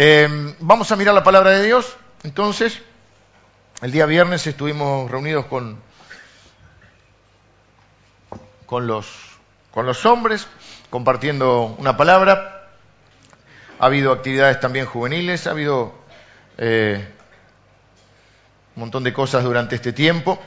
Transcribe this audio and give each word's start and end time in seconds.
Eh, 0.00 0.54
vamos 0.60 0.92
a 0.92 0.96
mirar 0.96 1.12
la 1.12 1.24
palabra 1.24 1.50
de 1.50 1.64
Dios. 1.64 1.96
Entonces, 2.22 2.80
el 3.82 3.90
día 3.90 4.06
viernes 4.06 4.46
estuvimos 4.46 5.10
reunidos 5.10 5.46
con, 5.46 5.76
con, 8.64 8.86
los, 8.86 9.08
con 9.72 9.86
los 9.86 10.06
hombres, 10.06 10.46
compartiendo 10.88 11.74
una 11.78 11.96
palabra. 11.96 12.68
Ha 13.80 13.86
habido 13.86 14.12
actividades 14.12 14.60
también 14.60 14.86
juveniles, 14.86 15.48
ha 15.48 15.50
habido 15.50 15.92
eh, 16.58 17.12
un 18.76 18.80
montón 18.80 19.02
de 19.02 19.12
cosas 19.12 19.42
durante 19.42 19.74
este 19.74 19.92
tiempo. 19.92 20.38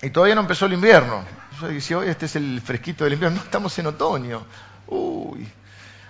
Y 0.00 0.08
todavía 0.08 0.36
no 0.36 0.40
empezó 0.40 0.64
el 0.64 0.72
invierno. 0.72 1.22
Yo 1.60 1.68
decía, 1.68 1.98
hoy 1.98 2.08
este 2.08 2.24
es 2.24 2.36
el 2.36 2.62
fresquito 2.62 3.04
del 3.04 3.12
invierno. 3.12 3.36
No, 3.40 3.44
estamos 3.44 3.78
en 3.78 3.88
otoño. 3.88 4.46
Uy, 4.86 5.46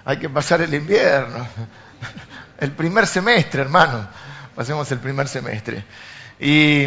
hay 0.04 0.20
que 0.20 0.28
pasar 0.28 0.60
el 0.60 0.72
invierno. 0.72 1.48
El 2.58 2.70
primer 2.70 3.06
semestre, 3.06 3.62
hermano. 3.62 4.08
Pasemos 4.54 4.90
el 4.92 4.98
primer 4.98 5.26
semestre. 5.26 5.84
Y, 6.38 6.84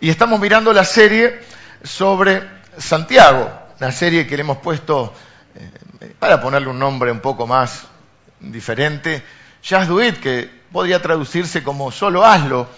y 0.00 0.08
estamos 0.08 0.40
mirando 0.40 0.72
la 0.72 0.84
serie 0.84 1.40
sobre 1.82 2.42
Santiago, 2.78 3.50
la 3.78 3.92
serie 3.92 4.26
que 4.26 4.36
le 4.36 4.42
hemos 4.42 4.58
puesto, 4.58 5.14
eh, 5.54 6.14
para 6.18 6.40
ponerle 6.40 6.68
un 6.68 6.78
nombre 6.78 7.12
un 7.12 7.20
poco 7.20 7.46
más 7.46 7.86
diferente, 8.40 9.22
Just 9.62 9.88
Do 9.88 10.02
It, 10.02 10.18
que 10.18 10.50
podría 10.72 11.02
traducirse 11.02 11.62
como 11.62 11.92
solo 11.92 12.24
hazlo. 12.24 12.68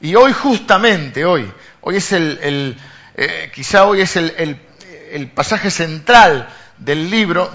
Y 0.00 0.14
hoy 0.14 0.32
justamente, 0.32 1.24
hoy, 1.24 1.52
hoy 1.80 1.96
es 1.96 2.12
el, 2.12 2.38
el 2.40 2.76
eh, 3.16 3.50
quizá 3.52 3.84
hoy 3.86 4.02
es 4.02 4.14
el, 4.14 4.60
el 5.10 5.30
pasaje 5.30 5.72
central 5.72 6.48
del 6.78 7.10
libro, 7.10 7.50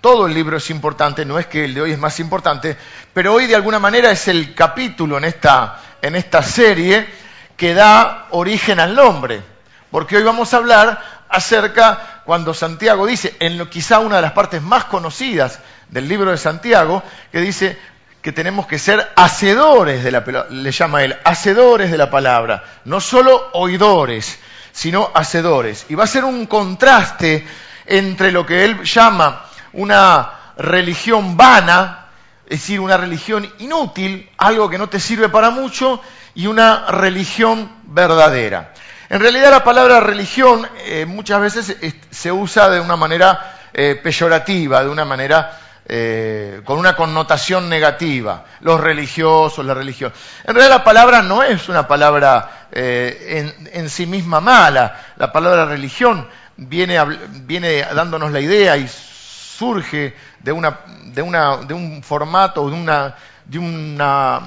todo 0.00 0.26
el 0.26 0.34
libro 0.34 0.56
es 0.56 0.70
importante, 0.70 1.24
no 1.24 1.38
es 1.38 1.46
que 1.46 1.64
el 1.64 1.74
de 1.74 1.82
hoy 1.82 1.92
es 1.92 1.98
más 1.98 2.18
importante, 2.20 2.76
pero 3.12 3.34
hoy 3.34 3.46
de 3.46 3.54
alguna 3.54 3.78
manera 3.78 4.10
es 4.10 4.28
el 4.28 4.54
capítulo 4.54 5.18
en 5.18 5.24
esta, 5.24 5.78
en 6.00 6.16
esta 6.16 6.42
serie 6.42 7.06
que 7.56 7.74
da 7.74 8.26
origen 8.30 8.80
al 8.80 8.94
nombre, 8.94 9.42
porque 9.90 10.16
hoy 10.16 10.22
vamos 10.22 10.52
a 10.54 10.56
hablar 10.56 11.22
acerca 11.28 12.22
cuando 12.24 12.54
Santiago 12.54 13.06
dice, 13.06 13.36
en 13.40 13.58
lo, 13.58 13.68
quizá 13.68 13.98
una 13.98 14.16
de 14.16 14.22
las 14.22 14.32
partes 14.32 14.62
más 14.62 14.84
conocidas 14.84 15.60
del 15.88 16.08
libro 16.08 16.30
de 16.30 16.38
Santiago, 16.38 17.02
que 17.30 17.40
dice 17.40 17.78
que 18.22 18.32
tenemos 18.32 18.66
que 18.66 18.78
ser 18.78 19.10
hacedores 19.16 20.04
de 20.04 20.12
la 20.12 20.46
le 20.48 20.70
llama 20.70 21.02
él, 21.02 21.18
hacedores 21.24 21.90
de 21.90 21.98
la 21.98 22.10
palabra, 22.10 22.64
no 22.84 23.00
solo 23.00 23.50
oidores, 23.52 24.38
sino 24.72 25.10
hacedores. 25.12 25.86
Y 25.88 25.94
va 25.94 26.04
a 26.04 26.06
ser 26.06 26.24
un 26.24 26.46
contraste 26.46 27.44
entre 27.92 28.32
lo 28.32 28.46
que 28.46 28.64
él 28.64 28.82
llama 28.84 29.44
una 29.74 30.32
religión 30.56 31.36
vana, 31.36 32.06
es 32.46 32.60
decir, 32.60 32.80
una 32.80 32.96
religión 32.96 33.46
inútil, 33.58 34.30
algo 34.38 34.70
que 34.70 34.78
no 34.78 34.88
te 34.88 34.98
sirve 34.98 35.28
para 35.28 35.50
mucho, 35.50 36.00
y 36.34 36.46
una 36.46 36.86
religión 36.86 37.70
verdadera. 37.84 38.72
En 39.10 39.20
realidad 39.20 39.50
la 39.50 39.62
palabra 39.62 40.00
religión 40.00 40.66
eh, 40.86 41.04
muchas 41.04 41.42
veces 41.42 41.76
se 42.10 42.32
usa 42.32 42.70
de 42.70 42.80
una 42.80 42.96
manera 42.96 43.58
eh, 43.74 44.00
peyorativa, 44.02 44.82
de 44.82 44.88
una 44.88 45.04
manera 45.04 45.58
eh, 45.86 46.62
con 46.64 46.78
una 46.78 46.96
connotación 46.96 47.68
negativa, 47.68 48.46
los 48.60 48.80
religiosos, 48.80 49.66
la 49.66 49.74
religión. 49.74 50.10
En 50.44 50.54
realidad 50.54 50.78
la 50.78 50.84
palabra 50.84 51.20
no 51.20 51.42
es 51.42 51.68
una 51.68 51.86
palabra 51.86 52.68
en, 52.74 53.68
en 53.70 53.90
sí 53.90 54.06
misma 54.06 54.40
mala, 54.40 55.12
la 55.16 55.30
palabra 55.30 55.66
religión 55.66 56.26
viene, 56.68 56.98
viene 57.44 57.82
dándonos 57.94 58.32
la 58.32 58.40
idea 58.40 58.76
y 58.76 58.88
surge 58.88 60.14
de, 60.40 60.52
una, 60.52 60.80
de, 61.06 61.22
una, 61.22 61.58
de 61.58 61.74
un 61.74 62.02
formato, 62.02 62.68
de 62.68 62.74
una, 62.74 63.14
de 63.44 63.58
una 63.58 64.40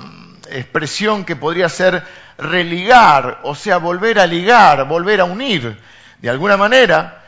expresión 0.50 1.24
que 1.24 1.36
podría 1.36 1.70
ser 1.70 2.04
religar, 2.38 3.40
o 3.44 3.56
sea, 3.56 3.78
volver 3.78 4.20
a 4.20 4.28
ligar, 4.28 4.88
volver 4.88 5.22
a 5.22 5.26
unir. 5.26 5.80
De 6.22 6.30
alguna 6.30 6.58
manera, 6.58 7.24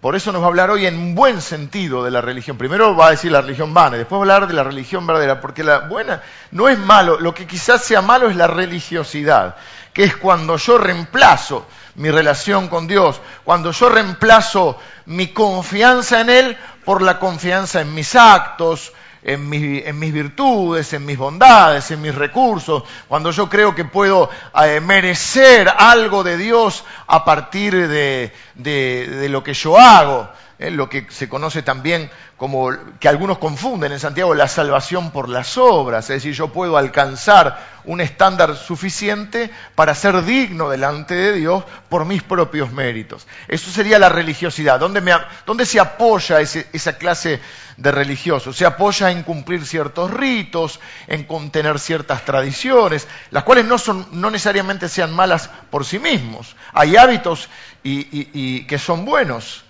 por 0.00 0.16
eso 0.16 0.32
nos 0.32 0.40
va 0.40 0.46
a 0.46 0.48
hablar 0.48 0.70
hoy 0.70 0.86
en 0.86 1.14
buen 1.14 1.40
sentido 1.40 2.04
de 2.04 2.10
la 2.10 2.20
religión. 2.20 2.56
Primero 2.56 2.96
va 2.96 3.08
a 3.08 3.10
decir 3.10 3.30
la 3.30 3.42
religión 3.42 3.74
vana, 3.74 3.96
después 3.96 4.18
va 4.18 4.22
a 4.22 4.36
hablar 4.36 4.48
de 4.48 4.54
la 4.54 4.64
religión 4.64 5.06
verdadera, 5.06 5.40
porque 5.40 5.62
la 5.62 5.80
buena 5.80 6.22
no 6.50 6.68
es 6.68 6.78
malo, 6.78 7.20
lo 7.20 7.34
que 7.34 7.46
quizás 7.46 7.82
sea 7.82 8.02
malo 8.02 8.28
es 8.28 8.36
la 8.36 8.46
religiosidad, 8.46 9.56
que 9.92 10.04
es 10.04 10.16
cuando 10.16 10.56
yo 10.56 10.78
reemplazo 10.78 11.66
mi 11.94 12.10
relación 12.10 12.68
con 12.68 12.86
Dios, 12.86 13.20
cuando 13.44 13.72
yo 13.72 13.88
reemplazo 13.88 14.78
mi 15.06 15.28
confianza 15.28 16.20
en 16.20 16.30
Él 16.30 16.56
por 16.84 17.02
la 17.02 17.18
confianza 17.18 17.80
en 17.80 17.94
mis 17.94 18.14
actos, 18.14 18.92
en, 19.24 19.48
mis 19.48 20.12
virtudes, 20.12 20.92
en 20.92 21.06
mis 21.06 21.16
bondades, 21.16 21.90
en 21.90 22.02
mis 22.02 22.14
recursos, 22.14 22.82
cuando 23.06 23.30
yo 23.30 23.48
creo 23.48 23.74
que 23.74 23.84
puedo 23.84 24.28
eh, 24.64 24.80
merecer 24.80 25.68
algo 25.68 26.24
de 26.24 26.36
Dios 26.36 26.84
a 27.06 27.24
partir 27.24 27.88
de, 27.88 28.32
de 28.54 29.28
lo 29.28 29.44
que 29.44 29.54
yo 29.54 29.78
hago, 29.78 30.28
eh, 30.62 30.70
lo 30.70 30.88
que 30.88 31.08
se 31.10 31.28
conoce 31.28 31.62
también 31.62 32.08
como 32.36 32.70
que 33.00 33.08
algunos 33.08 33.38
confunden 33.38 33.90
en 33.90 33.98
Santiago 33.98 34.32
la 34.32 34.46
salvación 34.46 35.10
por 35.10 35.28
las 35.28 35.58
obras, 35.58 36.04
es 36.04 36.22
decir, 36.22 36.34
yo 36.34 36.52
puedo 36.52 36.76
alcanzar 36.76 37.58
un 37.84 38.00
estándar 38.00 38.54
suficiente 38.56 39.50
para 39.74 39.96
ser 39.96 40.24
digno 40.24 40.70
delante 40.70 41.16
de 41.16 41.32
Dios 41.32 41.64
por 41.88 42.04
mis 42.04 42.22
propios 42.22 42.70
méritos. 42.70 43.26
Eso 43.48 43.72
sería 43.72 43.98
la 43.98 44.08
religiosidad. 44.08 44.78
¿Dónde, 44.78 45.66
se 45.66 45.80
apoya 45.80 46.40
esa 46.40 46.96
clase 46.96 47.40
de 47.76 47.90
religioso? 47.90 48.52
Se 48.52 48.64
apoya 48.64 49.10
en 49.10 49.24
cumplir 49.24 49.66
ciertos 49.66 50.12
ritos, 50.12 50.78
en 51.08 51.24
contener 51.24 51.80
ciertas 51.80 52.24
tradiciones, 52.24 53.08
las 53.32 53.42
cuales 53.42 53.64
no, 53.64 53.78
son, 53.78 54.06
no 54.12 54.30
necesariamente 54.30 54.88
sean 54.88 55.12
malas 55.12 55.50
por 55.70 55.84
sí 55.84 55.98
mismos. 55.98 56.54
Hay 56.72 56.96
hábitos 56.96 57.48
y 57.82 58.64
que 58.66 58.78
son 58.78 59.04
buenos 59.04 59.64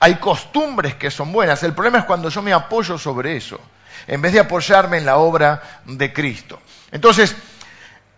hay 0.00 0.16
costumbres 0.16 0.94
que 0.94 1.10
son 1.10 1.32
buenas. 1.32 1.62
El 1.62 1.74
problema 1.74 1.98
es 1.98 2.04
cuando 2.04 2.28
yo 2.28 2.42
me 2.42 2.52
apoyo 2.52 2.98
sobre 2.98 3.36
eso, 3.36 3.60
en 4.06 4.20
vez 4.20 4.32
de 4.32 4.40
apoyarme 4.40 4.98
en 4.98 5.06
la 5.06 5.16
obra 5.16 5.80
de 5.84 6.12
Cristo. 6.12 6.60
Entonces, 6.90 7.34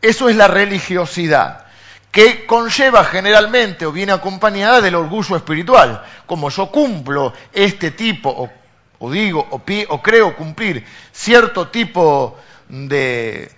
eso 0.03 0.29
es 0.29 0.37
la 0.37 0.49
religiosidad, 0.49 1.67
que 2.11 2.47
conlleva 2.47 3.05
generalmente 3.05 3.87
o 3.87 3.93
viene 3.93 4.13
acompañada 4.13 4.81
del 4.81 4.95
orgullo 4.95 5.37
espiritual. 5.37 6.03
Como 6.27 6.51
yo 6.51 6.71
cumplo 6.71 7.33
este 7.53 7.91
tipo, 7.91 8.51
o, 8.99 9.11
digo, 9.11 9.47
o, 9.51 9.63
o, 9.89 10.03
creo 10.03 10.37
cumplir 10.37 10.85
cierto 11.13 11.69
tipo 11.69 12.39
de, 12.69 13.51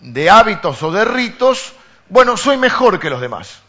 de 0.00 0.30
hábitos 0.30 0.82
o 0.82 0.92
de 0.92 1.04
ritos, 1.04 1.72
bueno, 2.08 2.36
soy 2.36 2.58
mejor 2.58 3.00
que 3.00 3.10
los 3.10 3.20
demás. 3.20 3.60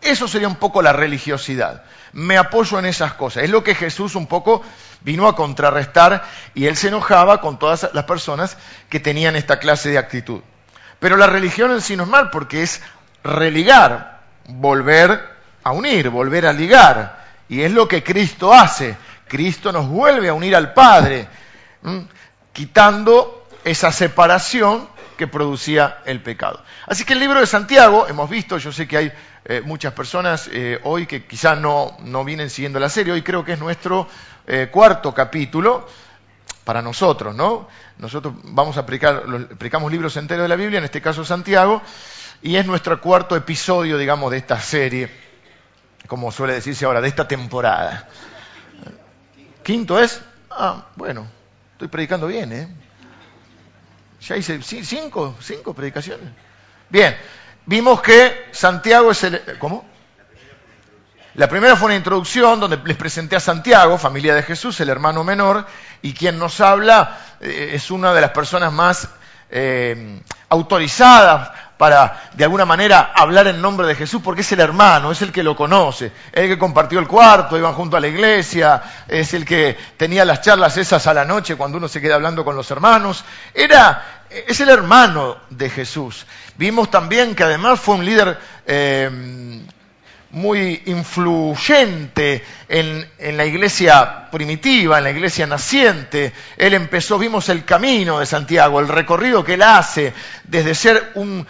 Eso 0.00 0.26
sería 0.26 0.48
un 0.48 0.56
poco 0.56 0.80
la 0.80 0.92
religiosidad 0.92 1.84
me 2.12 2.36
apoyo 2.38 2.78
en 2.78 2.86
esas 2.86 3.14
cosas. 3.14 3.44
Es 3.44 3.50
lo 3.50 3.62
que 3.62 3.74
Jesús 3.74 4.14
un 4.14 4.26
poco 4.26 4.62
vino 5.02 5.28
a 5.28 5.36
contrarrestar 5.36 6.24
y 6.54 6.66
él 6.66 6.76
se 6.76 6.88
enojaba 6.88 7.40
con 7.40 7.58
todas 7.58 7.90
las 7.92 8.04
personas 8.04 8.56
que 8.88 9.00
tenían 9.00 9.36
esta 9.36 9.58
clase 9.58 9.90
de 9.90 9.98
actitud. 9.98 10.40
Pero 10.98 11.16
la 11.16 11.26
religión 11.26 11.70
en 11.70 11.80
sí 11.80 11.96
no 11.96 12.04
es 12.04 12.08
mal 12.08 12.30
porque 12.30 12.62
es 12.62 12.82
religar, 13.24 14.20
volver 14.46 15.28
a 15.62 15.72
unir, 15.72 16.10
volver 16.10 16.46
a 16.46 16.52
ligar. 16.52 17.26
Y 17.48 17.62
es 17.62 17.72
lo 17.72 17.88
que 17.88 18.02
Cristo 18.02 18.52
hace. 18.52 18.96
Cristo 19.26 19.72
nos 19.72 19.88
vuelve 19.88 20.28
a 20.28 20.34
unir 20.34 20.56
al 20.56 20.72
Padre, 20.72 21.28
quitando 22.52 23.46
esa 23.64 23.92
separación 23.92 24.88
que 25.16 25.26
producía 25.26 25.98
el 26.04 26.22
pecado. 26.22 26.62
Así 26.86 27.04
que 27.04 27.12
el 27.12 27.20
libro 27.20 27.40
de 27.40 27.46
Santiago, 27.46 28.08
hemos 28.08 28.28
visto, 28.28 28.58
yo 28.58 28.72
sé 28.72 28.88
que 28.88 28.96
hay 28.96 29.12
eh, 29.44 29.62
muchas 29.62 29.94
personas 29.94 30.50
eh, 30.52 30.78
hoy 30.84 31.06
que 31.06 31.24
quizás 31.24 31.58
no, 31.58 31.96
no, 32.00 32.24
vienen 32.24 32.50
siguiendo 32.50 32.78
la 32.78 32.88
serie. 32.88 33.12
Hoy 33.12 33.22
creo 33.22 33.44
que 33.44 33.54
es 33.54 33.58
nuestro 33.58 34.06
eh, 34.46 34.68
cuarto 34.70 35.14
capítulo 35.14 35.88
para 36.64 36.82
nosotros, 36.82 37.34
¿no? 37.34 37.68
Nosotros 37.98 38.34
vamos 38.44 38.76
a 38.76 38.80
aplicar, 38.80 39.24
aplicamos 39.52 39.90
libros 39.90 40.16
enteros 40.16 40.44
de 40.44 40.48
la 40.48 40.56
Biblia, 40.56 40.78
en 40.78 40.84
este 40.84 41.00
caso 41.00 41.24
Santiago, 41.24 41.80
y 42.42 42.56
es 42.56 42.66
nuestro 42.66 43.00
cuarto 43.00 43.34
episodio, 43.34 43.96
digamos, 43.96 44.30
de 44.30 44.36
esta 44.36 44.60
serie, 44.60 45.10
como 46.06 46.30
suele 46.30 46.54
decirse 46.54 46.84
ahora, 46.84 47.00
de 47.00 47.08
esta 47.08 47.26
temporada. 47.26 48.08
Quinto 49.62 49.98
es, 49.98 50.20
ah, 50.50 50.86
bueno, 50.96 51.26
estoy 51.72 51.88
predicando 51.88 52.26
bien, 52.26 52.52
¿eh? 52.52 52.68
Ya 54.20 54.36
hice 54.36 54.60
cinco, 54.62 55.36
cinco 55.40 55.72
predicaciones. 55.72 56.28
Bien, 56.90 57.16
vimos 57.70 58.02
que 58.02 58.48
Santiago 58.50 59.12
es 59.12 59.22
el... 59.22 59.40
¿Cómo? 59.60 59.86
La 61.34 61.48
primera 61.48 61.76
fue 61.76 61.86
una 61.86 61.94
introducción 61.94 62.58
donde 62.58 62.80
les 62.84 62.96
presenté 62.96 63.36
a 63.36 63.40
Santiago, 63.40 63.96
familia 63.96 64.34
de 64.34 64.42
Jesús, 64.42 64.80
el 64.80 64.88
hermano 64.88 65.22
menor, 65.22 65.64
y 66.02 66.12
quien 66.12 66.36
nos 66.36 66.60
habla 66.60 67.18
eh, 67.40 67.70
es 67.74 67.92
una 67.92 68.12
de 68.12 68.20
las 68.20 68.30
personas 68.30 68.72
más 68.72 69.08
eh, 69.50 70.20
autorizadas 70.48 71.52
para, 71.78 72.30
de 72.34 72.42
alguna 72.42 72.66
manera, 72.66 73.12
hablar 73.14 73.46
en 73.46 73.62
nombre 73.62 73.86
de 73.86 73.94
Jesús, 73.94 74.20
porque 74.22 74.40
es 74.40 74.50
el 74.50 74.60
hermano, 74.60 75.12
es 75.12 75.22
el 75.22 75.30
que 75.30 75.44
lo 75.44 75.54
conoce, 75.54 76.10
el 76.32 76.48
que 76.48 76.58
compartió 76.58 76.98
el 76.98 77.06
cuarto, 77.06 77.56
iban 77.56 77.72
junto 77.74 77.96
a 77.96 78.00
la 78.00 78.08
iglesia, 78.08 78.82
es 79.06 79.32
el 79.32 79.44
que 79.44 79.78
tenía 79.96 80.24
las 80.24 80.42
charlas 80.42 80.76
esas 80.76 81.06
a 81.06 81.14
la 81.14 81.24
noche 81.24 81.54
cuando 81.54 81.78
uno 81.78 81.86
se 81.86 82.00
queda 82.00 82.16
hablando 82.16 82.44
con 82.44 82.56
los 82.56 82.70
hermanos. 82.70 83.24
Era, 83.54 84.24
es 84.28 84.60
el 84.60 84.68
hermano 84.68 85.38
de 85.48 85.70
Jesús. 85.70 86.26
Vimos 86.56 86.90
también 86.90 87.34
que 87.34 87.44
además 87.44 87.80
fue 87.80 87.96
un 87.96 88.04
líder 88.04 88.38
eh, 88.66 89.10
muy 90.30 90.82
influyente 90.86 92.44
en, 92.68 93.08
en, 93.18 93.36
la 93.36 93.44
iglesia 93.44 94.30
primitiva, 94.30 94.98
en 94.98 95.04
la 95.04 95.10
iglesia 95.10 95.46
naciente. 95.46 96.32
Él 96.56 96.74
empezó, 96.74 97.18
vimos 97.18 97.48
el 97.48 97.64
camino 97.64 98.20
de 98.20 98.26
Santiago, 98.26 98.80
el 98.80 98.88
recorrido 98.88 99.44
que 99.44 99.54
él 99.54 99.62
hace 99.62 100.12
desde 100.44 100.74
ser 100.74 101.12
un, 101.14 101.46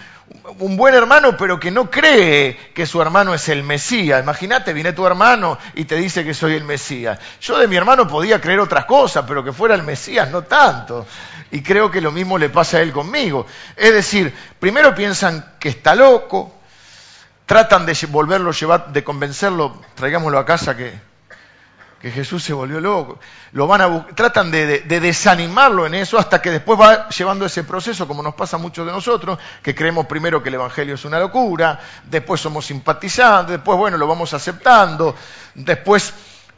un 0.58 0.76
buen 0.76 0.94
hermano, 0.94 1.36
pero 1.36 1.58
que 1.58 1.70
no 1.70 1.90
cree 1.90 2.56
que 2.74 2.86
su 2.86 3.00
hermano 3.00 3.34
es 3.34 3.48
el 3.48 3.62
Mesías. 3.62 4.22
Imagínate, 4.22 4.72
viene 4.72 4.92
tu 4.92 5.06
hermano 5.06 5.58
y 5.74 5.84
te 5.84 5.96
dice 5.96 6.24
que 6.24 6.34
soy 6.34 6.54
el 6.54 6.64
Mesías. 6.64 7.18
Yo 7.40 7.58
de 7.58 7.68
mi 7.68 7.76
hermano 7.76 8.06
podía 8.06 8.40
creer 8.40 8.60
otras 8.60 8.84
cosas, 8.84 9.24
pero 9.26 9.44
que 9.44 9.52
fuera 9.52 9.74
el 9.74 9.82
Mesías, 9.82 10.30
no 10.30 10.42
tanto. 10.42 11.06
Y 11.50 11.62
creo 11.62 11.90
que 11.90 12.00
lo 12.00 12.12
mismo 12.12 12.38
le 12.38 12.48
pasa 12.48 12.78
a 12.78 12.80
él 12.80 12.92
conmigo. 12.92 13.46
Es 13.76 13.92
decir, 13.92 14.34
primero 14.58 14.94
piensan 14.94 15.54
que 15.58 15.70
está 15.70 15.94
loco, 15.94 16.54
tratan 17.46 17.86
de 17.86 17.96
volverlo, 18.08 18.52
llevar, 18.52 18.92
de 18.92 19.04
convencerlo, 19.04 19.80
traigámoslo 19.94 20.38
a 20.38 20.46
casa 20.46 20.76
que, 20.76 21.09
que 22.00 22.10
Jesús 22.10 22.42
se 22.42 22.54
volvió 22.54 22.80
loco. 22.80 23.18
Lo 23.52 23.66
van 23.66 23.82
a 23.82 24.06
tratan 24.14 24.50
de, 24.50 24.80
de, 24.80 25.00
desanimarlo 25.00 25.86
en 25.86 25.94
eso 25.94 26.18
hasta 26.18 26.40
que 26.40 26.50
después 26.50 26.80
va 26.80 27.08
llevando 27.10 27.44
ese 27.44 27.62
proceso, 27.62 28.08
como 28.08 28.22
nos 28.22 28.34
pasa 28.34 28.56
a 28.56 28.58
muchos 28.58 28.86
de 28.86 28.92
nosotros, 28.92 29.38
que 29.62 29.74
creemos 29.74 30.06
primero 30.06 30.42
que 30.42 30.48
el 30.48 30.54
Evangelio 30.54 30.94
es 30.94 31.04
una 31.04 31.18
locura, 31.18 31.78
después 32.04 32.40
somos 32.40 32.64
simpatizantes, 32.64 33.56
después, 33.56 33.76
bueno, 33.76 33.98
lo 33.98 34.06
vamos 34.06 34.32
aceptando, 34.32 35.14
después 35.54 36.14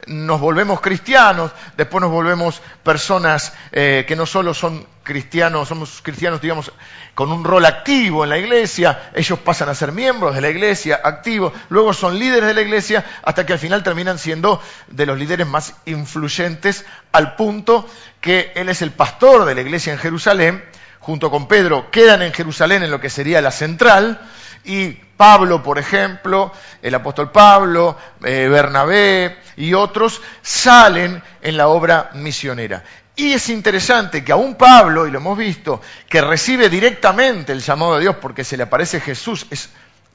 nos 0.07 0.39
volvemos 0.39 0.79
cristianos, 0.79 1.51
después 1.75 2.01
nos 2.01 2.11
volvemos 2.11 2.61
personas 2.81 3.53
eh, 3.71 4.05
que 4.07 4.15
no 4.15 4.25
solo 4.25 4.53
son 4.53 4.85
cristianos, 5.03 5.67
somos 5.67 6.01
cristianos, 6.01 6.41
digamos, 6.41 6.71
con 7.13 7.31
un 7.31 7.43
rol 7.43 7.65
activo 7.65 8.23
en 8.23 8.29
la 8.29 8.37
iglesia, 8.37 9.11
ellos 9.13 9.39
pasan 9.39 9.69
a 9.69 9.75
ser 9.75 9.91
miembros 9.91 10.33
de 10.33 10.41
la 10.41 10.49
iglesia, 10.49 10.99
activos, 11.03 11.53
luego 11.69 11.93
son 11.93 12.17
líderes 12.17 12.47
de 12.47 12.53
la 12.53 12.61
iglesia, 12.61 13.05
hasta 13.23 13.45
que 13.45 13.53
al 13.53 13.59
final 13.59 13.83
terminan 13.83 14.17
siendo 14.17 14.61
de 14.87 15.05
los 15.05 15.17
líderes 15.19 15.45
más 15.45 15.75
influyentes, 15.85 16.85
al 17.11 17.35
punto 17.35 17.87
que 18.21 18.51
él 18.55 18.69
es 18.69 18.81
el 18.81 18.91
pastor 18.91 19.45
de 19.45 19.55
la 19.55 19.61
iglesia 19.61 19.93
en 19.93 19.99
Jerusalén, 19.99 20.63
junto 20.99 21.29
con 21.29 21.47
Pedro, 21.47 21.91
quedan 21.91 22.21
en 22.21 22.33
Jerusalén 22.33 22.81
en 22.81 22.91
lo 22.91 23.01
que 23.01 23.09
sería 23.09 23.41
la 23.41 23.51
central, 23.51 24.21
y 24.63 24.91
Pablo, 25.17 25.61
por 25.61 25.77
ejemplo, 25.77 26.51
el 26.81 26.95
apóstol 26.95 27.31
Pablo, 27.31 27.97
eh, 28.23 28.47
Bernabé 28.49 29.37
y 29.55 29.73
otros 29.73 30.21
salen 30.41 31.21
en 31.41 31.57
la 31.57 31.67
obra 31.67 32.11
misionera. 32.13 32.83
Y 33.15 33.33
es 33.33 33.49
interesante 33.49 34.23
que 34.23 34.31
aún 34.31 34.55
Pablo, 34.55 35.05
y 35.05 35.11
lo 35.11 35.19
hemos 35.19 35.37
visto, 35.37 35.81
que 36.09 36.21
recibe 36.21 36.69
directamente 36.69 37.51
el 37.51 37.61
llamado 37.61 37.95
de 37.95 38.01
Dios 38.01 38.15
porque 38.15 38.43
se 38.43 38.57
le 38.57 38.63
aparece 38.63 38.99
Jesús, 38.99 39.45
es 39.51 39.69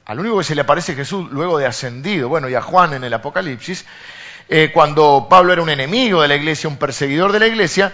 al 0.05 0.19
único 0.19 0.39
que 0.39 0.43
se 0.43 0.55
le 0.55 0.61
aparece 0.61 0.95
Jesús 0.95 1.29
luego 1.31 1.57
de 1.57 1.65
ascendido, 1.65 2.27
bueno, 2.27 2.49
y 2.49 2.55
a 2.55 2.61
Juan 2.61 2.93
en 2.93 3.03
el 3.03 3.13
Apocalipsis, 3.13 3.85
eh, 4.49 4.71
cuando 4.73 5.27
Pablo 5.29 5.53
era 5.53 5.61
un 5.61 5.69
enemigo 5.69 6.21
de 6.21 6.27
la 6.27 6.35
iglesia, 6.35 6.67
un 6.67 6.77
perseguidor 6.77 7.31
de 7.31 7.39
la 7.39 7.47
iglesia, 7.47 7.93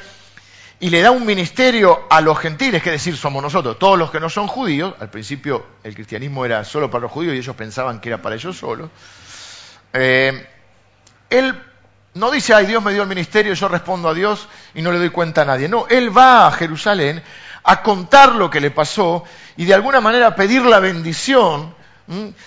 y 0.79 0.89
le 0.89 1.01
da 1.01 1.11
un 1.11 1.25
ministerio 1.25 2.07
a 2.09 2.21
los 2.21 2.39
gentiles, 2.39 2.81
que 2.81 2.91
decir, 2.91 3.15
somos 3.15 3.43
nosotros, 3.43 3.77
todos 3.77 3.99
los 3.99 4.09
que 4.09 4.19
no 4.19 4.29
son 4.29 4.47
judíos, 4.47 4.95
al 4.99 5.09
principio 5.09 5.65
el 5.83 5.93
cristianismo 5.93 6.45
era 6.45 6.63
solo 6.63 6.89
para 6.89 7.03
los 7.03 7.11
judíos 7.11 7.35
y 7.35 7.39
ellos 7.39 7.55
pensaban 7.55 7.99
que 7.99 8.09
era 8.09 8.21
para 8.21 8.35
ellos 8.35 8.57
solos, 8.57 8.89
eh, 9.93 10.47
él 11.29 11.55
no 12.15 12.31
dice, 12.31 12.53
ay, 12.53 12.65
Dios 12.65 12.81
me 12.81 12.93
dio 12.93 13.01
el 13.03 13.09
ministerio, 13.09 13.53
yo 13.53 13.67
respondo 13.67 14.07
a 14.07 14.13
Dios 14.13 14.47
y 14.73 14.81
no 14.81 14.91
le 14.91 14.99
doy 14.99 15.09
cuenta 15.09 15.41
a 15.41 15.45
nadie. 15.45 15.67
No, 15.67 15.85
él 15.89 16.17
va 16.17 16.47
a 16.47 16.51
Jerusalén 16.51 17.21
a 17.63 17.83
contar 17.83 18.35
lo 18.35 18.49
que 18.49 18.61
le 18.61 18.71
pasó 18.71 19.25
y 19.57 19.65
de 19.65 19.73
alguna 19.73 19.99
manera 19.99 20.33
pedir 20.33 20.61
la 20.61 20.79
bendición 20.79 21.75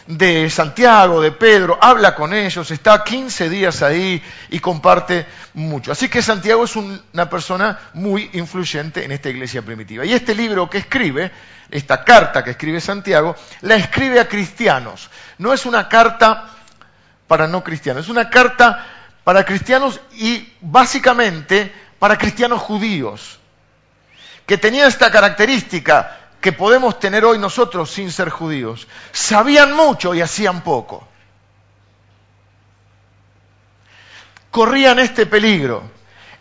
de 0.07 0.49
Santiago, 0.49 1.21
de 1.21 1.33
Pedro, 1.33 1.79
habla 1.81 2.15
con 2.15 2.33
ellos, 2.33 2.71
está 2.71 3.05
15 3.05 3.51
días 3.51 3.83
ahí 3.83 4.23
y 4.49 4.59
comparte 4.59 5.27
mucho. 5.55 5.93
Así 5.93 6.09
que 6.09 6.23
Santiago 6.23 6.65
es 6.65 6.75
una 6.77 7.29
persona 7.29 7.79
muy 7.93 8.31
influyente 8.35 9.05
en 9.05 9.13
esta 9.13 9.29
iglesia 9.29 9.61
primitiva. 9.61 10.05
Y 10.07 10.15
este 10.15 10.35
libro 10.35 10.71
que 10.71 10.79
escribe, 10.79 11.31
esta 11.71 12.05
carta 12.05 12.43
que 12.43 12.53
escribe 12.53 12.81
Santiago, 12.81 13.37
la 13.63 13.75
escribe 13.75 14.21
a 14.21 14.29
cristianos. 14.29 15.11
No 15.37 15.53
es 15.53 15.67
una 15.67 15.89
carta 15.89 16.51
para 17.27 17.47
no 17.47 17.63
cristianos, 17.63 18.05
es 18.05 18.11
una 18.11 18.31
carta 18.31 18.98
para 19.29 19.45
cristianos 19.45 20.01
y 20.13 20.55
básicamente 20.63 21.71
para 21.99 22.17
cristianos 22.17 22.63
judíos, 22.63 23.39
que 24.47 24.57
tenía 24.57 24.87
esta 24.87 25.11
característica 25.11 26.31
que 26.41 26.53
podemos 26.53 26.99
tener 26.99 27.27
hoy 27.27 27.39
nosotros 27.39 27.91
sin 27.91 28.11
ser 28.11 28.31
judíos. 28.31 28.89
Sabían 29.13 29.75
mucho 29.75 30.15
y 30.15 30.23
hacían 30.23 30.63
poco. 30.63 31.07
Corrían 34.51 34.99
este 34.99 35.27
peligro, 35.27 35.83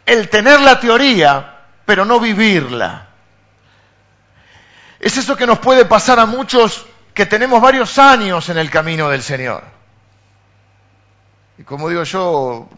el 0.05 0.29
tener 0.29 0.61
la 0.61 0.79
teoría, 0.79 1.65
pero 1.85 2.05
no 2.05 2.21
vivirla. 2.21 3.09
Es 4.97 5.17
eso 5.17 5.35
que 5.35 5.45
nos 5.45 5.59
puede 5.59 5.83
pasar 5.83 6.19
a 6.19 6.25
muchos 6.25 6.85
que 7.13 7.25
tenemos 7.25 7.61
varios 7.61 7.99
años 7.99 8.47
en 8.47 8.57
el 8.57 8.69
camino 8.69 9.09
del 9.09 9.23
Señor. 9.23 9.76
Y 11.57 11.63
como 11.63 11.89
digo 11.89 12.03
yo, 12.03 12.69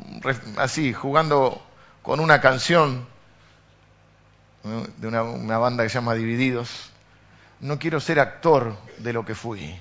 así, 0.57 0.93
jugando 0.93 1.61
con 2.01 2.19
una 2.19 2.39
canción 2.39 3.05
de 4.63 5.07
una, 5.07 5.23
una 5.23 5.57
banda 5.57 5.83
que 5.83 5.89
se 5.89 5.95
llama 5.95 6.15
Divididos, 6.15 6.91
no 7.59 7.77
quiero 7.77 7.99
ser 7.99 8.19
actor 8.19 8.77
de 8.97 9.13
lo 9.13 9.25
que 9.25 9.35
fui. 9.35 9.77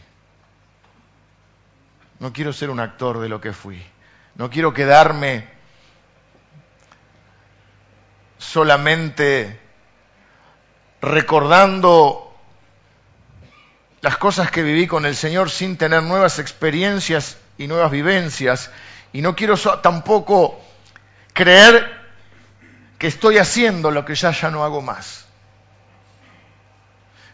No 2.19 2.33
quiero 2.33 2.53
ser 2.53 2.71
un 2.71 2.81
actor 2.81 3.21
de 3.21 3.29
lo 3.29 3.41
que 3.41 3.53
fui. 3.53 3.85
No 4.35 4.51
quiero 4.51 4.75
quedarme 4.75 5.47
solamente 8.39 9.61
recordando 11.01 12.37
las 14.01 14.17
cosas 14.17 14.51
que 14.51 14.63
viví 14.63 14.87
con 14.87 15.07
el 15.07 15.15
Señor 15.15 15.51
sin 15.51 15.77
tener 15.77 16.03
nuevas 16.03 16.39
experiencias 16.39 17.37
y 17.59 17.67
nuevas 17.67 17.91
vivencias. 17.91 18.71
Y 19.13 19.21
no 19.21 19.37
quiero 19.37 19.57
tampoco 19.81 20.61
creer 21.33 21.99
que 22.99 23.07
estoy 23.07 23.39
haciendo 23.39 23.91
lo 23.91 24.05
que 24.05 24.15
ya 24.15 24.31
ya 24.31 24.51
no 24.51 24.65
hago 24.65 24.81
más. 24.81 25.27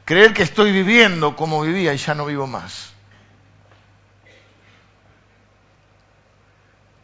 Creer 0.04 0.34
que 0.34 0.42
estoy 0.42 0.72
viviendo 0.72 1.37
como 1.37 1.62
vivía 1.62 1.94
y 1.94 1.96
ya 1.96 2.14
no 2.14 2.26
vivo 2.26 2.46
más. 2.46 2.92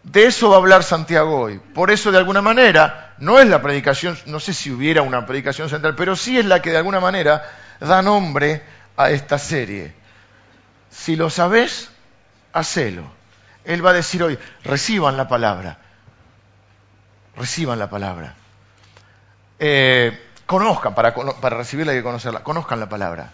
De 0.03 0.27
eso 0.27 0.51
va 0.51 0.57
a 0.57 0.59
hablar 0.59 0.83
Santiago 0.83 1.41
hoy. 1.41 1.59
Por 1.75 1.91
eso, 1.91 2.11
de 2.11 2.19
alguna 2.19 2.43
manera, 2.43 3.15
no 3.19 3.39
es 3.39 3.47
la 3.47 3.63
predicación, 3.63 4.19
no 4.27 4.41
sé 4.41 4.53
si 4.53 4.71
hubiera 4.71 5.03
una 5.03 5.27
predicación 5.27 5.69
central, 5.69 5.95
pero 5.95 6.17
sí 6.17 6.39
es 6.39 6.45
la 6.45 6.61
que 6.61 6.71
de 6.71 6.79
alguna 6.79 7.01
manera 7.01 7.49
da 7.81 8.03
nombre 8.03 8.63
a 8.97 9.11
esta 9.11 9.39
serie. 9.39 9.95
Si 10.91 11.17
lo 11.17 11.31
sabes, 11.31 11.91
hacelo. 12.53 13.20
Él 13.65 13.85
va 13.85 13.91
a 13.91 13.95
decir 13.95 14.23
hoy, 14.23 14.39
reciban 14.65 15.17
la 15.17 15.29
palabra. 15.29 15.79
Reciban 17.37 17.79
la 17.79 17.91
palabra. 17.91 18.35
Eh, 19.59 20.27
Conozcan, 20.51 20.97
para, 20.97 21.15
para 21.15 21.59
recibirla 21.59 21.93
hay 21.93 21.99
que 21.99 22.03
conocerla. 22.03 22.43
Conozcan 22.43 22.81
la 22.81 22.89
palabra. 22.89 23.31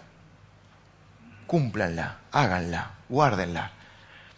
Cúmplanla, 1.46 2.16
háganla, 2.30 2.90
guárdenla. 3.08 3.70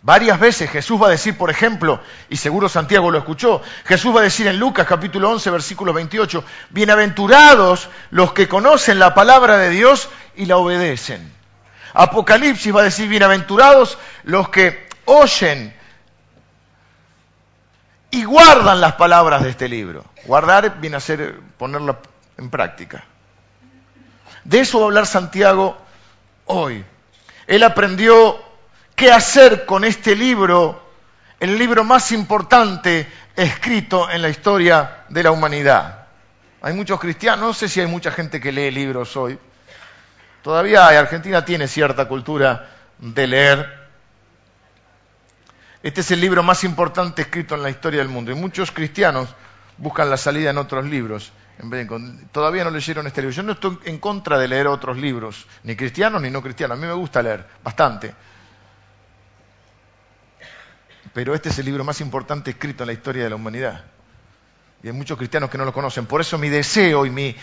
Varias 0.03 0.39
veces 0.39 0.71
Jesús 0.71 1.03
va 1.03 1.09
a 1.09 1.11
decir, 1.11 1.37
por 1.37 1.51
ejemplo, 1.51 2.01
y 2.29 2.37
seguro 2.37 2.69
Santiago 2.69 3.11
lo 3.11 3.19
escuchó, 3.19 3.63
Jesús 3.85 4.15
va 4.15 4.21
a 4.21 4.23
decir 4.23 4.47
en 4.47 4.61
Lucas 4.61 4.87
capítulo 4.87 5.29
11, 5.29 5.51
versículo 5.51 5.93
28, 5.93 6.45
bienaventurados 6.71 7.89
los 8.11 8.33
que 8.33 8.47
conocen 8.47 9.01
la 9.01 9.13
palabra 9.13 9.59
de 9.59 9.71
Dios 9.71 10.09
y 10.37 10.47
la 10.47 10.59
obedecen. 10.59 11.33
Apocalipsis 11.95 12.73
va 12.73 12.83
a 12.83 12.85
decir, 12.85 13.09
bienaventurados 13.09 13.99
los 14.23 14.51
que 14.51 14.87
oyen 15.07 15.75
y 18.11 18.25
guardan 18.25 18.81
las 18.81 18.95
palabras 18.95 19.43
de 19.43 19.51
este 19.51 19.69
libro. 19.69 20.05
Guardar 20.25 20.81
viene 20.81 20.97
a 20.97 21.01
ser 21.01 21.41
ponerla 21.57 21.99
en 22.37 22.51
práctica. 22.51 23.05
De 24.45 24.61
eso 24.61 24.79
va 24.79 24.85
a 24.85 24.89
hablar 24.89 25.07
Santiago 25.07 25.77
hoy. 26.47 26.85
Él 27.47 27.63
aprendió 27.63 28.39
qué 28.95 29.13
hacer 29.13 29.67
con 29.67 29.85
este 29.85 30.17
libro, 30.17 30.83
el 31.41 31.59
libro 31.59 31.85
más 31.85 32.13
importante 32.13 33.07
escrito 33.37 34.11
en 34.11 34.23
la 34.23 34.29
historia 34.29 35.05
de 35.09 35.23
la 35.23 35.31
humanidad. 35.31 36.07
Hay 36.63 36.75
muchos 36.75 36.99
cristianos, 36.99 37.41
no 37.41 37.55
sé 37.55 37.69
si 37.69 37.81
hay 37.81 37.87
mucha 37.87 38.11
gente 38.11 38.41
que 38.41 38.51
lee 38.51 38.71
libros 38.71 39.17
hoy, 39.17 39.39
Todavía 40.43 40.89
Argentina 40.89 41.45
tiene 41.45 41.69
cierta 41.69 42.07
cultura 42.07 42.71
de 42.99 43.27
leer. 43.27 43.78
Este 45.83 46.01
es 46.01 46.11
el 46.11 46.21
libro 46.21 46.43
más 46.43 46.65
importante 46.65 47.23
escrito 47.23 47.55
en 47.55 47.63
la 47.63 47.71
historia 47.71 48.01
del 48.01 48.09
mundo 48.09 48.33
y 48.33 48.35
muchos 48.35 48.73
cristianos 48.73 49.29
buscan 49.77 50.11
la 50.11 50.17
salida 50.17 50.51
en 50.51 50.59
otros 50.59 50.85
libros. 50.85 51.33
Todavía 52.33 52.65
no 52.65 52.71
leyeron 52.71 53.07
este 53.07 53.21
libro. 53.21 53.35
Yo 53.35 53.43
no 53.43 53.53
estoy 53.53 53.79
en 53.85 53.99
contra 53.99 54.39
de 54.39 54.49
leer 54.49 54.67
otros 54.67 54.97
libros, 54.97 55.47
ni 55.63 55.77
cristianos 55.77 56.21
ni 56.21 56.31
no 56.31 56.43
cristianos. 56.43 56.77
A 56.77 56.81
mí 56.81 56.87
me 56.87 56.93
gusta 56.95 57.23
leer 57.23 57.47
bastante. 57.63 58.15
Pero 61.13 61.35
este 61.35 61.49
es 61.49 61.59
el 61.59 61.67
libro 61.67 61.85
más 61.85 62.01
importante 62.01 62.51
escrito 62.51 62.83
en 62.83 62.89
la 62.89 62.93
historia 62.93 63.25
de 63.25 63.31
la 63.31 63.37
humanidad. 63.37 63.85
Y 64.83 64.89
hay 64.89 64.93
muchos 64.93 65.17
cristianos 65.17 65.51
que 65.51 65.59
no 65.59 65.65
lo 65.65 65.73
conocen. 65.73 66.07
Por 66.07 66.21
eso 66.21 66.39
mi 66.39 66.49
deseo 66.49 67.07
y 67.07 67.11
mi, 67.11 67.35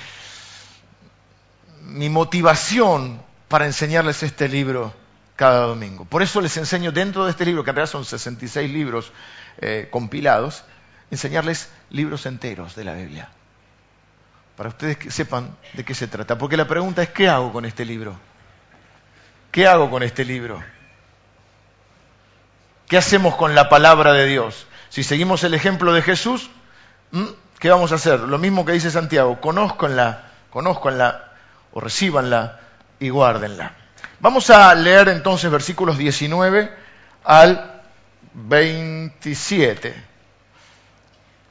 mi 1.81 2.09
motivación 2.09 3.21
para 3.47 3.65
enseñarles 3.65 4.23
este 4.23 4.47
libro 4.47 4.93
cada 5.35 5.67
domingo. 5.67 6.05
Por 6.05 6.21
eso 6.21 6.41
les 6.41 6.55
enseño 6.57 6.91
dentro 6.91 7.25
de 7.25 7.31
este 7.31 7.45
libro, 7.45 7.63
que 7.63 7.71
en 7.71 7.75
realidad 7.75 7.91
son 7.91 8.05
66 8.05 8.71
libros 8.71 9.11
eh, 9.57 9.87
compilados, 9.91 10.63
enseñarles 11.11 11.69
libros 11.89 12.25
enteros 12.25 12.75
de 12.75 12.83
la 12.83 12.93
Biblia. 12.93 13.29
Para 14.55 14.69
ustedes 14.69 14.97
que 14.97 15.11
sepan 15.11 15.55
de 15.73 15.83
qué 15.83 15.93
se 15.93 16.07
trata. 16.07 16.37
Porque 16.37 16.55
la 16.55 16.67
pregunta 16.67 17.03
es, 17.03 17.09
¿qué 17.09 17.27
hago 17.27 17.51
con 17.51 17.65
este 17.65 17.83
libro? 17.83 18.17
¿Qué 19.51 19.67
hago 19.67 19.89
con 19.89 20.03
este 20.03 20.23
libro? 20.23 20.63
¿Qué 22.87 22.97
hacemos 22.97 23.35
con 23.35 23.55
la 23.55 23.67
palabra 23.67 24.13
de 24.13 24.25
Dios? 24.25 24.67
Si 24.89 25.03
seguimos 25.03 25.43
el 25.43 25.53
ejemplo 25.53 25.91
de 25.91 26.01
Jesús, 26.01 26.49
¿qué 27.59 27.69
vamos 27.69 27.91
a 27.91 27.95
hacer? 27.95 28.21
Lo 28.21 28.37
mismo 28.37 28.63
que 28.63 28.73
dice 28.73 28.91
Santiago, 28.91 29.41
conózcanla, 29.41 30.31
conózcanla 30.51 31.33
o 31.73 31.81
recíbanla 31.81 32.59
y 32.99 33.09
guárdenla. 33.09 33.84
Vamos 34.25 34.49
a 34.49 34.73
leer 34.73 35.09
entonces 35.09 35.51
versículos 35.51 35.99
19 35.99 36.71
al 37.25 37.83
27. 38.33 39.93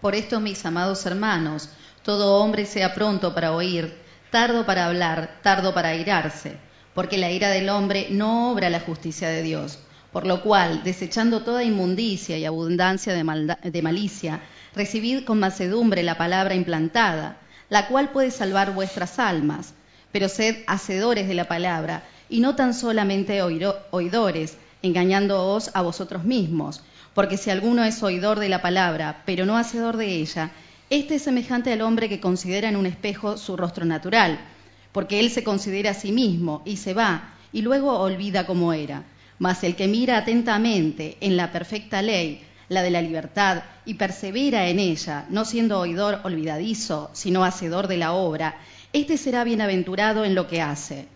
Por 0.01 0.17
esto, 0.17 0.41
mis 0.41 0.67
amados 0.67 1.07
hermanos, 1.07 1.69
todo 2.03 2.41
hombre 2.41 2.67
sea 2.67 2.93
pronto 2.93 3.33
para 3.33 3.53
oír, 3.53 3.97
tardo 4.33 4.67
para 4.67 4.87
hablar, 4.87 5.39
tardo 5.41 5.73
para 5.73 5.91
airarse, 5.91 6.57
porque 6.95 7.17
la 7.17 7.31
ira 7.31 7.51
del 7.51 7.69
hombre 7.69 8.09
no 8.11 8.51
obra 8.51 8.71
la 8.71 8.81
justicia 8.81 9.29
de 9.29 9.43
Dios. 9.43 9.79
Por 10.11 10.27
lo 10.27 10.43
cual, 10.43 10.83
desechando 10.83 11.45
toda 11.45 11.63
inmundicia 11.63 12.39
y 12.39 12.45
abundancia 12.45 13.13
de, 13.13 13.57
de 13.71 13.83
malicia, 13.83 14.41
recibid 14.75 15.25
con 15.25 15.39
macedumbre 15.39 16.03
la 16.03 16.19
palabra 16.19 16.57
implantada, 16.57 17.37
la 17.69 17.87
cual 17.87 18.11
puede 18.11 18.33
salvar 18.33 18.73
vuestras 18.73 19.21
almas 19.21 19.75
pero 20.15 20.29
sed 20.29 20.63
hacedores 20.69 21.27
de 21.27 21.35
la 21.35 21.49
palabra, 21.49 22.05
y 22.29 22.41
no 22.41 22.55
tan 22.57 22.75
solamente 22.75 23.43
oidores, 23.43 24.57
engañándoos 24.83 25.71
a 25.75 25.83
vosotros 25.83 26.25
mismos. 26.25 26.83
Porque 27.15 27.37
si 27.37 27.51
alguno 27.51 27.85
es 27.85 28.03
oidor 28.03 28.41
de 28.41 28.49
la 28.49 28.61
palabra, 28.61 29.23
pero 29.25 29.47
no 29.47 29.57
hacedor 29.57 29.97
de 29.97 30.17
ella, 30.17 30.51
este 30.91 31.15
es 31.15 31.23
semejante 31.23 31.73
al 31.73 31.81
hombre 31.81 32.09
que 32.09 32.21
considera 32.21 32.69
en 32.69 32.77
un 32.77 32.87
espejo 32.87 33.37
su 33.37 33.57
rostro 33.57 33.85
natural, 33.85 34.39
porque 34.93 35.21
él 35.21 35.31
se 35.31 35.45
considera 35.45 35.91
a 35.91 35.95
sí 35.95 36.13
mismo 36.13 36.63
y 36.65 36.77
se 36.77 36.93
va, 36.93 37.35
y 37.53 37.63
luego 37.63 37.99
olvida 37.99 38.47
cómo 38.47 38.73
era. 38.73 39.05
Mas 39.39 39.65
el 39.65 39.77
que 39.77 39.89
mira 39.89 40.19
atentamente 40.19 41.17
en 41.21 41.37
la 41.37 41.53
perfecta 41.53 42.03
ley, 42.03 42.43
la 42.69 42.83
de 42.83 42.91
la 42.91 43.03
libertad, 43.03 43.63
y 43.85 43.95
persevera 43.95 44.69
en 44.69 44.79
ella, 44.79 45.27
no 45.31 45.45
siendo 45.45 45.81
oidor 45.81 46.21
olvidadizo, 46.25 47.11
sino 47.13 47.45
hacedor 47.45 47.89
de 47.89 47.97
la 47.97 48.13
obra, 48.13 48.57
este 48.93 49.17
será 49.17 49.45
bienaventurado 49.45 50.25
en 50.25 50.35
lo 50.35 50.47
que 50.47 50.61
hace. 50.63 51.09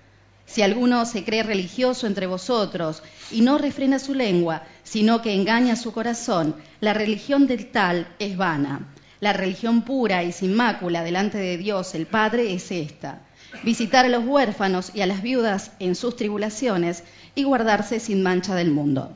Si 0.49 0.63
alguno 0.63 1.05
se 1.05 1.25
cree 1.25 1.43
religioso 1.43 2.07
entre 2.07 2.27
vosotros 2.27 3.03
y 3.31 3.43
no 3.43 3.59
refrena 3.59 3.99
su 3.99 4.15
lengua, 4.15 4.63
sino 4.83 5.21
que 5.21 5.35
engaña 5.35 5.77
su 5.77 5.93
corazón, 5.93 6.57
la 6.81 6.95
religión 6.95 7.47
del 7.47 7.71
tal 7.71 8.09
es 8.19 8.37
vana. 8.37 8.89
La 9.21 9.35
religión 9.35 9.83
pura 9.83 10.25
y 10.25 10.33
sin 10.33 10.55
mácula 10.55 11.03
delante 11.03 11.37
de 11.37 11.59
Dios 11.59 11.95
el 11.95 12.07
Padre 12.07 12.55
es 12.55 12.71
esta, 12.73 13.21
visitar 13.63 14.07
a 14.07 14.09
los 14.09 14.25
huérfanos 14.25 14.91
y 14.95 15.03
a 15.03 15.07
las 15.07 15.23
viudas 15.23 15.73
en 15.81 15.95
sus 15.95 16.17
tribulaciones 16.17 17.05
y 17.35 17.45
guardarse 17.45 18.01
sin 18.01 18.23
mancha 18.23 18.55
del 18.55 18.71
mundo. 18.71 19.15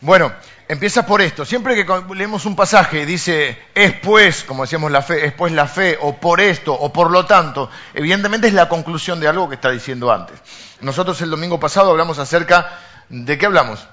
Bueno, 0.00 0.32
empieza 0.66 1.04
por 1.04 1.20
esto. 1.20 1.44
Siempre 1.44 1.74
que 1.74 2.14
leemos 2.14 2.46
un 2.46 2.56
pasaje 2.56 3.02
y 3.02 3.04
dice 3.04 3.58
es 3.74 3.92
pues, 3.94 4.44
como 4.44 4.62
decíamos 4.62 4.90
la 4.90 5.02
fe, 5.02 5.26
es 5.26 5.32
pues 5.32 5.52
la 5.52 5.66
fe, 5.66 5.98
o 6.00 6.16
por 6.16 6.40
esto, 6.40 6.72
o 6.72 6.92
por 6.92 7.10
lo 7.10 7.26
tanto, 7.26 7.70
evidentemente 7.92 8.46
es 8.46 8.54
la 8.54 8.68
conclusión 8.68 9.20
de 9.20 9.28
algo 9.28 9.48
que 9.48 9.56
está 9.56 9.70
diciendo 9.70 10.10
antes. 10.10 10.40
Nosotros 10.80 11.20
el 11.20 11.30
domingo 11.30 11.60
pasado 11.60 11.90
hablamos 11.90 12.18
acerca 12.18 12.78
de 13.08 13.36
qué 13.36 13.46
hablamos. 13.46 13.86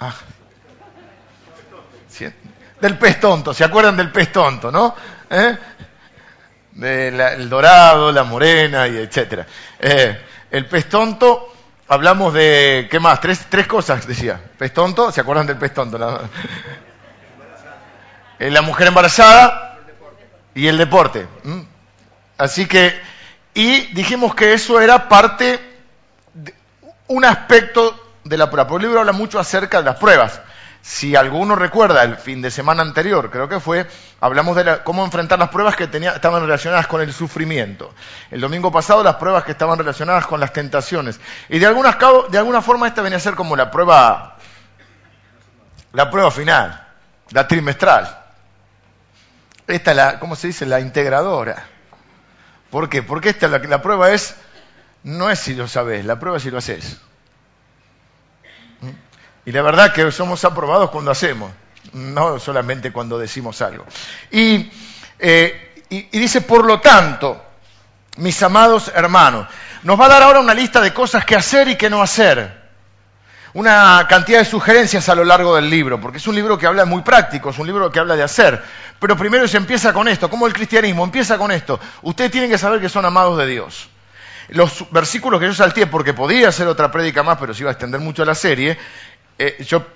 Ah. 0.00 0.14
Del 2.80 2.98
pez 2.98 3.20
tonto, 3.20 3.54
¿se 3.54 3.64
acuerdan 3.64 3.96
del 3.96 4.12
pez 4.12 4.30
tonto, 4.30 4.70
no? 4.70 4.94
¿Eh? 5.30 5.56
Del 6.72 7.48
dorado, 7.48 8.12
la 8.12 8.24
morena 8.24 8.86
y 8.86 8.98
etcétera. 8.98 9.46
Eh, 9.80 10.26
el 10.50 10.66
pez 10.66 10.88
tonto 10.88 11.57
hablamos 11.88 12.34
de, 12.34 12.86
¿qué 12.90 13.00
más? 13.00 13.20
Tres, 13.20 13.46
tres 13.48 13.66
cosas, 13.66 14.06
decía. 14.06 14.40
Pez 14.58 14.72
tonto, 14.72 15.10
¿se 15.10 15.20
acuerdan 15.20 15.46
del 15.46 15.56
pez 15.56 15.74
tonto? 15.74 15.98
La, 15.98 16.20
eh, 18.38 18.50
la 18.50 18.62
mujer 18.62 18.88
embarazada 18.88 19.78
y 20.54 20.66
el 20.66 20.78
deporte. 20.78 21.26
Así 22.36 22.66
que, 22.66 23.00
y 23.54 23.86
dijimos 23.94 24.34
que 24.34 24.52
eso 24.52 24.80
era 24.80 25.08
parte, 25.08 25.58
un 27.08 27.24
aspecto 27.24 28.12
de 28.24 28.36
la 28.36 28.50
prueba. 28.50 28.68
Porque 28.68 28.84
el 28.84 28.88
libro 28.90 29.00
habla 29.00 29.12
mucho 29.12 29.38
acerca 29.40 29.78
de 29.78 29.84
las 29.84 29.96
pruebas. 29.96 30.40
Si 30.88 31.14
alguno 31.14 31.54
recuerda 31.54 32.02
el 32.02 32.16
fin 32.16 32.40
de 32.40 32.50
semana 32.50 32.80
anterior, 32.80 33.30
creo 33.30 33.46
que 33.46 33.60
fue, 33.60 33.86
hablamos 34.20 34.56
de 34.56 34.78
cómo 34.84 35.04
enfrentar 35.04 35.38
las 35.38 35.50
pruebas 35.50 35.76
que 35.76 35.86
tenía, 35.86 36.12
estaban 36.12 36.40
relacionadas 36.40 36.86
con 36.86 37.02
el 37.02 37.12
sufrimiento. 37.12 37.94
El 38.30 38.40
domingo 38.40 38.72
pasado 38.72 39.04
las 39.04 39.16
pruebas 39.16 39.44
que 39.44 39.52
estaban 39.52 39.78
relacionadas 39.78 40.26
con 40.26 40.40
las 40.40 40.50
tentaciones. 40.54 41.20
Y 41.50 41.58
de, 41.58 41.66
algunas, 41.66 41.98
de 42.30 42.38
alguna 42.38 42.62
forma 42.62 42.88
esta 42.88 43.02
venía 43.02 43.18
a 43.18 43.20
ser 43.20 43.34
como 43.34 43.54
la 43.54 43.70
prueba, 43.70 44.38
la 45.92 46.10
prueba 46.10 46.30
final, 46.30 46.88
la 47.32 47.46
trimestral. 47.46 48.24
Esta 49.66 49.90
es 49.90 49.96
la, 49.98 50.18
¿cómo 50.18 50.36
se 50.36 50.46
dice? 50.46 50.64
La 50.64 50.80
integradora. 50.80 51.66
¿Por 52.70 52.88
qué? 52.88 53.02
Porque 53.02 53.28
esta, 53.28 53.46
la, 53.46 53.58
la 53.58 53.82
prueba 53.82 54.10
es, 54.12 54.36
no 55.02 55.28
es 55.28 55.38
si 55.38 55.54
lo 55.54 55.68
sabes, 55.68 56.06
la 56.06 56.18
prueba 56.18 56.38
es 56.38 56.44
si 56.44 56.50
lo 56.50 56.56
haces. 56.56 56.98
Y 59.48 59.52
la 59.52 59.62
verdad 59.62 59.94
que 59.94 60.12
somos 60.12 60.44
aprobados 60.44 60.90
cuando 60.90 61.10
hacemos, 61.10 61.50
no 61.94 62.38
solamente 62.38 62.92
cuando 62.92 63.18
decimos 63.18 63.62
algo. 63.62 63.86
Y, 64.30 64.70
eh, 65.18 65.84
y, 65.88 66.18
dice, 66.18 66.42
por 66.42 66.66
lo 66.66 66.82
tanto, 66.82 67.42
mis 68.18 68.42
amados 68.42 68.92
hermanos, 68.94 69.46
nos 69.84 69.98
va 69.98 70.04
a 70.04 70.08
dar 70.10 70.22
ahora 70.22 70.40
una 70.40 70.52
lista 70.52 70.82
de 70.82 70.92
cosas 70.92 71.24
que 71.24 71.34
hacer 71.34 71.66
y 71.68 71.76
que 71.76 71.88
no 71.88 72.02
hacer. 72.02 72.68
Una 73.54 74.04
cantidad 74.06 74.40
de 74.40 74.44
sugerencias 74.44 75.08
a 75.08 75.14
lo 75.14 75.24
largo 75.24 75.56
del 75.56 75.70
libro, 75.70 75.98
porque 75.98 76.18
es 76.18 76.26
un 76.26 76.34
libro 76.34 76.58
que 76.58 76.66
habla 76.66 76.84
muy 76.84 77.00
práctico, 77.00 77.48
es 77.48 77.58
un 77.58 77.68
libro 77.68 77.90
que 77.90 78.00
habla 78.00 78.16
de 78.16 78.24
hacer. 78.24 78.62
Pero 79.00 79.16
primero 79.16 79.48
se 79.48 79.56
empieza 79.56 79.94
con 79.94 80.08
esto, 80.08 80.28
como 80.28 80.46
el 80.46 80.52
cristianismo 80.52 81.04
empieza 81.04 81.38
con 81.38 81.52
esto. 81.52 81.80
Ustedes 82.02 82.30
tienen 82.30 82.50
que 82.50 82.58
saber 82.58 82.82
que 82.82 82.90
son 82.90 83.06
amados 83.06 83.38
de 83.38 83.46
Dios. 83.46 83.88
Los 84.48 84.90
versículos 84.90 85.40
que 85.40 85.46
yo 85.46 85.54
salté, 85.54 85.86
porque 85.86 86.14
podía 86.14 86.48
hacer 86.48 86.66
otra 86.68 86.90
prédica 86.90 87.22
más, 87.22 87.38
pero 87.38 87.52
se 87.52 87.62
iba 87.62 87.70
a 87.70 87.72
extender 87.72 88.00
mucho 88.00 88.24
la 88.24 88.34
serie, 88.34 88.78
eh, 89.38 89.56
yo 89.64 89.86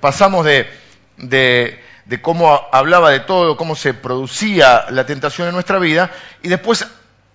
pasamos 0.00 0.46
de, 0.46 1.80
cómo 2.22 2.68
hablaba 2.72 3.10
de 3.10 3.20
todo, 3.20 3.56
cómo 3.56 3.76
se 3.76 3.92
producía 3.92 4.86
la 4.90 5.04
tentación 5.04 5.48
en 5.48 5.54
nuestra 5.54 5.78
vida, 5.78 6.10
y 6.42 6.48
después 6.48 6.86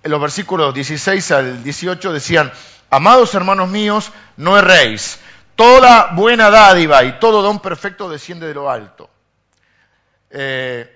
en 0.02 0.10
los 0.10 0.20
versículos 0.20 0.74
16 0.74 1.30
al 1.30 1.62
18 1.62 2.12
decían, 2.12 2.52
amados 2.90 3.34
hermanos 3.34 3.68
míos, 3.68 4.12
no 4.36 4.58
erréis, 4.58 5.20
toda 5.54 6.12
buena 6.14 6.50
dádiva 6.50 7.04
y 7.04 7.18
todo 7.20 7.42
don 7.42 7.60
perfecto 7.60 8.10
desciende 8.10 8.48
de 8.48 8.54
lo 8.54 8.68
alto. 8.68 9.08
Eh, 10.30 10.92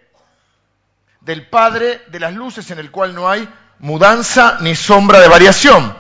del 1.20 1.48
Padre 1.48 2.02
de 2.08 2.18
las 2.18 2.34
luces 2.34 2.70
en 2.72 2.80
el 2.80 2.90
cual 2.90 3.14
no 3.14 3.30
hay 3.30 3.48
mudanza 3.78 4.58
ni 4.60 4.74
sombra 4.74 5.20
de 5.20 5.28
variación 5.28 5.94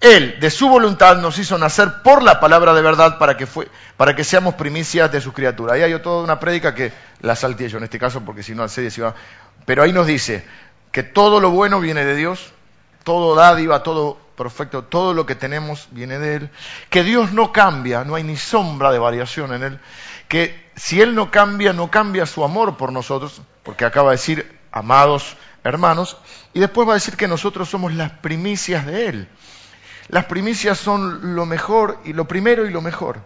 él, 0.00 0.38
de 0.40 0.50
su 0.50 0.68
voluntad, 0.68 1.18
nos 1.18 1.38
hizo 1.38 1.58
nacer 1.58 2.02
por 2.02 2.22
la 2.22 2.40
palabra 2.40 2.72
de 2.72 2.80
verdad 2.80 3.18
para 3.18 3.36
que, 3.36 3.46
fue, 3.46 3.68
para 3.96 4.16
que 4.16 4.24
seamos 4.24 4.54
primicias 4.54 5.12
de 5.12 5.20
sus 5.20 5.34
criaturas. 5.34 5.74
Ahí 5.74 5.82
hay 5.82 5.98
toda 6.00 6.24
una 6.24 6.40
prédica 6.40 6.74
que 6.74 6.92
la 7.20 7.36
salté 7.36 7.68
yo 7.68 7.78
en 7.78 7.84
este 7.84 7.98
caso, 7.98 8.22
porque 8.22 8.42
si 8.42 8.54
no 8.54 8.62
al 8.62 8.70
serie 8.70 8.90
se 8.90 9.02
iba. 9.02 9.14
Pero 9.66 9.82
ahí 9.82 9.92
nos 9.92 10.06
dice 10.06 10.44
que 10.90 11.02
todo 11.02 11.38
lo 11.38 11.50
bueno 11.50 11.80
viene 11.80 12.04
de 12.04 12.16
Dios, 12.16 12.52
todo 13.04 13.34
dádiva, 13.34 13.82
todo 13.82 14.18
perfecto, 14.36 14.84
todo 14.84 15.12
lo 15.12 15.26
que 15.26 15.34
tenemos 15.34 15.88
viene 15.90 16.18
de 16.18 16.36
Él, 16.36 16.50
que 16.88 17.04
Dios 17.04 17.32
no 17.32 17.52
cambia, 17.52 18.02
no 18.04 18.14
hay 18.14 18.24
ni 18.24 18.38
sombra 18.38 18.90
de 18.90 18.98
variación 18.98 19.52
en 19.52 19.62
Él, 19.62 19.80
que 20.28 20.70
si 20.76 21.02
Él 21.02 21.14
no 21.14 21.30
cambia, 21.30 21.74
no 21.74 21.90
cambia 21.90 22.24
su 22.24 22.42
amor 22.42 22.78
por 22.78 22.90
nosotros, 22.90 23.42
porque 23.62 23.84
acaba 23.84 24.10
de 24.10 24.16
decir, 24.16 24.58
amados 24.72 25.36
hermanos, 25.62 26.16
y 26.54 26.60
después 26.60 26.88
va 26.88 26.92
a 26.92 26.94
decir 26.94 27.18
que 27.18 27.28
nosotros 27.28 27.68
somos 27.68 27.92
las 27.92 28.12
primicias 28.12 28.86
de 28.86 29.08
Él. 29.08 29.28
Las 30.10 30.24
primicias 30.24 30.78
son 30.78 31.36
lo 31.36 31.46
mejor 31.46 32.00
y 32.04 32.12
lo 32.12 32.26
primero 32.26 32.66
y 32.66 32.70
lo 32.70 32.80
mejor. 32.80 33.20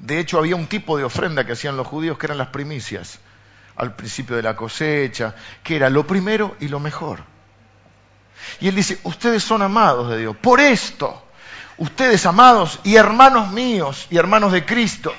De 0.00 0.18
hecho, 0.18 0.38
había 0.38 0.56
un 0.56 0.66
tipo 0.66 0.98
de 0.98 1.04
ofrenda 1.04 1.46
que 1.46 1.52
hacían 1.52 1.76
los 1.76 1.86
judíos 1.86 2.18
que 2.18 2.26
eran 2.26 2.38
las 2.38 2.48
primicias, 2.48 3.20
al 3.76 3.94
principio 3.94 4.34
de 4.34 4.42
la 4.42 4.56
cosecha, 4.56 5.34
que 5.62 5.76
era 5.76 5.88
lo 5.88 6.04
primero 6.04 6.56
y 6.58 6.66
lo 6.66 6.80
mejor. 6.80 7.22
Y 8.60 8.68
él 8.68 8.74
dice, 8.74 8.98
ustedes 9.04 9.44
son 9.44 9.62
amados 9.62 10.10
de 10.10 10.18
Dios. 10.18 10.36
Por 10.36 10.60
esto, 10.60 11.22
ustedes 11.78 12.26
amados 12.26 12.80
y 12.82 12.96
hermanos 12.96 13.52
míos 13.52 14.08
y 14.10 14.16
hermanos 14.16 14.52
de 14.52 14.66
Cristo, 14.66 15.14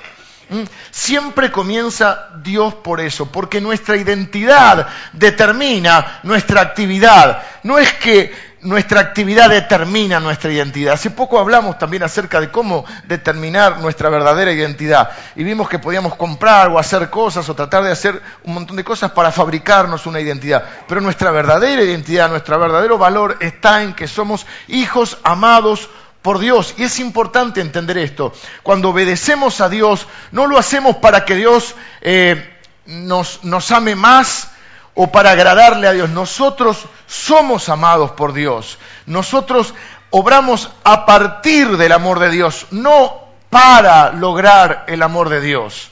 Siempre 0.92 1.50
comienza 1.50 2.28
Dios 2.42 2.74
por 2.74 3.00
eso, 3.00 3.26
porque 3.26 3.60
nuestra 3.60 3.96
identidad 3.96 4.86
determina 5.12 6.20
nuestra 6.22 6.60
actividad. 6.60 7.42
No 7.64 7.78
es 7.78 7.92
que 7.94 8.32
nuestra 8.62 9.00
actividad 9.00 9.50
determina 9.50 10.18
nuestra 10.18 10.50
identidad. 10.50 10.94
Hace 10.94 11.10
poco 11.10 11.38
hablamos 11.38 11.78
también 11.78 12.02
acerca 12.02 12.40
de 12.40 12.50
cómo 12.50 12.84
determinar 13.04 13.80
nuestra 13.80 14.08
verdadera 14.08 14.52
identidad 14.52 15.10
y 15.34 15.44
vimos 15.44 15.68
que 15.68 15.78
podíamos 15.78 16.14
comprar 16.16 16.68
o 16.68 16.78
hacer 16.78 17.10
cosas 17.10 17.48
o 17.48 17.54
tratar 17.54 17.84
de 17.84 17.92
hacer 17.92 18.20
un 18.44 18.54
montón 18.54 18.76
de 18.76 18.84
cosas 18.84 19.10
para 19.12 19.30
fabricarnos 19.30 20.06
una 20.06 20.20
identidad. 20.20 20.64
Pero 20.88 21.00
nuestra 21.00 21.30
verdadera 21.30 21.82
identidad, 21.82 22.28
nuestro 22.28 22.58
verdadero 22.58 22.98
valor 22.98 23.36
está 23.40 23.82
en 23.82 23.94
que 23.94 24.08
somos 24.08 24.46
hijos 24.68 25.18
amados 25.22 25.88
por 26.22 26.38
Dios. 26.38 26.74
Y 26.76 26.84
es 26.84 26.98
importante 26.98 27.60
entender 27.60 27.98
esto. 27.98 28.32
Cuando 28.62 28.90
obedecemos 28.90 29.60
a 29.60 29.68
Dios, 29.68 30.06
no 30.32 30.46
lo 30.46 30.58
hacemos 30.58 30.96
para 30.96 31.24
que 31.24 31.36
Dios 31.36 31.74
eh, 32.00 32.58
nos, 32.86 33.44
nos 33.44 33.70
ame 33.70 33.94
más 33.94 34.50
o 34.96 35.06
para 35.12 35.30
agradarle 35.30 35.86
a 35.86 35.92
Dios. 35.92 36.10
Nosotros 36.10 36.86
somos 37.06 37.68
amados 37.68 38.10
por 38.12 38.32
Dios. 38.32 38.78
Nosotros 39.06 39.74
obramos 40.10 40.70
a 40.82 41.06
partir 41.06 41.76
del 41.76 41.92
amor 41.92 42.18
de 42.18 42.30
Dios, 42.30 42.66
no 42.72 43.26
para 43.48 44.10
lograr 44.12 44.84
el 44.88 45.02
amor 45.02 45.28
de 45.28 45.40
Dios. 45.40 45.90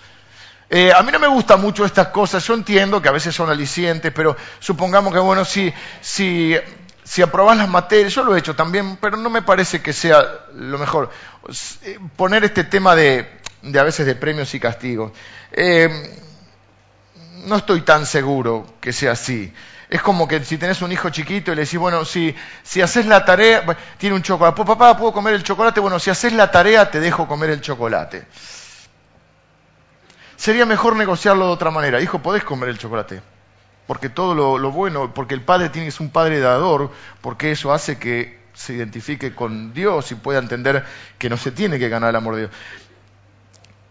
Eh, 0.68 0.92
a 0.92 1.02
mí 1.04 1.12
no 1.12 1.20
me 1.20 1.28
gustan 1.28 1.60
mucho 1.60 1.84
estas 1.84 2.08
cosas, 2.08 2.44
yo 2.44 2.54
entiendo 2.54 3.00
que 3.00 3.08
a 3.08 3.12
veces 3.12 3.32
son 3.32 3.48
alicientes, 3.48 4.10
pero 4.12 4.36
supongamos 4.58 5.12
que, 5.12 5.20
bueno, 5.20 5.44
si, 5.44 5.72
si 6.00 6.56
si 7.04 7.20
aprobas 7.20 7.56
las 7.58 7.68
materias, 7.68 8.14
yo 8.14 8.24
lo 8.24 8.34
he 8.34 8.38
hecho 8.38 8.56
también, 8.56 8.96
pero 8.96 9.18
no 9.18 9.28
me 9.28 9.42
parece 9.42 9.82
que 9.82 9.92
sea 9.92 10.46
lo 10.54 10.78
mejor. 10.78 11.10
Eh, 11.82 11.98
poner 12.16 12.44
este 12.44 12.64
tema 12.64 12.96
de, 12.96 13.28
a 13.62 13.82
veces 13.82 14.06
de 14.06 14.16
premios 14.16 14.54
y 14.54 14.60
castigos. 14.60 15.12
Eh, 15.52 16.18
no 17.46 17.56
estoy 17.56 17.82
tan 17.82 18.06
seguro 18.06 18.66
que 18.80 18.92
sea 18.92 19.12
así. 19.12 19.52
Es 19.88 20.02
como 20.02 20.26
que 20.26 20.44
si 20.44 20.58
tenés 20.58 20.82
un 20.82 20.90
hijo 20.92 21.10
chiquito 21.10 21.52
y 21.52 21.54
le 21.54 21.62
decís, 21.62 21.78
bueno, 21.78 22.04
si, 22.04 22.34
si 22.62 22.80
haces 22.80 23.06
la 23.06 23.24
tarea, 23.24 23.64
tiene 23.98 24.16
un 24.16 24.22
chocolate, 24.22 24.64
papá, 24.64 24.96
¿puedo 24.96 25.12
comer 25.12 25.34
el 25.34 25.42
chocolate? 25.42 25.80
Bueno, 25.80 25.98
si 25.98 26.10
haces 26.10 26.32
la 26.32 26.50
tarea, 26.50 26.90
te 26.90 27.00
dejo 27.00 27.28
comer 27.28 27.50
el 27.50 27.60
chocolate. 27.60 28.26
Sería 30.36 30.66
mejor 30.66 30.96
negociarlo 30.96 31.46
de 31.46 31.52
otra 31.52 31.70
manera. 31.70 32.00
Hijo, 32.00 32.18
podés 32.20 32.44
comer 32.44 32.70
el 32.70 32.78
chocolate 32.78 33.22
porque 33.86 34.08
todo 34.08 34.58
lo, 34.58 34.70
bueno, 34.70 35.12
porque 35.12 35.34
el 35.34 35.42
padre 35.42 35.68
tiene 35.68 35.92
un 36.00 36.10
padre 36.10 36.40
dador, 36.40 36.90
porque 37.20 37.52
eso 37.52 37.72
hace 37.72 37.98
que 37.98 38.42
se 38.54 38.74
identifique 38.74 39.34
con 39.34 39.74
Dios 39.74 40.10
y 40.12 40.14
pueda 40.14 40.38
entender 40.38 40.84
que 41.18 41.28
no 41.28 41.36
se 41.36 41.50
tiene 41.50 41.78
que 41.78 41.88
ganar 41.88 42.10
el 42.10 42.16
amor 42.16 42.34
de 42.34 42.40
Dios. 42.42 42.52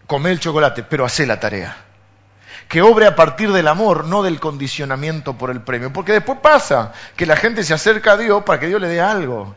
Come 0.06 0.32
el 0.32 0.40
chocolate, 0.40 0.82
pero 0.82 1.04
hace 1.04 1.26
la 1.26 1.38
tarea. 1.38 1.83
Que 2.68 2.82
obre 2.82 3.06
a 3.06 3.14
partir 3.14 3.52
del 3.52 3.68
amor, 3.68 4.04
no 4.06 4.22
del 4.22 4.40
condicionamiento 4.40 5.34
por 5.34 5.50
el 5.50 5.60
premio. 5.60 5.92
Porque 5.92 6.12
después 6.12 6.38
pasa 6.40 6.92
que 7.16 7.26
la 7.26 7.36
gente 7.36 7.62
se 7.62 7.74
acerca 7.74 8.12
a 8.12 8.16
Dios 8.16 8.42
para 8.44 8.58
que 8.58 8.66
Dios 8.66 8.80
le 8.80 8.88
dé 8.88 9.00
algo 9.00 9.54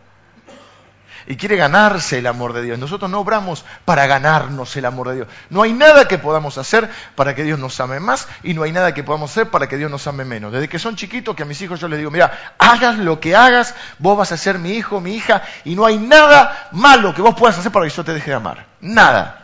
y 1.28 1.36
quiere 1.36 1.58
ganarse 1.58 2.20
el 2.20 2.28
amor 2.28 2.54
de 2.54 2.62
Dios. 2.62 2.80
Nosotros 2.80 3.12
no 3.12 3.20
obramos 3.20 3.66
para 3.86 4.08
ganarnos 4.08 4.76
el 4.78 4.86
amor 4.86 5.10
de 5.10 5.16
Dios. 5.16 5.28
No 5.50 5.62
hay 5.62 5.74
nada 5.74 6.08
que 6.08 6.18
podamos 6.18 6.58
hacer 6.58 6.90
para 7.16 7.36
que 7.36 7.44
Dios 7.44 7.60
nos 7.60 7.80
ame 7.82 8.00
más 8.00 8.28
y 8.44 8.54
no 8.54 8.64
hay 8.64 8.72
nada 8.72 8.94
que 8.94 9.04
podamos 9.04 9.32
hacer 9.32 9.50
para 9.50 9.68
que 9.68 9.78
Dios 9.78 9.92
nos 9.92 10.08
ame 10.08 10.24
menos. 10.24 10.54
Desde 10.54 10.70
que 10.70 10.80
son 10.80 10.96
chiquitos 10.96 11.36
que 11.36 11.44
a 11.44 11.46
mis 11.46 11.62
hijos 11.62 11.80
yo 11.80 11.90
les 11.90 12.00
digo, 12.00 12.12
mira, 12.12 12.56
hagas 12.58 12.98
lo 12.98 13.20
que 13.20 13.36
hagas, 13.36 13.76
vos 14.00 14.18
vas 14.18 14.32
a 14.32 14.38
ser 14.38 14.58
mi 14.58 14.72
hijo, 14.72 15.02
mi 15.02 15.16
hija 15.16 15.44
y 15.66 15.76
no 15.76 15.86
hay 15.86 15.98
nada 15.98 16.70
malo 16.72 17.14
que 17.14 17.22
vos 17.22 17.36
puedas 17.36 17.60
hacer 17.60 17.72
para 17.72 17.86
que 17.86 17.94
yo 17.94 18.06
te 18.06 18.14
deje 18.14 18.30
de 18.32 18.38
amar. 18.38 18.66
Nada. 18.80 19.44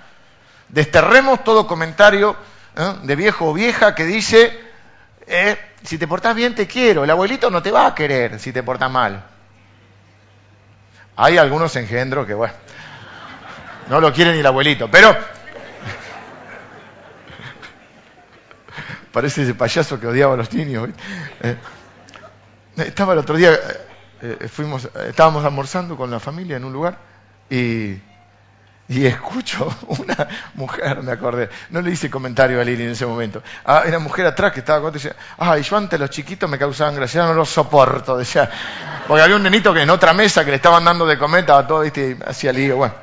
Desterremos 0.70 1.44
todo 1.44 1.68
comentario 1.68 2.36
¿eh? 2.76 2.94
de 3.04 3.16
viejo 3.16 3.50
o 3.50 3.54
vieja 3.54 3.96
que 3.96 4.06
dice, 4.06 4.60
eh, 5.28 5.58
si 5.84 5.98
te 5.98 6.08
portás 6.08 6.36
bien 6.36 6.56
te 6.56 6.68
quiero, 6.68 7.04
el 7.04 7.10
abuelito 7.10 7.50
no 7.50 7.62
te 7.62 7.72
va 7.72 7.88
a 7.88 7.96
querer 7.96 8.40
si 8.40 8.52
te 8.52 8.64
portás 8.64 8.92
mal. 8.92 9.24
Hay 11.16 11.38
algunos 11.38 11.76
engendros 11.76 12.26
que, 12.26 12.34
bueno, 12.34 12.54
no 13.90 14.00
lo 14.02 14.12
quiere 14.12 14.34
ni 14.34 14.40
el 14.40 14.46
abuelito, 14.46 14.90
pero 14.90 15.16
parece 19.12 19.44
ese 19.44 19.54
payaso 19.54 20.00
que 20.00 20.08
odiaba 20.08 20.34
a 20.34 20.38
los 20.38 20.52
niños. 20.54 20.90
Eh, 21.42 21.56
estaba 22.78 23.14
el 23.14 23.20
otro 23.20 23.38
día, 23.38 23.52
eh, 24.22 24.48
fuimos, 24.50 24.90
estábamos 25.08 25.46
almorzando 25.46 25.96
con 25.96 26.10
la 26.10 26.20
familia 26.20 26.58
en 26.58 26.66
un 26.66 26.74
lugar 26.74 26.98
y 27.50 27.98
y 28.94 29.08
escucho 29.08 29.76
una 29.88 30.28
mujer, 30.54 31.02
me 31.02 31.12
acordé, 31.12 31.50
no 31.72 31.82
le 31.82 31.92
hice 31.92 32.10
comentario 32.10 32.62
a 32.62 32.64
Lili 32.64 32.84
en 32.84 32.92
ese 32.92 33.06
momento. 33.06 33.42
Ah, 33.66 33.84
era 33.86 33.98
mujer 33.98 34.26
atrás 34.28 34.52
que 34.54 34.60
estaba 34.60 34.82
con 34.82 34.92
y 34.92 34.94
decía, 34.94 35.16
ay, 35.38 35.64
yo 35.64 35.78
antes 35.78 36.00
los 36.00 36.10
chiquitos 36.12 36.48
me 36.50 36.60
causaban 36.60 36.96
gracia, 36.96 37.26
no 37.26 37.34
los 37.34 37.50
soporto, 37.50 38.18
decía. 38.18 38.50
Porque 39.08 39.24
había 39.24 39.36
un 39.36 39.44
nenito 39.44 39.74
que 39.74 39.82
en 39.82 39.90
otra 39.90 40.14
mesa 40.14 40.46
que 40.46 40.52
le 40.52 40.58
estaban 40.58 40.86
dando 40.86 41.08
de 41.08 41.18
comer, 41.18 41.42
estaba 41.42 41.66
todo, 41.66 41.82
viste, 41.82 42.18
hacía 42.26 42.54
lío, 42.54 42.78
bueno. 42.78 42.94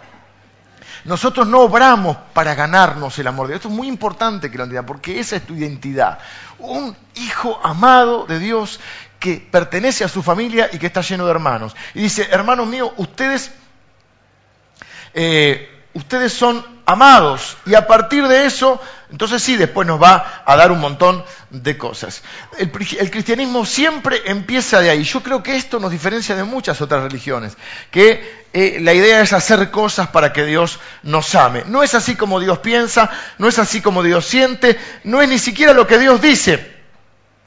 Nosotros 1.05 1.47
no 1.47 1.61
obramos 1.61 2.17
para 2.35 2.55
ganarnos 2.55 3.19
el 3.19 3.27
amor 3.27 3.47
de 3.47 3.55
Dios. 3.55 3.61
Esto 3.61 3.69
es 3.69 3.75
muy 3.75 3.89
importante 3.89 4.51
que 4.51 4.59
lo 4.59 4.65
entiendan, 4.65 4.87
porque 4.87 5.19
esa 5.19 5.37
es 5.37 5.47
tu 5.47 5.55
identidad. 5.55 6.19
Un 6.59 6.95
hijo 7.17 7.59
amado 7.65 8.27
de 8.27 8.39
Dios 8.39 8.79
que 9.19 9.45
pertenece 9.51 10.05
a 10.05 10.09
su 10.09 10.23
familia 10.23 10.69
y 10.71 10.79
que 10.79 10.87
está 10.87 11.01
lleno 11.01 11.25
de 11.25 11.31
hermanos. 11.31 11.75
Y 11.95 12.03
dice, 12.03 12.29
hermanos 12.31 12.67
míos, 12.67 12.93
ustedes 12.99 13.51
eh, 15.15 15.80
ustedes 15.95 16.33
son 16.33 16.65
amados. 16.87 17.57
Y 17.67 17.75
a 17.75 17.87
partir 17.87 18.27
de 18.27 18.47
eso, 18.47 18.81
entonces 19.11 19.43
sí, 19.43 19.57
después 19.57 19.87
nos 19.87 20.03
va 20.03 20.43
a 20.45 20.57
dar 20.57 20.73
un 20.73 20.81
montón 20.81 21.25
de 21.51 21.77
cosas. 21.77 22.23
El, 22.59 22.71
cristianismo 22.71 23.65
siempre 23.67 24.23
empieza 24.27 24.81
de 24.81 24.91
ahí. 24.91 25.03
Yo 25.03 25.23
creo 25.23 25.43
que 25.43 25.57
esto 25.57 25.81
nos 25.81 25.91
diferencia 25.91 26.37
de 26.37 26.45
muchas 26.45 26.81
otras 26.81 27.03
religiones, 27.03 27.57
que 27.91 28.45
eh, 28.53 28.79
la 28.81 28.95
idea 28.95 29.21
es 29.21 29.33
hacer 29.33 29.71
cosas 29.71 30.09
para 30.09 30.33
que 30.33 30.45
Dios 30.45 30.79
nos 31.03 31.35
ame. 31.35 31.65
No 31.67 31.83
es 31.83 31.95
así 31.95 32.17
como 32.17 32.41
Dios 32.41 32.59
piensa, 32.59 33.11
no 33.39 33.49
es 33.49 33.59
así 33.59 33.81
como 33.81 34.03
Dios 34.03 34.27
siente, 34.27 34.79
no 35.05 35.23
es 35.23 35.29
ni 35.29 35.39
siquiera 35.39 35.73
lo 35.73 35.87
que 35.87 35.99
Dios 35.99 36.21
dice. 36.21 36.79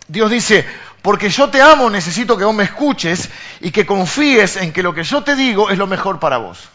Dios 0.07 0.29
dice, 0.29 0.65
porque 1.01 1.29
yo 1.29 1.49
te 1.49 1.61
amo, 1.61 1.89
necesito 1.89 2.37
que 2.37 2.43
vos 2.43 2.55
me 2.55 2.63
escuches 2.63 3.29
y 3.61 3.71
que 3.71 3.85
confíes 3.85 4.57
en 4.57 4.71
que 4.73 4.83
lo 4.83 4.93
que 4.93 5.03
yo 5.03 5.23
te 5.23 5.35
digo 5.35 5.69
es 5.69 5.77
lo 5.77 5.87
mejor 5.87 6.19
para 6.19 6.37
vos. 6.37 6.69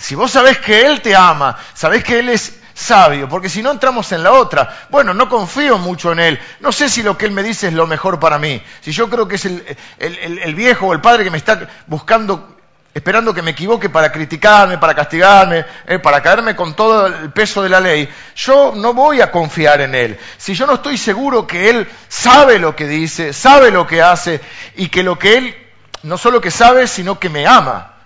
Si 0.00 0.14
vos 0.14 0.30
sabés 0.30 0.58
que 0.58 0.86
Él 0.86 1.02
te 1.02 1.14
ama, 1.14 1.58
sabés 1.74 2.02
que 2.02 2.18
Él 2.18 2.30
es 2.30 2.58
sabio, 2.72 3.28
porque 3.28 3.50
si 3.50 3.62
no 3.62 3.70
entramos 3.70 4.10
en 4.12 4.22
la 4.22 4.32
otra, 4.32 4.86
bueno, 4.88 5.12
no 5.12 5.28
confío 5.28 5.76
mucho 5.76 6.12
en 6.12 6.20
Él, 6.20 6.40
no 6.60 6.72
sé 6.72 6.88
si 6.88 7.02
lo 7.02 7.18
que 7.18 7.26
Él 7.26 7.32
me 7.32 7.42
dice 7.42 7.68
es 7.68 7.74
lo 7.74 7.86
mejor 7.86 8.18
para 8.18 8.38
mí, 8.38 8.62
si 8.80 8.92
yo 8.92 9.10
creo 9.10 9.28
que 9.28 9.36
es 9.36 9.44
el, 9.44 10.54
viejo 10.54 10.86
o 10.86 10.94
el 10.94 11.02
padre 11.02 11.22
que 11.22 11.30
me 11.30 11.36
está 11.36 11.68
buscando, 11.86 12.56
esperando 12.94 13.34
que 13.34 13.42
me 13.42 13.50
equivoque 13.50 13.90
para 13.90 14.10
criticarme, 14.10 14.78
para 14.78 14.94
castigarme, 14.94 15.66
eh, 15.86 15.98
para 15.98 16.22
caerme 16.22 16.56
con 16.56 16.72
todo 16.72 17.06
el 17.06 17.30
peso 17.30 17.62
de 17.62 17.68
la 17.68 17.78
ley, 17.78 18.08
yo 18.36 18.72
no 18.74 18.94
voy 18.94 19.20
a 19.20 19.30
confiar 19.30 19.82
en 19.82 19.94
Él. 19.94 20.18
Si 20.38 20.54
yo 20.54 20.66
no 20.66 20.76
estoy 20.76 20.96
seguro 20.96 21.46
que 21.46 21.68
Él 21.68 21.86
sabe 22.08 22.58
lo 22.58 22.74
que 22.74 22.88
dice, 22.88 23.34
sabe 23.34 23.70
lo 23.70 23.86
que 23.86 24.00
hace 24.00 24.40
y 24.76 24.88
que 24.88 25.02
lo 25.02 25.18
que 25.18 25.36
Él 25.36 25.56
no 26.04 26.16
solo 26.16 26.40
que 26.40 26.50
sabe, 26.50 26.86
sino 26.86 27.18
que 27.18 27.28
me 27.28 27.46
ama, 27.46 27.96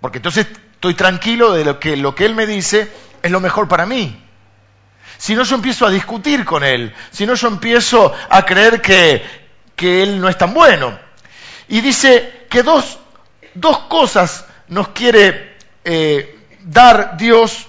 porque 0.00 0.18
entonces 0.18 0.48
estoy 0.76 0.94
tranquilo 0.94 1.52
de 1.52 1.64
lo 1.64 1.80
que 1.80 1.96
lo 1.96 2.14
que 2.14 2.26
él 2.26 2.34
me 2.34 2.46
dice 2.46 2.92
es 3.22 3.30
lo 3.30 3.40
mejor 3.40 3.66
para 3.66 3.86
mí. 3.86 4.22
Si 5.18 5.34
no, 5.34 5.42
yo 5.42 5.56
empiezo 5.56 5.86
a 5.86 5.90
discutir 5.90 6.44
con 6.44 6.62
él. 6.62 6.94
Si 7.10 7.26
no, 7.26 7.34
yo 7.34 7.48
empiezo 7.48 8.12
a 8.28 8.44
creer 8.44 8.82
que, 8.82 9.24
que 9.74 10.02
él 10.02 10.20
no 10.20 10.28
es 10.28 10.36
tan 10.36 10.52
bueno. 10.52 10.98
Y 11.68 11.80
dice 11.80 12.46
que 12.50 12.62
dos, 12.62 12.98
dos 13.54 13.78
cosas 13.88 14.44
nos 14.68 14.88
quiere 14.88 15.56
eh, 15.84 16.38
dar 16.60 17.16
Dios 17.16 17.66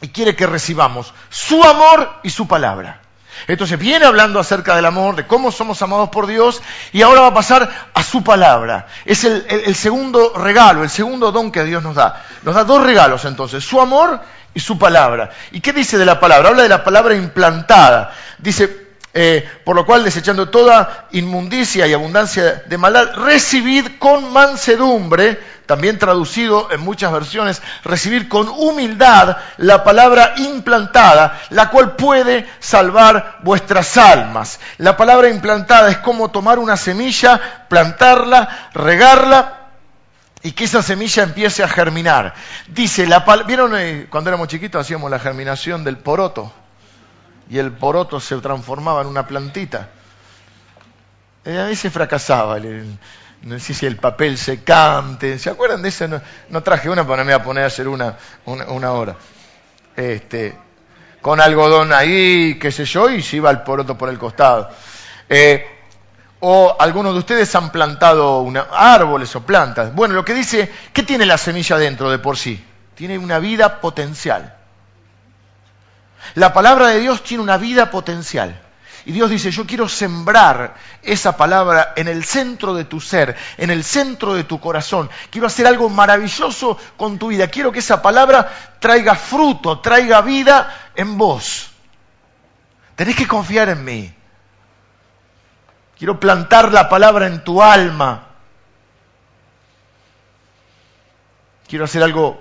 y 0.00 0.08
quiere 0.08 0.34
que 0.34 0.46
recibamos. 0.46 1.12
Su 1.28 1.62
amor 1.62 2.20
y 2.22 2.30
su 2.30 2.48
palabra. 2.48 3.01
Entonces 3.46 3.78
viene 3.78 4.06
hablando 4.06 4.38
acerca 4.38 4.76
del 4.76 4.84
amor, 4.84 5.16
de 5.16 5.26
cómo 5.26 5.52
somos 5.52 5.80
amados 5.82 6.08
por 6.10 6.26
Dios, 6.26 6.62
y 6.92 7.02
ahora 7.02 7.22
va 7.22 7.26
a 7.28 7.34
pasar 7.34 7.70
a 7.92 8.02
su 8.02 8.22
palabra. 8.22 8.86
Es 9.04 9.24
el, 9.24 9.74
segundo 9.74 10.32
regalo, 10.36 10.82
el 10.82 10.90
segundo 10.90 11.32
don 11.32 11.50
que 11.50 11.64
Dios 11.64 11.82
nos 11.82 11.94
da. 11.94 12.24
Nos 12.42 12.54
da 12.54 12.64
dos 12.64 12.82
regalos 12.82 13.24
entonces, 13.24 13.64
su 13.64 13.80
amor 13.80 14.20
y 14.54 14.60
su 14.60 14.78
palabra. 14.78 15.30
¿Y 15.50 15.60
qué 15.60 15.72
dice 15.72 15.98
de 15.98 16.04
la 16.04 16.20
palabra? 16.20 16.50
Habla 16.50 16.62
de 16.62 16.68
la 16.68 16.84
palabra 16.84 17.14
implantada. 17.14 18.12
Dice, 18.38 18.82
Eh, 19.14 19.46
por 19.64 19.76
lo 19.76 19.84
cual, 19.84 20.04
desechando 20.04 20.48
toda 20.48 21.08
inmundicia 21.12 21.86
y 21.86 21.92
abundancia 21.92 22.62
de 22.66 22.78
maldad, 22.78 23.14
recibid 23.16 23.98
con 23.98 24.32
mansedumbre, 24.32 25.38
también 25.66 25.98
traducido 25.98 26.70
en 26.70 26.80
muchas 26.80 27.12
versiones, 27.12 27.62
recibir 27.84 28.28
con 28.28 28.48
humildad 28.48 29.36
la 29.58 29.84
palabra 29.84 30.34
implantada, 30.36 31.40
la 31.50 31.70
cual 31.70 31.96
puede 31.96 32.48
salvar 32.60 33.38
vuestras 33.42 33.96
almas. 33.96 34.60
La 34.78 34.96
palabra 34.96 35.28
implantada 35.28 35.90
es 35.90 35.98
como 35.98 36.30
tomar 36.30 36.58
una 36.58 36.76
semilla, 36.76 37.66
plantarla, 37.68 38.70
regarla 38.74 39.70
y 40.42 40.52
que 40.52 40.64
esa 40.64 40.82
semilla 40.82 41.22
empiece 41.22 41.62
a 41.62 41.68
germinar. 41.68 42.34
Dice, 42.68 43.06
la 43.06 43.20
¿vieron 43.46 43.76
eh, 43.76 44.06
cuando 44.10 44.30
éramos 44.30 44.48
chiquitos 44.48 44.80
hacíamos 44.80 45.10
la 45.10 45.18
germinación 45.18 45.84
del 45.84 45.98
poroto? 45.98 46.52
y 47.52 47.58
el 47.58 47.70
poroto 47.70 48.18
se 48.18 48.36
transformaba 48.38 49.02
en 49.02 49.08
una 49.08 49.26
plantita. 49.26 49.90
Eh, 51.44 51.58
a 51.58 51.64
veces 51.64 51.92
fracasaba, 51.92 52.58
no 53.42 53.58
sé 53.58 53.74
si 53.74 53.86
el 53.86 53.96
papel 53.96 54.38
secante, 54.38 55.38
¿se 55.38 55.50
acuerdan 55.50 55.82
de 55.82 55.88
eso? 55.88 56.06
No, 56.48 56.62
traje 56.62 56.88
una, 56.88 57.02
pero 57.04 57.16
no 57.18 57.24
me 57.24 57.32
voy 57.32 57.40
a 57.40 57.44
poner 57.44 57.64
a 57.64 57.66
hacer 57.66 57.88
una, 57.88 58.16
una, 58.46 58.92
hora. 58.92 59.16
Este, 59.96 60.56
con 61.20 61.40
algodón 61.40 61.92
ahí, 61.92 62.58
qué 62.58 62.70
sé 62.70 62.84
yo, 62.84 63.10
y 63.10 63.20
se 63.22 63.36
iba 63.36 63.50
el 63.50 63.62
poroto 63.62 63.98
por 63.98 64.08
el 64.08 64.18
costado. 64.18 64.70
Eh, 65.28 65.66
o 66.40 66.76
algunos 66.78 67.12
de 67.14 67.18
ustedes 67.20 67.54
han 67.54 67.70
plantado 67.70 68.48
árboles 68.72 69.34
o 69.34 69.42
plantas. 69.42 69.94
Bueno, 69.94 70.14
lo 70.14 70.24
que 70.24 70.34
dice, 70.34 70.72
¿qué 70.92 71.02
tiene 71.02 71.26
la 71.26 71.38
semilla 71.38 71.78
dentro 71.78 72.10
de 72.10 72.18
por 72.18 72.36
sí? 72.36 72.64
Tiene 72.94 73.18
una 73.18 73.38
vida 73.38 73.80
potencial. 73.80 74.56
La 76.34 76.52
palabra 76.52 76.88
de 76.88 77.00
Dios 77.00 77.22
tiene 77.22 77.42
una 77.42 77.56
vida 77.56 77.90
potencial. 77.90 78.60
Y 79.04 79.12
Dios 79.12 79.30
dice, 79.30 79.50
yo 79.50 79.66
quiero 79.66 79.88
sembrar 79.88 80.76
esa 81.02 81.36
palabra 81.36 81.92
en 81.96 82.06
el 82.06 82.24
centro 82.24 82.72
de 82.74 82.84
tu 82.84 83.00
ser, 83.00 83.36
en 83.58 83.70
el 83.70 83.82
centro 83.82 84.34
de 84.34 84.44
tu 84.44 84.60
corazón. 84.60 85.10
Quiero 85.30 85.48
hacer 85.48 85.66
algo 85.66 85.88
maravilloso 85.88 86.78
con 86.96 87.18
tu 87.18 87.28
vida. 87.28 87.48
Quiero 87.48 87.72
que 87.72 87.80
esa 87.80 88.00
palabra 88.00 88.48
traiga 88.78 89.16
fruto, 89.16 89.80
traiga 89.80 90.20
vida 90.20 90.90
en 90.94 91.18
vos. 91.18 91.70
Tenés 92.94 93.16
que 93.16 93.26
confiar 93.26 93.70
en 93.70 93.84
mí. 93.84 94.14
Quiero 95.98 96.20
plantar 96.20 96.72
la 96.72 96.88
palabra 96.88 97.26
en 97.26 97.42
tu 97.42 97.62
alma. 97.62 98.28
Quiero 101.66 101.86
hacer 101.86 102.02
algo 102.02 102.40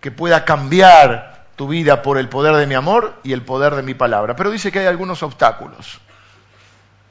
que 0.00 0.10
pueda 0.10 0.44
cambiar 0.44 1.29
tu 1.60 1.68
vida 1.68 2.00
por 2.00 2.16
el 2.16 2.30
poder 2.30 2.56
de 2.56 2.66
mi 2.66 2.74
amor 2.74 3.20
y 3.22 3.34
el 3.34 3.44
poder 3.44 3.74
de 3.74 3.82
mi 3.82 3.92
palabra. 3.92 4.34
Pero 4.34 4.50
dice 4.50 4.72
que 4.72 4.78
hay 4.78 4.86
algunos 4.86 5.22
obstáculos. 5.22 6.00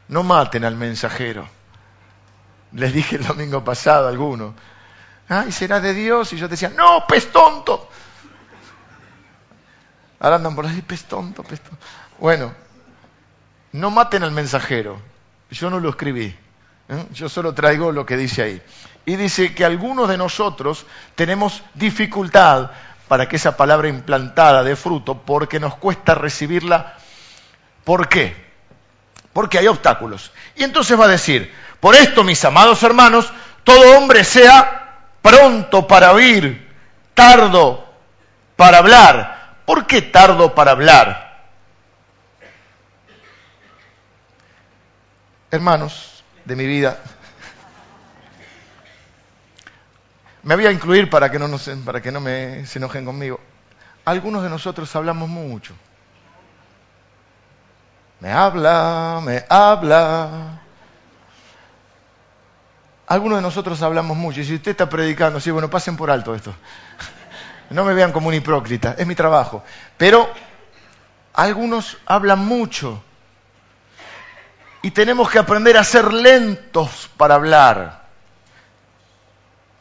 No 0.08 0.24
maten 0.24 0.66
al 0.66 0.76
mensajero. 0.76 1.48
Les 2.72 2.92
dije 2.92 3.18
el 3.18 3.28
domingo 3.28 3.64
pasado 3.64 4.08
a 4.08 4.10
algunos. 4.10 4.56
Ay, 5.28 5.52
será 5.52 5.80
de 5.80 5.94
Dios. 5.94 6.34
Y 6.34 6.38
yo 6.38 6.48
decía, 6.48 6.70
no, 6.70 7.06
pez 7.08 7.32
tonto. 7.32 7.92
Ahora 10.20 10.38
andan 10.38 10.56
por 10.56 10.66
ahí, 10.66 10.82
pez 10.82 11.04
tonto, 11.04 11.44
pez 11.44 11.62
tonto. 11.62 11.86
Bueno, 12.18 12.52
no 13.74 13.92
maten 13.92 14.24
al 14.24 14.32
mensajero. 14.32 15.00
Yo 15.52 15.70
no 15.70 15.80
lo 15.80 15.90
escribí. 15.90 16.36
¿eh? 16.88 17.06
Yo 17.14 17.30
solo 17.30 17.54
traigo 17.54 17.92
lo 17.92 18.04
que 18.04 18.18
dice 18.18 18.42
ahí. 18.42 18.62
Y 19.06 19.16
dice 19.16 19.54
que 19.54 19.64
algunos 19.64 20.10
de 20.10 20.18
nosotros 20.18 20.88
tenemos 21.14 21.62
dificultad 21.76 22.72
para 23.10 23.28
que 23.28 23.38
esa 23.38 23.58
palabra 23.58 23.90
implantada 23.90 24.64
dé 24.64 24.76
fruto, 24.76 25.24
porque 25.24 25.60
nos 25.60 25.76
cuesta 25.76 26.14
recibirla. 26.14 26.96
¿Por 27.84 28.08
qué? 28.08 28.36
Porque 29.34 29.58
hay 29.58 29.68
obstáculos. 29.68 30.32
Y 30.56 30.64
entonces 30.64 30.98
va 30.98 31.06
a 31.06 31.10
decir, 31.10 31.52
por 31.80 31.96
esto, 31.96 32.24
mis 32.24 32.46
amados 32.46 32.84
hermanos, 32.84 33.34
todo 33.64 33.98
hombre 33.98 34.24
sea 34.24 35.08
pronto 35.24 35.88
para 35.88 36.12
oír, 36.12 36.72
tardo 37.16 37.92
para 38.56 38.78
hablar. 38.78 39.58
¿Por 39.66 39.88
qué 39.88 40.04
tardo 40.04 40.54
para 40.54 40.72
hablar? 40.72 41.48
Hermanos 45.50 46.24
de 46.46 46.56
mi 46.56 46.68
vida, 46.68 47.00
Me 50.50 50.56
voy 50.56 50.66
a 50.66 50.72
incluir 50.72 51.12
para 51.12 51.30
que 51.30 51.38
no, 51.38 51.48
nos, 51.48 51.70
para 51.86 52.02
que 52.02 52.12
no 52.12 52.20
me, 52.20 52.66
se 52.66 52.80
enojen 52.80 53.06
conmigo. 53.06 53.40
Algunos 54.04 54.42
de 54.42 54.50
nosotros 54.50 54.96
hablamos 54.96 55.30
mucho. 55.30 55.76
Me 58.20 58.32
habla, 58.32 59.22
me 59.24 59.46
habla. 59.48 60.60
Algunos 63.06 63.38
de 63.38 63.42
nosotros 63.44 63.80
hablamos 63.84 64.18
mucho. 64.18 64.42
Y 64.42 64.44
si 64.44 64.56
usted 64.56 64.72
está 64.72 64.90
predicando, 64.90 65.40
sí, 65.40 65.52
bueno, 65.52 65.70
pasen 65.70 65.96
por 65.96 66.10
alto 66.10 66.34
esto. 66.34 66.52
No 67.70 67.86
me 67.86 67.94
vean 67.94 68.12
como 68.12 68.30
un 68.30 68.34
hipócrita, 68.34 68.96
es 68.98 69.06
mi 69.06 69.14
trabajo. 69.14 69.64
Pero 69.98 70.34
algunos 71.34 72.00
hablan 72.08 72.40
mucho. 72.40 73.04
Y 74.82 74.90
tenemos 74.90 75.30
que 75.30 75.38
aprender 75.38 75.78
a 75.78 75.84
ser 75.84 76.12
lentos 76.12 77.08
para 77.18 77.36
hablar. 77.36 77.99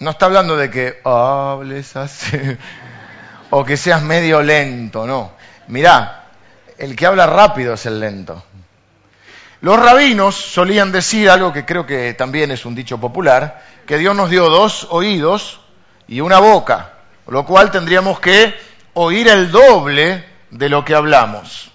No 0.01 0.11
está 0.11 0.27
hablando 0.27 0.57
de 0.57 0.71
que 0.71 1.01
hables 1.05 1.97
así 1.97 2.37
o 3.51 3.65
que 3.65 3.77
seas 3.77 4.03
medio 4.03 4.43
lento, 4.43 5.07
no. 5.07 5.33
Mirá, 5.69 6.27
el 6.79 6.95
que 6.95 7.07
habla 7.07 7.27
rápido 7.27 7.75
es 7.75 7.87
el 7.87 7.99
lento. 7.99 8.43
Los 9.61 9.79
rabinos 9.79 10.37
solían 10.37 10.93
decir 10.93 11.29
algo 11.29 11.53
que 11.53 11.65
creo 11.65 11.85
que 11.85 12.15
también 12.15 12.53
es 12.53 12.65
un 12.65 12.77
dicho 12.77 12.99
popular, 12.99 13.63
que 13.87 13.99
Dios 13.99 14.15
nos 14.15 14.31
dio 14.31 14.49
dos 14.49 14.87
oídos 14.91 15.61
y 16.07 16.21
una 16.21 16.39
boca, 16.39 16.93
lo 17.27 17.45
cual 17.45 17.73
tendríamos 17.73 18.21
que 18.21 18.55
oír 18.95 19.27
el 19.27 19.51
doble 19.51 20.25
de 20.51 20.69
lo 20.69 20.85
que 20.85 20.95
hablamos. 20.95 21.73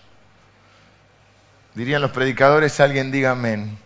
Dirían 1.74 2.02
los 2.02 2.12
predicadores, 2.12 2.80
alguien 2.80 3.12
diga 3.12 3.32
amén. 3.32 3.78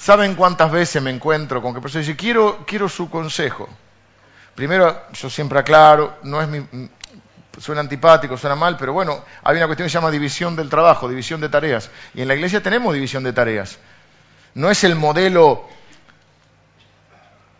¿Saben 0.00 0.34
cuántas 0.34 0.72
veces 0.72 1.02
me 1.02 1.10
encuentro 1.10 1.60
con 1.60 1.74
que 1.74 1.80
persona 1.82 2.00
dice, 2.00 2.16
quiero, 2.16 2.64
quiero 2.66 2.88
su 2.88 3.10
consejo? 3.10 3.68
Primero, 4.54 4.98
yo 5.12 5.28
siempre 5.28 5.58
aclaro, 5.58 6.16
no 6.22 6.40
es 6.40 6.48
mi, 6.48 6.66
suena 7.58 7.82
antipático, 7.82 8.38
suena 8.38 8.56
mal, 8.56 8.78
pero 8.78 8.94
bueno, 8.94 9.22
hay 9.42 9.58
una 9.58 9.66
cuestión 9.66 9.84
que 9.84 9.90
se 9.90 9.98
llama 9.98 10.10
división 10.10 10.56
del 10.56 10.70
trabajo, 10.70 11.06
división 11.06 11.42
de 11.42 11.50
tareas. 11.50 11.90
Y 12.14 12.22
en 12.22 12.28
la 12.28 12.34
iglesia 12.34 12.62
tenemos 12.62 12.94
división 12.94 13.22
de 13.24 13.34
tareas. 13.34 13.78
No 14.54 14.70
es 14.70 14.84
el 14.84 14.96
modelo, 14.96 15.68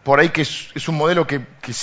por 0.02 0.18
ahí 0.18 0.30
que 0.30 0.40
es, 0.40 0.88
un 0.88 0.96
modelo 0.96 1.26
que, 1.26 1.44
que, 1.60 1.74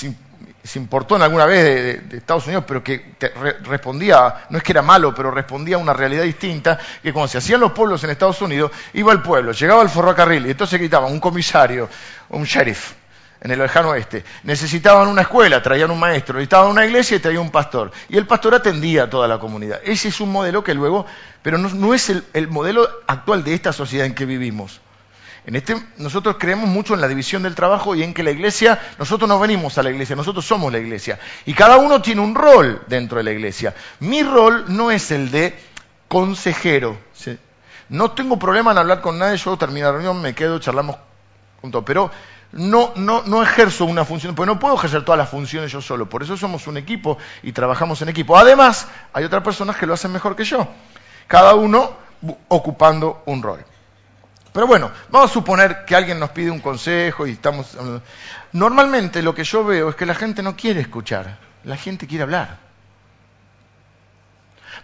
se 0.68 0.80
importó 0.80 1.16
en 1.16 1.22
alguna 1.22 1.46
vez 1.46 2.04
de, 2.10 2.18
Estados 2.18 2.46
Unidos, 2.46 2.66
pero 2.68 2.84
que 2.84 3.16
respondía, 3.64 4.46
no 4.50 4.58
es 4.58 4.64
que 4.64 4.74
era 4.74 4.82
malo, 4.82 5.16
pero 5.16 5.32
respondía 5.32 5.78
a 5.78 5.80
una 5.80 5.94
realidad 5.94 6.24
distinta, 6.24 6.78
que 7.02 7.14
cuando 7.14 7.30
se 7.30 7.38
hacían 7.38 7.62
los 7.62 7.72
pueblos 7.72 8.04
en 8.04 8.10
Estados 8.10 8.42
Unidos, 8.42 8.72
iba 8.94 9.12
al 9.12 9.22
pueblo, 9.22 9.54
llegaba 9.54 9.82
al 9.82 9.90
ferrocarril, 9.90 10.46
y 10.46 10.52
entonces 10.52 10.78
gritaban 10.78 11.12
un 11.12 11.20
comisario, 11.20 11.90
un 12.30 12.44
sheriff, 12.44 12.94
en 13.40 13.52
el 13.52 13.60
lejano 13.60 13.90
oeste. 13.90 14.24
Necesitaban 14.44 15.08
una 15.08 15.22
escuela, 15.22 15.62
traían 15.62 15.90
un 15.90 16.00
maestro, 16.00 16.36
necesitaban 16.36 16.70
una 16.70 16.86
iglesia 16.86 17.18
y 17.18 17.20
traían 17.20 17.44
un 17.44 17.52
pastor. 17.52 17.92
Y 18.10 18.18
el 18.18 18.28
pastor 18.28 18.56
atendía 18.56 19.04
a 19.04 19.10
toda 19.10 19.28
la 19.28 19.40
comunidad. 19.40 19.80
Ese 19.86 20.10
es 20.10 20.20
un 20.20 20.32
modelo 20.32 20.64
que 20.64 20.74
luego, 20.74 21.06
pero 21.42 21.58
no, 21.58 21.94
es 21.94 22.12
el 22.34 22.48
modelo 22.50 22.90
actual 23.08 23.44
de 23.44 23.54
esta 23.54 23.72
sociedad 23.72 24.06
en 24.06 24.16
que 24.16 24.26
vivimos. 24.26 24.82
En 25.48 25.56
este, 25.56 25.82
nosotros 25.98 26.36
creemos 26.38 26.68
mucho 26.68 26.94
en 26.94 27.00
la 27.00 27.08
división 27.08 27.42
del 27.42 27.56
trabajo 27.56 27.96
y 27.96 28.04
en 28.04 28.14
que 28.14 28.22
la 28.22 28.32
iglesia, 28.32 28.82
nosotros 29.00 29.30
no 29.30 29.40
venimos 29.40 29.78
a 29.78 29.84
la 29.84 29.90
iglesia, 29.90 30.14
nosotros 30.14 30.46
somos 30.46 30.74
la 30.74 30.78
iglesia. 30.78 31.20
Y 31.46 31.54
cada 31.54 31.78
uno 31.78 32.02
tiene 32.02 32.20
un 32.20 32.36
rol 32.36 32.84
dentro 32.88 33.18
de 33.18 33.24
la 33.24 33.32
iglesia. 33.32 33.74
Mi 34.02 34.24
rol 34.24 34.66
no 34.68 34.92
es 34.92 35.10
el 35.12 35.32
de 35.32 35.58
consejero. 36.10 36.98
No 37.88 38.12
tengo 38.12 38.38
problema 38.38 38.74
en 38.74 38.80
hablar 38.80 39.00
con 39.00 39.18
nadie, 39.18 39.38
yo 39.38 39.56
termino 39.56 39.86
la 39.86 39.94
reunión, 39.94 40.22
me 40.22 40.36
quedo, 40.36 40.60
charlamos 40.60 40.98
juntos, 41.62 41.82
pero 41.86 42.12
no, 42.52 42.92
no, 42.98 43.24
no 43.26 43.42
ejerzo 43.42 43.86
una 43.86 44.04
función, 44.04 44.36
porque 44.36 44.52
no 44.52 44.60
puedo 44.60 44.76
ejercer 44.76 45.06
todas 45.06 45.18
las 45.18 45.30
funciones 45.30 45.72
yo 45.72 45.82
solo. 45.82 46.10
Por 46.10 46.24
eso 46.24 46.36
somos 46.36 46.68
un 46.68 46.76
equipo 46.76 47.18
y 47.42 47.54
trabajamos 47.54 48.02
en 48.02 48.10
equipo. 48.10 48.38
Además, 48.38 48.90
hay 49.14 49.24
otras 49.24 49.44
personas 49.44 49.78
que 49.78 49.86
lo 49.86 49.94
hacen 49.94 50.12
mejor 50.12 50.36
que 50.36 50.44
yo. 50.44 50.68
Cada 51.26 51.56
uno 51.56 51.94
ocupando 52.50 53.24
un 53.28 53.42
rol. 53.42 53.64
Pero 54.58 54.66
bueno, 54.66 54.90
vamos 55.10 55.30
a 55.30 55.34
suponer 55.36 55.86
que 55.86 55.96
alguien 55.96 56.20
nos 56.20 56.32
pide 56.32 56.50
un 56.50 56.62
consejo 56.62 57.28
y 57.28 57.34
estamos... 57.34 57.78
Normalmente 58.54 59.22
lo 59.22 59.36
que 59.36 59.44
yo 59.44 59.64
veo 59.64 59.90
es 59.90 59.96
que 59.96 60.08
la 60.08 60.16
gente 60.16 60.42
no 60.42 60.56
quiere 60.56 60.82
escuchar, 60.82 61.38
la 61.64 61.78
gente 61.78 62.08
quiere 62.08 62.24
hablar. 62.24 62.58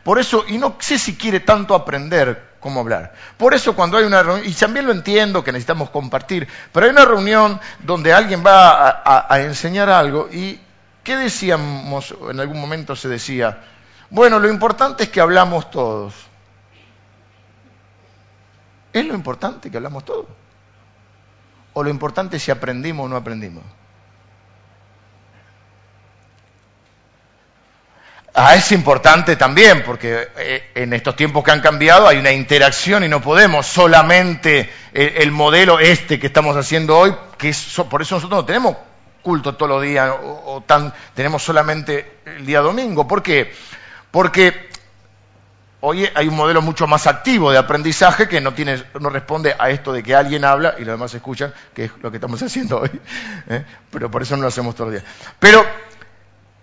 Por 0.03 0.19
eso, 0.19 0.45
y 0.47 0.59
no 0.59 0.75
sé 0.77 0.99
si 0.99 1.15
quiere 1.15 1.39
tanto 1.39 1.73
aprender 1.73 2.51
cómo 2.59 2.81
hablar. 2.81 3.15
Por 3.35 3.55
eso 3.55 3.75
cuando 3.75 3.97
hay 3.97 4.05
una 4.05 4.21
reunión, 4.21 4.47
y 4.47 4.53
también 4.53 4.85
lo 4.85 4.91
entiendo 4.91 5.43
que 5.43 5.51
necesitamos 5.51 5.89
compartir, 5.89 6.47
pero 6.71 6.85
hay 6.85 6.91
una 6.91 7.05
reunión 7.05 7.59
donde 7.79 8.13
alguien 8.13 8.43
va 8.45 8.89
a, 8.89 9.25
a 9.27 9.41
enseñar 9.41 9.89
algo 9.89 10.29
y 10.31 10.59
¿qué 11.03 11.15
decíamos? 11.15 12.13
En 12.29 12.39
algún 12.39 12.61
momento 12.61 12.95
se 12.95 13.09
decía, 13.09 13.57
Bueno, 14.11 14.37
lo 14.37 14.49
importante 14.49 15.05
es 15.05 15.09
que 15.09 15.19
hablamos 15.19 15.71
todos. 15.71 16.13
¿Es 18.93 19.05
lo 19.05 19.15
importante 19.15 19.71
que 19.71 19.77
hablamos 19.77 20.05
todos? 20.05 20.27
¿O 21.73 21.83
lo 21.83 21.89
importante 21.89 22.37
es 22.37 22.43
si 22.43 22.51
aprendimos 22.51 23.07
o 23.07 23.09
no 23.09 23.15
aprendimos? 23.15 23.63
Ah, 28.35 28.55
es 28.55 28.71
importante 28.71 29.35
también, 29.35 29.83
porque 29.83 30.27
eh, 30.37 30.71
en 30.73 30.93
estos 30.93 31.15
tiempos 31.15 31.43
que 31.43 31.51
han 31.51 31.61
cambiado 31.61 32.07
hay 32.07 32.17
una 32.17 32.31
interacción 32.31 33.03
y 33.03 33.07
no 33.07 33.21
podemos 33.21 33.67
solamente 33.67 34.71
eh, 34.91 35.15
el, 35.19 35.31
modelo 35.31 35.79
este 35.79 36.19
que 36.19 36.27
estamos 36.27 36.57
haciendo 36.57 36.97
hoy, 36.97 37.15
que 37.37 37.49
es, 37.49 37.81
por 37.89 38.01
eso 38.01 38.15
nosotros 38.15 38.41
no 38.41 38.45
tenemos 38.45 38.75
culto 39.21 39.55
todos 39.55 39.69
los 39.69 39.83
días 39.83 40.11
o, 40.19 40.63
tan, 40.65 40.91
tenemos 41.13 41.43
solamente 41.43 42.21
el 42.25 42.43
día 42.43 42.61
domingo. 42.61 43.07
¿Por 43.07 43.21
qué? 43.21 43.53
Porque 44.09 44.69
hoy 45.85 46.09
hay 46.15 46.29
un 46.29 46.35
modelo 46.35 46.61
mucho 46.61 46.87
más 46.87 47.07
activo 47.07 47.51
de 47.51 47.57
aprendizaje 47.57 48.29
que 48.29 48.39
no, 48.39 48.53
tiene, 48.53 48.81
no 49.01 49.09
responde 49.09 49.53
a 49.59 49.69
esto 49.69 49.91
de 49.91 50.01
que 50.01 50.15
alguien 50.15 50.45
habla 50.45 50.75
y 50.77 50.85
los 50.85 50.93
demás 50.93 51.13
escuchan, 51.13 51.53
que 51.73 51.85
es 51.85 51.91
lo 52.01 52.09
que 52.09 52.17
estamos 52.17 52.41
haciendo 52.43 52.79
hoy. 52.79 52.89
¿eh? 53.49 53.65
Pero 53.91 54.09
por 54.09 54.21
eso 54.21 54.37
no 54.37 54.43
lo 54.43 54.47
hacemos 54.47 54.75
todos 54.75 54.93
los 54.93 55.01
días. 55.01 55.13
Pero 55.39 55.65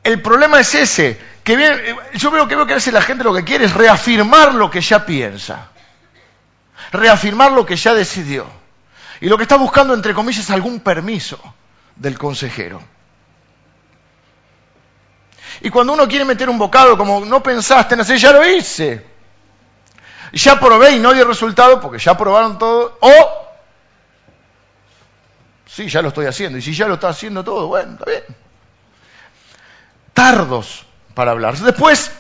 el 0.02 0.22
problema 0.22 0.58
es 0.58 0.74
ese, 0.74 1.20
que 1.44 1.54
bien, 1.54 1.78
yo 2.14 2.30
veo 2.30 2.48
que 2.48 2.56
veo 2.56 2.64
que 2.64 2.72
a 2.72 2.76
veces 2.76 2.94
la 2.94 3.02
gente 3.02 3.22
lo 3.22 3.34
que 3.34 3.44
quiere 3.44 3.66
es 3.66 3.74
reafirmar 3.74 4.54
lo 4.54 4.70
que 4.70 4.80
ya 4.80 5.04
piensa, 5.04 5.68
reafirmar 6.90 7.52
lo 7.52 7.66
que 7.66 7.76
ya 7.76 7.92
decidió. 7.92 8.46
Y 9.20 9.28
lo 9.28 9.36
que 9.36 9.42
está 9.42 9.56
buscando, 9.56 9.92
entre 9.92 10.14
comillas, 10.14 10.44
es 10.44 10.50
algún 10.50 10.80
permiso 10.80 11.38
del 11.94 12.16
consejero. 12.18 12.80
Y 15.60 15.70
cuando 15.70 15.92
uno 15.92 16.08
quiere 16.08 16.24
meter 16.24 16.48
un 16.48 16.58
bocado 16.58 16.96
como 16.96 17.24
no 17.24 17.42
pensaste 17.42 17.94
en 17.94 18.00
hacer, 18.00 18.18
ya 18.18 18.32
lo 18.32 18.46
hice. 18.46 19.06
Ya 20.32 20.58
probé 20.58 20.92
y 20.92 20.98
no 21.00 21.12
dio 21.12 21.24
resultado 21.24 21.80
porque 21.80 21.98
ya 21.98 22.16
probaron 22.16 22.58
todo. 22.58 22.98
O, 23.00 23.48
sí, 25.66 25.88
ya 25.88 26.02
lo 26.02 26.08
estoy 26.08 26.26
haciendo. 26.26 26.58
Y 26.58 26.62
si 26.62 26.72
ya 26.72 26.86
lo 26.86 26.94
está 26.94 27.08
haciendo 27.08 27.44
todo, 27.44 27.66
bueno, 27.66 27.92
está 27.92 28.04
bien 28.04 28.24
tardos 30.20 30.84
para 31.14 31.30
hablar. 31.30 31.56
Después, 31.56 32.10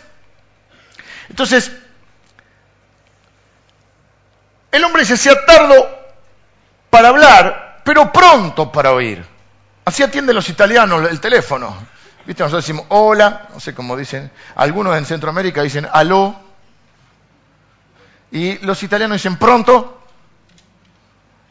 entonces, 1.28 1.70
el 4.72 4.82
hombre 4.84 5.04
se 5.04 5.14
hacía 5.14 5.44
tardo 5.44 5.74
para 6.88 7.08
hablar, 7.08 7.82
pero 7.84 8.10
pronto 8.10 8.72
para 8.72 8.92
oír. 8.92 9.22
Así 9.84 10.02
atienden 10.02 10.34
los 10.34 10.48
italianos 10.48 11.10
el 11.10 11.20
teléfono. 11.20 11.76
¿Viste? 12.26 12.42
Nosotros 12.42 12.64
decimos 12.64 12.86
hola, 12.88 13.48
no 13.52 13.60
sé 13.60 13.74
cómo 13.74 13.96
dicen. 13.96 14.30
Algunos 14.56 14.96
en 14.96 15.06
Centroamérica 15.06 15.62
dicen 15.62 15.86
aló. 15.92 16.34
Y 18.32 18.58
los 18.58 18.82
italianos 18.82 19.16
dicen 19.16 19.36
pronto. 19.36 20.02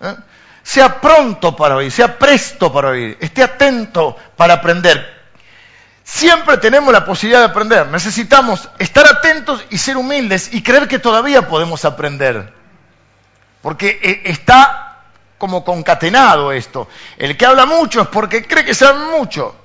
¿Eh? 0.02 0.16
Sea 0.64 1.02
pronto 1.02 1.56
para 1.56 1.76
oír, 1.76 1.92
sea 1.92 2.20
presto 2.20 2.72
para 2.72 2.90
oír, 2.90 3.18
esté 3.20 3.42
atento 3.42 4.16
para 4.36 4.56
aprender. 4.56 5.20
Siempre 6.04 6.58
tenemos 6.58 6.92
la 6.92 7.06
posibilidad 7.06 7.40
de 7.40 7.48
aprender. 7.48 7.88
Necesitamos 7.88 8.70
estar 8.80 9.08
atentos 9.08 9.64
y 9.70 9.78
ser 9.78 9.98
humildes 9.98 10.54
y 10.54 10.64
creer 10.64 10.88
que 10.88 11.00
todavía 11.00 11.48
podemos 11.48 11.86
aprender. 11.86 12.54
Porque 13.62 14.00
eh, 14.02 14.22
está 14.26 15.04
como 15.38 15.64
concatenado 15.64 16.52
esto. 16.52 16.88
El 17.18 17.38
que 17.38 17.46
habla 17.46 17.66
mucho 17.66 18.02
es 18.02 18.08
porque 18.08 18.46
cree 18.46 18.66
que 18.66 18.74
sabe 18.74 19.18
mucho. 19.18 19.56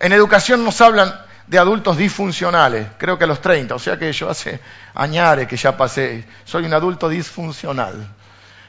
En 0.00 0.12
educación 0.12 0.64
nos 0.64 0.80
hablan 0.80 1.14
de 1.46 1.58
adultos 1.58 1.96
disfuncionales, 1.96 2.88
creo 2.98 3.16
que 3.16 3.24
a 3.24 3.26
los 3.26 3.40
30, 3.40 3.74
o 3.74 3.78
sea 3.78 3.98
que 3.98 4.12
yo 4.12 4.28
hace 4.28 4.60
añares 4.94 5.48
que 5.48 5.56
ya 5.56 5.76
pasé, 5.76 6.26
soy 6.44 6.66
un 6.66 6.74
adulto 6.74 7.08
disfuncional. 7.08 8.06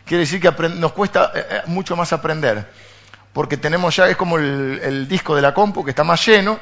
Quiere 0.05 0.21
decir 0.21 0.41
que 0.41 0.51
nos 0.69 0.93
cuesta 0.93 1.31
eh, 1.35 1.45
eh, 1.49 1.61
mucho 1.65 1.95
más 1.95 2.13
aprender 2.13 2.65
porque 3.33 3.57
tenemos 3.57 3.95
ya, 3.95 4.09
es 4.09 4.17
como 4.17 4.37
el, 4.37 5.07
disco 5.07 5.35
de 5.35 5.41
la 5.41 5.53
compu 5.53 5.83
que 5.83 5.91
está 5.91 6.03
más 6.03 6.25
lleno, 6.25 6.59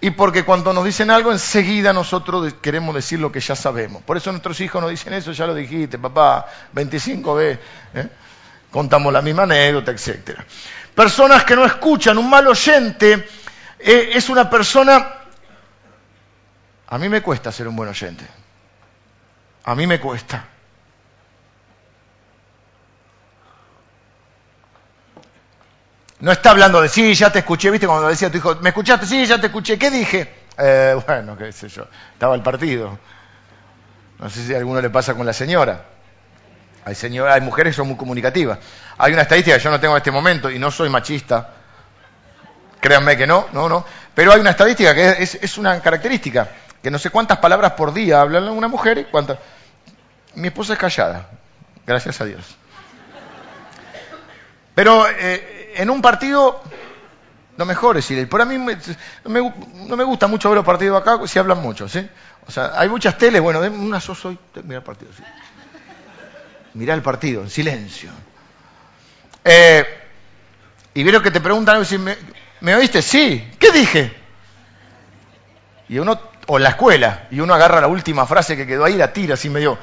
y 0.00 0.10
porque 0.10 0.44
cuando 0.44 0.72
nos 0.72 0.84
dicen 0.84 1.10
algo, 1.10 1.30
enseguida 1.30 1.92
nosotros 1.92 2.54
queremos 2.60 2.94
decir 2.94 3.20
lo 3.20 3.30
que 3.30 3.38
ya 3.38 3.54
sabemos. 3.54 4.02
Por 4.02 4.16
eso 4.16 4.32
nuestros 4.32 4.60
hijos 4.60 4.82
nos 4.82 4.90
dicen 4.90 5.12
eso, 5.12 5.30
ya 5.30 5.46
lo 5.46 5.54
dijiste, 5.54 5.98
papá, 5.98 6.46
25 6.72 7.34
veces, 7.36 7.58
¿eh? 7.94 8.08
contamos 8.70 9.12
la 9.12 9.22
misma 9.22 9.44
anécdota, 9.44 9.92
etc. 9.92 10.40
Personas 10.94 11.44
que 11.44 11.54
no 11.54 11.64
escuchan, 11.64 12.18
un 12.18 12.28
mal 12.28 12.48
oyente 12.48 13.28
eh, 13.82 14.10
es 14.14 14.28
una 14.28 14.48
persona... 14.48 15.18
A 16.88 16.98
mí 16.98 17.08
me 17.08 17.22
cuesta 17.22 17.50
ser 17.50 17.68
un 17.68 17.76
buen 17.76 17.88
oyente. 17.88 18.26
A 19.64 19.74
mí 19.74 19.86
me 19.86 19.98
cuesta. 19.98 20.44
No 26.20 26.30
está 26.30 26.50
hablando 26.52 26.80
de, 26.80 26.88
sí, 26.88 27.14
ya 27.14 27.32
te 27.32 27.40
escuché, 27.40 27.70
viste 27.70 27.86
cuando 27.86 28.08
decía 28.08 28.30
tu 28.30 28.38
hijo, 28.38 28.54
¿me 28.60 28.68
escuchaste? 28.68 29.06
Sí, 29.06 29.26
ya 29.26 29.40
te 29.40 29.46
escuché, 29.46 29.76
¿qué 29.76 29.90
dije? 29.90 30.32
Eh, 30.56 30.96
bueno, 31.04 31.36
qué 31.36 31.50
sé 31.50 31.68
yo, 31.68 31.86
estaba 32.12 32.36
el 32.36 32.42
partido. 32.42 32.96
No 34.20 34.30
sé 34.30 34.46
si 34.46 34.54
a 34.54 34.58
alguno 34.58 34.80
le 34.80 34.90
pasa 34.90 35.14
con 35.14 35.26
la 35.26 35.32
señora. 35.32 35.84
Hay, 36.84 36.94
señora, 36.94 37.34
hay 37.34 37.40
mujeres 37.40 37.72
que 37.72 37.76
son 37.78 37.88
muy 37.88 37.96
comunicativas. 37.96 38.58
Hay 38.98 39.12
una 39.12 39.22
estadística 39.22 39.56
que 39.56 39.64
yo 39.64 39.70
no 39.70 39.80
tengo 39.80 39.94
en 39.94 39.98
este 39.98 40.12
momento 40.12 40.48
y 40.48 40.60
no 40.60 40.70
soy 40.70 40.88
machista. 40.88 41.54
Créanme 42.82 43.16
que 43.16 43.28
no, 43.28 43.46
no, 43.52 43.68
no. 43.68 43.84
Pero 44.12 44.32
hay 44.32 44.40
una 44.40 44.50
estadística 44.50 44.92
que 44.92 45.22
es, 45.22 45.56
una 45.56 45.80
característica, 45.80 46.48
que 46.82 46.90
no 46.90 46.98
sé 46.98 47.10
cuántas 47.10 47.38
palabras 47.38 47.74
por 47.74 47.94
día 47.94 48.20
habla 48.20 48.50
una 48.50 48.66
mujer 48.66 48.98
y 48.98 49.04
cuántas... 49.04 49.38
Mi 50.34 50.48
esposa 50.48 50.72
es 50.72 50.80
callada, 50.80 51.28
gracias 51.86 52.20
a 52.20 52.24
Dios. 52.24 52.56
Pero 54.74 55.06
eh, 55.08 55.74
en 55.76 55.90
un 55.90 56.02
partido 56.02 56.60
lo 57.56 57.66
mejor 57.66 57.98
es 57.98 58.10
ir. 58.10 58.28
Por 58.28 58.42
a 58.42 58.46
mí 58.46 58.58
no, 58.58 59.96
me, 59.96 60.04
gusta 60.04 60.26
mucho 60.26 60.48
ver 60.48 60.56
los 60.56 60.66
partidos 60.66 61.00
acá 61.00 61.24
si 61.28 61.38
hablan 61.38 61.62
mucho, 61.62 61.88
¿sí? 61.88 62.04
O 62.48 62.50
sea, 62.50 62.72
hay 62.74 62.88
muchas 62.88 63.16
teles, 63.16 63.40
bueno, 63.40 63.60
una 63.60 64.00
soso 64.00 64.32
y 64.32 64.38
mira 64.64 64.78
el 64.78 64.82
partido, 64.82 65.12
¿sí? 65.12 65.22
Mirá 66.74 66.94
el 66.94 67.02
partido, 67.02 67.42
en 67.42 67.50
silencio. 67.50 68.10
Eh, 69.44 69.86
y 70.94 71.04
veo 71.04 71.22
que 71.22 71.30
te 71.30 71.40
preguntan, 71.40 71.84
¿me, 72.00 72.16
¿me 72.62 72.74
oíste? 72.74 73.02
Sí. 73.02 73.50
¿Qué 73.58 73.70
dije? 73.70 74.12
Y 75.88 75.98
uno, 75.98 76.18
o 76.46 76.56
en 76.56 76.62
la 76.62 76.70
escuela, 76.70 77.26
y 77.30 77.40
uno 77.40 77.52
agarra 77.54 77.80
la 77.80 77.88
última 77.88 78.26
frase 78.26 78.56
que 78.56 78.66
quedó 78.66 78.84
ahí, 78.84 78.96
la 78.96 79.12
tira 79.12 79.34
así 79.34 79.50
medio 79.50 79.78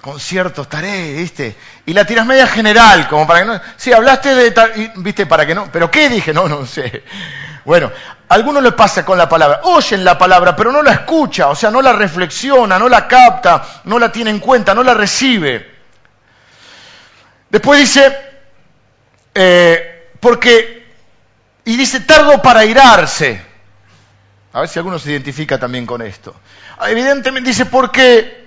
concierto 0.00 0.62
estaré, 0.62 1.14
¿viste? 1.14 1.56
Y 1.86 1.94
la 1.94 2.04
tiras 2.04 2.26
media 2.26 2.46
general, 2.46 3.08
como 3.08 3.26
para 3.26 3.40
que 3.40 3.46
no... 3.46 3.60
Sí, 3.76 3.90
hablaste 3.90 4.34
de 4.34 4.50
tal, 4.50 4.92
¿viste? 4.96 5.24
Para 5.24 5.46
que 5.46 5.54
no... 5.54 5.70
¿Pero 5.72 5.90
qué 5.90 6.10
dije? 6.10 6.34
No, 6.34 6.46
no 6.46 6.66
sé. 6.66 7.04
Bueno, 7.64 7.90
a 8.28 8.34
algunos 8.34 8.62
le 8.62 8.72
pasa 8.72 9.04
con 9.04 9.16
la 9.16 9.26
palabra. 9.28 9.60
Oyen 9.64 10.04
la 10.04 10.18
palabra, 10.18 10.54
pero 10.54 10.70
no 10.70 10.82
la 10.82 10.92
escucha, 10.92 11.48
o 11.48 11.54
sea, 11.54 11.70
no 11.70 11.80
la 11.80 11.94
reflexiona, 11.94 12.78
no 12.78 12.88
la 12.88 13.08
capta, 13.08 13.80
no 13.84 13.98
la 13.98 14.12
tiene 14.12 14.28
en 14.28 14.40
cuenta, 14.40 14.74
no 14.74 14.82
la 14.82 14.92
recibe. 14.92 15.72
Después 17.48 17.80
dice, 17.80 18.18
eh, 19.34 20.10
porque... 20.20 20.73
Y 21.64 21.76
dice, 21.76 22.00
tardo 22.00 22.42
para 22.42 22.64
irarse. 22.64 23.40
A 24.52 24.60
ver 24.60 24.68
si 24.68 24.78
alguno 24.78 24.98
se 24.98 25.10
identifica 25.10 25.58
también 25.58 25.86
con 25.86 26.02
esto. 26.02 26.34
Evidentemente 26.86 27.50
dice, 27.50 27.66
porque 27.66 28.44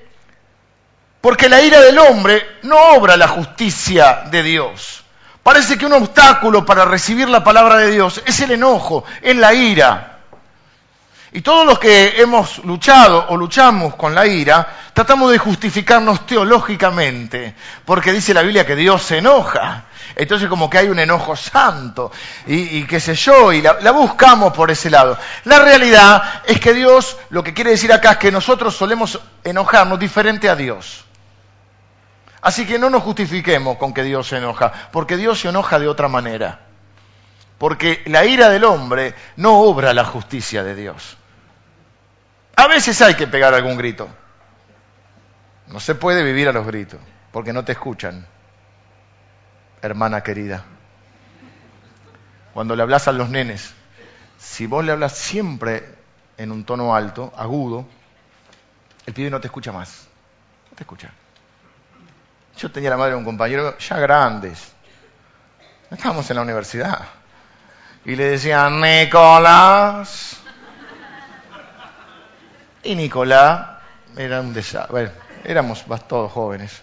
porque 1.21 1.49
la 1.49 1.61
ira 1.61 1.81
del 1.81 1.97
hombre 1.99 2.57
no 2.63 2.77
obra 2.91 3.17
la 3.17 3.27
justicia 3.27 4.23
de 4.31 4.43
Dios. 4.43 5.03
Parece 5.43 5.77
que 5.77 5.85
un 5.85 5.93
obstáculo 5.93 6.65
para 6.65 6.85
recibir 6.85 7.27
la 7.27 7.43
palabra 7.43 7.77
de 7.77 7.91
Dios 7.91 8.21
es 8.25 8.39
el 8.41 8.51
enojo, 8.51 9.03
es 9.21 9.35
la 9.35 9.53
ira. 9.53 10.16
Y 11.37 11.41
todos 11.41 11.67
los 11.67 11.77
que 11.77 12.19
hemos 12.19 12.65
luchado 12.65 13.27
o 13.29 13.37
luchamos 13.37 13.93
con 13.93 14.15
la 14.15 14.25
ira, 14.25 14.75
tratamos 14.91 15.31
de 15.31 15.37
justificarnos 15.37 16.25
teológicamente, 16.25 17.53
porque 17.85 18.11
dice 18.11 18.33
la 18.33 18.41
Biblia 18.41 18.65
que 18.65 18.75
Dios 18.75 19.03
se 19.03 19.19
enoja. 19.19 19.85
Entonces 20.15 20.49
como 20.49 20.67
que 20.67 20.79
hay 20.79 20.89
un 20.89 20.97
enojo 20.97 21.35
santo 21.35 22.11
y, 22.47 22.83
qué 22.85 22.99
sé 22.99 23.13
yo, 23.13 23.53
y 23.53 23.61
la, 23.61 23.77
la, 23.81 23.91
buscamos 23.91 24.51
por 24.51 24.71
ese 24.71 24.89
lado. 24.89 25.15
La 25.43 25.59
realidad 25.59 26.41
es 26.43 26.59
que 26.59 26.73
Dios, 26.73 27.15
lo 27.29 27.43
que 27.43 27.53
quiere 27.53 27.69
decir 27.69 27.93
acá 27.93 28.13
es 28.13 28.17
que 28.17 28.31
nosotros 28.31 28.75
solemos 28.75 29.19
enojarnos 29.43 29.99
diferente 29.99 30.49
a 30.49 30.55
Dios. 30.55 31.05
Así 32.41 32.65
que 32.65 32.79
no 32.79 32.89
nos 32.89 33.03
justifiquemos 33.03 33.77
con 33.77 33.93
que 33.93 34.01
Dios 34.01 34.27
se 34.27 34.37
enoja, 34.37 34.73
porque 34.91 35.17
Dios 35.17 35.39
se 35.39 35.49
enoja 35.49 35.77
de 35.77 35.87
otra 35.87 36.07
manera. 36.07 36.61
Porque 37.59 38.01
la 38.07 38.25
ira 38.25 38.49
del 38.49 38.63
hombre 38.63 39.13
no 39.35 39.59
obra 39.59 39.93
la 39.93 40.03
justicia 40.03 40.63
de 40.63 40.73
Dios. 40.73 41.17
A 42.57 42.67
veces 42.67 42.99
hay 43.03 43.13
que 43.13 43.27
pegar 43.27 43.53
algún 43.53 43.77
grito. 43.77 44.09
No 45.67 45.79
se 45.79 45.93
puede 45.93 46.23
vivir 46.23 46.49
a 46.49 46.51
los 46.51 46.65
gritos, 46.65 46.99
porque 47.31 47.53
no 47.53 47.63
te 47.63 47.73
escuchan, 47.73 48.25
hermana 49.81 50.23
querida. 50.23 50.63
Cuando 52.55 52.75
le 52.75 52.81
hablas 52.81 53.07
a 53.07 53.11
los 53.11 53.29
nenes, 53.29 53.75
si 54.39 54.65
vos 54.65 54.83
le 54.83 54.91
hablas 54.91 55.15
siempre 55.15 55.97
en 56.35 56.51
un 56.51 56.63
tono 56.63 56.95
alto, 56.95 57.31
agudo, 57.37 57.85
el 59.05 59.13
pibe 59.13 59.29
no 59.29 59.39
te 59.39 59.47
escucha 59.47 59.71
más. 59.71 60.07
No 60.71 60.75
te 60.75 60.81
escucha. 60.81 61.11
Yo 62.57 62.71
tenía 62.71 62.89
la 62.89 62.97
madre 62.97 63.11
de 63.11 63.17
un 63.17 63.25
compañero 63.25 63.77
ya 63.77 63.99
grandes. 63.99 64.73
Estábamos 65.91 66.27
en 66.31 66.35
la 66.37 66.41
universidad. 66.41 67.05
Y 68.03 68.15
le 68.15 68.31
decían, 68.31 68.81
Nicolás. 68.81 70.41
Y 72.87 72.95
Nicolás 72.95 73.67
era 74.15 74.39
un 74.39 74.53
desastre. 74.53 74.91
Bueno, 74.91 75.11
éramos 75.43 75.83
todos 76.07 76.31
jóvenes. 76.31 76.81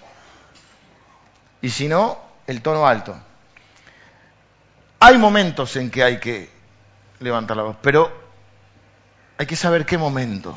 Y 1.63 1.71
si 1.71 1.89
no, 1.89 2.19
el 2.47 2.61
tono 2.61 2.87
alto. 2.87 3.17
Hay 5.01 5.17
momentos 5.17 5.75
en 5.77 5.91
que 5.91 6.05
hay 6.05 6.21
que 6.21 6.51
levantar 7.21 7.57
la 7.57 7.63
voz, 7.63 7.77
pero 7.81 8.13
hay 9.39 9.47
que 9.47 9.57
saber 9.57 9.87
qué 9.87 9.97
momento. 9.97 10.55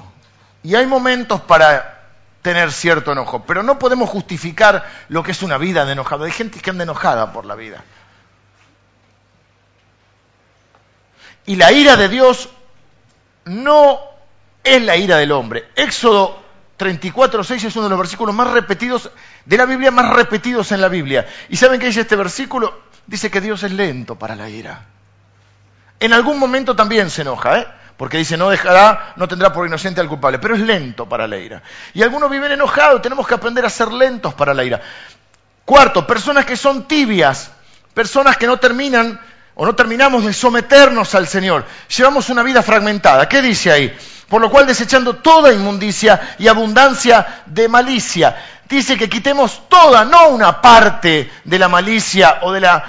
Y 0.64 0.76
hay 0.76 0.86
momentos 0.86 1.40
para 1.40 2.10
tener 2.42 2.70
cierto 2.74 3.14
enojo, 3.14 3.46
pero 3.46 3.64
no 3.64 3.80
podemos 3.80 4.10
justificar 4.10 4.86
lo 5.08 5.24
que 5.24 5.32
es 5.32 5.42
una 5.44 5.58
vida 5.58 5.86
de 5.86 5.94
enojado. 5.94 6.26
Hay 6.26 6.32
gente 6.32 6.60
que 6.60 6.72
anda 6.72 6.84
enojada 6.84 7.32
por 7.32 7.46
la 7.46 7.56
vida. 7.56 7.86
Y 11.46 11.56
la 11.56 11.72
ira 11.72 11.96
de 11.96 12.10
Dios 12.10 12.50
no 13.46 14.17
es 14.76 14.82
la 14.82 14.98
ira 14.98 15.18
del 15.18 15.32
hombre. 15.32 15.70
Éxodo 15.76 16.44
34.6 16.78 17.66
es 17.66 17.76
uno 17.76 17.86
de 17.86 17.90
los 17.90 18.00
versículos 18.00 18.36
más 18.36 18.52
repetidos 18.52 19.10
de 19.46 19.58
la 19.58 19.66
Biblia, 19.66 19.92
más 19.92 20.14
repetidos 20.14 20.72
en 20.72 20.82
la 20.82 20.88
Biblia. 20.88 21.28
¿Y 21.50 21.58
saben 21.58 21.80
qué 21.80 21.88
dice 21.88 22.02
este 22.02 22.16
versículo? 22.16 22.82
Dice 23.06 23.32
que 23.32 23.42
Dios 23.42 23.64
es 23.64 23.72
lento 23.72 24.16
para 24.16 24.36
la 24.36 24.50
ira. 24.50 24.86
En 26.00 26.14
algún 26.14 26.38
momento 26.38 26.76
también 26.76 27.10
se 27.10 27.24
enoja, 27.24 27.60
¿eh? 27.60 27.68
Porque 27.98 28.18
dice, 28.18 28.38
no 28.38 28.50
dejará, 28.50 29.14
no 29.16 29.28
tendrá 29.28 29.52
por 29.52 29.66
inocente 29.66 30.00
al 30.00 30.08
culpable, 30.08 30.38
pero 30.38 30.54
es 30.54 30.62
lento 30.62 31.10
para 31.10 31.28
la 31.28 31.38
ira. 31.38 31.64
Y 31.96 32.04
algunos 32.04 32.30
viven 32.30 32.52
enojados, 32.52 33.02
tenemos 33.02 33.28
que 33.28 33.34
aprender 33.34 33.66
a 33.66 33.72
ser 33.72 33.92
lentos 33.92 34.36
para 34.36 34.54
la 34.54 34.64
ira. 34.64 34.80
Cuarto, 35.66 36.06
personas 36.06 36.46
que 36.46 36.56
son 36.56 36.88
tibias, 36.88 37.52
personas 37.96 38.38
que 38.38 38.46
no 38.46 38.58
terminan 38.58 39.20
o 39.60 39.66
no 39.66 39.76
terminamos 39.76 40.24
de 40.24 40.34
someternos 40.34 41.16
al 41.16 41.28
Señor. 41.28 41.66
Llevamos 41.90 42.30
una 42.30 42.44
vida 42.44 42.62
fragmentada. 42.62 43.28
¿Qué 43.28 43.42
dice 43.42 43.72
ahí? 43.72 43.98
Por 44.30 44.40
lo 44.40 44.52
cual 44.52 44.68
desechando 44.68 45.16
toda 45.16 45.52
inmundicia 45.52 46.36
y 46.38 46.48
abundancia 46.48 47.44
de 47.48 47.68
malicia. 47.68 48.38
Dice 48.70 48.98
que 48.98 49.10
quitemos 49.10 49.68
toda, 49.68 50.06
no 50.06 50.30
una 50.30 50.62
parte 50.62 51.32
de 51.44 51.60
la 51.60 51.68
malicia 51.68 52.38
o 52.44 52.52
de 52.52 52.62
la 52.62 52.84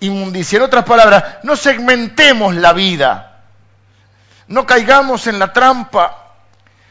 inmundicia. 0.00 0.56
En 0.56 0.62
otras 0.62 0.84
palabras, 0.84 1.24
no 1.44 1.54
segmentemos 1.54 2.56
la 2.56 2.72
vida. 2.72 3.42
No 4.48 4.66
caigamos 4.66 5.28
en 5.28 5.38
la 5.38 5.52
trampa 5.52 6.32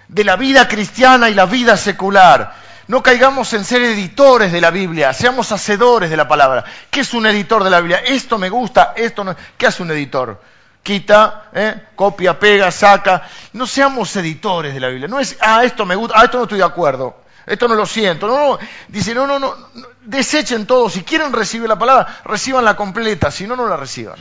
de 0.07 0.23
la 0.23 0.37
vida 0.37 0.65
cristiana 0.69 1.29
y 1.29 1.33
la 1.33 1.45
vida 1.45 1.75
secular. 1.75 2.55
No 2.87 3.01
caigamos 3.01 3.53
en 3.53 3.63
ser 3.63 3.81
editores 3.81 4.51
de 4.51 4.59
la 4.59 4.69
Biblia, 4.69 5.13
seamos 5.13 5.51
hacedores 5.51 6.09
de 6.09 6.17
la 6.17 6.27
palabra. 6.27 6.65
¿Qué 6.89 6.99
es 7.01 7.13
un 7.13 7.25
editor 7.25 7.63
de 7.63 7.69
la 7.69 7.79
Biblia? 7.79 7.99
Esto 8.05 8.37
me 8.37 8.49
gusta, 8.49 8.93
esto 8.95 9.23
no. 9.23 9.35
¿Qué 9.57 9.67
hace 9.67 9.83
un 9.83 9.91
editor? 9.91 10.41
Quita, 10.81 11.49
¿eh? 11.53 11.87
copia, 11.95 12.37
pega, 12.37 12.69
saca. 12.71 13.29
No 13.53 13.65
seamos 13.65 14.13
editores 14.17 14.73
de 14.73 14.81
la 14.81 14.89
Biblia. 14.89 15.07
No 15.07 15.19
es, 15.19 15.37
ah, 15.39 15.63
esto 15.63 15.85
me 15.85 15.95
gusta, 15.95 16.15
ah, 16.19 16.25
esto 16.25 16.37
no 16.37 16.43
estoy 16.43 16.57
de 16.57 16.65
acuerdo. 16.65 17.23
Esto 17.45 17.69
no 17.69 17.75
lo 17.75 17.85
siento. 17.85 18.27
No, 18.27 18.35
no. 18.37 18.59
Dice, 18.89 19.15
no, 19.15 19.25
no, 19.25 19.39
no. 19.39 19.55
Desechen 20.01 20.65
todo. 20.65 20.89
Si 20.89 21.03
quieren 21.03 21.31
recibir 21.31 21.69
la 21.69 21.79
palabra, 21.79 22.21
reciban 22.25 22.65
la 22.65 22.75
completa. 22.75 23.31
Si 23.31 23.47
no, 23.47 23.55
no 23.55 23.65
la 23.65 23.77
reciban. 23.77 24.17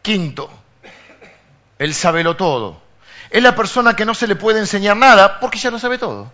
Quinto, 0.00 0.48
el 1.78 1.92
sabelo 1.92 2.34
todo 2.34 2.87
es 3.30 3.42
la 3.42 3.54
persona 3.54 3.94
que 3.94 4.04
no 4.04 4.14
se 4.14 4.26
le 4.26 4.36
puede 4.36 4.58
enseñar 4.60 4.96
nada 4.96 5.40
porque 5.40 5.58
ya 5.58 5.70
lo 5.70 5.78
sabe 5.78 5.98
todo. 5.98 6.30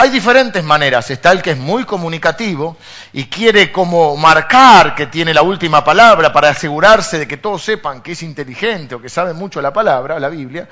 Hay 0.00 0.10
diferentes 0.10 0.62
maneras. 0.62 1.10
Está 1.10 1.32
el 1.32 1.42
que 1.42 1.50
es 1.50 1.58
muy 1.58 1.82
comunicativo 1.82 2.76
y 3.12 3.24
quiere 3.24 3.72
como 3.72 4.16
marcar 4.16 4.94
que 4.94 5.06
tiene 5.06 5.34
la 5.34 5.42
última 5.42 5.82
palabra 5.82 6.32
para 6.32 6.50
asegurarse 6.50 7.18
de 7.18 7.26
que 7.26 7.36
todos 7.36 7.64
sepan 7.64 8.00
que 8.00 8.12
es 8.12 8.22
inteligente 8.22 8.94
o 8.94 9.02
que 9.02 9.08
sabe 9.08 9.32
mucho 9.32 9.60
la 9.60 9.72
palabra, 9.72 10.20
la 10.20 10.28
Biblia. 10.28 10.68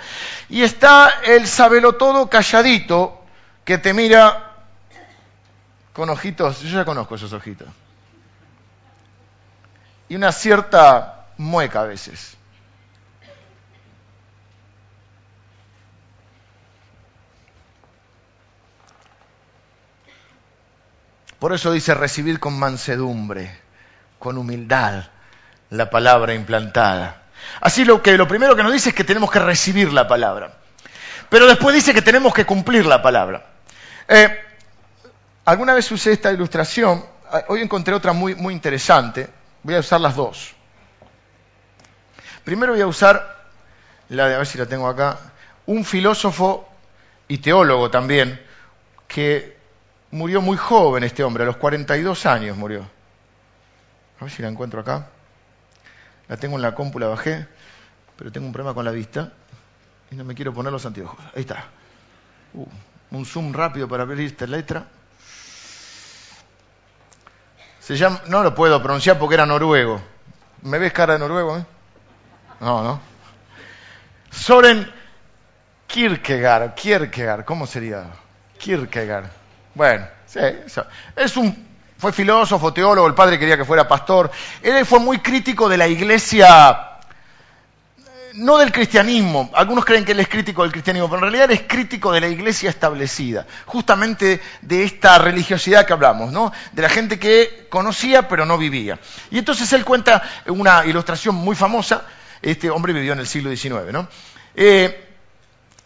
Y 0.49 0.63
está 0.63 1.23
el 1.25 1.49
sabelo 1.49 1.95
todo 1.95 2.31
calladito 2.31 3.25
que 3.65 3.79
te 3.79 3.93
mira 3.93 4.53
con 5.93 6.09
ojitos, 6.09 6.61
yo 6.61 6.79
ya 6.79 6.85
conozco 6.85 7.17
esos 7.17 7.33
ojitos. 7.33 7.67
Y 10.09 10.15
una 10.15 10.31
cierta 10.31 11.27
mueca 11.37 11.81
a 11.81 11.85
veces. 11.87 12.36
Por 21.39 21.53
eso 21.53 21.73
dice 21.73 21.95
recibir 21.95 22.41
con 22.41 22.59
mansedumbre, 22.59 23.59
con 24.19 24.39
humildad 24.39 25.05
la 25.71 25.91
palabra 25.91 26.35
implantada. 26.35 27.23
Así 27.61 27.85
lo 27.85 28.03
que 28.03 28.17
lo 28.17 28.27
primero 28.27 28.57
que 28.57 28.63
nos 28.63 28.73
dice 28.73 28.91
es 28.91 28.95
que 28.95 29.05
tenemos 29.05 29.31
que 29.31 29.39
recibir 29.39 29.93
la 29.93 30.09
palabra. 30.09 30.55
Pero 31.29 31.47
después 31.47 31.75
dice 31.75 31.93
que 31.93 32.03
tenemos 32.03 32.33
que 32.33 32.47
cumplir 32.47 32.87
la 32.87 33.03
palabra. 33.03 33.47
Eh, 34.09 34.41
alguna 35.45 35.75
vez 35.75 35.91
usé 35.91 36.13
esta 36.13 36.33
ilustración, 36.33 37.05
ah, 37.31 37.45
hoy 37.49 37.61
encontré 37.61 37.95
otra 37.95 38.13
muy, 38.13 38.35
muy 38.35 38.55
interesante. 38.55 39.29
Voy 39.63 39.75
a 39.75 39.81
usar 39.81 40.01
las 40.01 40.15
dos. 40.15 40.55
Primero 42.45 42.73
voy 42.73 42.81
a 42.81 42.87
usar 42.87 43.37
la 44.09 44.29
de, 44.29 44.35
a 44.37 44.39
ver 44.39 44.47
si 44.47 44.57
la 44.57 44.67
tengo 44.67 44.89
acá, 44.89 45.19
un 45.67 45.85
filósofo 45.85 46.69
y 47.27 47.39
teólogo 47.39 47.91
también, 47.91 48.41
que 49.09 49.56
murió 50.11 50.41
muy 50.41 50.57
joven 50.57 51.05
este 51.05 51.23
hombre, 51.25 51.43
a 51.43 51.47
los 51.47 51.57
42 51.57 52.27
años 52.27 52.57
murió. 52.57 52.87
A 54.21 54.25
ver 54.25 54.33
si 54.33 54.43
la 54.43 54.49
encuentro 54.49 54.81
acá. 54.81 55.09
La 56.29 56.37
tengo 56.37 56.57
en 56.57 56.63
la 56.63 56.75
compu, 56.75 56.99
la 56.99 57.07
bajé, 57.07 57.47
pero 58.17 58.33
tengo 58.33 58.47
un 58.47 58.53
problema 58.53 58.75
con 58.75 58.85
la 58.85 58.91
vista 58.91 59.33
y 60.11 60.17
no 60.17 60.25
me 60.25 60.35
quiero 60.35 60.53
poner 60.53 60.73
los 60.73 60.85
anteojos. 60.87 61.19
Ahí 61.35 61.43
está. 61.43 61.65
Uh, 62.55 62.67
un 63.11 63.25
zoom 63.25 63.53
rápido 63.53 63.89
para 63.89 64.03
abrir 64.03 64.27
esta 64.27 64.47
letra. 64.47 64.87
Se 67.79 67.97
llama, 67.97 68.21
no 68.27 68.43
lo 68.43 68.55
puedo 68.55 68.83
pronunciar 68.83 69.19
porque 69.19 69.37
era 69.37 69.47
noruego. 69.47 70.01
¿Me 70.63 70.79
ves 70.79 70.93
cara 70.93 71.13
de 71.13 71.19
noruego? 71.21 71.59
Eh? 71.59 71.65
No, 72.61 72.83
no. 72.83 73.01
Soren 74.31 74.93
Kierkegaard, 75.87 76.75
Kierkegaard, 76.75 77.45
¿cómo 77.45 77.67
sería? 77.67 78.11
Kierkegaard. 78.59 79.31
Bueno, 79.77 80.09
sí, 80.25 80.41
es 81.15 81.37
un, 81.37 81.55
fue 81.99 82.11
filósofo, 82.11 82.73
teólogo, 82.73 83.07
el 83.07 83.13
padre 83.13 83.39
quería 83.39 83.59
que 83.59 83.65
fuera 83.67 83.87
pastor. 83.87 84.31
Él 84.63 84.87
fue 84.87 85.01
muy 85.01 85.19
crítico 85.19 85.69
de 85.69 85.77
la 85.77 85.87
iglesia, 85.87 86.93
no 88.33 88.57
del 88.57 88.73
cristianismo. 88.73 89.51
Algunos 89.53 89.85
creen 89.85 90.07
que 90.07 90.13
él 90.13 90.21
es 90.21 90.29
crítico 90.29 90.63
del 90.63 90.73
cristianismo, 90.73 91.11
pero 91.11 91.19
en 91.19 91.31
realidad 91.31 91.51
es 91.51 91.65
crítico 91.69 92.11
de 92.11 92.23
la 92.23 92.29
iglesia 92.29 92.71
establecida, 92.71 93.47
justamente 93.67 94.41
de 94.63 94.83
esta 94.83 95.19
religiosidad 95.19 95.85
que 95.85 95.93
hablamos, 95.93 96.33
¿no? 96.33 96.55
De 96.73 96.81
la 96.81 96.89
gente 96.89 97.19
que 97.19 97.67
conocía 97.69 98.27
pero 98.29 98.47
no 98.47 98.57
vivía. 98.57 98.99
Y 99.31 99.37
entonces 99.37 99.71
él 99.75 99.85
cuenta 99.85 100.23
una 100.47 100.87
ilustración 100.87 101.35
muy 101.35 101.55
famosa, 101.55 102.03
este 102.41 102.71
hombre 102.71 102.95
vivió 102.95 103.13
en 103.13 103.19
el 103.19 103.27
siglo 103.27 103.55
XIX, 103.55 103.93
¿no? 103.93 104.09
Eh, 104.55 105.05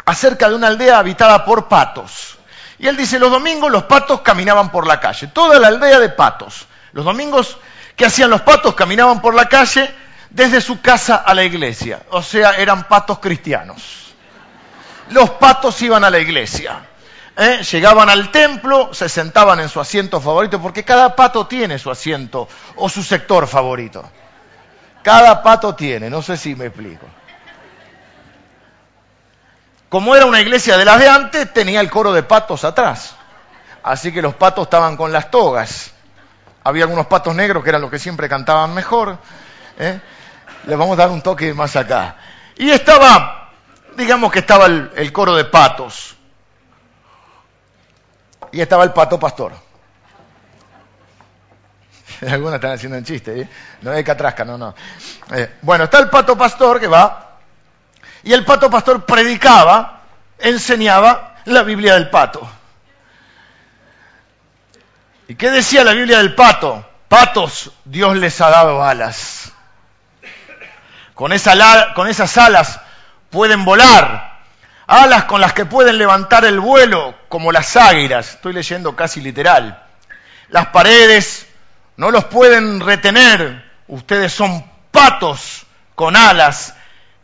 acerca 0.05 0.48
de 0.48 0.55
una 0.55 0.68
aldea 0.68 1.00
habitada 1.00 1.44
por 1.44 1.66
patos. 1.66 2.37
Y 2.80 2.88
él 2.88 2.96
dice, 2.96 3.18
los 3.18 3.30
domingos 3.30 3.70
los 3.70 3.82
patos 3.84 4.22
caminaban 4.22 4.72
por 4.72 4.86
la 4.86 4.98
calle, 4.98 5.26
toda 5.26 5.58
la 5.58 5.68
aldea 5.68 6.00
de 6.00 6.08
patos. 6.08 6.66
Los 6.92 7.04
domingos, 7.04 7.58
¿qué 7.94 8.06
hacían 8.06 8.30
los 8.30 8.40
patos? 8.40 8.74
Caminaban 8.74 9.20
por 9.20 9.34
la 9.34 9.50
calle 9.50 9.94
desde 10.30 10.62
su 10.62 10.80
casa 10.80 11.16
a 11.16 11.34
la 11.34 11.44
iglesia. 11.44 12.00
O 12.10 12.22
sea, 12.22 12.52
eran 12.52 12.84
patos 12.84 13.18
cristianos. 13.18 14.14
Los 15.10 15.28
patos 15.28 15.80
iban 15.82 16.04
a 16.04 16.10
la 16.10 16.20
iglesia. 16.20 16.80
¿eh? 17.36 17.60
Llegaban 17.70 18.08
al 18.08 18.30
templo, 18.30 18.94
se 18.94 19.10
sentaban 19.10 19.60
en 19.60 19.68
su 19.68 19.78
asiento 19.78 20.18
favorito, 20.18 20.58
porque 20.58 20.82
cada 20.82 21.14
pato 21.14 21.46
tiene 21.46 21.78
su 21.78 21.90
asiento 21.90 22.48
o 22.76 22.88
su 22.88 23.02
sector 23.02 23.46
favorito. 23.46 24.10
Cada 25.02 25.42
pato 25.42 25.74
tiene, 25.74 26.08
no 26.08 26.22
sé 26.22 26.38
si 26.38 26.54
me 26.54 26.66
explico. 26.66 27.06
Como 29.90 30.14
era 30.14 30.24
una 30.24 30.40
iglesia 30.40 30.78
de 30.78 30.84
las 30.84 31.00
de 31.00 31.08
antes, 31.08 31.52
tenía 31.52 31.80
el 31.80 31.90
coro 31.90 32.12
de 32.12 32.22
patos 32.22 32.62
atrás. 32.62 33.16
Así 33.82 34.12
que 34.12 34.22
los 34.22 34.34
patos 34.36 34.64
estaban 34.64 34.96
con 34.96 35.10
las 35.10 35.32
togas. 35.32 35.90
Había 36.62 36.84
algunos 36.84 37.06
patos 37.06 37.34
negros 37.34 37.64
que 37.64 37.70
eran 37.70 37.82
los 37.82 37.90
que 37.90 37.98
siempre 37.98 38.28
cantaban 38.28 38.72
mejor. 38.72 39.18
¿eh? 39.78 40.00
Les 40.66 40.78
vamos 40.78 40.94
a 40.94 41.02
dar 41.02 41.10
un 41.10 41.20
toque 41.20 41.52
más 41.54 41.74
acá. 41.74 42.16
Y 42.56 42.70
estaba, 42.70 43.50
digamos 43.96 44.30
que 44.30 44.38
estaba 44.38 44.66
el, 44.66 45.12
coro 45.12 45.34
de 45.34 45.46
patos. 45.46 46.16
Y 48.52 48.60
estaba 48.60 48.84
el 48.84 48.92
pato 48.92 49.18
pastor. 49.18 49.54
Algunos 52.30 52.54
están 52.54 52.72
haciendo 52.72 52.96
un 52.96 53.04
chiste, 53.04 53.40
¿eh? 53.40 53.48
no 53.82 53.92
es 53.92 54.04
catrasca, 54.04 54.44
no, 54.44 54.56
no. 54.56 54.72
Eh, 55.34 55.56
bueno, 55.62 55.84
está 55.84 55.98
el 55.98 56.08
pato 56.08 56.38
pastor 56.38 56.78
que 56.78 56.86
va, 56.86 57.29
y 58.23 58.33
el 58.33 58.44
pato 58.44 58.71
pastor 58.71 59.04
predicaba, 59.04 60.02
enseñaba 60.38 61.37
la 61.46 61.62
Biblia 61.62 61.94
del 61.94 62.10
pato. 62.10 62.48
¿Y 65.29 65.37
qué 65.37 65.50
decía 65.50 65.85
la 65.85 65.92
Biblia 65.92 66.18
del 66.18 66.35
pato? 66.35 66.85
Patos, 67.08 67.71
Dios 67.85 68.16
les 68.16 68.40
ha 68.40 68.50
dado 68.50 68.83
alas. 68.83 69.52
Con, 71.14 71.33
esa, 71.33 71.94
con 71.94 72.08
esas 72.08 72.37
alas 72.37 72.81
pueden 73.31 73.64
volar. 73.64 74.40
Alas 74.87 75.25
con 75.25 75.40
las 75.40 75.52
que 75.52 75.66
pueden 75.66 75.98
levantar 75.98 76.44
el 76.44 76.58
vuelo, 76.58 77.14
como 77.29 77.52
las 77.52 77.77
águilas. 77.77 78.35
Estoy 78.35 78.52
leyendo 78.52 78.96
casi 78.96 79.21
literal. 79.21 79.85
Las 80.48 80.66
paredes 80.68 81.46
no 81.96 82.10
los 82.10 82.25
pueden 82.25 82.81
retener. 82.81 83.71
Ustedes 83.87 84.33
son 84.33 84.68
patos 84.90 85.64
con 85.94 86.16
alas. 86.16 86.75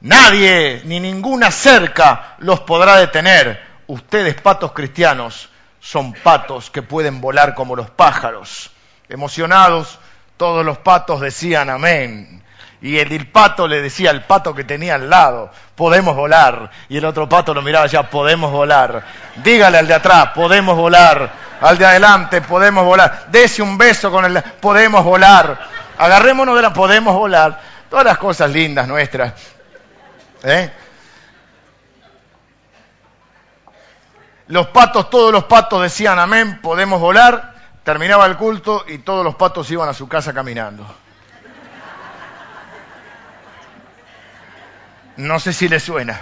Nadie 0.07 0.82
ni 0.84 1.00
ninguna 1.00 1.50
cerca 1.50 2.36
los 2.38 2.61
podrá 2.61 2.96
detener. 2.96 3.61
Ustedes, 3.88 4.40
patos 4.40 4.70
cristianos, 4.70 5.48
son 5.80 6.12
patos 6.12 6.70
que 6.70 6.82
pueden 6.82 7.20
volar 7.20 7.57
como 7.57 7.74
los 7.74 7.90
pájaros. 7.90 8.70
Emocionados, 9.09 9.98
todos 10.36 10.64
los 10.64 10.78
patos 10.78 11.20
decían 11.20 11.70
amén. 11.70 12.40
Y 12.80 12.98
el, 12.98 13.26
pato 13.26 13.66
le 13.66 13.82
decía 13.82 14.11
al 14.11 14.24
pato 14.26 14.54
que 14.54 14.62
tenía 14.62 14.94
al 14.94 15.11
lado, 15.11 15.50
podemos 15.74 16.14
volar. 16.14 16.70
Y 16.88 16.98
el 16.98 17.04
otro 17.04 17.28
pato 17.28 17.52
lo 17.52 17.61
miraba 17.61 17.88
ya, 17.88 18.09
podemos 18.09 18.52
volar. 18.52 19.02
Dígale 19.42 19.78
al 19.78 19.88
de 19.88 19.94
atrás, 19.94 20.28
podemos 20.36 20.76
volar. 20.76 21.32
Al 21.61 21.76
de 21.78 21.84
adelante, 21.84 22.42
podemos 22.42 22.84
volar. 22.84 23.26
Dese 23.32 23.61
un 23.61 23.76
beso 23.76 24.12
con 24.12 24.24
el, 24.24 24.40
podemos 24.61 25.02
volar. 25.02 25.59
Agarrémonos 25.98 26.54
de 26.54 26.62
la, 26.62 26.72
podemos 26.72 27.12
volar. 27.12 27.61
Todas 27.90 28.04
las 28.04 28.18
cosas 28.18 28.52
lindas 28.52 28.86
nuestras. 28.86 29.55
¿Eh? 30.49 30.70
Los 34.47 34.68
patos, 34.68 35.11
todos 35.11 35.32
los 35.32 35.44
patos 35.44 35.82
decían 35.82 36.20
amén, 36.20 36.61
podemos 36.62 37.01
volar. 37.01 37.55
Terminaba 37.82 38.26
el 38.26 38.36
culto 38.36 38.84
y 38.86 38.99
todos 38.99 39.24
los 39.24 39.34
patos 39.34 39.68
iban 39.72 39.88
a 39.88 39.94
su 39.94 40.07
casa 40.07 40.32
caminando. 40.32 40.86
No 45.16 45.40
sé 45.40 45.53
si 45.53 45.68
le 45.68 45.80
suena. 45.80 46.20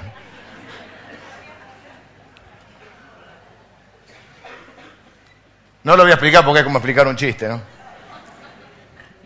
No 5.82 5.96
lo 5.96 6.04
voy 6.04 6.12
a 6.12 6.14
explicar 6.14 6.46
porque 6.46 6.60
es 6.60 6.64
como 6.64 6.78
explicar 6.78 7.06
un 7.06 7.16
chiste, 7.16 7.46
¿no? 7.46 7.60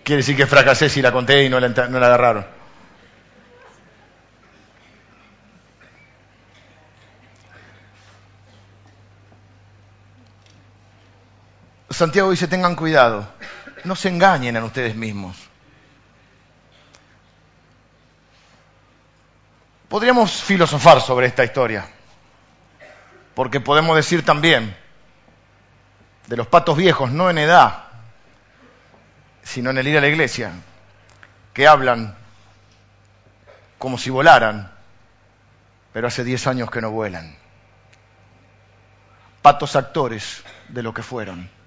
Quiere 0.03 0.23
decir 0.23 0.37
que 0.37 0.47
fracasé 0.47 0.89
si 0.89 1.01
la 1.03 1.13
conté 1.13 1.45
y 1.45 1.49
no 1.49 1.61
la, 1.61 1.69
no 1.69 2.01
la 2.01 2.07
agarraron. 2.07 2.58
Santiago 11.91 12.31
dice, 12.31 12.49
tengan 12.49 12.77
cuidado, 12.77 13.27
no 13.85 13.97
se 13.97 14.09
engañen 14.09 14.57
a 14.57 14.65
ustedes 14.65 14.95
mismos. 14.95 15.37
Podríamos 19.89 20.43
filosofar 20.43 21.01
sobre 21.01 21.27
esta 21.27 21.45
historia, 21.45 21.89
porque 23.35 23.59
podemos 23.59 23.97
decir 23.97 24.23
también 24.23 24.77
de 26.27 26.37
los 26.37 26.47
patos 26.47 26.77
viejos, 26.77 27.11
no 27.11 27.31
en 27.31 27.39
edad, 27.39 27.85
sino 29.43 29.71
en 29.71 29.79
el 29.79 29.89
ir 29.89 29.97
a 29.97 30.03
la 30.03 30.09
iglesia, 30.09 30.53
que 31.55 31.67
hablan 31.67 32.15
como 33.79 33.97
si 33.97 34.11
volaran, 34.11 34.71
pero 35.95 36.09
hace 36.09 36.23
diez 36.23 36.47
años 36.47 36.71
que 36.71 36.83
no 36.83 36.91
vuelan. 36.91 37.35
Patos 39.41 39.75
actores 39.75 40.45
de 40.69 40.83
lo 40.83 40.93
que 40.93 41.03
fueron. 41.03 41.58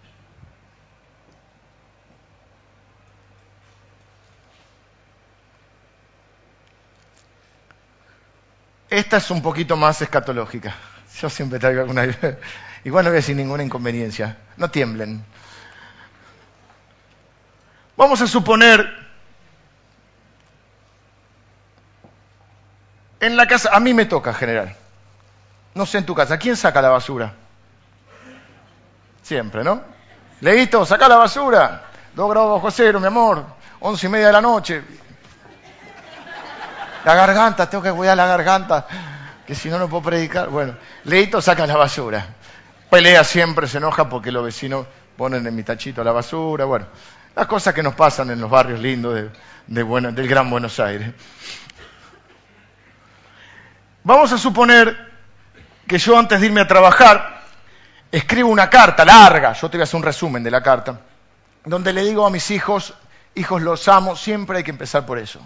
Esta 8.92 9.18
es 9.18 9.32
un 9.32 9.42
poquito 9.42 9.78
más 9.78 10.02
escatológica. 10.02 10.76
Yo 11.18 11.30
siempre 11.30 11.60
traigo 11.60 11.80
alguna... 11.80 12.04
Igual 12.84 13.06
no 13.06 13.10
voy 13.10 13.16
a 13.16 13.22
decir 13.22 13.38
ninguna 13.38 13.64
inconveniencia. 13.64 14.38
No 14.58 14.70
tiemblen. 14.70 15.24
Vamos 17.96 18.22
a 18.22 18.28
suponer... 18.28 18.86
En 23.22 23.38
la 23.38 23.48
casa, 23.48 23.70
a 23.72 23.80
mí 23.80 23.94
me 23.94 24.06
toca 24.06 24.34
general. 24.34 24.76
No 25.74 25.86
sé 25.86 26.00
en 26.00 26.06
tu 26.06 26.14
casa, 26.14 26.38
¿quién 26.38 26.58
saca 26.58 26.82
la 26.82 26.90
basura? 26.90 27.34
Siempre, 29.22 29.64
¿no? 29.64 29.84
Leíto, 30.42 30.86
saca 30.86 31.08
la 31.08 31.16
basura. 31.16 31.86
Dos 32.14 32.30
grados 32.30 32.56
bajo 32.56 32.70
cero, 32.72 33.00
mi 33.00 33.08
amor. 33.08 33.46
Once 33.80 34.06
y 34.06 34.10
media 34.10 34.28
de 34.28 34.34
la 34.34 34.42
noche. 34.42 34.84
La 37.04 37.16
garganta, 37.16 37.68
tengo 37.70 37.84
que 37.84 37.92
cuidar 37.92 38.16
la 38.16 38.28
garganta, 38.28 38.86
que 39.46 39.56
si 39.56 39.70
no, 39.70 39.80
no 39.80 39.90
puedo 39.90 40.04
predicar. 40.04 40.50
Bueno, 40.50 40.76
Leito 41.06 41.42
saca 41.42 41.66
la 41.66 41.76
basura. 41.76 42.26
Pelea 42.90 43.24
siempre, 43.24 43.68
se 43.68 43.78
enoja 43.78 44.08
porque 44.08 44.32
los 44.32 44.46
vecinos 44.46 44.86
ponen 45.18 45.46
en 45.48 45.56
mi 45.56 45.64
tachito 45.64 46.04
la 46.04 46.12
basura. 46.12 46.66
Bueno, 46.66 46.86
las 47.36 47.48
cosas 47.48 47.74
que 47.74 47.82
nos 47.82 47.96
pasan 47.96 48.30
en 48.30 48.40
los 48.40 48.50
barrios 48.50 48.80
lindos 48.80 49.16
de, 49.16 49.84
del 50.12 50.28
Gran 50.28 50.50
Buenos 50.50 50.80
Aires. 50.80 51.10
Vamos 54.04 54.32
a 54.32 54.38
suponer 54.38 55.12
que 55.88 55.98
yo 55.98 56.18
antes 56.18 56.40
de 56.40 56.46
irme 56.46 56.62
a 56.62 56.68
trabajar 56.68 57.42
escribo 58.12 58.50
una 58.50 58.70
carta 58.70 59.06
larga, 59.06 59.54
yo 59.54 59.70
te 59.70 59.78
voy 59.78 59.82
a 59.82 59.86
hacer 59.86 59.98
un 59.98 60.04
resumen 60.04 60.44
de 60.44 60.52
la 60.52 60.62
carta, 60.62 61.00
donde 61.64 61.94
le 61.94 62.04
digo 62.04 62.26
a 62.26 62.30
mis 62.30 62.52
hijos, 62.52 62.94
hijos 63.36 63.62
los 63.62 63.88
amo, 63.88 64.16
siempre 64.16 64.58
hay 64.58 64.64
que 64.64 64.72
empezar 64.72 65.06
por 65.06 65.18
eso 65.18 65.40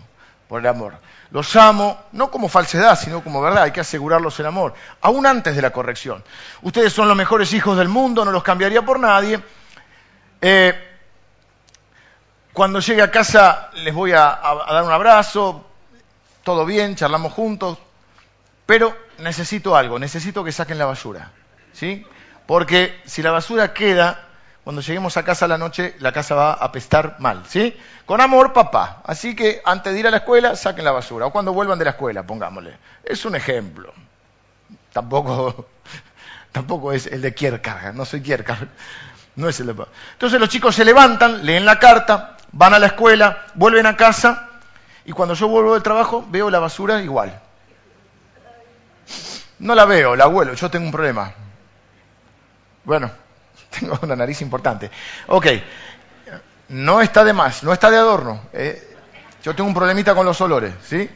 por 0.48 0.60
el 0.60 0.68
amor. 0.68 0.94
Los 1.32 1.56
amo, 1.56 2.00
no 2.12 2.30
como 2.30 2.50
falsedad, 2.50 2.98
sino 2.98 3.24
como 3.24 3.42
verdad, 3.42 3.64
hay 3.64 3.72
que 3.72 3.82
asegurarlos 3.82 4.40
el 4.40 4.46
amor, 4.46 4.74
aún 5.02 5.26
antes 5.26 5.56
de 5.56 5.62
la 5.62 5.72
corrección. 5.72 6.24
Ustedes 6.62 6.94
son 6.94 7.08
los 7.08 7.18
mejores 7.18 7.52
hijos 7.54 7.78
del 7.78 7.88
mundo, 7.88 8.24
no 8.24 8.32
los 8.32 8.44
cambiaría 8.44 8.84
por 8.84 9.00
nadie. 9.00 9.40
Eh, 10.42 10.74
cuando 12.54 12.80
llegue 12.80 13.02
a 13.02 13.12
casa 13.12 13.70
les 13.74 13.94
voy 13.94 14.14
a, 14.14 14.40
a 14.42 14.74
dar 14.74 14.84
un 14.84 14.92
abrazo, 14.92 15.66
todo 16.44 16.66
bien, 16.66 16.96
charlamos 16.96 17.34
juntos, 17.34 17.78
pero 18.66 18.96
necesito 19.18 19.76
algo, 19.76 20.00
necesito 20.00 20.44
que 20.44 20.52
saquen 20.52 20.78
la 20.78 20.86
basura, 20.86 21.32
¿sí? 21.74 22.06
Porque 22.46 23.02
si 23.06 23.22
la 23.22 23.32
basura 23.32 23.74
queda 23.74 24.25
cuando 24.66 24.82
lleguemos 24.82 25.16
a 25.16 25.24
casa 25.24 25.48
la 25.48 25.60
noche, 25.60 25.94
la 26.00 26.12
casa 26.12 26.34
va 26.34 26.50
a 26.50 26.66
apestar 26.66 27.18
mal, 27.20 27.44
¿sí? 27.48 27.78
Con 28.04 28.20
amor, 28.20 28.52
papá. 28.52 29.04
Así 29.06 29.36
que 29.36 29.62
antes 29.64 29.94
de 29.94 30.00
ir 30.00 30.08
a 30.08 30.10
la 30.10 30.18
escuela, 30.18 30.56
saquen 30.56 30.84
la 30.84 30.92
basura. 30.92 31.28
O 31.28 31.32
cuando 31.32 31.54
vuelvan 31.54 31.78
de 31.78 31.86
la 31.86 31.92
escuela, 31.92 32.24
pongámosle. 32.24 32.76
Es 33.04 33.26
un 33.26 33.36
ejemplo. 33.36 33.94
Tampoco, 34.92 35.68
tampoco 36.52 36.92
es 36.94 37.06
el 37.06 37.22
de 37.22 37.36
Kierkegaard, 37.36 37.94
no 37.94 38.06
soy 38.06 38.24
Kierkegaard. 38.24 38.68
No 39.36 39.48
es 39.48 39.60
el 39.60 39.68
de... 39.68 39.86
Entonces 40.14 40.40
los 40.40 40.50
chicos 40.50 40.74
se 40.74 40.84
levantan, 40.84 41.46
leen 41.46 41.64
la 41.64 41.78
carta, 41.78 42.36
van 42.52 42.74
a 42.74 42.80
la 42.80 42.88
escuela, 42.88 43.46
vuelven 43.54 43.86
a 43.86 43.96
casa, 43.96 44.50
y 45.06 45.12
cuando 45.12 45.36
yo 45.36 45.48
vuelvo 45.48 45.76
del 45.76 45.84
trabajo, 45.84 46.26
veo 46.28 46.50
la 46.50 46.58
basura 46.58 47.04
igual. 47.04 47.40
No 49.60 49.76
la 49.76 49.86
veo, 49.86 50.16
la 50.16 50.28
huelo, 50.28 50.56
yo 50.56 50.72
tengo 50.72 50.88
un 50.88 50.92
problema. 50.92 51.32
Bueno, 52.84 53.12
tengo 53.80 54.00
una 54.02 54.16
nariz 54.16 54.42
importante. 54.42 54.90
Ok, 55.28 55.48
no 56.70 57.02
está 57.02 57.24
de 57.24 57.34
más, 57.34 57.64
no 57.64 57.74
está 57.74 57.90
de 57.90 57.98
adorno. 57.98 58.42
Eh, 58.54 58.96
yo 59.44 59.56
tengo 59.56 59.68
un 59.68 59.76
problemita 59.76 60.16
con 60.16 60.26
los 60.26 60.40
olores, 60.42 60.74
¿sí? 60.84 61.10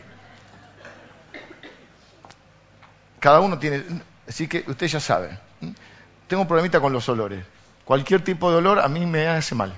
Cada 3.20 3.40
uno 3.40 3.58
tiene, 3.58 3.84
así 4.28 4.48
que 4.48 4.64
usted 4.68 4.88
ya 4.88 5.00
sabe. 5.00 5.38
Tengo 6.28 6.44
un 6.44 6.48
problemita 6.48 6.80
con 6.80 6.94
los 6.94 7.10
olores. 7.10 7.44
Cualquier 7.84 8.24
tipo 8.24 8.52
de 8.52 8.58
olor 8.58 8.80
a 8.80 8.88
mí 8.88 9.06
me 9.06 9.28
hace 9.28 9.56
mal. 9.56 9.76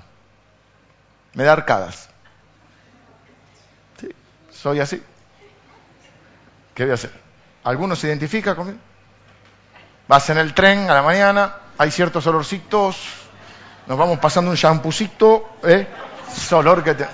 Me 1.32 1.44
da 1.44 1.52
arcadas. 1.54 2.10
¿Sí? 3.98 4.08
Soy 4.50 4.80
así. 4.80 5.02
¿Qué 6.74 6.84
voy 6.84 6.90
a 6.90 6.94
hacer? 6.94 7.12
¿Alguno 7.64 7.96
se 7.96 8.08
identifica 8.08 8.54
conmigo? 8.54 8.78
Vas 10.08 10.28
en 10.30 10.38
el 10.38 10.52
tren 10.52 10.90
a 10.90 10.94
la 10.94 11.02
mañana, 11.02 11.56
hay 11.78 11.90
ciertos 11.90 12.26
olorcitos, 12.26 12.96
nos 13.86 13.98
vamos 13.98 14.18
pasando 14.18 14.50
un 14.50 14.56
champucito, 14.56 15.56
¿eh? 15.64 15.86
Olor 16.52 16.82
que 16.82 16.94
te... 16.94 17.06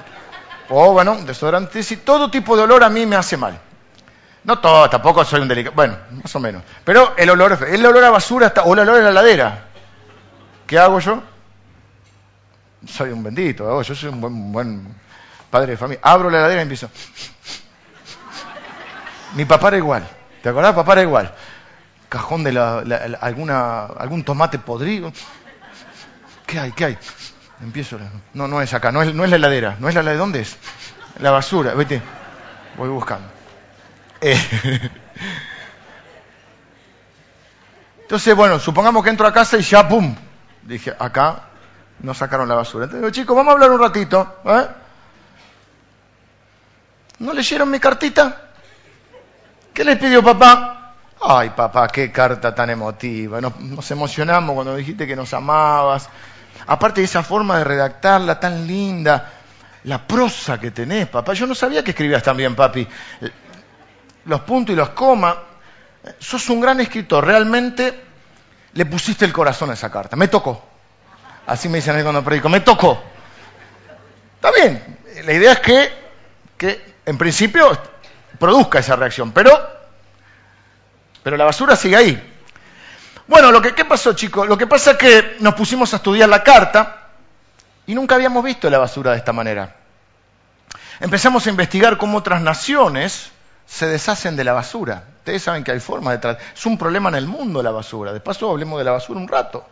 O 0.71 0.93
bueno, 0.93 1.17
desodorante, 1.17 1.83
todo 1.99 2.31
tipo 2.31 2.57
de 2.57 2.65
olor 2.65 2.85
a 2.85 2.89
mí 2.89 3.07
me 3.07 3.17
hace 3.17 3.37
mal. 3.37 3.59
No 4.45 4.59
todo, 4.59 4.89
tampoco 4.89 5.25
soy 5.25 5.41
un 5.41 5.49
delicado, 5.49 5.75
bueno, 5.75 5.97
más 6.23 6.35
o 6.35 6.41
menos. 6.41 6.63
Pero 6.85 7.15
el 7.17 7.31
olor, 7.31 7.59
el 7.69 7.85
olor 7.85 8.05
a 8.05 8.11
basura 8.11 8.49
está, 8.49 8.63
o 8.63 8.75
el 8.75 8.81
olor 8.81 9.01
a 9.01 9.05
la 9.05 9.11
ladera. 9.11 9.69
¿Qué 10.67 10.79
hago 10.79 11.01
yo? 11.01 11.23
soy 12.87 13.11
un 13.11 13.23
bendito, 13.23 13.65
oh, 13.65 13.83
yo 13.83 13.95
soy 13.95 14.09
un 14.09 14.21
buen, 14.21 14.53
buen 14.53 14.95
padre 15.51 15.73
de 15.73 15.77
familia. 15.77 16.01
Abro 16.03 16.31
la 16.31 16.39
heladera 16.39 16.61
y 16.61 16.63
empiezo. 16.63 16.91
Mi 19.35 19.45
papá 19.45 19.69
era 19.69 19.77
igual. 19.79 20.09
¿Te 20.43 20.49
acordás? 20.49 20.75
Papá 20.75 20.93
era 20.93 21.03
igual. 21.03 21.35
Cajón 22.09 22.45
de 22.45 22.53
la, 22.53 22.79
alguna, 23.21 23.87
algún 23.87 24.25
tomate 24.25 24.59
podrido. 24.59 25.13
¿Qué 26.47 26.59
hay? 26.59 26.73
¿Qué 26.73 26.85
hay? 26.87 26.99
Empiezo. 27.61 27.99
No, 28.35 28.49
no 28.49 28.63
es 28.63 28.73
acá, 28.73 28.91
no 28.93 29.03
es, 29.03 29.15
no 29.15 29.25
es 29.25 29.31
la 29.31 29.37
heladera. 29.37 29.77
¿No 29.79 29.89
es 29.89 29.95
la 29.95 30.01
heladera? 30.01 30.21
¿Dónde 30.21 30.41
es? 30.41 30.57
La 31.19 31.31
basura. 31.31 31.75
Vete. 31.75 32.01
Voy 32.77 32.89
buscando. 32.89 33.29
Eh. 34.21 34.41
Entonces, 38.03 38.35
bueno, 38.35 38.59
supongamos 38.59 39.05
que 39.05 39.11
entro 39.11 39.27
a 39.27 39.33
casa 39.33 39.59
y 39.59 39.63
ya, 39.63 39.87
¡pum! 39.87 40.17
Dije, 40.63 40.95
acá 40.99 41.43
no 42.01 42.15
sacaron 42.15 42.49
la 42.49 42.55
basura. 42.55 42.85
Entonces 42.85 43.03
digo, 43.03 43.13
chicos, 43.13 43.37
vamos 43.37 43.51
a 43.51 43.55
hablar 43.55 43.71
un 43.71 43.81
ratito. 43.81 44.37
¿eh? 44.47 44.67
¿No 47.19 47.33
leyeron 47.33 47.71
mi 47.71 47.79
cartita? 47.79 48.51
¿Qué 49.75 49.85
les 49.85 49.99
pidió 49.99 50.23
papá? 50.23 50.78
Ay, 51.21 51.51
papá, 51.51 51.89
qué 51.89 52.13
carta 52.13 52.55
tan 52.55 52.71
emotiva. 52.71 53.41
Nos, 53.41 53.91
emocionamos 53.91 54.55
cuando 54.55 54.77
dijiste 54.77 55.07
que 55.07 55.17
nos 55.17 55.35
amabas. 55.35 56.09
Aparte 56.67 57.01
de 57.01 57.07
esa 57.07 57.23
forma 57.23 57.59
de 57.59 57.65
redactarla 57.65 58.39
tan 58.39 58.67
linda, 58.67 59.33
la 59.85 60.07
prosa 60.07 60.61
que 60.61 60.71
tenés, 60.71 61.09
papá. 61.09 61.33
Yo 61.33 61.47
no 61.47 61.55
sabía 61.55 61.83
que 61.83 61.91
escribías 61.91 62.23
tan 62.23 62.37
bien, 62.37 62.55
papi. 62.55 62.87
Los 64.27 64.41
puntos 64.43 64.73
y 64.73 64.77
los 64.77 64.91
comas. 64.91 65.37
Sos 66.19 66.49
un 66.51 66.61
gran 66.61 66.81
escritor. 66.81 67.25
Realmente 67.25 68.05
le 68.75 68.87
pusiste 68.87 69.25
el 69.25 69.33
corazón 69.33 69.71
a 69.71 69.75
esa 69.75 69.91
carta. 69.91 70.15
Me 70.17 70.29
tocó. 70.29 70.65
Así 71.47 71.69
me 71.69 71.79
dicen 71.79 71.97
ahí 71.97 72.03
cuando 72.03 72.23
predico. 72.23 72.49
Me 72.49 72.61
tocó. 72.61 73.03
Está 74.37 74.53
bien. 74.53 74.99
La 75.25 75.33
idea 75.33 75.53
es 75.53 75.61
que, 75.61 75.93
que 76.57 76.95
en 77.05 77.19
principio 77.19 77.77
produzca 78.39 78.79
esa 78.79 78.95
reacción. 78.95 79.33
Pero, 79.33 79.78
pero 81.29 81.37
la 81.37 81.45
basura 81.45 81.77
sigue 81.77 81.95
ahí. 81.95 82.35
Bueno, 83.27 83.53
lo 83.53 83.61
que, 83.61 83.75
¿qué 83.75 83.85
pasó, 83.85 84.15
chicos? 84.15 84.49
Lo 84.49 84.57
que 84.57 84.67
pasa 84.67 84.93
es 84.93 84.97
que 84.97 85.37
nos 85.41 85.53
pusimos 85.53 85.93
a 85.93 85.97
estudiar 85.97 86.27
la 86.27 86.43
carta 86.43 87.09
y 87.87 87.95
nunca 87.95 88.15
habíamos 88.15 88.43
visto 88.43 88.71
la 88.71 88.79
basura 88.79 89.11
de 89.11 89.19
esta 89.19 89.35
manera. 89.35 89.77
Empezamos 91.01 91.47
a 91.47 91.51
investigar 91.51 91.99
cómo 91.99 92.17
otras 92.17 92.41
naciones 92.41 93.31
se 93.67 93.87
deshacen 93.89 94.37
de 94.37 94.45
la 94.45 94.55
basura. 94.55 95.05
Ustedes 95.19 95.43
saben 95.43 95.65
que 95.65 95.73
hay 95.73 95.81
formas 95.81 96.15
de 96.15 96.19
tratar. 96.19 96.47
Es 96.55 96.65
un 96.65 96.79
problema 96.79 97.11
en 97.11 97.17
el 97.17 97.27
mundo 97.27 97.63
la 97.63 97.73
basura. 97.73 98.15
De 98.15 98.21
paso 98.21 98.51
hablemos 98.51 98.79
de 98.79 98.87
la 98.87 98.93
basura 98.93 99.21
un 99.21 99.29
rato. 99.29 99.67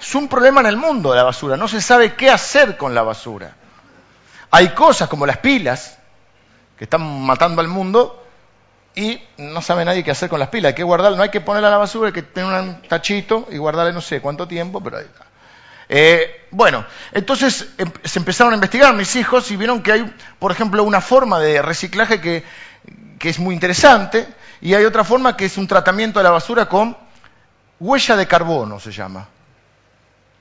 Es 0.00 0.14
un 0.14 0.28
problema 0.28 0.60
en 0.60 0.66
el 0.66 0.76
mundo 0.76 1.12
la 1.16 1.24
basura. 1.24 1.56
No 1.56 1.66
se 1.66 1.80
sabe 1.80 2.14
qué 2.14 2.30
hacer 2.30 2.76
con 2.76 2.94
la 2.94 3.02
basura. 3.02 3.56
Hay 4.52 4.68
cosas 4.68 5.08
como 5.08 5.26
las 5.26 5.38
pilas 5.38 5.98
que 6.78 6.84
están 6.84 7.22
matando 7.22 7.60
al 7.60 7.66
mundo 7.66 8.21
y 8.94 9.22
no 9.38 9.62
sabe 9.62 9.84
nadie 9.84 10.04
qué 10.04 10.10
hacer 10.10 10.28
con 10.28 10.38
las 10.38 10.48
pilas. 10.48 10.70
Hay 10.70 10.74
que 10.74 10.82
guardarlas, 10.82 11.16
no 11.16 11.22
hay 11.22 11.30
que 11.30 11.40
ponerla 11.40 11.68
a 11.68 11.72
la 11.72 11.78
basura, 11.78 12.08
hay 12.08 12.12
que 12.12 12.22
tener 12.22 12.60
un 12.60 12.82
tachito 12.82 13.48
y 13.50 13.56
guardarle 13.56 13.92
no 13.92 14.00
sé 14.00 14.20
cuánto 14.20 14.46
tiempo, 14.46 14.82
pero 14.82 14.98
ahí 14.98 15.04
está. 15.04 15.24
Eh, 15.88 16.46
bueno, 16.50 16.86
entonces 17.12 17.68
em, 17.78 17.90
se 18.02 18.18
empezaron 18.18 18.52
a 18.52 18.56
investigar 18.56 18.94
mis 18.94 19.14
hijos 19.16 19.50
y 19.50 19.56
vieron 19.56 19.82
que 19.82 19.92
hay, 19.92 20.14
por 20.38 20.52
ejemplo, 20.52 20.82
una 20.84 21.00
forma 21.00 21.38
de 21.38 21.60
reciclaje 21.60 22.20
que, 22.20 22.44
es 23.20 23.38
muy 23.38 23.54
interesante 23.54 24.26
y 24.60 24.74
hay 24.74 24.84
otra 24.84 25.04
forma 25.04 25.36
que 25.36 25.44
es 25.44 25.56
un 25.56 25.68
tratamiento 25.68 26.18
de 26.18 26.24
la 26.24 26.30
basura 26.30 26.66
con 26.66 26.96
huella 27.78 28.16
de 28.16 28.26
carbono, 28.26 28.80
se 28.80 28.90
llama. 28.90 29.28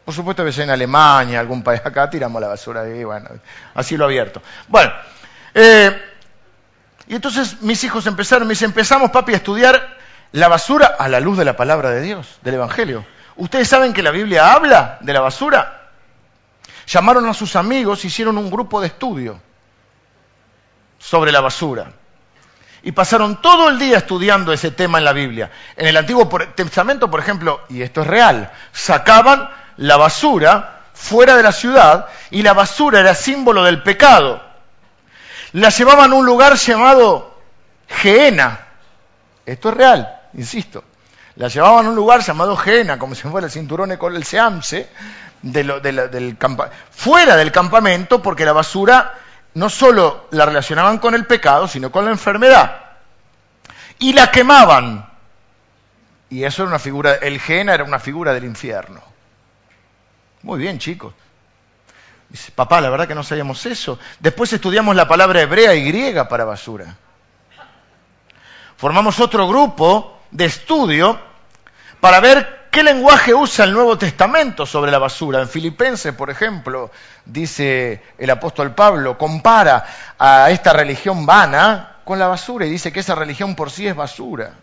Por 0.04 0.16
supuesto, 0.16 0.42
a 0.42 0.46
veces 0.46 0.64
en 0.64 0.72
Alemania, 0.72 1.40
algún 1.40 1.62
país 1.62 1.82
acá, 1.86 2.10
tiramos 2.10 2.42
la 2.42 2.48
basura 2.48 2.82
ahí, 2.82 3.04
bueno, 3.04 3.30
así 3.76 3.96
lo 3.98 4.06
abierto. 4.06 4.42
Bueno, 4.68 4.92
eh, 5.54 6.11
y 7.12 7.16
entonces 7.16 7.62
mis 7.62 7.84
hijos 7.84 8.08
empezaron, 8.08 8.48
me 8.48 8.54
dicen, 8.54 8.70
empezamos 8.70 9.12
papi 9.12 9.34
a 9.34 9.36
estudiar 9.36 9.98
la 10.32 10.48
basura 10.48 10.96
a 10.98 11.10
la 11.10 11.20
luz 11.20 11.38
de 11.38 11.44
la 11.44 11.58
palabra 11.58 11.90
de 11.90 12.00
Dios, 12.00 12.40
del 12.42 12.54
Evangelio. 12.54 13.06
¿Ustedes 13.36 13.68
saben 13.68 13.92
que 13.92 14.02
la 14.02 14.12
Biblia 14.12 14.54
habla 14.54 14.98
de 15.02 15.12
la 15.12 15.20
basura? 15.20 15.90
Llamaron 16.88 17.28
a 17.28 17.34
sus 17.34 17.58
amigos, 17.58 18.06
hicieron 18.06 18.38
un 18.38 18.50
grupo 18.50 18.80
de 18.80 18.88
estudio 18.88 19.42
sobre 21.00 21.34
la 21.34 21.42
basura. 21.42 21.92
Y 22.82 22.94
pasaron 22.94 23.42
todo 23.42 23.68
el 23.68 23.78
día 23.78 23.98
estudiando 23.98 24.54
ese 24.54 24.72
tema 24.72 24.98
en 24.98 25.04
la 25.04 25.12
Biblia. 25.12 25.52
En 25.76 25.88
el 25.88 25.98
Antiguo 25.98 26.30
Testamento, 26.56 27.12
por 27.12 27.20
ejemplo, 27.20 27.60
y 27.68 27.82
esto 27.82 28.04
es 28.04 28.08
real, 28.08 28.54
sacaban 28.72 29.50
la 29.76 29.98
basura 29.98 30.84
fuera 30.94 31.36
de 31.36 31.44
la 31.44 31.52
ciudad 31.52 32.08
y 32.30 32.42
la 32.42 32.54
basura 32.54 33.02
era 33.02 33.14
símbolo 33.16 33.66
del 33.66 33.84
pecado 33.84 34.51
la 35.54 35.70
llevaban 35.70 36.12
a 36.12 36.16
un 36.16 36.26
lugar 36.26 36.56
llamado 36.56 37.38
Geena. 37.88 38.68
Esto 39.46 39.70
es 39.70 39.76
real, 39.76 40.22
insisto. 40.34 40.84
La 41.36 41.48
llevaban 41.48 41.86
a 41.86 41.90
un 41.90 41.96
lugar 41.96 42.22
llamado 42.22 42.56
Geena, 42.56 42.98
como 43.00 43.16
si 43.16 43.28
fuera 43.28 43.48
el 43.48 43.52
cinturón 43.52 43.96
con 43.98 44.16
el 44.16 44.24
Seamse, 44.24 44.90
del 45.42 46.38
fuera 46.92 47.36
del 47.36 47.52
campamento, 47.52 48.22
porque 48.22 48.46
la 48.46 48.54
basura 48.54 49.14
no 49.54 49.70
solo 49.70 50.28
la 50.32 50.46
relacionaban 50.46 51.00
con 51.00 51.16
el 51.16 51.26
pecado, 51.26 51.68
sino 51.68 51.92
con 51.92 52.06
la 52.06 52.12
enfermedad. 52.12 52.78
Y 54.00 54.14
la 54.14 54.32
quemaban. 54.32 55.10
Y 56.30 56.44
eso 56.44 56.64
era 56.64 56.70
una 56.70 56.80
figura, 56.80 57.16
el 57.16 57.40
Geena 57.40 57.74
era 57.74 57.84
una 57.84 58.00
figura 58.00 58.34
del 58.34 58.46
infierno. 58.46 59.02
Muy 60.44 60.60
bien, 60.60 60.80
chicos. 60.80 61.14
Dice, 62.32 62.52
papá, 62.54 62.80
la 62.80 62.90
verdad 62.90 63.10
que 63.10 63.16
no 63.16 63.24
sabíamos 63.24 63.66
eso. 63.66 64.00
Después 64.20 64.54
estudiamos 64.54 64.96
la 64.96 65.06
palabra 65.06 65.42
hebrea 65.42 65.76
y 65.76 65.84
griega 65.84 66.30
para 66.30 66.46
basura. 66.46 66.96
Formamos 68.78 69.20
otro 69.20 69.50
grupo 69.50 70.22
de 70.32 70.46
estudio 70.46 71.20
para 72.00 72.22
ver 72.22 72.70
qué 72.72 72.84
lenguaje 72.84 73.34
usa 73.34 73.66
el 73.66 73.74
Nuevo 73.74 73.98
Testamento 73.98 74.66
sobre 74.66 74.92
la 74.92 74.98
basura. 74.98 75.42
En 75.42 75.50
Filipenses, 75.50 76.14
por 76.14 76.30
ejemplo, 76.30 76.90
dice 77.26 78.02
el 78.18 78.30
apóstol 78.30 78.74
Pablo, 78.74 79.18
compara 79.18 79.86
a 80.18 80.50
esta 80.52 80.72
religión 80.72 81.26
vana 81.26 81.98
con 82.06 82.18
la 82.18 82.28
basura 82.28 82.66
y 82.66 82.70
dice 82.70 82.94
que 82.94 83.02
esa 83.02 83.14
religión 83.14 83.56
por 83.56 83.72
sí 83.72 83.88
es 83.88 83.96
basura. 83.96 84.54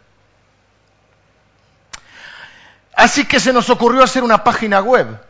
Así 2.94 3.26
que 3.26 3.38
se 3.38 3.52
nos 3.52 3.68
ocurrió 3.68 4.02
hacer 4.02 4.24
una 4.24 4.42
página 4.42 4.80
web 4.80 5.27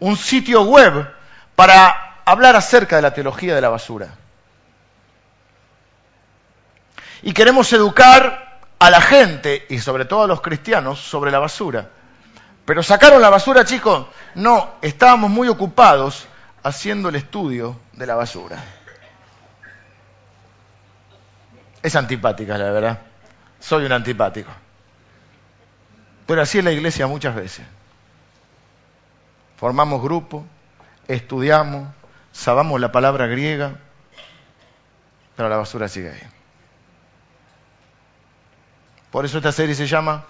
un 0.00 0.16
sitio 0.16 0.62
web 0.62 1.08
para 1.54 2.22
hablar 2.24 2.56
acerca 2.56 2.96
de 2.96 3.02
la 3.02 3.14
teología 3.14 3.54
de 3.54 3.60
la 3.60 3.68
basura. 3.68 4.08
Y 7.22 7.32
queremos 7.32 7.72
educar 7.72 8.60
a 8.78 8.90
la 8.90 9.00
gente, 9.00 9.66
y 9.68 9.78
sobre 9.78 10.06
todo 10.06 10.22
a 10.22 10.26
los 10.26 10.40
cristianos, 10.40 10.98
sobre 10.98 11.30
la 11.30 11.38
basura. 11.38 11.90
Pero 12.64 12.82
sacaron 12.82 13.20
la 13.20 13.28
basura, 13.28 13.64
chicos. 13.64 14.06
No, 14.34 14.76
estábamos 14.80 15.30
muy 15.30 15.48
ocupados 15.48 16.26
haciendo 16.62 17.10
el 17.10 17.16
estudio 17.16 17.78
de 17.92 18.06
la 18.06 18.14
basura. 18.14 18.56
Es 21.82 21.94
antipática, 21.94 22.56
la 22.56 22.70
verdad. 22.70 22.98
Soy 23.58 23.84
un 23.84 23.92
antipático. 23.92 24.50
Pero 26.26 26.40
así 26.40 26.58
es 26.58 26.64
la 26.64 26.72
iglesia 26.72 27.06
muchas 27.06 27.34
veces 27.34 27.66
formamos 29.60 30.00
grupo, 30.00 30.46
estudiamos, 31.06 31.86
sabamos 32.32 32.80
la 32.80 32.92
palabra 32.92 33.26
griega, 33.26 33.72
pero 35.36 35.50
la 35.50 35.58
basura 35.58 35.86
sigue 35.86 36.10
ahí. 36.10 36.22
Por 39.10 39.26
eso 39.26 39.36
esta 39.36 39.52
serie 39.52 39.74
se 39.74 39.86
llama 39.86 40.24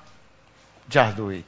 Just 0.93 1.17
Do 1.17 1.31
It. 1.31 1.47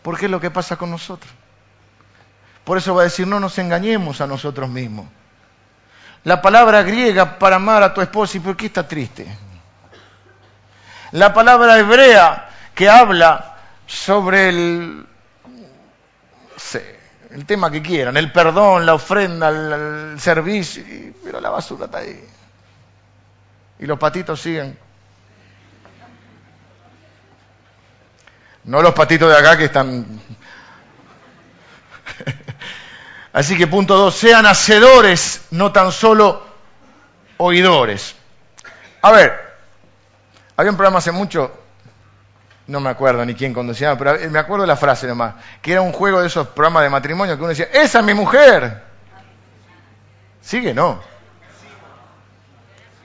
Porque 0.00 0.24
es 0.24 0.30
lo 0.30 0.40
que 0.40 0.50
pasa 0.50 0.76
con 0.76 0.90
nosotros. 0.90 1.30
Por 2.64 2.78
eso 2.78 2.94
va 2.94 3.02
a 3.02 3.04
decir, 3.04 3.26
no 3.26 3.40
nos 3.40 3.58
engañemos 3.58 4.22
a 4.22 4.26
nosotros 4.26 4.70
mismos. 4.70 5.06
La 6.24 6.40
palabra 6.40 6.82
griega 6.82 7.38
para 7.38 7.56
amar 7.56 7.82
a 7.82 7.92
tu 7.92 8.00
esposa, 8.00 8.38
¿y 8.38 8.40
por 8.40 8.56
qué 8.56 8.66
está 8.66 8.88
triste? 8.88 9.26
La 11.12 11.34
palabra 11.34 11.78
hebrea 11.78 12.48
que 12.74 12.88
habla 12.88 13.47
sobre 13.88 14.50
el, 14.50 15.06
el 17.30 17.46
tema 17.46 17.70
que 17.70 17.82
quieran, 17.82 18.16
el 18.16 18.30
perdón, 18.30 18.84
la 18.86 18.94
ofrenda, 18.94 19.48
el, 19.48 20.20
servicio, 20.20 20.84
pero 21.24 21.40
la 21.40 21.50
basura 21.50 21.86
está 21.86 21.98
ahí. 21.98 22.22
Y 23.78 23.86
los 23.86 23.98
patitos 23.98 24.40
siguen. 24.40 24.78
No 28.64 28.82
los 28.82 28.92
patitos 28.92 29.30
de 29.32 29.38
acá 29.38 29.56
que 29.56 29.64
están... 29.64 30.04
Así 33.32 33.56
que 33.56 33.66
punto 33.66 33.96
dos, 33.96 34.14
sean 34.14 34.44
hacedores, 34.46 35.46
no 35.52 35.72
tan 35.72 35.92
solo 35.92 36.44
oidores. 37.38 38.16
A 39.00 39.12
ver, 39.12 39.32
había 40.56 40.72
un 40.72 40.76
programa 40.76 40.98
hace 40.98 41.12
mucho 41.12 41.67
no 42.68 42.80
me 42.80 42.90
acuerdo 42.90 43.24
ni 43.24 43.34
quién 43.34 43.52
conducía, 43.52 43.96
pero 43.96 44.16
me 44.30 44.38
acuerdo 44.38 44.66
la 44.66 44.76
frase 44.76 45.06
nomás, 45.06 45.34
que 45.60 45.72
era 45.72 45.80
un 45.80 45.92
juego 45.92 46.20
de 46.20 46.26
esos 46.26 46.48
programas 46.48 46.82
de 46.82 46.90
matrimonio 46.90 47.34
que 47.34 47.40
uno 47.40 47.48
decía, 47.48 47.68
esa 47.72 48.00
es 48.00 48.04
mi 48.04 48.14
mujer. 48.14 48.84
¿Sigue? 50.42 50.74
No. 50.74 51.00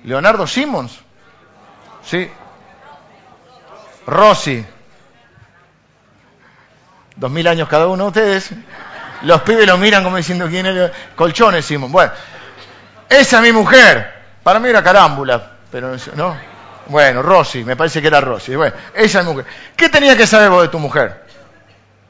Leonardo 0.03 0.45
Simmons. 0.45 0.99
Sí. 2.03 2.29
Rossi. 4.05 4.65
Dos 7.15 7.31
mil 7.31 7.47
años 7.47 7.69
cada 7.69 7.87
uno 7.87 8.03
de 8.03 8.07
ustedes. 8.09 8.49
Los 9.21 9.41
pibes 9.43 9.65
lo 9.65 9.77
miran 9.77 10.03
como 10.03 10.17
diciendo 10.17 10.47
quién 10.49 10.65
es. 10.65 10.91
Colchones, 11.15 11.65
Simmons. 11.65 11.91
Bueno, 11.91 12.11
esa 13.07 13.37
es 13.37 13.43
mi 13.43 13.53
mujer. 13.53 14.13
Para 14.43 14.59
mí 14.59 14.67
era 14.67 14.83
carámbula, 14.83 15.51
pero 15.71 15.95
no. 16.15 16.52
Bueno, 16.87 17.21
Rosy, 17.21 17.63
me 17.63 17.75
parece 17.75 18.01
que 18.01 18.07
era 18.07 18.19
Rosy. 18.21 18.55
Bueno, 18.55 18.75
esa 18.93 19.19
es 19.19 19.25
mujer. 19.25 19.45
¿Qué 19.75 19.89
tenía 19.89 20.17
que 20.17 20.27
saber 20.27 20.49
vos 20.49 20.63
de 20.63 20.67
tu 20.67 20.79
mujer? 20.79 21.23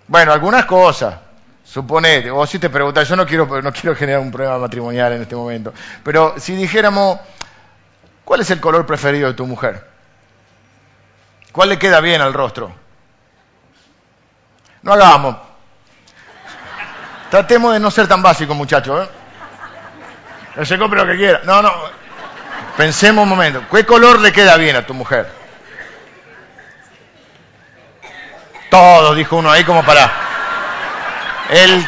Bueno, 0.07 0.33
algunas 0.33 0.65
cosas. 0.65 1.15
Suponete, 1.63 2.29
o 2.29 2.45
si 2.45 2.59
te 2.59 2.69
preguntas, 2.69 3.07
yo 3.07 3.15
no 3.15 3.25
quiero, 3.25 3.47
no 3.61 3.71
quiero 3.71 3.95
generar 3.95 4.21
un 4.21 4.31
problema 4.31 4.59
matrimonial 4.59 5.13
en 5.13 5.21
este 5.23 5.35
momento, 5.35 5.73
pero 6.03 6.35
si 6.37 6.55
dijéramos, 6.55 7.19
¿cuál 8.23 8.41
es 8.41 8.51
el 8.51 8.59
color 8.59 8.85
preferido 8.85 9.29
de 9.29 9.33
tu 9.33 9.47
mujer? 9.47 9.83
¿Cuál 11.51 11.69
le 11.69 11.79
queda 11.79 11.99
bien 11.99 12.21
al 12.21 12.33
rostro? 12.33 12.73
No 14.83 14.93
hagamos. 14.93 15.37
Tratemos 17.31 17.73
de 17.73 17.79
no 17.79 17.89
ser 17.89 18.07
tan 18.07 18.21
básicos, 18.21 18.55
muchachos. 18.55 19.09
¿eh? 20.55 20.65
se 20.65 20.77
compre 20.77 20.99
lo 20.99 21.11
que 21.11 21.17
quiera. 21.17 21.41
No, 21.45 21.61
no. 21.61 21.71
Pensemos 22.77 23.23
un 23.23 23.29
momento. 23.29 23.63
¿Qué 23.71 23.85
color 23.85 24.19
le 24.19 24.31
queda 24.31 24.57
bien 24.57 24.75
a 24.75 24.85
tu 24.85 24.93
mujer? 24.93 25.27
Todo, 28.69 29.13
dijo 29.13 29.37
uno 29.37 29.51
ahí 29.51 29.63
como 29.63 29.83
para 29.83 30.11
el 31.51 31.85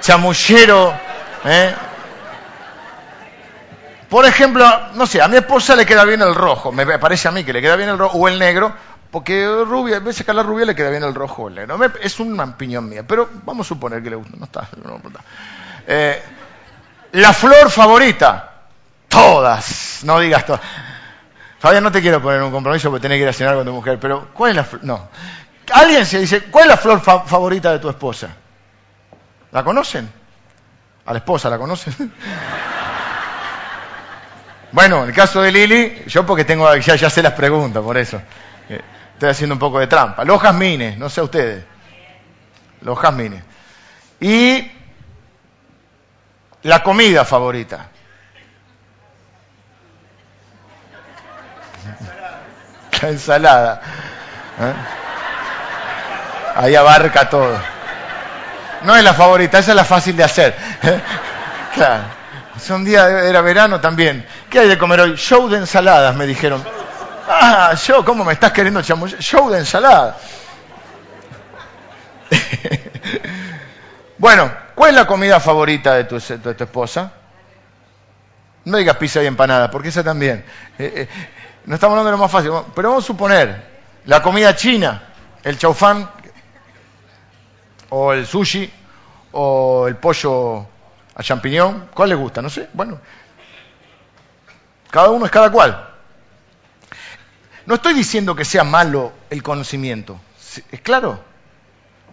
chamullero. 0.00 0.94
¿eh? 1.44 1.74
Por 4.08 4.24
ejemplo, 4.24 4.64
no 4.94 5.06
sé, 5.06 5.20
a 5.20 5.28
mi 5.28 5.36
esposa 5.36 5.76
le 5.76 5.84
queda 5.84 6.04
bien 6.04 6.22
el 6.22 6.34
rojo, 6.34 6.72
me 6.72 6.86
parece 6.98 7.28
a 7.28 7.32
mí 7.32 7.44
que 7.44 7.52
le 7.52 7.60
queda 7.60 7.76
bien 7.76 7.88
el 7.88 7.98
rojo, 7.98 8.16
o 8.16 8.28
el 8.28 8.38
negro, 8.38 8.72
porque 9.10 9.46
rubia, 9.66 9.96
a 9.96 10.00
veces 10.00 10.24
que 10.24 10.30
a 10.30 10.34
la 10.34 10.42
rubia 10.42 10.64
le 10.64 10.74
queda 10.74 10.90
bien 10.90 11.02
el 11.02 11.14
rojo 11.14 11.42
o 11.42 11.48
el 11.48 11.56
negro. 11.56 11.78
Es 12.00 12.18
una 12.20 12.44
opinión 12.44 12.88
mía, 12.88 13.02
pero 13.06 13.28
vamos 13.44 13.66
a 13.66 13.68
suponer 13.68 14.02
que 14.02 14.10
le 14.10 14.16
gusta, 14.16 14.36
no 14.38 14.44
está. 14.46 14.68
Eh, 15.86 16.22
la 17.12 17.32
flor 17.32 17.70
favorita, 17.70 18.53
todas, 19.14 20.00
no 20.02 20.18
digas 20.18 20.44
todas. 20.44 20.60
Fabián, 21.58 21.82
no 21.82 21.92
te 21.92 22.02
quiero 22.02 22.20
poner 22.20 22.42
un 22.42 22.50
compromiso 22.50 22.90
porque 22.90 23.02
tenés 23.02 23.16
que 23.16 23.22
ir 23.22 23.28
a 23.28 23.32
cenar 23.32 23.54
con 23.54 23.64
tu 23.64 23.72
mujer, 23.72 23.98
pero 23.98 24.28
¿cuál 24.34 24.50
es 24.50 24.56
la 24.56 24.64
flor? 24.64 24.84
No. 24.84 25.08
Alguien 25.72 26.04
se 26.04 26.18
dice, 26.18 26.42
¿cuál 26.44 26.64
es 26.64 26.70
la 26.70 26.76
flor 26.76 27.00
favorita 27.00 27.72
de 27.72 27.78
tu 27.78 27.88
esposa? 27.88 28.28
¿La 29.50 29.64
conocen? 29.64 30.10
A 31.06 31.12
la 31.12 31.18
esposa, 31.18 31.48
¿la 31.48 31.56
conocen? 31.56 31.94
bueno, 34.72 35.04
en 35.04 35.08
el 35.08 35.14
caso 35.14 35.40
de 35.40 35.52
Lili, 35.52 36.02
yo 36.06 36.26
porque 36.26 36.44
tengo, 36.44 36.74
ya, 36.76 36.96
ya 36.96 37.08
sé 37.08 37.22
las 37.22 37.32
preguntas, 37.32 37.82
por 37.82 37.96
eso. 37.96 38.20
Eh, 38.68 38.80
estoy 39.14 39.30
haciendo 39.30 39.54
un 39.54 39.58
poco 39.58 39.78
de 39.78 39.86
trampa. 39.86 40.24
Los 40.24 40.42
jazmines, 40.42 40.98
no 40.98 41.08
sé 41.08 41.22
ustedes. 41.22 41.64
Los 42.82 42.98
jazmines. 42.98 43.42
Y 44.20 44.70
la 46.62 46.82
comida 46.82 47.24
favorita. 47.24 47.90
La 53.04 53.10
ensalada. 53.10 53.80
¿eh? 54.60 54.72
Ahí 56.56 56.74
abarca 56.74 57.28
todo. 57.28 57.54
No 58.80 58.96
es 58.96 59.04
la 59.04 59.12
favorita, 59.12 59.58
esa 59.58 59.72
es 59.72 59.76
la 59.76 59.84
fácil 59.84 60.16
de 60.16 60.24
hacer. 60.24 60.56
claro. 61.74 62.04
un 62.70 62.84
día 62.84 63.06
era 63.24 63.42
verano 63.42 63.78
también. 63.78 64.26
¿Qué 64.48 64.60
hay 64.60 64.68
de 64.68 64.78
comer 64.78 65.00
hoy? 65.00 65.16
Show 65.16 65.50
de 65.50 65.58
ensaladas, 65.58 66.16
me 66.16 66.26
dijeron. 66.26 66.64
Ah, 67.28 67.74
show, 67.76 68.02
¿cómo 68.06 68.24
me 68.24 68.32
estás 68.32 68.52
queriendo 68.52 68.80
chamullar? 68.80 69.20
Show 69.20 69.50
de 69.50 69.58
ensalada. 69.58 70.16
bueno, 74.16 74.50
¿cuál 74.74 74.90
es 74.90 74.96
la 74.96 75.06
comida 75.06 75.40
favorita 75.40 75.94
de 75.94 76.04
tu, 76.04 76.16
esposa? 76.16 77.12
No 78.64 78.78
digas 78.78 78.96
pizza 78.96 79.22
y 79.22 79.26
empanada, 79.26 79.70
porque 79.70 79.88
esa 79.88 80.02
también. 80.02 80.42
Eh, 80.78 80.92
eh, 80.96 81.08
no 81.66 81.74
estamos 81.74 81.92
hablando 81.92 82.10
de 82.10 82.16
lo 82.16 82.22
más 82.22 82.30
fácil. 82.30 82.50
Pero 82.74 82.90
vamos 82.90 83.04
a 83.04 83.06
suponer, 83.06 83.74
la 84.06 84.22
comida 84.22 84.54
china, 84.54 85.02
el 85.42 85.58
chaufán, 85.58 86.10
o 87.90 88.12
el 88.12 88.26
sushi, 88.26 88.70
o 89.32 89.86
el 89.88 89.96
pollo 89.96 90.66
a 91.14 91.22
champiñón, 91.22 91.88
¿cuál 91.94 92.10
le 92.10 92.14
gusta? 92.14 92.42
No 92.42 92.50
sé, 92.50 92.68
bueno. 92.72 93.00
Cada 94.90 95.10
uno 95.10 95.26
es 95.26 95.30
cada 95.30 95.50
cual. 95.50 95.90
No 97.66 97.76
estoy 97.76 97.94
diciendo 97.94 98.34
que 98.34 98.44
sea 98.44 98.62
malo 98.62 99.12
el 99.30 99.42
conocimiento, 99.42 100.20
¿es 100.70 100.80
claro? 100.82 101.33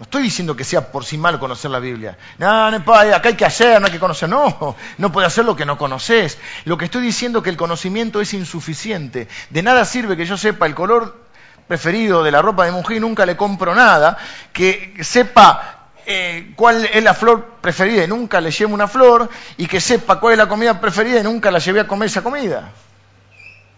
No 0.01 0.05
estoy 0.05 0.23
diciendo 0.23 0.55
que 0.55 0.63
sea 0.63 0.91
por 0.91 1.05
sí 1.05 1.15
malo 1.15 1.39
conocer 1.39 1.69
la 1.69 1.77
Biblia. 1.77 2.17
No, 2.39 2.71
no, 2.71 2.77
acá 2.77 3.29
hay 3.29 3.35
que 3.35 3.45
hacer, 3.45 3.79
no 3.79 3.85
hay 3.85 3.93
que 3.93 3.99
conocer. 3.99 4.27
No, 4.27 4.75
no 4.97 5.11
puede 5.11 5.27
hacer 5.27 5.45
lo 5.45 5.55
que 5.55 5.63
no 5.63 5.77
conoces. 5.77 6.39
Lo 6.65 6.75
que 6.75 6.85
estoy 6.85 7.03
diciendo 7.03 7.37
es 7.37 7.43
que 7.43 7.51
el 7.51 7.55
conocimiento 7.55 8.19
es 8.19 8.33
insuficiente. 8.33 9.27
De 9.51 9.61
nada 9.61 9.85
sirve 9.85 10.17
que 10.17 10.25
yo 10.25 10.37
sepa 10.37 10.65
el 10.65 10.73
color 10.73 11.23
preferido 11.67 12.23
de 12.23 12.31
la 12.31 12.41
ropa 12.41 12.65
de 12.65 12.71
mujer 12.71 12.97
y 12.97 12.99
nunca 12.99 13.27
le 13.27 13.37
compro 13.37 13.75
nada, 13.75 14.17
que 14.51 14.95
sepa 15.01 15.89
eh, 16.07 16.53
cuál 16.55 16.83
es 16.91 17.03
la 17.03 17.13
flor 17.13 17.57
preferida 17.61 18.03
y 18.03 18.07
nunca 18.07 18.41
le 18.41 18.49
llevo 18.49 18.73
una 18.73 18.87
flor, 18.87 19.29
y 19.57 19.67
que 19.67 19.79
sepa 19.79 20.19
cuál 20.19 20.31
es 20.31 20.39
la 20.39 20.47
comida 20.47 20.81
preferida 20.81 21.19
y 21.19 21.23
nunca 21.23 21.51
la 21.51 21.59
llevé 21.59 21.81
a 21.81 21.87
comer 21.87 22.07
esa 22.07 22.23
comida. 22.23 22.71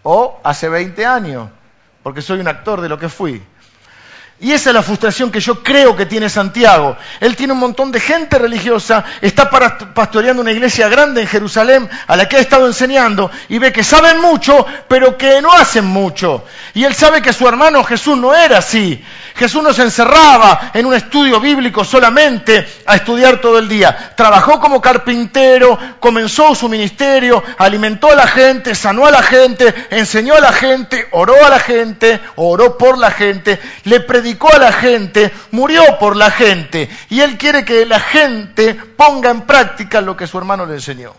O 0.04 0.40
hace 0.42 0.70
20 0.70 1.04
años, 1.04 1.50
porque 2.02 2.22
soy 2.22 2.40
un 2.40 2.48
actor 2.48 2.80
de 2.80 2.88
lo 2.88 2.98
que 2.98 3.10
fui. 3.10 3.42
Y 4.40 4.52
esa 4.52 4.70
es 4.70 4.74
la 4.74 4.82
frustración 4.82 5.30
que 5.30 5.40
yo 5.40 5.62
creo 5.62 5.94
que 5.94 6.06
tiene 6.06 6.28
Santiago. 6.28 6.96
Él 7.20 7.36
tiene 7.36 7.52
un 7.52 7.60
montón 7.60 7.92
de 7.92 8.00
gente 8.00 8.36
religiosa, 8.36 9.04
está 9.20 9.48
pastoreando 9.48 10.42
una 10.42 10.50
iglesia 10.50 10.88
grande 10.88 11.20
en 11.22 11.28
Jerusalén 11.28 11.88
a 12.06 12.16
la 12.16 12.28
que 12.28 12.36
ha 12.36 12.40
estado 12.40 12.66
enseñando 12.66 13.30
y 13.48 13.58
ve 13.58 13.72
que 13.72 13.84
saben 13.84 14.20
mucho, 14.20 14.66
pero 14.88 15.16
que 15.16 15.40
no 15.40 15.52
hacen 15.52 15.84
mucho. 15.84 16.44
Y 16.74 16.84
él 16.84 16.94
sabe 16.94 17.22
que 17.22 17.32
su 17.32 17.46
hermano 17.46 17.84
Jesús 17.84 18.18
no 18.18 18.34
era 18.34 18.58
así. 18.58 19.02
Jesús 19.36 19.62
no 19.62 19.72
se 19.72 19.82
encerraba 19.82 20.70
en 20.74 20.86
un 20.86 20.94
estudio 20.94 21.40
bíblico 21.40 21.84
solamente 21.84 22.66
a 22.86 22.96
estudiar 22.96 23.40
todo 23.40 23.58
el 23.58 23.68
día. 23.68 24.12
Trabajó 24.16 24.60
como 24.60 24.80
carpintero, 24.80 25.78
comenzó 26.00 26.54
su 26.54 26.68
ministerio, 26.68 27.42
alimentó 27.58 28.10
a 28.10 28.14
la 28.14 28.26
gente, 28.26 28.74
sanó 28.74 29.06
a 29.06 29.10
la 29.10 29.22
gente, 29.22 29.74
enseñó 29.90 30.34
a 30.34 30.40
la 30.40 30.52
gente, 30.52 31.08
oró 31.12 31.44
a 31.44 31.50
la 31.50 31.58
gente, 31.58 32.20
oró 32.36 32.78
por 32.78 32.98
la 32.98 33.10
gente, 33.10 33.60
le 33.84 34.00
predicó 34.00 34.23
a 34.52 34.58
la 34.58 34.72
gente, 34.72 35.32
murió 35.50 35.98
por 35.98 36.16
la 36.16 36.30
gente. 36.30 36.88
Y 37.10 37.20
él 37.20 37.36
quiere 37.38 37.64
que 37.64 37.86
la 37.86 38.00
gente 38.00 38.74
ponga 38.74 39.30
en 39.30 39.42
práctica 39.42 40.00
lo 40.00 40.16
que 40.16 40.26
su 40.26 40.38
hermano 40.38 40.66
le 40.66 40.74
enseñó 40.74 41.12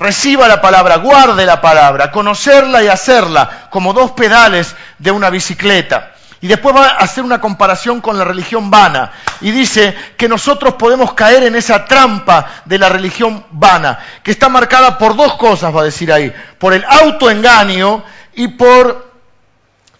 reciba 0.00 0.48
la 0.48 0.60
palabra, 0.60 0.96
guarde 0.96 1.44
la 1.44 1.60
palabra, 1.60 2.10
conocerla 2.10 2.82
y 2.82 2.88
hacerla, 2.88 3.68
como 3.70 3.92
dos 3.92 4.12
pedales 4.12 4.74
de 4.98 5.10
una 5.10 5.30
bicicleta. 5.30 6.12
Y 6.40 6.48
después 6.48 6.74
va 6.74 6.86
a 6.86 6.96
hacer 6.96 7.22
una 7.22 7.38
comparación 7.38 8.00
con 8.00 8.16
la 8.16 8.24
religión 8.24 8.70
vana. 8.70 9.12
Y 9.42 9.50
dice 9.50 9.94
que 10.16 10.26
nosotros 10.26 10.74
podemos 10.74 11.12
caer 11.12 11.42
en 11.42 11.54
esa 11.54 11.84
trampa 11.84 12.62
de 12.64 12.78
la 12.78 12.88
religión 12.88 13.44
vana, 13.50 13.98
que 14.22 14.30
está 14.30 14.48
marcada 14.48 14.96
por 14.96 15.14
dos 15.14 15.36
cosas, 15.36 15.74
va 15.74 15.82
a 15.82 15.84
decir 15.84 16.10
ahí, 16.10 16.32
por 16.58 16.72
el 16.72 16.82
autoengaño 16.88 18.02
y 18.34 18.48
por 18.48 19.09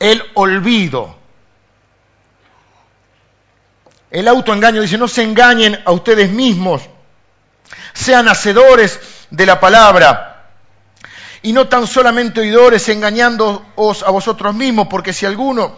el 0.01 0.25
olvido. 0.35 1.15
El 4.11 4.27
autoengaño 4.27 4.83
dice, 4.83 4.99
no 4.99 5.07
se 5.07 5.23
engañen 5.23 5.81
a 5.85 5.93
ustedes 5.93 6.31
mismos, 6.31 6.83
sean 7.93 8.27
hacedores 8.27 8.99
de 9.31 9.47
la 9.47 9.61
palabra. 9.61 10.27
Y 11.43 11.53
no 11.53 11.69
tan 11.69 11.87
solamente 11.87 12.41
oidores 12.41 12.89
engañándoos 12.89 14.03
a 14.03 14.11
vosotros 14.11 14.55
mismos, 14.55 14.89
porque 14.89 15.13
si 15.13 15.27
alguno 15.27 15.77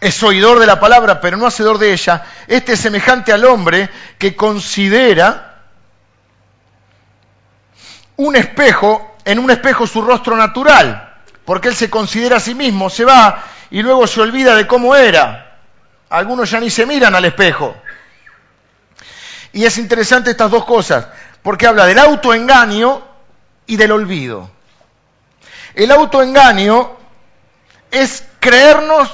es 0.00 0.22
oidor 0.22 0.58
de 0.58 0.66
la 0.66 0.80
palabra, 0.80 1.20
pero 1.20 1.36
no 1.36 1.46
hacedor 1.46 1.78
de 1.78 1.92
ella, 1.92 2.24
este 2.46 2.72
es 2.72 2.80
semejante 2.80 3.32
al 3.32 3.44
hombre 3.44 3.90
que 4.18 4.34
considera 4.34 5.64
un 8.16 8.36
espejo, 8.36 9.16
en 9.24 9.38
un 9.38 9.50
espejo 9.50 9.86
su 9.86 10.02
rostro 10.02 10.36
natural, 10.36 11.05
porque 11.46 11.68
él 11.68 11.76
se 11.76 11.88
considera 11.88 12.36
a 12.36 12.40
sí 12.40 12.54
mismo, 12.54 12.90
se 12.90 13.04
va 13.04 13.44
y 13.70 13.80
luego 13.80 14.06
se 14.06 14.20
olvida 14.20 14.54
de 14.54 14.66
cómo 14.66 14.94
era. 14.94 15.60
Algunos 16.10 16.50
ya 16.50 16.60
ni 16.60 16.68
se 16.68 16.84
miran 16.84 17.14
al 17.14 17.24
espejo. 17.24 17.74
Y 19.52 19.64
es 19.64 19.78
interesante 19.78 20.32
estas 20.32 20.50
dos 20.50 20.64
cosas 20.64 21.06
porque 21.42 21.66
habla 21.66 21.86
del 21.86 21.98
autoengaño 22.00 23.02
y 23.66 23.76
del 23.76 23.92
olvido. 23.92 24.50
El 25.74 25.92
autoengaño 25.92 26.96
es 27.90 28.24
creernos 28.40 29.08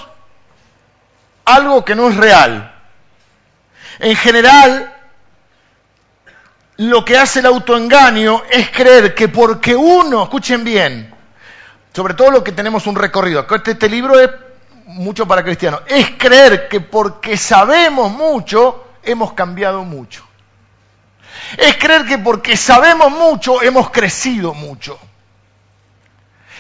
algo 1.45 1.85
que 1.85 1.95
no 1.95 2.09
es 2.09 2.17
real. 2.17 2.75
En 3.99 4.17
general, 4.17 4.97
lo 6.79 7.05
que 7.05 7.19
hace 7.19 7.41
el 7.41 7.47
autoengaño 7.47 8.43
es 8.51 8.71
creer 8.71 9.15
que 9.15 9.29
porque 9.29 9.77
uno, 9.77 10.23
escuchen 10.23 10.65
bien, 10.65 11.12
sobre 11.93 12.15
todo 12.15 12.31
lo 12.31 12.45
que 12.45 12.53
tenemos 12.53 12.87
un 12.87 12.97
recorrido, 12.97 13.47
este, 13.55 13.73
este 13.73 13.89
libro 13.89 14.19
es 14.19 14.31
mucho 14.87 15.27
para 15.27 15.45
cristianos, 15.45 15.83
es 15.87 16.11
creer 16.19 16.69
que 16.69 16.81
porque 16.81 17.37
sabemos 17.37 18.11
mucho, 18.11 18.85
hemos 19.03 19.33
cambiado 19.33 19.85
mucho. 19.85 20.25
Es 21.57 21.77
creer 21.77 22.05
que 22.07 22.19
porque 22.19 22.57
sabemos 22.57 23.11
mucho, 23.11 23.63
hemos 23.63 23.91
crecido 23.91 24.55
mucho. 24.55 24.99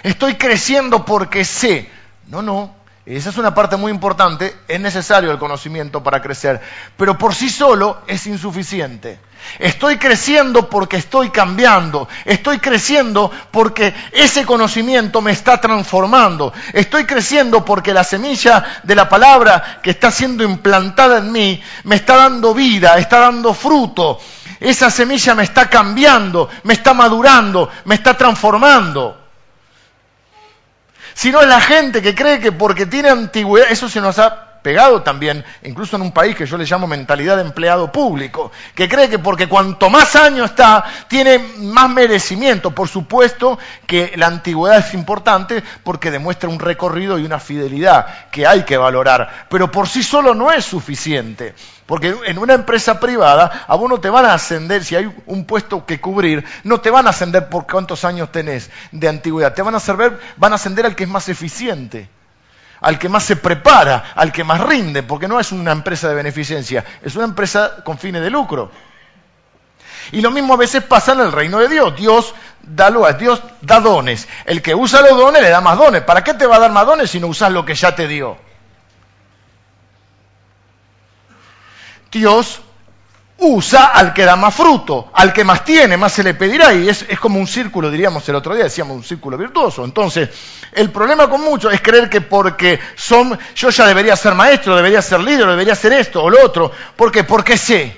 Estoy 0.02 0.34
creciendo 0.34 1.04
porque 1.04 1.44
sé. 1.44 1.90
No, 2.26 2.42
no. 2.42 2.74
Esa 3.04 3.30
es 3.30 3.36
una 3.36 3.52
parte 3.52 3.76
muy 3.76 3.90
importante. 3.90 4.54
Es 4.68 4.80
necesario 4.80 5.32
el 5.32 5.38
conocimiento 5.38 6.02
para 6.02 6.22
crecer. 6.22 6.60
Pero 6.96 7.18
por 7.18 7.34
sí 7.34 7.50
solo 7.50 8.02
es 8.06 8.26
insuficiente. 8.28 9.18
Estoy 9.58 9.98
creciendo 9.98 10.68
porque 10.70 10.98
estoy 10.98 11.30
cambiando. 11.30 12.08
Estoy 12.24 12.60
creciendo 12.60 13.28
porque 13.50 13.92
ese 14.12 14.46
conocimiento 14.46 15.20
me 15.20 15.32
está 15.32 15.60
transformando. 15.60 16.52
Estoy 16.72 17.04
creciendo 17.04 17.64
porque 17.64 17.92
la 17.92 18.04
semilla 18.04 18.80
de 18.84 18.94
la 18.94 19.08
palabra 19.08 19.80
que 19.82 19.90
está 19.90 20.12
siendo 20.12 20.44
implantada 20.44 21.18
en 21.18 21.32
mí 21.32 21.60
me 21.82 21.96
está 21.96 22.16
dando 22.16 22.54
vida, 22.54 22.96
está 22.98 23.18
dando 23.18 23.52
fruto. 23.52 24.20
Esa 24.60 24.90
semilla 24.90 25.34
me 25.34 25.42
está 25.42 25.68
cambiando, 25.68 26.48
me 26.62 26.74
está 26.74 26.94
madurando, 26.94 27.68
me 27.84 27.96
está 27.96 28.16
transformando 28.16 29.21
sino 31.14 31.40
es 31.40 31.48
la 31.48 31.60
gente 31.60 32.02
que 32.02 32.14
cree 32.14 32.40
que 32.40 32.52
porque 32.52 32.86
tiene 32.86 33.08
antigüedad, 33.08 33.70
eso 33.70 33.88
se 33.88 34.00
nos 34.00 34.18
ha 34.18 34.51
pegado 34.62 35.02
también, 35.02 35.44
incluso 35.62 35.96
en 35.96 36.02
un 36.02 36.12
país 36.12 36.36
que 36.36 36.46
yo 36.46 36.56
le 36.56 36.64
llamo 36.64 36.86
mentalidad 36.86 37.36
de 37.36 37.42
empleado 37.42 37.90
público, 37.90 38.52
que 38.74 38.88
cree 38.88 39.08
que 39.08 39.18
porque 39.18 39.48
cuanto 39.48 39.90
más 39.90 40.16
años 40.16 40.50
está, 40.50 40.84
tiene 41.08 41.38
más 41.58 41.90
merecimiento. 41.90 42.70
Por 42.70 42.88
supuesto 42.88 43.58
que 43.86 44.12
la 44.16 44.26
antigüedad 44.26 44.78
es 44.78 44.94
importante 44.94 45.62
porque 45.82 46.10
demuestra 46.10 46.48
un 46.48 46.60
recorrido 46.60 47.18
y 47.18 47.24
una 47.24 47.40
fidelidad 47.40 48.30
que 48.30 48.46
hay 48.46 48.62
que 48.62 48.76
valorar, 48.76 49.46
pero 49.48 49.70
por 49.70 49.88
sí 49.88 50.02
solo 50.02 50.34
no 50.34 50.50
es 50.50 50.64
suficiente. 50.64 51.54
Porque 51.86 52.14
en 52.26 52.38
una 52.38 52.54
empresa 52.54 53.00
privada 53.00 53.64
a 53.66 53.74
vos 53.74 53.90
no 53.90 54.00
te 54.00 54.08
van 54.08 54.24
a 54.24 54.34
ascender, 54.34 54.84
si 54.84 54.96
hay 54.96 55.12
un 55.26 55.44
puesto 55.44 55.84
que 55.84 56.00
cubrir, 56.00 56.44
no 56.64 56.80
te 56.80 56.90
van 56.90 57.06
a 57.06 57.10
ascender 57.10 57.48
por 57.48 57.66
cuántos 57.66 58.04
años 58.04 58.30
tenés 58.30 58.70
de 58.92 59.08
antigüedad, 59.08 59.52
te 59.52 59.62
van 59.62 59.74
a, 59.74 59.78
ascender, 59.78 60.18
van 60.36 60.52
a 60.52 60.54
ascender 60.54 60.86
al 60.86 60.94
que 60.94 61.04
es 61.04 61.10
más 61.10 61.28
eficiente, 61.28 62.08
al 62.82 62.98
que 62.98 63.08
más 63.08 63.22
se 63.24 63.36
prepara, 63.36 64.12
al 64.14 64.32
que 64.32 64.44
más 64.44 64.60
rinde, 64.60 65.02
porque 65.02 65.28
no 65.28 65.40
es 65.40 65.52
una 65.52 65.72
empresa 65.72 66.08
de 66.08 66.14
beneficencia, 66.14 66.84
es 67.02 67.14
una 67.14 67.24
empresa 67.24 67.82
con 67.84 67.96
fines 67.96 68.22
de 68.22 68.30
lucro. 68.30 68.70
Y 70.10 70.20
lo 70.20 70.30
mismo 70.30 70.54
a 70.54 70.56
veces 70.56 70.82
pasa 70.82 71.12
en 71.12 71.20
el 71.20 71.32
reino 71.32 71.58
de 71.58 71.68
Dios. 71.68 71.96
Dios 71.96 72.34
da, 72.60 72.90
Dios 73.12 73.40
da 73.60 73.80
dones. 73.80 74.28
El 74.44 74.60
que 74.60 74.74
usa 74.74 75.00
los 75.00 75.16
dones 75.16 75.40
le 75.40 75.48
da 75.48 75.60
más 75.60 75.78
dones. 75.78 76.02
¿Para 76.02 76.24
qué 76.24 76.34
te 76.34 76.46
va 76.46 76.56
a 76.56 76.58
dar 76.58 76.72
más 76.72 76.84
dones 76.84 77.10
si 77.10 77.20
no 77.20 77.28
usas 77.28 77.52
lo 77.52 77.64
que 77.64 77.74
ya 77.74 77.94
te 77.94 78.08
dio? 78.08 78.36
Dios 82.10 82.60
usa 83.42 83.86
al 83.86 84.14
que 84.14 84.24
da 84.24 84.36
más 84.36 84.54
fruto, 84.54 85.10
al 85.12 85.32
que 85.32 85.42
más 85.42 85.64
tiene, 85.64 85.96
más 85.96 86.12
se 86.12 86.22
le 86.22 86.34
pedirá, 86.34 86.72
y 86.72 86.88
es, 86.88 87.04
como 87.20 87.40
un 87.40 87.46
círculo, 87.46 87.90
diríamos 87.90 88.28
el 88.28 88.36
otro 88.36 88.54
día, 88.54 88.64
decíamos 88.64 88.96
un 88.96 89.02
círculo 89.02 89.36
virtuoso. 89.36 89.84
Entonces, 89.84 90.28
el 90.72 90.90
problema 90.90 91.28
con 91.28 91.40
muchos 91.40 91.74
es 91.74 91.80
creer 91.80 92.08
que 92.08 92.20
porque 92.20 92.78
son, 92.94 93.36
yo 93.54 93.70
ya 93.70 93.86
debería 93.86 94.14
ser 94.14 94.34
maestro, 94.34 94.76
debería 94.76 95.02
ser 95.02 95.20
líder, 95.20 95.46
debería 95.46 95.74
ser 95.74 95.92
esto 95.92 96.22
o 96.22 96.30
lo 96.30 96.44
otro, 96.44 96.70
¿por 96.96 97.10
qué? 97.10 97.24
Porque 97.24 97.56
sé. 97.56 97.96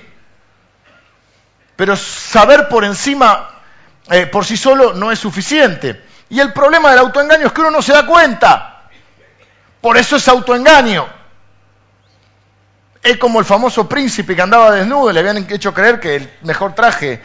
Pero 1.75 1.95
saber 1.95 2.67
por 2.67 2.83
encima, 2.83 3.61
eh, 4.09 4.25
por 4.25 4.45
sí 4.45 4.57
solo, 4.57 4.93
no 4.93 5.11
es 5.11 5.19
suficiente. 5.19 6.03
Y 6.29 6.39
el 6.39 6.53
problema 6.53 6.89
del 6.89 6.99
autoengaño 6.99 7.47
es 7.47 7.53
que 7.53 7.61
uno 7.61 7.71
no 7.71 7.81
se 7.83 7.93
da 7.93 8.05
cuenta. 8.05 8.87
Por 9.79 9.97
eso 9.97 10.15
es 10.15 10.27
autoengaño. 10.27 11.07
Es 13.05 13.17
como 13.17 13.37
el 13.37 13.45
famoso 13.45 13.87
príncipe 13.87 14.35
que 14.35 14.41
andaba 14.41 14.71
desnudo, 14.71 15.11
le 15.11 15.19
habían 15.19 15.37
hecho 15.47 15.71
creer 15.75 15.99
que 15.99 16.15
el 16.15 16.29
mejor 16.41 16.73
traje, 16.73 17.21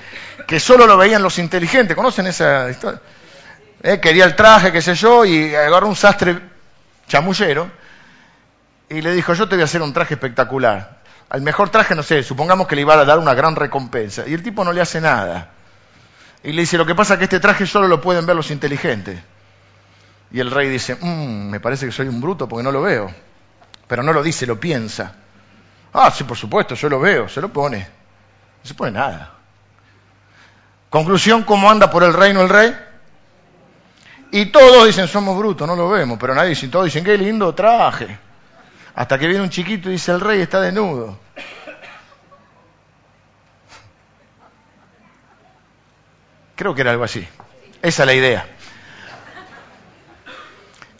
que 0.46 0.60
solo 0.60 0.86
lo 0.86 0.98
veían 0.98 1.22
los 1.22 1.38
inteligentes. 1.38 1.96
¿Conocen 1.96 2.26
esa 2.26 2.68
historia? 2.68 3.00
Eh, 3.82 3.98
quería 3.98 4.26
el 4.26 4.36
traje, 4.36 4.72
qué 4.72 4.82
sé 4.82 4.94
yo, 4.94 5.24
y 5.24 5.54
agarró 5.54 5.88
un 5.88 5.96
sastre 5.96 6.38
chamullero 7.08 7.70
y 8.90 9.00
le 9.00 9.14
dijo, 9.14 9.32
yo 9.32 9.48
te 9.48 9.54
voy 9.54 9.62
a 9.62 9.64
hacer 9.64 9.80
un 9.80 9.94
traje 9.94 10.12
espectacular. 10.12 11.00
Al 11.30 11.40
mejor 11.40 11.70
traje, 11.70 11.94
no 11.94 12.02
sé, 12.02 12.22
supongamos 12.22 12.66
que 12.66 12.74
le 12.74 12.82
iba 12.82 12.92
a 12.92 13.02
dar 13.06 13.18
una 13.18 13.32
gran 13.32 13.56
recompensa. 13.56 14.24
Y 14.26 14.34
el 14.34 14.42
tipo 14.42 14.62
no 14.62 14.74
le 14.74 14.82
hace 14.82 15.00
nada. 15.00 15.48
Y 16.42 16.52
le 16.52 16.60
dice, 16.60 16.76
lo 16.76 16.84
que 16.84 16.94
pasa 16.94 17.14
es 17.14 17.18
que 17.20 17.24
este 17.24 17.40
traje 17.40 17.64
solo 17.64 17.88
lo 17.88 18.02
pueden 18.02 18.26
ver 18.26 18.36
los 18.36 18.50
inteligentes. 18.50 19.18
Y 20.30 20.40
el 20.40 20.50
rey 20.50 20.68
dice, 20.68 20.98
mmm, 21.00 21.48
me 21.48 21.58
parece 21.58 21.86
que 21.86 21.92
soy 21.92 22.08
un 22.08 22.20
bruto 22.20 22.46
porque 22.46 22.64
no 22.64 22.70
lo 22.70 22.82
veo. 22.82 23.10
Pero 23.88 24.02
no 24.02 24.12
lo 24.12 24.22
dice, 24.22 24.46
lo 24.46 24.60
piensa. 24.60 25.14
Ah, 25.92 26.10
sí, 26.10 26.24
por 26.24 26.36
supuesto, 26.36 26.74
yo 26.74 26.88
lo 26.88 27.00
veo, 27.00 27.28
se 27.28 27.40
lo 27.40 27.48
pone. 27.48 27.78
No 27.78 28.64
se 28.64 28.74
pone 28.74 28.92
nada. 28.92 29.32
Conclusión, 30.88 31.44
¿cómo 31.44 31.70
anda 31.70 31.90
por 31.90 32.02
el 32.02 32.12
reino 32.12 32.42
el 32.42 32.48
rey? 32.48 32.76
Y 34.32 34.46
todos 34.46 34.86
dicen, 34.86 35.08
somos 35.08 35.36
brutos, 35.36 35.66
no 35.66 35.74
lo 35.74 35.88
vemos, 35.88 36.18
pero 36.18 36.34
nadie 36.34 36.50
dice, 36.50 36.68
todos 36.68 36.84
dicen, 36.86 37.04
qué 37.04 37.18
lindo 37.18 37.54
traje. 37.54 38.18
Hasta 38.94 39.18
que 39.18 39.26
viene 39.26 39.42
un 39.42 39.50
chiquito 39.50 39.88
y 39.88 39.92
dice, 39.92 40.12
el 40.12 40.20
rey 40.20 40.40
está 40.40 40.60
desnudo. 40.60 41.18
Creo 46.54 46.74
que 46.74 46.82
era 46.82 46.90
algo 46.90 47.04
así. 47.04 47.26
Esa 47.80 48.02
es 48.02 48.06
la 48.06 48.14
idea. 48.14 48.46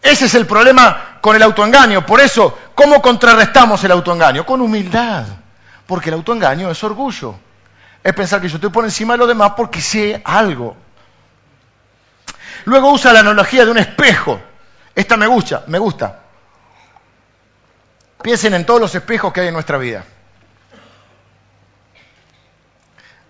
Ese 0.03 0.25
es 0.25 0.35
el 0.35 0.47
problema 0.47 1.19
con 1.21 1.37
el 1.37 1.43
autoengaño. 1.43 2.07
Por 2.07 2.21
eso, 2.21 2.59
¿cómo 2.81 3.03
contrarrestamos 3.03 3.85
el 3.85 3.93
autoengaño? 3.93 4.47
Con 4.47 4.63
humildad. 4.63 5.27
Porque 5.87 6.09
el 6.09 6.15
autoengaño 6.15 6.71
es 6.71 6.83
orgullo. 6.83 7.35
Es 8.03 8.15
pensar 8.15 8.41
que 8.41 8.49
yo 8.49 8.55
estoy 8.55 8.71
por 8.71 8.85
encima 8.85 9.13
de 9.15 9.19
los 9.19 9.29
demás 9.29 9.53
porque 9.55 9.83
sé 9.83 10.23
algo. 10.25 10.75
Luego 12.65 12.91
usa 12.91 13.13
la 13.13 13.21
analogía 13.21 13.67
de 13.67 13.71
un 13.71 13.77
espejo. 13.77 14.41
Esta 14.95 15.19
me 15.19 15.27
gusta, 15.27 15.65
me 15.67 15.79
gusta. 15.79 16.21
Piensen 18.23 18.55
en 18.55 18.65
todos 18.65 18.81
los 18.81 18.95
espejos 18.95 19.31
que 19.31 19.43
hay 19.43 19.49
en 19.49 19.55
nuestra 19.55 19.77
vida. 19.77 20.05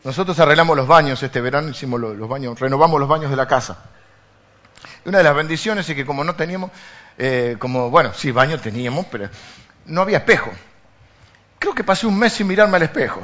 Nosotros 0.05 0.39
arreglamos 0.39 0.77
los 0.77 0.87
baños 0.87 1.21
este 1.25 1.41
verano, 1.41 1.71
hicimos 1.71 2.01
los 2.01 2.29
baños, 2.29 2.59
renovamos 2.59 3.01
los 3.01 3.09
baños 3.09 3.31
de 3.31 3.37
la 3.37 3.49
casa. 3.49 3.79
Una 5.05 5.19
de 5.19 5.25
las 5.25 5.35
bendiciones 5.35 5.89
es 5.89 5.95
que 5.97 6.05
como 6.05 6.25
no 6.25 6.35
teníamos, 6.35 6.71
eh, 7.19 7.57
como, 7.59 7.91
bueno, 7.91 8.13
sí, 8.15 8.31
baño 8.31 8.59
teníamos, 8.59 9.07
pero 9.11 9.29
no 9.87 10.03
había 10.03 10.19
espejo. 10.19 10.51
Creo 11.59 11.75
que 11.75 11.85
pasé 11.85 12.07
un 12.07 12.19
mes 12.19 12.33
sin 12.33 12.47
mirarme 12.47 12.77
al 12.77 12.83
espejo. 12.85 13.21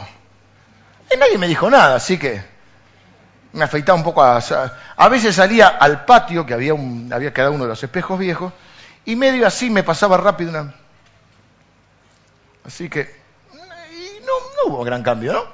Y 1.13 1.17
nadie 1.17 1.39
me 1.39 1.49
dijo 1.49 1.71
nada, 1.71 1.97
así 1.97 2.19
que 2.19 2.43
me 3.53 3.65
afeitaba 3.65 3.97
un 3.97 4.05
poco 4.05 4.23
a... 4.23 4.39
A 4.97 5.09
veces 5.09 5.35
salía 5.35 5.69
al 5.69 6.05
patio, 6.05 6.45
que 6.45 6.55
había, 6.55 6.75
un, 6.75 7.11
había 7.13 7.33
quedado 7.33 7.53
uno 7.53 7.65
de 7.65 7.71
los 7.71 7.83
espejos 7.83 8.19
viejos, 8.19 8.53
y 9.05 9.17
medio 9.17 9.47
así 9.47 9.71
me 9.71 9.83
pasaba 9.83 10.17
rápido 10.17 10.51
una... 10.51 10.75
Así 12.65 12.89
que... 12.89 13.15
Y 13.53 14.21
no, 14.21 14.33
no 14.57 14.75
hubo 14.75 14.85
gran 14.85 15.03
cambio, 15.03 15.33
¿no? 15.33 15.45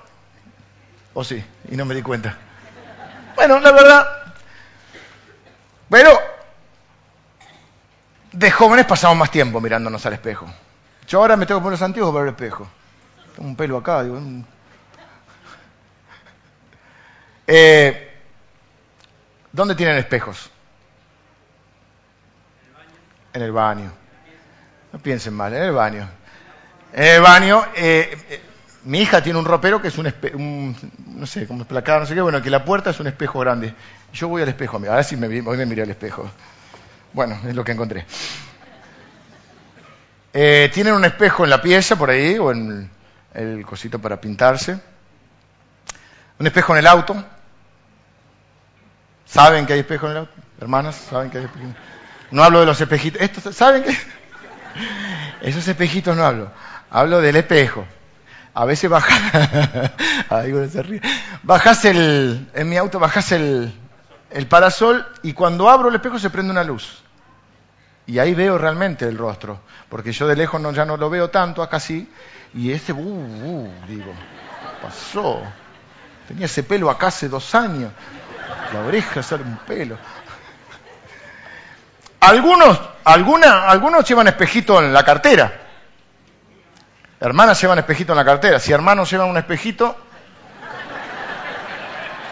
¿O 1.15 1.23
sí? 1.23 1.45
Y 1.71 1.77
no 1.77 1.85
me 1.85 1.95
di 1.95 2.03
cuenta. 2.03 2.37
Bueno, 3.37 3.61
la 3.61 3.73
verdad, 3.73 4.22
pero 5.93 6.19
de 8.33 8.51
jóvenes 8.51 8.87
pasamos 8.87 9.15
más 9.19 9.31
tiempo 9.31 9.61
mirándonos 9.61 10.07
al 10.07 10.15
espejo. 10.15 10.47
Yo 11.07 11.19
ahora 11.19 11.37
me 11.37 11.45
tengo 11.45 11.61
que 11.61 11.65
poner 11.65 11.79
los 11.79 11.83
antiguos 11.83 12.11
para 12.11 12.25
ver 12.25 12.29
el 12.31 12.35
espejo. 12.35 12.67
Tengo 13.37 13.47
un 13.51 13.57
pelo 13.57 13.77
acá, 13.77 14.03
digo. 14.03 14.19
Eh, 17.47 18.11
¿Dónde 19.53 19.75
tienen 19.75 19.99
espejos? 19.99 20.49
En 23.35 23.43
el 23.43 23.53
baño. 23.53 23.93
No 24.95 24.99
piensen 24.99 25.35
mal, 25.35 25.53
en 25.53 25.63
el 25.63 25.73
baño. 25.73 26.09
En 26.95 27.05
el 27.05 27.21
baño, 27.21 27.67
eh, 27.75 28.17
eh, 28.31 28.43
mi 28.85 29.01
hija 29.01 29.23
tiene 29.23 29.39
un 29.39 29.45
ropero 29.45 29.81
que 29.81 29.89
es 29.89 29.99
un, 29.99 30.13
un 30.35 30.77
no 31.17 31.27
sé, 31.27 31.47
como 31.47 31.65
placado, 31.65 32.01
no 32.01 32.07
sé 32.07 32.15
qué, 32.15 32.21
bueno, 32.21 32.43
que 32.43 32.51
la 32.51 32.65
puerta 32.65 32.91
es 32.91 33.01
un 33.01 33.07
espejo 33.07 33.41
grande. 33.41 33.75
Yo 34.13 34.29
voy 34.29 34.43
al 34.43 34.49
espejo, 34.49 34.77
a 34.77 34.97
ver 34.97 35.05
si 35.05 35.17
me, 35.17 35.27
hoy 35.27 35.57
me 35.57 35.67
miré 35.67 35.83
al 35.83 35.91
espejo. 35.91 36.29
Bueno, 37.13 37.39
es 37.47 37.55
lo 37.55 37.65
que 37.65 37.73
encontré. 37.73 38.05
Eh, 40.33 40.71
tienen 40.73 40.95
un 40.95 41.05
espejo 41.05 41.45
en 41.45 41.51
la 41.51 41.61
pieza 41.61 41.97
por 41.97 42.11
ahí, 42.11 42.39
o 42.39 42.51
en 42.51 42.91
el 43.35 43.65
cosito 43.65 43.99
para 43.99 44.21
pintarse. 44.21 44.79
Un 46.39 46.47
espejo 46.47 46.73
en 46.73 46.79
el 46.81 46.87
auto. 46.87 47.25
¿Saben 49.27 49.67
que 49.67 49.75
hay 49.75 49.81
espejo 49.81 50.07
en 50.07 50.13
el 50.13 50.19
auto? 50.19 50.33
Hermanas, 50.61 50.97
¿saben 50.97 51.31
que 51.31 51.39
hay 51.39 51.45
espejo? 51.45 51.67
No 52.31 52.43
hablo 52.43 52.61
de 52.61 52.67
los 52.67 52.81
espejitos. 52.81 53.21
Estos, 53.21 53.55
¿Saben 53.55 53.85
qué? 53.85 53.97
Esos 55.43 55.67
espejitos 55.69 56.17
no 56.17 56.25
hablo. 56.25 56.51
Hablo 56.91 57.21
del 57.21 57.37
espejo. 57.37 57.87
A 58.55 58.65
veces 58.67 58.91
bajas, 58.91 59.19
bajas 61.43 61.85
el, 61.87 62.51
en 62.55 62.69
mi 62.69 62.77
auto 62.77 62.99
bajas 62.99 63.33
el, 63.33 63.73
el 64.31 64.47
parasol 64.47 65.07
y 65.23 65.33
cuando 65.33 65.71
abro 65.71 65.89
el 65.89 65.95
espejo 65.95 66.19
se 66.19 66.29
prende 66.29 66.51
una 66.53 66.65
luz. 66.65 67.03
Y 68.07 68.19
ahí 68.19 68.35
veo 68.35 68.59
realmente 68.59 69.07
el 69.07 69.17
rostro, 69.17 69.61
porque 69.89 70.13
yo 70.13 70.27
de 70.27 70.37
lejos 70.37 70.61
no, 70.61 70.73
ya 70.73 70.85
no 70.85 70.97
lo 70.97 71.09
veo 71.09 71.31
tanto, 71.31 71.63
acá 71.63 71.81
sí, 71.81 72.11
y 72.53 72.73
ese, 72.73 72.93
uh, 72.93 72.99
uh, 72.99 73.71
digo, 73.87 74.13
pasó? 74.83 75.41
Tenía 76.29 76.47
ese 76.47 76.63
pelo 76.63 76.91
acá 76.91 77.07
hace 77.07 77.29
dos 77.29 77.55
años, 77.55 77.93
la 78.73 78.81
oreja 78.81 79.23
sale 79.23 79.45
un 79.45 79.57
pelo. 79.59 79.97
Algunos, 82.21 82.81
alguna, 83.05 83.69
algunos 83.69 84.09
llevan 84.09 84.29
espejito 84.29 84.83
en 84.83 84.93
la 84.93 85.05
cartera. 85.05 85.61
Hermanas 87.23 87.61
llevan 87.61 87.79
espejito 87.79 88.13
en 88.15 88.17
la 88.17 88.25
cartera. 88.25 88.59
Si 88.59 88.73
hermanos 88.73 89.09
llevan 89.09 89.29
un 89.29 89.37
espejito, 89.39 89.97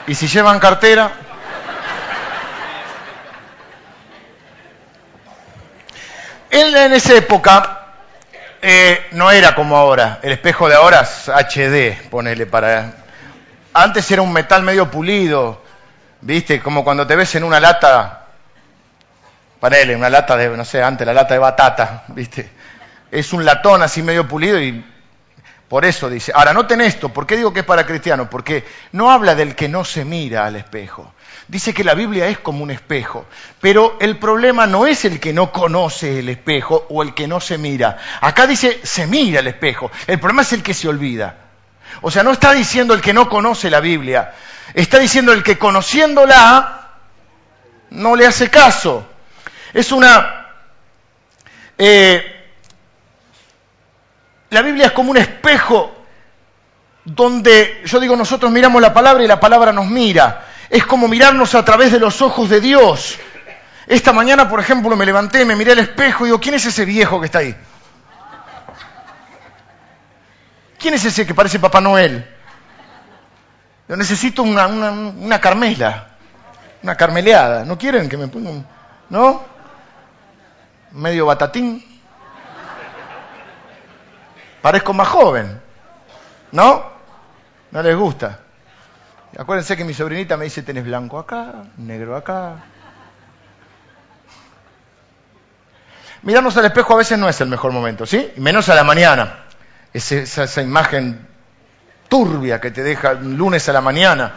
y 0.09 0.15
si 0.17 0.27
llevan 0.27 0.59
cartera, 0.59 1.13
En, 6.51 6.93
esa 6.93 7.15
época 7.15 7.87
eh, 8.61 9.07
no 9.13 9.31
era 9.31 9.55
como 9.55 9.77
ahora. 9.77 10.19
El 10.23 10.33
espejo 10.33 10.69
de 10.69 10.75
ahora 10.75 11.03
es 11.03 11.29
HD, 11.29 12.11
ponele 12.11 12.47
para. 12.47 12.93
Antes 13.73 14.11
era 14.11 14.23
un 14.23 14.33
metal 14.33 14.65
medio 14.65 14.91
pulido, 14.91 15.63
¿viste? 16.21 16.61
Como 16.61 16.83
cuando 16.83 17.07
te 17.07 17.15
ves 17.15 17.37
en 17.37 17.45
una 17.45 17.61
lata, 17.61 18.27
ponele, 19.61 19.95
una 19.95 20.11
lata 20.11 20.37
de, 20.37 20.49
no 20.49 20.65
sé, 20.65 20.83
antes 20.83 21.07
la 21.07 21.15
lata 21.15 21.35
de 21.35 21.39
batata, 21.39 22.03
¿viste? 22.09 22.51
Es 23.11 23.33
un 23.33 23.45
latón 23.45 23.83
así 23.83 24.03
medio 24.03 24.27
pulido 24.29 24.61
y 24.61 24.85
por 25.69 25.85
eso 25.85 26.11
dice. 26.11 26.33
Ahora, 26.35 26.53
noten 26.53 26.81
esto, 26.81 27.11
¿por 27.11 27.27
qué 27.27 27.37
digo 27.37 27.53
que 27.53 27.61
es 27.61 27.67
para 27.67 27.87
cristianos? 27.87 28.27
Porque 28.29 28.65
no 28.91 29.11
habla 29.11 29.37
del 29.37 29.55
que 29.55 29.69
no 29.69 29.85
se 29.85 30.05
mira 30.05 30.45
al 30.45 30.57
espejo. 30.57 31.15
Dice 31.47 31.73
que 31.73 31.85
la 31.85 31.95
Biblia 31.95 32.27
es 32.27 32.39
como 32.39 32.63
un 32.63 32.71
espejo, 32.71 33.27
pero 33.61 33.97
el 34.01 34.19
problema 34.19 34.67
no 34.67 34.87
es 34.87 35.05
el 35.05 35.21
que 35.21 35.33
no 35.33 35.53
conoce 35.53 36.21
el 36.21 36.29
espejo 36.29 36.87
o 36.91 37.03
el 37.03 37.15
que 37.15 37.29
no 37.29 37.41
se 37.41 37.57
mira. 37.57 37.99
Acá 38.21 38.47
dice 38.47 38.81
se 38.83 39.07
mira 39.07 39.41
el 39.41 39.47
espejo, 39.47 39.91
el 40.09 40.19
problema 40.19 40.43
es 40.43 40.53
el 40.53 40.63
que 40.63 40.75
se 40.75 40.89
olvida. 40.89 41.37
O 42.03 42.11
sea, 42.11 42.23
no 42.23 42.33
está 42.33 42.53
diciendo 42.53 42.95
el 42.95 43.01
que 43.01 43.13
no 43.13 43.29
conoce 43.29 43.71
la 43.71 43.81
Biblia, 43.81 44.33
está 44.75 44.99
diciendo 44.99 45.33
el 45.33 45.43
que 45.43 45.59
conociéndola 45.59 46.81
no 47.91 48.17
le 48.17 48.27
hace 48.27 48.51
caso. 48.51 49.07
Es 49.73 49.93
una... 49.93 50.49
Eh, 51.79 52.40
la 54.51 54.63
Biblia 54.63 54.87
es 54.87 54.93
como 54.93 55.11
un 55.11 55.17
espejo 55.17 55.93
donde, 57.05 57.83
yo 57.87 57.99
digo, 57.99 58.17
nosotros 58.17 58.51
miramos 58.53 58.81
la 58.83 58.93
palabra 58.93 59.25
y 59.25 59.27
la 59.27 59.41
palabra 59.41 59.73
nos 59.73 59.87
mira 59.87 60.47
es 60.71 60.87
como 60.87 61.09
mirarnos 61.09 61.55
a 61.57 61.65
través 61.65 61.91
de 61.91 61.99
los 61.99 62.23
ojos 62.23 62.49
de 62.49 62.61
Dios. 62.61 63.19
Esta 63.89 64.13
mañana, 64.13 64.49
por 64.49 64.61
ejemplo, 64.61 64.97
me 64.97 65.05
levanté, 65.05 65.45
me 65.45 65.57
miré 65.57 65.73
al 65.73 65.81
espejo 65.81 66.25
y 66.25 66.29
digo, 66.29 66.41
¿quién 66.41 66.55
es 66.55 66.65
ese 66.65 66.85
viejo 66.85 67.19
que 67.19 67.27
está 67.27 67.41
ahí? 67.41 67.55
¿Quién 70.79 70.95
es 70.95 71.05
ese 71.05 71.27
que 71.27 71.35
parece 71.35 71.59
Papá 71.59 71.81
Noel? 71.81 72.25
Yo 73.89 73.97
necesito 73.97 74.45
una, 74.45 74.69
una, 74.69 75.41
carmela, 75.41 76.11
una 76.85 76.97
carmeleada. 76.97 77.65
¿No 77.65 77.77
quieren 77.77 78.09
que 78.09 78.17
me 78.17 78.29
pongan? 78.29 78.65
¿No? 79.11 79.43
Medio 80.93 81.27
batatín. 81.27 81.85
Parezco 84.63 84.93
más 84.93 85.09
joven. 85.09 85.61
¿No? 86.53 86.85
No 87.71 87.83
les 87.83 87.97
gusta. 87.97 88.41
Acuérdense 89.39 89.77
que 89.77 89.85
mi 89.85 89.95
sobrinita 89.95 90.37
me 90.37 90.45
dice, 90.45 90.63
tenés 90.63 90.85
blanco 90.85 91.19
acá, 91.19 91.53
negro 91.77 92.17
acá. 92.17 92.57
Mirarnos 96.23 96.57
al 96.57 96.67
espejo 96.67 96.95
a 96.95 96.99
veces 96.99 97.19
no 97.19 97.29
es 97.29 97.41
el 97.41 97.49
mejor 97.49 97.73
momento, 97.73 98.05
¿sí? 98.05 98.33
Menos 98.37 98.69
a 98.69 98.75
la 98.75 98.85
mañana. 98.85 99.45
esa, 99.93 100.63
imagen 100.63 101.27
turbia 102.09 102.61
que 102.61 102.73
te 102.73 102.83
deja 102.83 103.13
un 103.13 103.39
lunes 103.39 103.69
a 103.69 103.73
la 103.73 103.81
mañana, 103.81 104.35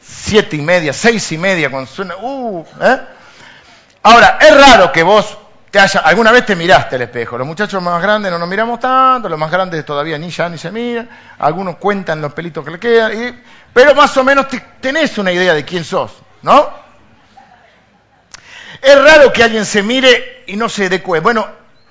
siete 0.00 0.56
y 0.56 0.62
media, 0.62 0.92
seis 0.92 1.30
y 1.32 1.38
media, 1.38 1.70
cuando 1.70 1.90
suena... 1.90 2.14
Uh, 2.16 2.64
¿eh? 2.80 3.00
Ahora, 4.04 4.38
es 4.40 4.56
raro 4.56 4.92
que 4.92 5.02
vos 5.02 5.36
alguna 6.04 6.32
vez 6.32 6.44
te 6.44 6.54
miraste 6.54 6.96
al 6.96 7.02
espejo. 7.02 7.38
Los 7.38 7.46
muchachos 7.46 7.82
más 7.82 8.00
grandes 8.02 8.30
no 8.30 8.38
nos 8.38 8.48
miramos 8.48 8.78
tanto, 8.78 9.28
los 9.28 9.38
más 9.38 9.50
grandes 9.50 9.84
todavía 9.84 10.18
ni 10.18 10.30
ya 10.30 10.48
ni 10.48 10.58
se 10.58 10.70
miran, 10.70 11.08
algunos 11.38 11.76
cuentan 11.76 12.20
los 12.20 12.32
pelitos 12.34 12.64
que 12.64 12.70
le 12.70 12.78
quedan, 12.78 13.42
pero 13.72 13.94
más 13.94 14.16
o 14.16 14.24
menos 14.24 14.46
tenés 14.80 15.16
una 15.16 15.32
idea 15.32 15.54
de 15.54 15.64
quién 15.64 15.84
sos, 15.84 16.12
¿no? 16.42 16.68
Es 18.82 19.02
raro 19.02 19.32
que 19.32 19.42
alguien 19.42 19.64
se 19.64 19.82
mire 19.82 20.44
y 20.46 20.56
no 20.56 20.68
se 20.68 20.88
dé 20.88 21.00
cuenta. 21.00 21.22
Bueno, 21.22 21.46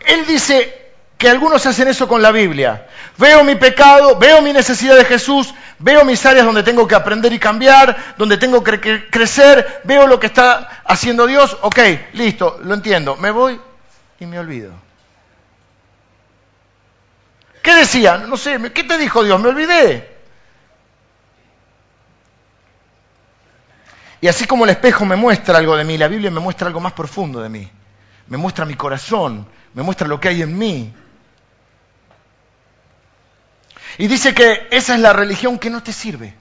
él 0.06 0.26
dice 0.28 0.92
que 1.18 1.30
algunos 1.30 1.66
hacen 1.66 1.88
eso 1.88 2.08
con 2.08 2.22
la 2.22 2.32
Biblia. 2.32 2.88
Veo 3.18 3.44
mi 3.44 3.56
pecado, 3.56 4.18
veo 4.18 4.42
mi 4.42 4.54
necesidad 4.54 4.96
de 4.96 5.06
Jesús, 5.06 5.54
veo 5.80 6.04
mis 6.04 6.24
áreas 6.26 6.46
donde 6.46 6.64
tengo 6.64 6.88
que 6.88 6.96
aprender 6.96 7.32
y 7.34 7.40
cambiar, 7.40 8.16
donde 8.18 8.38
tengo 8.38 8.64
que 8.64 9.10
crecer, 9.10 9.82
veo 9.86 10.06
lo 10.06 10.20
que 10.20 10.28
está 10.28 10.82
haciendo 10.86 11.26
Dios, 11.26 11.58
ok, 11.62 11.80
listo, 12.14 12.60
lo 12.64 12.74
entiendo, 12.74 13.16
me 13.16 13.32
voy 13.32 13.60
y 14.22 14.28
me 14.28 14.38
olvido. 14.38 14.72
¿Qué 17.64 17.74
decía? 17.74 18.20
No 18.20 18.38
sé, 18.38 18.72
¿qué 18.72 18.84
te 18.84 19.00
dijo 19.00 19.24
Dios? 19.24 19.42
Me 19.42 19.50
olvidé. 19.50 20.16
Y 24.22 24.28
así 24.28 24.46
como 24.46 24.66
el 24.66 24.70
espejo 24.70 25.06
me 25.06 25.16
muestra 25.16 25.58
algo 25.58 25.76
de 25.76 25.84
mí, 25.84 25.98
la 25.98 26.08
Biblia 26.08 26.30
me 26.30 26.40
muestra 26.40 26.68
algo 26.68 26.80
más 26.80 26.94
profundo 26.94 27.42
de 27.42 27.50
mí. 27.50 27.68
Me 28.28 28.38
muestra 28.38 28.64
mi 28.64 28.76
corazón, 28.76 29.48
me 29.74 29.82
muestra 29.82 30.08
lo 30.08 30.20
que 30.20 30.30
hay 30.30 30.44
en 30.44 30.56
mí. 30.56 30.94
Y 33.98 34.08
dice 34.08 34.36
que 34.36 34.68
esa 34.70 34.94
es 34.94 35.00
la 35.00 35.14
religión 35.14 35.58
que 35.58 35.72
no 35.72 35.82
te 35.82 35.94
sirve. 35.94 36.36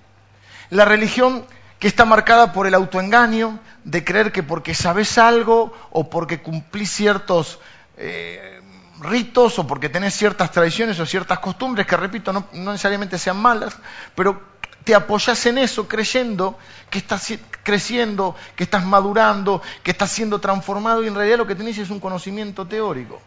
La 0.69 0.85
religión 0.85 1.47
que 1.79 1.89
está 1.89 2.05
marcada 2.05 2.53
por 2.53 2.67
el 2.67 2.75
autoengaño 2.75 3.59
de 3.85 4.05
creer 4.05 4.33
que 4.33 4.43
porque 4.43 4.75
sabes 4.75 5.19
algo 5.19 5.73
o 5.91 6.11
porque 6.11 6.43
cumplís 6.43 6.91
ciertos 6.91 7.59
eh, 7.97 8.61
ritos 9.01 9.59
o 9.59 9.67
porque 9.67 9.89
tenés 9.89 10.15
ciertas 10.15 10.51
tradiciones 10.51 10.99
o 11.01 11.07
ciertas 11.07 11.39
costumbres 11.39 11.87
que, 11.87 11.97
repito, 11.97 12.33
no, 12.33 12.49
necesariamente 12.53 13.19
sean 13.19 13.41
malas, 13.41 13.77
pero 14.15 14.43
te 14.85 14.95
apoyas 14.95 15.45
en 15.47 15.59
eso 15.59 15.89
creyendo 15.89 16.59
que 16.89 16.99
estás 16.99 17.35
creciendo, 17.63 18.35
que 18.57 18.65
estás 18.65 18.85
madurando, 18.85 19.63
que 19.83 19.91
estás 19.91 20.11
siendo 20.11 20.41
transformado 20.41 21.03
y 21.03 21.09
en 21.09 21.15
realidad 21.15 21.39
lo 21.39 21.47
que 21.47 21.55
tenés 21.55 21.79
es 21.79 21.91
un 21.91 22.01
conocimiento 22.01 22.67
teórico. 22.67 23.21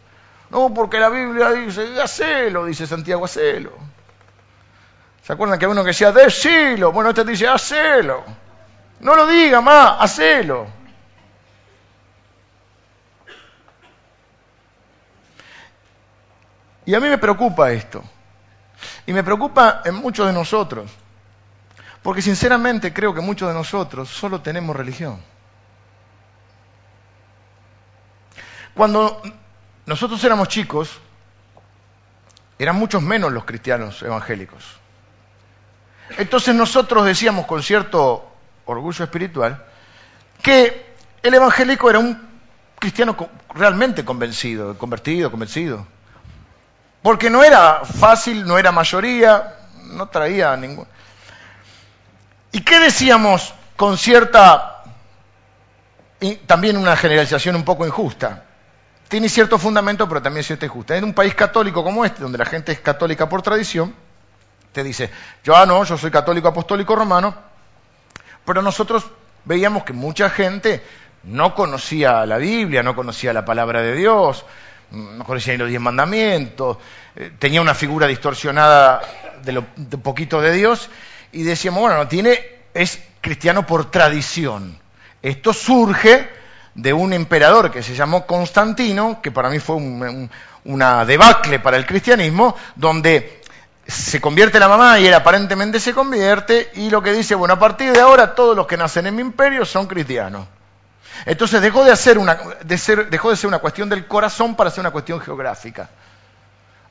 No, 0.50 0.74
porque 0.74 1.00
la 1.00 1.10
Biblia 1.10 1.52
dice, 1.52 2.00
hacelo, 2.02 2.66
dice 2.66 2.86
Santiago, 2.86 3.26
hacelo. 3.26 3.72
¿Se 5.24 5.34
acuerdan 5.34 5.58
que 5.58 5.66
hay 5.66 5.72
uno 5.72 5.84
que 5.84 5.90
decía, 5.90 6.12
decilo? 6.12 6.92
Bueno, 6.92 7.10
este 7.10 7.24
dice, 7.24 7.48
hacelo. 7.48 8.24
No 9.04 9.18
lo 9.18 9.28
diga 9.28 9.60
más, 9.60 9.98
hacelo. 10.00 10.66
Y 16.86 16.96
a 16.96 17.02
mí 17.02 17.10
me 17.10 17.18
preocupa 17.18 17.72
esto. 17.74 18.02
Y 19.06 19.12
me 19.12 19.22
preocupa 19.22 19.82
en 19.84 19.96
muchos 19.96 20.26
de 20.26 20.32
nosotros. 20.32 20.90
Porque 22.02 22.22
sinceramente 22.22 22.94
creo 22.94 23.14
que 23.14 23.20
muchos 23.20 23.50
de 23.50 23.54
nosotros 23.54 24.08
solo 24.08 24.42
tenemos 24.42 24.74
religión. 24.74 25.22
Cuando 28.74 29.22
nosotros 29.86 30.24
éramos 30.24 30.48
chicos, 30.48 30.98
eran 32.58 32.78
muchos 32.78 33.02
menos 33.02 33.34
los 33.34 33.44
cristianos 33.44 34.02
evangélicos. 34.02 34.64
Entonces 36.18 36.56
nosotros 36.56 37.06
decíamos 37.06 37.46
con 37.46 37.62
cierto 37.62 38.33
orgullo 38.66 39.04
espiritual, 39.04 39.64
que 40.42 40.96
el 41.22 41.34
evangélico 41.34 41.90
era 41.90 42.00
un 42.00 42.34
cristiano 42.80 43.16
realmente 43.54 44.04
convencido, 44.04 44.78
convertido, 44.78 45.32
convencido. 45.32 45.88
Porque 47.02 47.30
no 47.30 47.44
era 47.44 47.82
fácil, 47.86 48.46
no 48.46 48.58
era 48.58 48.72
mayoría, 48.72 49.56
no 49.92 50.08
traía 50.08 50.56
ningún... 50.58 50.88
¿Y 52.52 52.62
qué 52.62 52.80
decíamos 52.80 53.54
con 53.76 53.98
cierta, 53.98 54.84
y 56.20 56.36
también 56.36 56.78
una 56.78 56.96
generalización 56.96 57.56
un 57.56 57.64
poco 57.64 57.86
injusta? 57.86 58.44
Tiene 59.08 59.28
cierto 59.30 59.58
fundamento, 59.58 60.08
pero 60.08 60.22
también 60.22 60.44
cierta 60.44 60.66
injusta. 60.66 60.96
En 60.96 61.04
un 61.04 61.14
país 61.14 61.36
católico 61.36 61.84
como 61.84 62.06
este, 62.06 62.22
donde 62.22 62.38
la 62.38 62.46
gente 62.46 62.72
es 62.72 62.80
católica 62.80 63.28
por 63.28 63.42
tradición, 63.42 63.94
te 64.72 64.84
dice, 64.84 65.10
yo 65.44 65.56
ah, 65.56 65.66
no, 65.66 65.84
yo 65.84 65.98
soy 65.98 66.12
católico 66.12 66.48
apostólico 66.48 66.96
romano, 66.96 67.36
pero 68.46 68.62
nosotros 68.62 69.06
veíamos 69.46 69.84
que 69.84 69.94
mucha 69.94 70.30
gente 70.30 70.84
no 71.24 71.56
conocía 71.56 72.26
la 72.26 72.38
Biblia, 72.38 72.84
no 72.84 72.96
conocía 72.96 73.34
la 73.34 73.46
palabra 73.46 73.82
de 73.82 73.96
Dios, 73.96 74.46
no 74.92 75.24
conocía 75.24 75.54
ni 75.54 75.60
los 75.60 75.70
diez 75.70 75.82
mandamientos, 75.82 76.78
eh, 77.16 77.32
tenía 77.40 77.62
una 77.62 77.74
figura 77.74 78.08
distorsionada 78.08 79.02
de 79.44 79.52
lo 79.52 79.66
poquito 80.02 80.42
de 80.42 80.54
Dios 80.54 80.90
y 81.32 81.44
decíamos, 81.44 81.82
bueno, 81.82 81.98
no 81.98 82.08
tiene, 82.08 82.40
es 82.74 83.02
cristiano 83.22 83.66
por 83.66 83.90
tradición. 83.90 84.78
Esto 85.22 85.54
surge 85.54 86.30
de 86.76 86.94
un 86.94 87.14
emperador 87.14 87.72
que 87.72 87.84
se 87.84 87.96
llamó 87.96 88.26
Constantino, 88.26 89.22
que 89.22 89.32
para 89.32 89.50
mí 89.50 89.60
fue 89.60 89.78
una 90.66 91.06
debacle 91.06 91.60
para 91.60 91.78
el 91.78 91.86
cristianismo, 91.86 92.56
donde 92.76 93.42
se 93.86 94.22
convierte 94.22 94.60
la 94.60 94.68
mamá 94.68 95.00
y 95.00 95.08
él 95.08 95.14
aparentemente 95.14 95.80
se 95.80 95.94
convierte, 95.94 96.72
y 96.76 96.90
lo 96.90 97.02
que 97.02 97.12
dice, 97.12 97.36
bueno, 97.36 97.56
a 97.56 97.60
partir 97.60 97.92
de 97.92 98.00
ahora 98.00 98.34
todos 98.34 98.56
los 98.56 98.68
que 98.68 98.78
nacen 98.78 99.08
en 99.08 99.16
mi 99.16 99.22
imperio 99.22 99.66
son 99.66 99.88
cristianos. 99.88 100.48
Entonces 101.26 101.62
dejó 101.62 101.84
de, 101.84 101.92
hacer 101.92 102.18
una, 102.18 102.38
de 102.64 102.78
ser, 102.78 103.10
dejó 103.10 103.30
de 103.30 103.36
ser 103.36 103.48
una 103.48 103.60
cuestión 103.60 103.90
del 103.90 104.08
corazón 104.08 104.56
para 104.56 104.70
ser 104.70 104.82
una 104.82 104.92
cuestión 104.92 105.20
geográfica. 105.20 105.90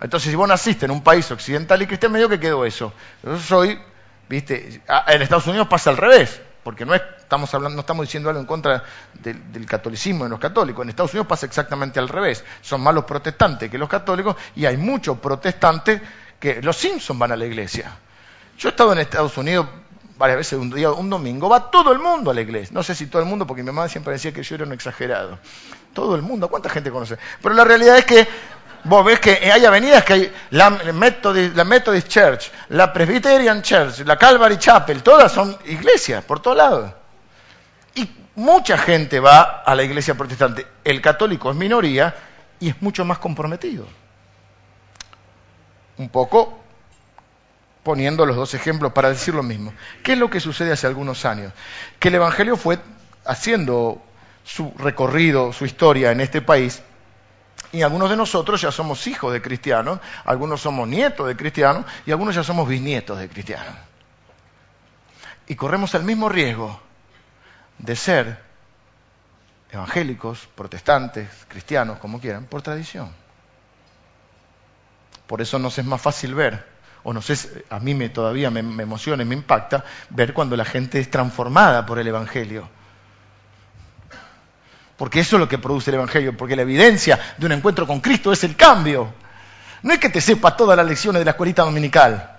Entonces, 0.01 0.31
si 0.31 0.37
vos 0.37 0.49
naciste 0.49 0.87
en 0.87 0.91
un 0.91 1.03
país 1.03 1.31
occidental 1.31 1.81
y 1.81 1.87
cristiano, 1.87 2.15
medio 2.15 2.29
que 2.29 2.41
quedó 2.41 2.65
eso. 2.65 2.93
Yo 3.23 3.39
soy, 3.39 3.81
viste, 4.29 4.83
en 5.07 5.23
Estados 5.23 5.47
Unidos 5.47 5.69
pasa 5.69 5.91
al 5.91 5.97
revés, 5.97 6.41
porque 6.65 6.85
no 6.85 6.95
estamos 6.95 7.53
hablando, 7.55 7.77
no 7.77 7.81
estamos 7.81 8.07
diciendo 8.07 8.29
algo 8.29 8.41
en 8.41 8.47
contra 8.47 8.83
del, 9.15 9.65
catolicismo 9.67 10.25
de 10.25 10.31
los 10.31 10.41
católicos. 10.41 10.83
En 10.83 10.91
Estados 10.91 11.13
Unidos 11.13 11.29
pasa 11.29 11.47
exactamente 11.47 12.01
al 12.01 12.09
revés. 12.09 12.45
Son 12.63 12.81
más 12.81 12.95
los 12.95 13.05
protestantes 13.05 13.71
que 13.71 13.79
los 13.79 13.89
católicos, 13.89 14.35
y 14.57 14.67
hay 14.67 14.77
muchos 14.77 15.19
protestantes 15.19 16.01
que 16.43 16.61
los 16.61 16.77
Simpsons 16.77 17.21
van 17.21 17.31
a 17.31 17.37
la 17.37 17.47
iglesia. 17.47 17.97
Yo 18.59 18.69
he 18.69 18.71
estado 18.71 18.93
en 18.93 18.99
Estados 18.99 19.39
Unidos 19.39 19.65
varias 20.19 20.39
veces 20.39 20.59
un 20.59 20.71
día, 20.71 20.91
un 20.91 21.09
domingo, 21.09 21.49
va 21.49 21.71
todo 21.71 21.93
el 21.93 22.01
mundo 22.01 22.33
a 22.33 22.35
la 22.35 22.41
iglesia. 22.41 22.75
No 22.75 22.83
sé 22.83 22.97
si 22.97 23.07
todo 23.07 23.23
el 23.23 23.29
mundo, 23.29 23.47
porque 23.47 23.63
mi 23.63 23.69
mamá 23.69 23.89
siempre 23.89 24.13
decía 24.13 24.33
que 24.33 24.43
yo 24.43 24.57
era 24.57 24.65
un 24.65 24.73
exagerado. 24.73 25.39
Todo 25.93 26.17
el 26.17 26.23
mundo, 26.23 26.49
¿cuánta 26.49 26.69
gente 26.69 26.91
conoce? 26.91 27.17
Pero 27.41 27.55
la 27.55 27.63
realidad 27.63 27.97
es 27.97 28.05
que 28.05 28.27
vos 28.83 29.05
ves 29.05 29.21
que 29.21 29.53
hay 29.53 29.65
avenidas 29.65 30.03
que 30.03 30.13
hay 30.15 30.33
la 30.51 30.71
Methodist, 30.71 31.55
la 31.55 31.63
Methodist 31.63 32.09
Church, 32.09 32.51
la 32.71 32.93
Presbyterian 32.93 33.63
Church, 33.63 34.01
la 34.01 34.17
Calvary 34.17 34.59
Chapel, 34.59 35.01
todas 35.01 35.31
son 35.31 35.57
iglesias 35.67 36.25
por 36.25 36.41
todos 36.41 36.57
lados. 36.57 36.93
Y 37.95 38.11
mucha 38.35 38.77
gente 38.79 39.21
va 39.21 39.63
a 39.65 39.77
la 39.77 39.85
iglesia 39.85 40.17
protestante. 40.17 40.67
El 40.83 41.01
católico 41.01 41.53
es 41.53 41.57
minoría 41.57 42.13
y 42.59 42.71
es 42.71 42.83
mucho 42.83 43.05
más 43.05 43.19
comprometido. 43.19 44.02
Un 45.99 46.09
poco 46.09 46.59
poniendo 47.83 48.27
los 48.27 48.37
dos 48.37 48.55
ejemplos 48.55 48.93
para 48.93 49.09
decir 49.09 49.35
lo 49.35 49.43
mismo. 49.43 49.73
¿Qué 50.03 50.13
es 50.13 50.19
lo 50.19 50.31
que 50.31 50.41
sucede 50.41 50.73
hace 50.73 50.87
algunos 50.87 51.25
años? 51.25 51.53
Que 51.99 52.09
el 52.09 52.17
Evangelio 52.17 52.57
fue 52.57 52.79
haciendo 53.25 54.01
su 54.45 54.73
recorrido, 54.79 55.53
su 55.53 55.65
historia 55.65 56.13
en 56.13 56.21
este 56.21 56.43
país, 56.43 56.83
y 57.73 57.83
algunos 57.83 58.11
de 58.11 58.17
nosotros 58.17 58.61
ya 58.61 58.71
somos 58.71 59.07
hijos 59.07 59.33
de 59.33 59.41
cristianos, 59.41 59.99
algunos 60.25 60.61
somos 60.61 60.87
nietos 60.89 61.27
de 61.27 61.37
cristianos, 61.37 61.87
y 62.05 62.11
algunos 62.11 62.35
ya 62.35 62.43
somos 62.43 62.69
bisnietos 62.69 63.19
de 63.19 63.29
cristianos. 63.29 63.75
Y 65.47 65.55
corremos 65.55 65.95
el 65.95 66.03
mismo 66.05 66.29
riesgo 66.29 66.81
de 67.79 67.97
ser 67.97 68.39
evangélicos, 69.71 70.49
protestantes, 70.55 71.29
cristianos, 71.49 71.99
como 71.99 72.21
quieran, 72.21 72.45
por 72.45 72.63
tradición. 72.63 73.22
Por 75.27 75.41
eso 75.41 75.59
nos 75.59 75.79
es 75.79 75.85
más 75.85 76.01
fácil 76.01 76.35
ver 76.35 76.73
o 77.05 77.13
no 77.13 77.21
sé, 77.21 77.65
a 77.71 77.81
mí 77.81 77.95
me, 77.95 78.09
todavía 78.09 78.51
me, 78.51 78.63
me 78.63 78.85
emociona 78.85 79.23
y 79.23 79.27
me 79.27 79.35
impacta 79.35 79.85
ver 80.11 80.33
cuando 80.33 80.57
la 80.57 80.65
gente 80.65 81.01
es 81.01 81.11
transformada 81.11 81.85
por 81.85 81.99
el 81.99 82.07
Evangelio. 82.07 82.69
Porque 84.97 85.21
eso 85.21 85.37
es 85.37 85.41
lo 85.41 85.49
que 85.49 85.59
produce 85.59 85.91
el 85.91 85.97
Evangelio, 85.97 86.37
porque 86.37 86.55
la 86.55 86.63
evidencia 86.63 87.19
de 87.37 87.47
un 87.47 87.53
encuentro 87.53 87.87
con 87.87 88.01
Cristo 88.01 88.31
es 88.31 88.45
el 88.45 88.55
cambio. 88.55 89.13
No 89.83 89.93
es 89.93 89.99
que 89.99 90.11
te 90.11 90.21
sepa 90.21 90.57
todas 90.57 90.77
las 90.77 90.87
lecciones 90.87 91.21
de 91.21 91.25
la 91.25 91.33
escuelita 91.33 91.63
dominical. 91.63 92.32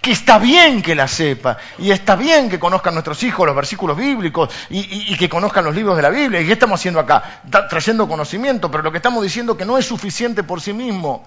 Que 0.00 0.12
está 0.12 0.38
bien 0.38 0.82
que 0.82 0.94
la 0.94 1.06
sepa, 1.06 1.58
y 1.78 1.90
está 1.90 2.16
bien 2.16 2.48
que 2.48 2.58
conozcan 2.58 2.94
nuestros 2.94 3.22
hijos 3.22 3.46
los 3.46 3.54
versículos 3.54 3.96
bíblicos, 3.96 4.48
y, 4.70 5.16
que 5.16 5.28
conozcan 5.28 5.64
los 5.64 5.74
libros 5.74 5.96
de 5.96 6.02
la 6.02 6.10
Biblia. 6.10 6.40
¿Y 6.40 6.46
qué 6.46 6.52
estamos 6.52 6.80
haciendo 6.80 7.00
acá? 7.00 7.42
trayendo 7.68 8.08
conocimiento, 8.08 8.70
pero 8.70 8.82
lo 8.82 8.90
que 8.90 8.98
estamos 8.98 9.22
diciendo 9.22 9.52
es 9.52 9.58
que 9.58 9.64
no 9.64 9.78
es 9.78 9.86
suficiente 9.86 10.42
por 10.42 10.60
sí 10.60 10.72
mismo. 10.72 11.24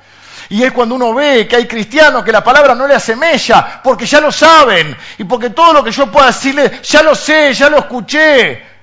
Y 0.50 0.64
es 0.64 0.72
cuando 0.72 0.96
uno 0.96 1.14
ve 1.14 1.48
que 1.48 1.56
hay 1.56 1.68
cristianos 1.68 2.24
que 2.24 2.32
la 2.32 2.44
palabra 2.44 2.76
no 2.76 2.88
le 2.88 2.96
asemella, 2.96 3.82
porque 3.84 4.06
ya 4.06 4.20
lo 4.20 4.32
saben, 4.32 4.96
y 5.18 5.24
porque 5.24 5.52
todo 5.52 5.74
lo 5.74 5.84
que 5.84 5.92
yo 5.92 6.12
pueda 6.12 6.28
decirle, 6.28 6.82
ya 6.84 7.04
lo 7.04 7.16
sé, 7.16 7.54
ya 7.54 7.70
lo 7.70 7.78
escuché. 7.78 8.76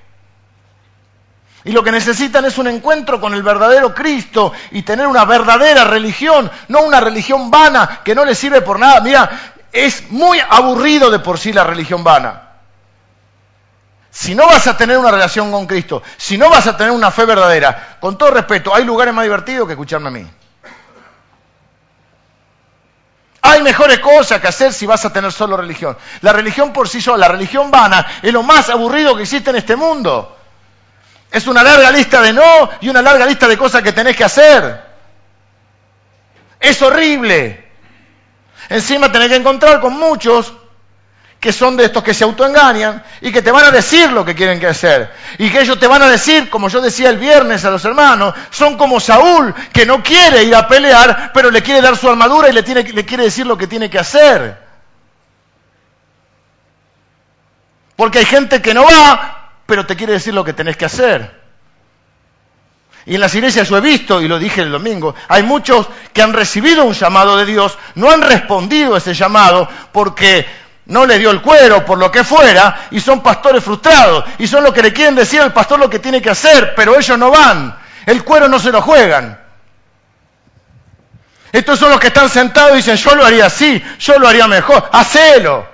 Y 1.64 1.70
lo 1.70 1.84
que 1.84 1.92
necesitan 1.92 2.44
es 2.44 2.58
un 2.58 2.66
encuentro 2.66 3.20
con 3.20 3.34
el 3.34 3.42
verdadero 3.42 3.94
Cristo 3.94 4.52
y 4.72 4.82
tener 4.82 5.06
una 5.06 5.24
verdadera 5.24 5.84
religión, 5.84 6.50
no 6.68 6.82
una 6.82 7.00
religión 7.00 7.50
vana 7.52 8.00
que 8.04 8.16
no 8.16 8.24
les 8.24 8.36
sirve 8.36 8.62
por 8.62 8.80
nada. 8.80 9.00
Mira, 9.00 9.51
es 9.72 10.10
muy 10.10 10.38
aburrido 10.38 11.10
de 11.10 11.18
por 11.18 11.38
sí 11.38 11.52
la 11.52 11.64
religión 11.64 12.04
vana. 12.04 12.50
Si 14.10 14.34
no 14.34 14.46
vas 14.46 14.66
a 14.66 14.76
tener 14.76 14.98
una 14.98 15.10
relación 15.10 15.50
con 15.50 15.66
Cristo, 15.66 16.02
si 16.18 16.36
no 16.36 16.50
vas 16.50 16.66
a 16.66 16.76
tener 16.76 16.92
una 16.92 17.10
fe 17.10 17.24
verdadera, 17.24 17.96
con 17.98 18.18
todo 18.18 18.30
respeto, 18.30 18.74
hay 18.74 18.84
lugares 18.84 19.14
más 19.14 19.24
divertidos 19.24 19.66
que 19.66 19.72
escucharme 19.72 20.08
a 20.08 20.10
mí. 20.10 20.30
Hay 23.40 23.62
mejores 23.62 23.98
cosas 24.00 24.40
que 24.40 24.48
hacer 24.48 24.72
si 24.72 24.86
vas 24.86 25.04
a 25.04 25.12
tener 25.12 25.32
solo 25.32 25.56
religión. 25.56 25.96
La 26.20 26.32
religión 26.32 26.72
por 26.72 26.88
sí 26.88 27.00
sola, 27.00 27.26
la 27.26 27.32
religión 27.32 27.70
vana, 27.70 28.06
es 28.22 28.32
lo 28.32 28.42
más 28.42 28.68
aburrido 28.68 29.16
que 29.16 29.22
existe 29.22 29.50
en 29.50 29.56
este 29.56 29.76
mundo. 29.76 30.38
Es 31.30 31.46
una 31.46 31.62
larga 31.62 31.90
lista 31.90 32.20
de 32.20 32.34
no 32.34 32.70
y 32.82 32.90
una 32.90 33.00
larga 33.00 33.24
lista 33.24 33.48
de 33.48 33.56
cosas 33.56 33.82
que 33.82 33.92
tenés 33.92 34.14
que 34.14 34.24
hacer. 34.24 34.92
Es 36.60 36.80
horrible. 36.82 37.61
Encima 38.68 39.10
tenés 39.10 39.28
que 39.28 39.36
encontrar 39.36 39.80
con 39.80 39.94
muchos 39.94 40.52
que 41.42 41.52
son 41.52 41.76
de 41.76 41.86
estos 41.86 42.04
que 42.04 42.14
se 42.14 42.22
autoengañan 42.22 43.02
y 43.20 43.32
que 43.32 43.42
te 43.42 43.50
van 43.50 43.64
a 43.64 43.72
decir 43.72 44.12
lo 44.12 44.24
que 44.24 44.32
quieren 44.32 44.60
que 44.60 44.68
hacer. 44.68 45.12
Y 45.38 45.50
que 45.50 45.62
ellos 45.62 45.76
te 45.76 45.88
van 45.88 46.00
a 46.00 46.08
decir, 46.08 46.48
como 46.48 46.68
yo 46.68 46.80
decía 46.80 47.10
el 47.10 47.18
viernes 47.18 47.64
a 47.64 47.70
los 47.72 47.84
hermanos, 47.84 48.32
son 48.50 48.78
como 48.78 49.00
Saúl, 49.00 49.52
que 49.72 49.84
no 49.84 50.04
quiere 50.04 50.44
ir 50.44 50.54
a 50.54 50.68
pelear, 50.68 51.32
pero 51.34 51.50
le 51.50 51.60
quiere 51.60 51.80
dar 51.80 51.96
su 51.96 52.08
armadura 52.08 52.48
y 52.48 52.52
le, 52.52 52.62
tiene, 52.62 52.84
le 52.84 53.04
quiere 53.04 53.24
decir 53.24 53.44
lo 53.44 53.58
que 53.58 53.66
tiene 53.66 53.90
que 53.90 53.98
hacer. 53.98 54.56
Porque 57.96 58.20
hay 58.20 58.24
gente 58.24 58.62
que 58.62 58.72
no 58.72 58.84
va, 58.84 59.50
pero 59.66 59.84
te 59.84 59.96
quiere 59.96 60.12
decir 60.12 60.34
lo 60.34 60.44
que 60.44 60.52
tenés 60.52 60.76
que 60.76 60.84
hacer. 60.84 61.41
Y 63.04 63.16
en 63.16 63.20
las 63.20 63.34
iglesias 63.34 63.68
yo 63.68 63.76
he 63.76 63.80
visto, 63.80 64.20
y 64.20 64.28
lo 64.28 64.38
dije 64.38 64.62
el 64.62 64.70
domingo, 64.70 65.14
hay 65.28 65.42
muchos 65.42 65.88
que 66.12 66.22
han 66.22 66.32
recibido 66.32 66.84
un 66.84 66.94
llamado 66.94 67.36
de 67.36 67.44
Dios, 67.44 67.76
no 67.96 68.10
han 68.10 68.22
respondido 68.22 68.94
a 68.94 68.98
ese 68.98 69.14
llamado 69.14 69.68
porque 69.90 70.46
no 70.86 71.06
le 71.06 71.18
dio 71.18 71.30
el 71.30 71.42
cuero, 71.42 71.84
por 71.84 71.98
lo 71.98 72.10
que 72.12 72.22
fuera, 72.22 72.88
y 72.90 73.00
son 73.00 73.20
pastores 73.20 73.62
frustrados, 73.64 74.24
y 74.38 74.46
son 74.46 74.62
los 74.62 74.72
que 74.72 74.82
le 74.82 74.92
quieren 74.92 75.14
decir 75.14 75.40
al 75.40 75.52
pastor 75.52 75.78
lo 75.78 75.90
que 75.90 75.98
tiene 75.98 76.22
que 76.22 76.30
hacer, 76.30 76.74
pero 76.76 76.96
ellos 76.96 77.18
no 77.18 77.30
van, 77.30 77.76
el 78.06 78.22
cuero 78.24 78.48
no 78.48 78.58
se 78.58 78.70
lo 78.70 78.82
juegan. 78.82 79.40
Estos 81.52 81.78
son 81.78 81.90
los 81.90 82.00
que 82.00 82.06
están 82.06 82.30
sentados 82.30 82.72
y 82.72 82.76
dicen, 82.76 82.96
yo 82.96 83.14
lo 83.14 83.26
haría 83.26 83.46
así, 83.46 83.82
yo 83.98 84.18
lo 84.18 84.28
haría 84.28 84.46
mejor, 84.48 84.88
hacelo. 84.92 85.71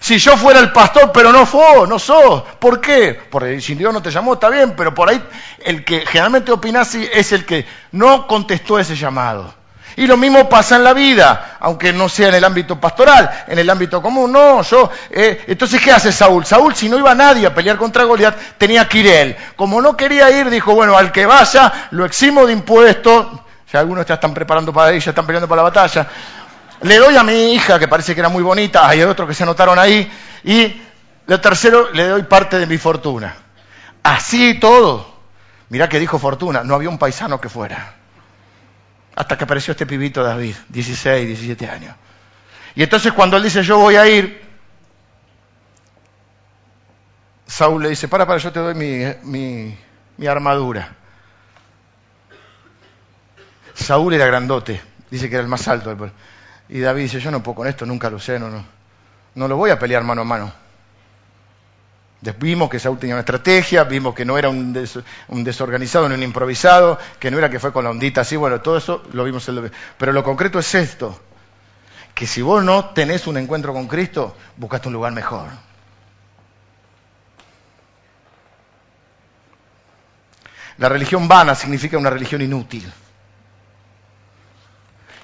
Si 0.00 0.18
yo 0.18 0.36
fuera 0.36 0.60
el 0.60 0.72
pastor, 0.72 1.10
pero 1.12 1.32
no 1.32 1.44
fue, 1.44 1.86
no 1.88 1.98
sos. 1.98 2.42
¿Por 2.58 2.80
qué? 2.80 3.20
Porque 3.30 3.60
si 3.60 3.74
Dios 3.74 3.92
no 3.92 4.00
te 4.00 4.10
llamó, 4.10 4.34
está 4.34 4.48
bien, 4.48 4.74
pero 4.76 4.94
por 4.94 5.08
ahí 5.08 5.22
el 5.64 5.84
que 5.84 6.06
generalmente 6.06 6.52
opina 6.52 6.82
así 6.82 7.08
es 7.12 7.32
el 7.32 7.44
que 7.44 7.66
no 7.92 8.26
contestó 8.26 8.78
ese 8.78 8.94
llamado. 8.94 9.58
Y 9.96 10.06
lo 10.06 10.16
mismo 10.16 10.48
pasa 10.48 10.76
en 10.76 10.84
la 10.84 10.92
vida, 10.92 11.56
aunque 11.58 11.92
no 11.92 12.08
sea 12.08 12.28
en 12.28 12.36
el 12.36 12.44
ámbito 12.44 12.78
pastoral, 12.80 13.44
en 13.48 13.58
el 13.58 13.68
ámbito 13.68 14.00
común. 14.00 14.30
No, 14.30 14.62
yo. 14.62 14.88
Eh, 15.10 15.42
entonces, 15.48 15.82
¿qué 15.82 15.90
hace 15.90 16.12
Saúl? 16.12 16.46
Saúl, 16.46 16.72
si 16.76 16.88
no 16.88 16.96
iba 16.96 17.12
nadie 17.16 17.48
a 17.48 17.52
pelear 17.52 17.76
contra 17.76 18.04
Goliat, 18.04 18.36
tenía 18.58 18.88
que 18.88 18.98
ir 18.98 19.06
él. 19.08 19.36
Como 19.56 19.82
no 19.82 19.96
quería 19.96 20.30
ir, 20.30 20.50
dijo: 20.50 20.72
bueno, 20.72 20.96
al 20.96 21.10
que 21.10 21.26
vaya, 21.26 21.88
lo 21.90 22.04
eximo 22.04 22.46
de 22.46 22.52
impuestos. 22.52 23.26
Si 23.68 23.76
algunos 23.76 24.06
ya 24.06 24.14
están 24.14 24.32
preparando 24.32 24.72
para 24.72 24.92
ir, 24.92 25.02
ya 25.02 25.10
están 25.10 25.26
peleando 25.26 25.48
para 25.48 25.62
la 25.62 25.68
batalla. 25.68 26.06
Le 26.82 26.96
doy 26.96 27.16
a 27.16 27.22
mi 27.22 27.54
hija, 27.54 27.78
que 27.78 27.88
parece 27.88 28.14
que 28.14 28.20
era 28.20 28.28
muy 28.28 28.42
bonita, 28.42 28.88
hay 28.88 29.02
otros 29.02 29.28
que 29.28 29.34
se 29.34 29.42
anotaron 29.42 29.78
ahí, 29.78 30.10
y 30.44 30.80
lo 31.26 31.40
tercero, 31.40 31.90
le 31.92 32.08
doy 32.08 32.22
parte 32.22 32.58
de 32.58 32.66
mi 32.66 32.78
fortuna. 32.78 33.34
Así 34.02 34.58
todo. 34.58 35.18
Mirá 35.70 35.88
que 35.88 35.98
dijo 35.98 36.18
fortuna, 36.18 36.62
no 36.62 36.74
había 36.74 36.88
un 36.88 36.98
paisano 36.98 37.40
que 37.40 37.48
fuera 37.48 37.98
hasta 39.18 39.36
que 39.36 39.42
apareció 39.42 39.72
este 39.72 39.84
pibito 39.84 40.22
David, 40.22 40.54
16, 40.68 41.26
17 41.26 41.68
años. 41.68 41.96
Y 42.76 42.84
entonces 42.84 43.12
cuando 43.12 43.36
él 43.36 43.42
dice, 43.42 43.64
yo 43.64 43.76
voy 43.76 43.96
a 43.96 44.06
ir, 44.06 44.40
Saúl 47.44 47.82
le 47.82 47.88
dice, 47.88 48.06
para, 48.06 48.28
para, 48.28 48.38
yo 48.38 48.52
te 48.52 48.60
doy 48.60 48.76
mi, 48.76 49.74
mi, 50.16 50.26
armadura. 50.28 50.94
Saúl 53.74 54.14
era 54.14 54.24
grandote, 54.26 54.80
dice 55.10 55.28
que 55.28 55.34
era 55.34 55.42
el 55.42 55.48
más 55.48 55.66
alto. 55.66 55.96
Y 56.68 56.80
David 56.80 57.02
dice, 57.02 57.20
yo 57.20 57.30
no 57.30 57.42
puedo 57.42 57.56
con 57.56 57.66
esto, 57.66 57.86
nunca 57.86 58.10
lo 58.10 58.18
sé, 58.18 58.38
no, 58.38 58.50
no, 58.50 58.64
no 59.34 59.48
lo 59.48 59.56
voy 59.56 59.70
a 59.70 59.78
pelear 59.78 60.04
mano 60.04 60.22
a 60.22 60.24
mano. 60.24 60.52
Vimos 62.38 62.68
que 62.68 62.80
Saúl 62.80 62.98
tenía 62.98 63.14
una 63.14 63.20
estrategia, 63.20 63.84
vimos 63.84 64.14
que 64.14 64.24
no 64.24 64.36
era 64.36 64.48
un, 64.48 64.72
desorganizado 64.72 66.08
ni 66.08 66.16
un 66.16 66.22
improvisado, 66.24 66.98
que 67.18 67.30
no 67.30 67.38
era 67.38 67.48
que 67.48 67.60
fue 67.60 67.72
con 67.72 67.84
la 67.84 67.90
ondita 67.90 68.22
así, 68.22 68.36
bueno, 68.36 68.60
todo 68.60 68.76
eso 68.76 69.04
lo 69.12 69.24
vimos. 69.24 69.48
En 69.48 69.70
Pero 69.96 70.12
lo 70.12 70.24
concreto 70.24 70.58
es 70.58 70.74
esto, 70.74 71.18
que 72.14 72.26
si 72.26 72.42
vos 72.42 72.64
no 72.64 72.86
tenés 72.86 73.26
un 73.28 73.36
encuentro 73.36 73.72
con 73.72 73.86
Cristo, 73.86 74.36
buscaste 74.56 74.88
un 74.88 74.94
lugar 74.94 75.12
mejor. 75.12 75.48
La 80.78 80.88
religión 80.88 81.28
vana 81.28 81.54
significa 81.54 81.98
una 81.98 82.10
religión 82.10 82.42
inútil. 82.42 82.92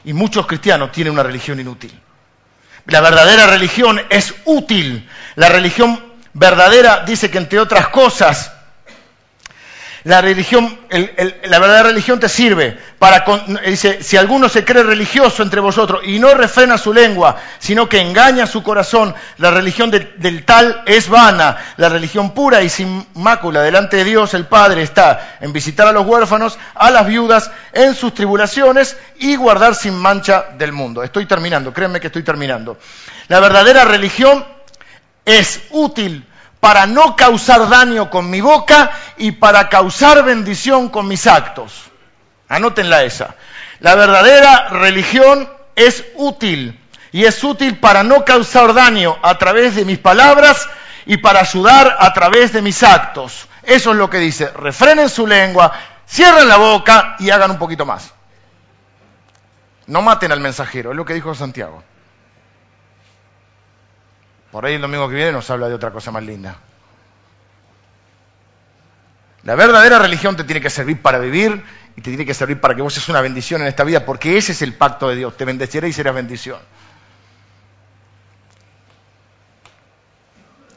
Y 0.05 0.13
muchos 0.13 0.47
cristianos 0.47 0.93
tienen 0.93 1.13
una 1.13 1.23
religión 1.23 1.59
inútil. 1.61 1.93
La 2.87 3.01
verdadera 3.01 3.47
religión 3.47 4.01
es 4.11 4.35
útil. 4.45 5.09
La 5.37 5.49
religión 5.49 5.99
verdadera 6.35 7.05
dice 7.07 7.31
que 7.31 7.39
entre 7.39 7.59
otras 7.59 7.89
cosas, 7.89 8.53
la 10.05 10.21
religión, 10.21 10.79
la 10.91 11.59
verdadera 11.59 11.89
religión 11.89 12.21
te 12.21 12.29
sirve 12.29 12.77
para, 12.99 13.25
dice, 13.67 14.03
si 14.03 14.19
alguno 14.19 14.51
se 14.51 14.63
cree 14.63 14.83
religioso 14.83 15.43
entre 15.43 15.61
vosotros 15.61 16.03
y 16.05 16.19
no 16.19 16.35
refrena 16.35 16.77
su 16.77 16.93
lengua, 16.93 17.39
sino 17.59 17.89
que 17.89 18.01
engaña 18.01 18.47
su 18.47 18.63
corazón, 18.63 19.15
la 19.39 19.51
religión 19.51 19.91
del 19.91 20.45
tal 20.45 20.83
es 20.85 21.09
vana. 21.09 21.57
La 21.79 21.89
religión 21.89 22.33
pura 22.35 22.61
y 22.63 22.69
sin 22.69 23.07
mácula 23.15 23.63
delante 23.63 23.97
de 23.97 24.05
Dios 24.05 24.35
el 24.35 24.45
Padre 24.45 24.83
está 24.83 25.39
en 25.41 25.55
visitar 25.55 25.87
a 25.87 25.93
los 25.93 26.07
huérfanos, 26.07 26.59
a 26.75 26.91
las 26.91 27.07
viudas, 27.07 27.51
en 27.73 27.95
sus 27.95 28.13
tribulaciones 28.13 28.99
y 29.19 29.37
guardar 29.37 29.75
sin 29.75 29.95
mancha 29.95 30.49
del 30.59 30.73
mundo. 30.73 31.03
Estoy 31.03 31.25
terminando, 31.25 31.73
créanme 31.73 31.99
que 31.99 32.09
estoy 32.09 32.23
terminando. 32.23 32.77
La 33.29 33.41
verdadera 33.41 33.87
religión 33.87 34.45
es 35.25 35.63
útil 35.71 36.27
para 36.65 36.87
no 36.87 37.15
causar 37.15 37.69
daño 37.69 38.09
con 38.09 38.31
mi 38.31 38.41
boca 38.41 38.91
y 39.19 39.33
para 39.33 39.69
causar 39.69 40.25
bendición 40.25 40.89
con 40.89 41.07
mis 41.07 41.27
actos. 41.27 41.91
Anótenla 42.49 43.03
esa. 43.03 43.35
La 43.81 43.95
verdadera 43.97 44.71
religión 44.71 45.47
es 45.77 46.07
útil 46.15 46.81
y 47.13 47.27
es 47.27 47.45
útil 47.45 47.79
para 47.81 48.03
no 48.03 48.25
causar 48.25 48.73
daño 48.73 49.19
a 49.21 49.37
través 49.37 49.77
de 49.77 49.85
mis 49.85 49.99
palabras 49.99 50.67
y 51.05 51.19
para 51.19 51.41
ayudar 51.41 51.99
a 52.01 52.15
través 52.15 52.55
de 52.55 52.63
mis 52.63 52.83
actos. 52.83 53.47
Eso 53.63 53.91
es 53.91 53.99
lo 53.99 54.09
que 54.09 54.17
dice. 54.17 54.49
Refrenen 54.49 55.11
su 55.11 55.27
lengua, 55.27 55.71
cierren 56.09 56.49
la 56.49 56.57
boca 56.57 57.17
y 57.19 57.29
hagan 57.29 57.51
un 57.51 57.59
poquito 57.59 57.85
más. 57.85 58.15
No 59.87 60.01
maten 60.01 60.33
al 60.33 60.41
mensajero, 60.41 60.93
es 60.93 60.97
lo 60.97 61.05
que 61.05 61.13
dijo 61.13 61.35
Santiago. 61.35 61.85
Por 64.55 64.65
ahí 64.65 64.75
el 64.75 64.81
domingo 64.83 65.09
que 65.09 65.17
viene 65.17 65.33
nos 65.33 65.51
habla 65.51 65.69
de 65.69 65.75
otra 65.75 65.91
cosa 65.91 66.13
más 66.13 66.23
linda. 66.23 66.55
La 69.43 69.57
verdadera 69.57 69.99
religión 69.99 70.37
te 70.37 70.45
tiene 70.45 70.61
que 70.61 70.71
servir 70.71 71.03
para 71.03 71.19
vivir 71.19 71.61
y 71.97 72.01
te 72.01 72.11
tiene 72.11 72.25
que 72.25 72.35
servir 72.35 72.61
para 72.61 72.77
que 72.77 72.81
vos 72.81 72.95
seas 72.95 73.09
una 73.09 73.21
bendición 73.21 73.63
en 73.63 73.67
esta 73.67 73.83
vida, 73.83 74.07
porque 74.07 74.39
ese 74.39 74.53
es 74.53 74.63
el 74.63 74.75
pacto 74.75 75.09
de 75.09 75.17
Dios. 75.17 75.37
Te 75.37 75.45
bendeciré 75.45 75.89
y 75.89 75.93
serás 75.93 76.15
bendición. 76.15 76.61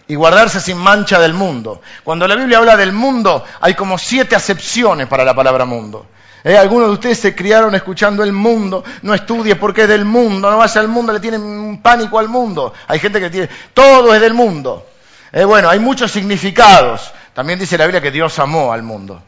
y 0.08 0.16
guardarse 0.16 0.60
sin 0.60 0.78
mancha 0.78 1.20
del 1.20 1.36
mundo. 1.36 1.82
Cuando 2.04 2.28
la 2.28 2.36
Biblia 2.36 2.58
habla 2.58 2.78
del 2.78 2.94
mundo, 2.94 3.46
hay 3.60 3.76
como 3.76 4.00
siete 4.00 4.36
acepciones 4.36 5.06
para 5.06 5.24
la 5.24 5.36
palabra 5.36 5.66
mundo. 5.66 6.08
¿Eh? 6.44 6.58
Algunos 6.58 6.88
de 6.88 6.94
ustedes 6.94 7.20
se 7.20 7.36
criaron 7.36 7.76
escuchando 7.76 8.24
el 8.24 8.32
mundo, 8.32 8.84
no 9.02 9.14
estudie 9.14 9.56
porque 9.56 9.84
es 9.84 9.88
del 9.88 10.06
mundo, 10.06 10.50
no 10.50 10.58
vaya 10.58 10.82
al 10.82 10.88
mundo, 10.88 11.12
le 11.12 11.20
tienen 11.20 11.80
pánico 11.82 12.20
al 12.20 12.30
mundo. 12.30 12.74
Hay 12.88 13.00
gente 13.00 13.20
que 13.20 13.30
tiene, 13.30 13.50
todo 13.74 14.14
es 14.14 14.22
del 14.22 14.34
mundo. 14.34 14.88
¿Eh? 15.32 15.44
Bueno, 15.44 15.70
hay 15.70 15.80
muchos 15.80 16.12
significados. 16.12 17.12
También 17.34 17.60
dice 17.60 17.78
la 17.78 17.86
Biblia 17.86 18.02
que 18.02 18.12
Dios 18.12 18.38
amó 18.40 18.72
al 18.72 18.84
mundo. 18.84 19.22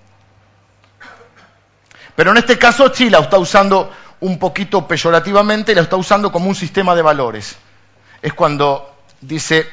Pero 2.16 2.32
en 2.32 2.38
este 2.38 2.58
caso 2.58 2.94
sí 2.94 3.10
la 3.10 3.20
está 3.20 3.38
usando 3.38 3.92
un 4.22 4.38
poquito 4.38 4.88
peyorativamente, 4.88 5.74
la 5.74 5.82
está 5.82 5.96
usando 5.96 6.32
como 6.32 6.50
un 6.50 6.56
sistema 6.56 6.96
de 6.96 7.02
valores. 7.02 7.56
Es 8.22 8.34
cuando 8.34 8.98
dice, 9.22 9.66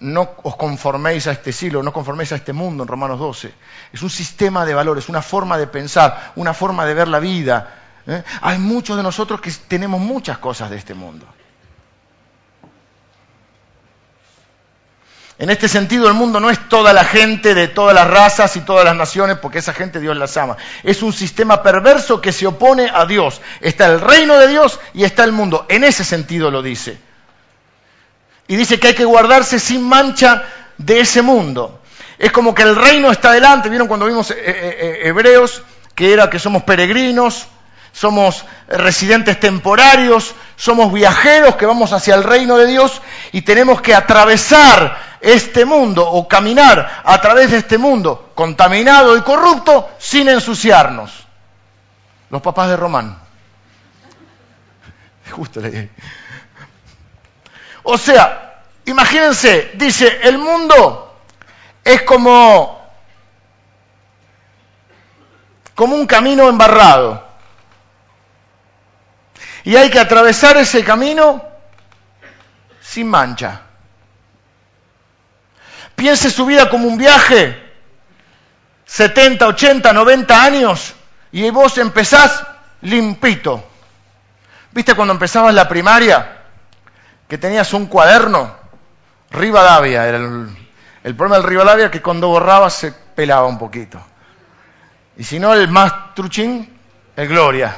no 0.00 0.34
os 0.42 0.56
conforméis 0.56 1.26
a 1.26 1.32
este 1.32 1.52
siglo, 1.52 1.82
no 1.82 1.92
conforméis 1.92 2.32
a 2.32 2.36
este 2.36 2.52
mundo 2.52 2.82
en 2.82 2.88
Romanos 2.88 3.18
12. 3.18 3.52
Es 3.92 4.02
un 4.02 4.10
sistema 4.10 4.64
de 4.64 4.74
valores, 4.74 5.08
una 5.08 5.22
forma 5.22 5.56
de 5.56 5.66
pensar, 5.66 6.32
una 6.36 6.52
forma 6.52 6.84
de 6.84 6.94
ver 6.94 7.08
la 7.08 7.20
vida. 7.20 7.74
¿eh? 8.06 8.22
Hay 8.42 8.58
muchos 8.58 8.96
de 8.96 9.02
nosotros 9.02 9.40
que 9.40 9.50
tenemos 9.68 10.00
muchas 10.00 10.38
cosas 10.38 10.70
de 10.70 10.76
este 10.76 10.94
mundo. 10.94 11.26
En 15.36 15.50
este 15.50 15.68
sentido, 15.68 16.06
el 16.06 16.14
mundo 16.14 16.38
no 16.38 16.48
es 16.48 16.68
toda 16.68 16.92
la 16.92 17.04
gente 17.04 17.54
de 17.54 17.66
todas 17.66 17.94
las 17.94 18.08
razas 18.08 18.54
y 18.56 18.60
todas 18.60 18.84
las 18.84 18.94
naciones, 18.94 19.38
porque 19.38 19.58
esa 19.58 19.72
gente 19.72 19.98
Dios 19.98 20.16
las 20.16 20.36
ama. 20.36 20.56
Es 20.84 21.02
un 21.02 21.12
sistema 21.12 21.60
perverso 21.62 22.20
que 22.20 22.30
se 22.30 22.46
opone 22.46 22.88
a 22.92 23.04
Dios. 23.04 23.40
Está 23.60 23.86
el 23.86 24.00
reino 24.00 24.38
de 24.38 24.46
Dios 24.46 24.78
y 24.92 25.02
está 25.02 25.24
el 25.24 25.32
mundo. 25.32 25.66
En 25.68 25.82
ese 25.82 26.04
sentido 26.04 26.52
lo 26.52 26.62
dice. 26.62 26.98
Y 28.46 28.56
dice 28.56 28.78
que 28.78 28.88
hay 28.88 28.94
que 28.94 29.04
guardarse 29.04 29.58
sin 29.58 29.82
mancha 29.82 30.44
de 30.76 31.00
ese 31.00 31.22
mundo. 31.22 31.80
Es 32.18 32.32
como 32.32 32.54
que 32.54 32.62
el 32.62 32.76
reino 32.76 33.10
está 33.10 33.32
delante. 33.32 33.68
¿Vieron 33.68 33.88
cuando 33.88 34.06
vimos 34.06 34.30
eh, 34.30 34.36
eh, 34.38 34.76
eh, 34.78 35.08
Hebreos? 35.08 35.62
Que 35.94 36.12
era 36.12 36.28
que 36.28 36.38
somos 36.38 36.64
peregrinos, 36.64 37.46
somos 37.92 38.44
residentes 38.68 39.38
temporarios, 39.38 40.34
somos 40.56 40.92
viajeros 40.92 41.56
que 41.56 41.66
vamos 41.66 41.92
hacia 41.92 42.16
el 42.16 42.24
reino 42.24 42.56
de 42.56 42.66
Dios 42.66 43.00
y 43.32 43.42
tenemos 43.42 43.80
que 43.80 43.94
atravesar 43.94 45.14
este 45.20 45.64
mundo 45.64 46.06
o 46.06 46.28
caminar 46.28 47.02
a 47.04 47.20
través 47.20 47.52
de 47.52 47.58
este 47.58 47.78
mundo 47.78 48.32
contaminado 48.34 49.16
y 49.16 49.22
corrupto 49.22 49.90
sin 49.98 50.28
ensuciarnos. 50.28 51.24
Los 52.30 52.42
papás 52.42 52.68
de 52.68 52.76
Román. 52.76 53.18
Justo 55.30 55.60
leí. 55.60 55.88
O 57.84 57.98
sea, 57.98 58.62
imagínense, 58.86 59.72
dice, 59.74 60.20
el 60.22 60.38
mundo 60.38 61.20
es 61.84 62.02
como, 62.02 62.82
como 65.74 65.94
un 65.94 66.06
camino 66.06 66.48
embarrado. 66.48 67.22
Y 69.64 69.76
hay 69.76 69.90
que 69.90 69.98
atravesar 69.98 70.56
ese 70.56 70.82
camino 70.82 71.42
sin 72.80 73.08
mancha. 73.08 73.60
Piense 75.94 76.30
su 76.30 76.46
vida 76.46 76.68
como 76.70 76.88
un 76.88 76.96
viaje, 76.96 77.72
70, 78.86 79.46
80, 79.46 79.92
90 79.92 80.42
años, 80.42 80.94
y 81.32 81.48
vos 81.50 81.76
empezás 81.78 82.44
limpito. 82.80 83.62
¿Viste 84.72 84.94
cuando 84.94 85.12
empezabas 85.12 85.54
la 85.54 85.68
primaria? 85.68 86.33
Que 87.28 87.38
tenías 87.38 87.72
un 87.72 87.86
cuaderno, 87.86 88.54
Rivadavia, 89.30 90.06
era 90.06 90.18
el, 90.18 91.16
problema 91.16 91.36
del 91.36 91.44
Rivadavia 91.44 91.90
que 91.90 92.00
cuando 92.00 92.28
borrabas 92.28 92.74
se 92.74 92.92
pelaba 92.92 93.46
un 93.46 93.58
poquito. 93.58 94.00
Y 95.16 95.24
si 95.24 95.38
no, 95.38 95.52
el 95.54 95.68
más 95.68 96.14
truchín, 96.14 96.78
el 97.16 97.28
Gloria, 97.28 97.76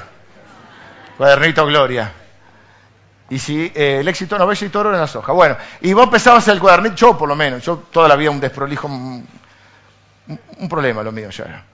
cuadernito 1.17 1.67
Gloria. 1.67 2.13
Y 3.29 3.39
si 3.39 3.73
eh, 3.75 3.99
el 4.01 4.09
éxito 4.09 4.39
no 4.39 4.47
ves 4.47 4.63
y 4.63 4.69
toro 4.69 4.93
en 4.93 5.01
las 5.01 5.17
hojas. 5.17 5.35
Bueno, 5.35 5.57
y 5.81 5.93
vos 5.93 6.05
empezabas 6.05 6.47
el 6.49 6.61
cuadernito, 6.61 6.95
yo 6.95 7.19
por 7.19 7.29
lo 7.29 7.35
menos, 7.35 7.63
yo 7.65 7.79
toda 7.91 8.09
la 8.09 8.17
vida 8.17 8.31
un 8.31 8.39
desprolijo, 8.39 8.87
un, 8.87 9.27
problema 10.69 11.03
lo 11.03 11.13
mío 11.13 11.31
ya 11.31 11.65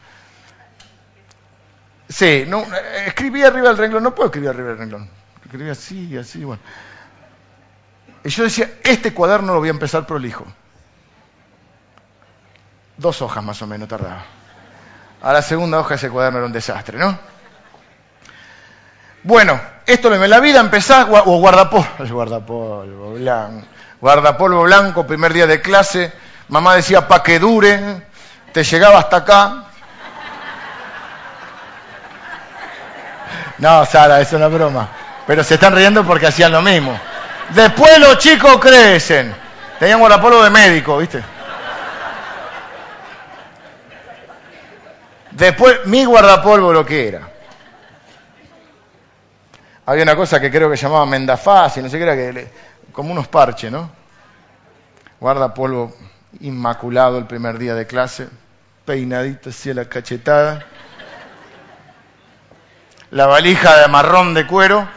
Sí, 2.09 2.45
no, 2.47 2.61
eh, 2.61 3.05
escribí 3.07 3.43
arriba 3.43 3.69
del 3.69 3.79
renglón, 3.79 4.03
no 4.03 4.15
puedo 4.15 4.27
escribir 4.27 4.51
arriba 4.51 4.69
del 4.69 4.79
renglón. 4.79 5.11
Escribí 5.45 5.71
así, 5.71 6.17
así, 6.17 6.45
bueno. 6.45 6.63
Y 8.25 8.29
yo 8.29 8.45
decía, 8.45 8.71
este 8.85 9.13
cuaderno 9.13 9.55
lo 9.55 9.59
voy 9.59 9.69
a 9.69 9.73
empezar 9.73 10.07
prolijo. 10.07 10.47
Dos 12.97 13.21
hojas 13.23 13.43
más 13.43 13.61
o 13.63 13.67
menos 13.67 13.89
tardaba. 13.89 14.25
A 15.23 15.33
la 15.33 15.43
segunda 15.43 15.79
hoja 15.79 15.95
ese 15.95 16.11
cuaderno 16.11 16.39
era 16.39 16.47
un 16.47 16.53
desastre, 16.53 16.99
¿no? 16.99 17.19
Bueno, 19.25 19.61
esto 19.87 20.11
lo 20.11 20.27
la 20.27 20.41
vida 20.41 20.61
empezás, 20.61 21.07
o 21.09 21.37
guardapolvo, 21.39 21.87
guardapolvo 22.11 23.15
blanco, 23.15 23.67
guardapolvo 24.01 24.63
blanco, 24.63 25.07
primer 25.07 25.33
día 25.33 25.47
de 25.47 25.61
clase, 25.61 26.13
mamá 26.49 26.75
decía 26.75 27.07
pa' 27.07 27.23
que 27.23 27.39
dure, 27.39 28.03
te 28.53 28.65
llegaba 28.65 28.99
hasta 28.99 29.19
acá. 29.19 29.65
No, 33.59 33.87
Sara, 33.87 34.21
es 34.21 34.33
una 34.33 34.49
broma. 34.49 34.89
Pero 35.25 35.45
se 35.45 35.55
están 35.55 35.75
riendo 35.75 36.05
porque 36.05 36.27
hacían 36.27 36.51
lo 36.51 36.63
mismo. 36.63 36.99
Después 37.55 37.99
los 37.99 38.19
chicos 38.19 38.59
crecen. 38.59 39.35
Teníamos 39.79 40.07
el 40.07 40.13
apolo 40.13 40.43
de 40.43 40.51
médico, 40.51 40.99
¿viste? 40.99 41.23
Después, 45.33 45.87
mi 45.87 46.05
guardapolvo 46.05 46.73
lo 46.73 46.85
que 46.85 47.09
era. 47.09 47.29
Había 49.87 50.05
una 50.05 50.15
cosa 50.15 50.41
que 50.41 50.51
creo 50.51 50.71
que 50.71 50.77
llamaba 50.77 51.05
mendafaz 51.07 51.79
y 51.79 51.83
no 51.83 51.89
sé 51.89 51.99
qué 51.99 52.05
era, 52.05 52.15
que 52.15 52.51
como 52.93 53.13
unos 53.13 53.27
parches, 53.29 53.73
¿no? 53.73 53.91
Guardapolvo 55.19 55.95
inmaculado 56.41 57.19
el 57.19 57.27
primer 57.27 57.59
día 57.59 57.75
de 57.75 57.87
clase, 57.87 58.29
peinadito 58.85 59.51
así 59.51 59.71
a 59.71 59.75
la 59.75 59.85
cachetada, 59.87 60.65
la 63.11 63.27
valija 63.27 63.81
de 63.81 63.89
marrón 63.89 64.35
de 64.35 64.47
cuero, 64.47 64.89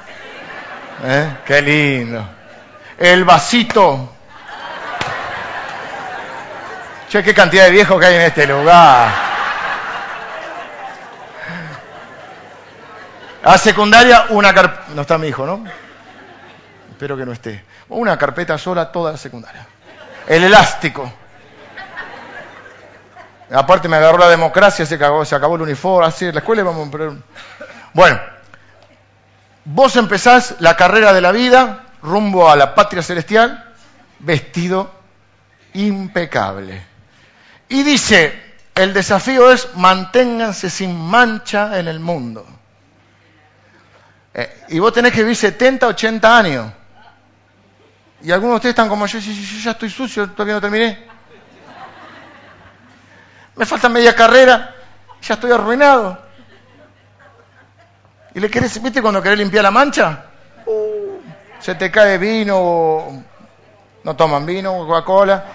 ¿eh? 1.03 1.37
qué 1.45 1.61
lindo, 1.61 2.27
el 2.97 3.25
vasito, 3.25 4.09
che, 7.09 7.23
qué 7.23 7.33
cantidad 7.33 7.65
de 7.65 7.71
viejos 7.71 7.99
que 7.99 8.05
hay 8.05 8.15
en 8.15 8.21
este 8.21 8.47
lugar. 8.47 9.09
A 13.43 13.57
secundaria, 13.57 14.27
una 14.29 14.53
carpeta, 14.53 14.85
no 14.95 15.01
está 15.01 15.17
mi 15.17 15.27
hijo, 15.27 15.45
¿no? 15.45 15.63
Espero 16.89 17.15
que 17.15 17.25
no 17.25 17.31
esté. 17.31 17.63
Una 17.89 18.17
carpeta 18.17 18.57
sola 18.57 18.91
toda 18.91 19.11
la 19.11 19.17
secundaria. 19.17 19.67
El 20.27 20.45
elástico. 20.45 21.11
Aparte 23.51 23.87
me 23.87 23.97
agarró 23.97 24.17
la 24.17 24.29
democracia, 24.29 24.85
se, 24.85 24.95
acabó, 24.95 25.23
se 25.23 25.35
acabó 25.35 25.55
el 25.55 25.61
uniforme, 25.61 26.07
así, 26.07 26.31
la 26.31 26.39
escuela 26.39 26.63
vamos 26.63 26.89
a. 26.89 27.13
Bueno, 27.93 28.19
vos 29.65 29.95
empezás 29.97 30.55
la 30.59 30.75
carrera 30.75 31.13
de 31.13 31.21
la 31.21 31.31
vida 31.31 31.84
rumbo 32.05 32.49
a 32.49 32.55
la 32.55 32.73
patria 32.73 33.01
celestial 33.01 33.73
vestido 34.19 34.91
impecable. 35.73 36.81
Y 37.67 37.83
dice, 37.83 38.55
el 38.73 38.93
desafío 38.93 39.51
es 39.51 39.75
manténganse 39.75 40.69
sin 40.69 40.95
mancha 40.95 41.77
en 41.79 41.87
el 41.87 41.99
mundo. 41.99 42.45
Eh, 44.33 44.65
y 44.69 44.79
vos 44.79 44.93
tenés 44.93 45.11
que 45.11 45.21
vivir 45.21 45.35
70, 45.35 45.87
80 45.87 46.37
años. 46.37 46.71
Y 48.21 48.31
algunos 48.31 48.53
de 48.53 48.55
ustedes 48.57 48.73
están 48.73 48.89
como 48.89 49.05
yo, 49.05 49.19
yo, 49.19 49.31
yo 49.31 49.59
ya 49.59 49.71
estoy 49.71 49.89
sucio, 49.89 50.29
todavía 50.29 50.55
no 50.55 50.61
terminé. 50.61 51.05
Me 53.55 53.65
falta 53.65 53.87
media 53.87 54.15
carrera, 54.15 54.75
ya 55.21 55.35
estoy 55.35 55.51
arruinado. 55.51 56.21
¿Y 58.33 58.39
le 58.39 58.49
querés, 58.49 58.81
viste 58.81 59.01
cuando 59.01 59.21
querés 59.21 59.37
limpiar 59.37 59.63
la 59.63 59.71
mancha? 59.71 60.25
Se 61.65 61.73
te 61.73 61.89
cae 61.89 62.19
vino, 62.19 63.23
no 64.03 64.15
toman 64.15 64.45
vino, 64.45 64.85
Coca-Cola. 64.85 65.45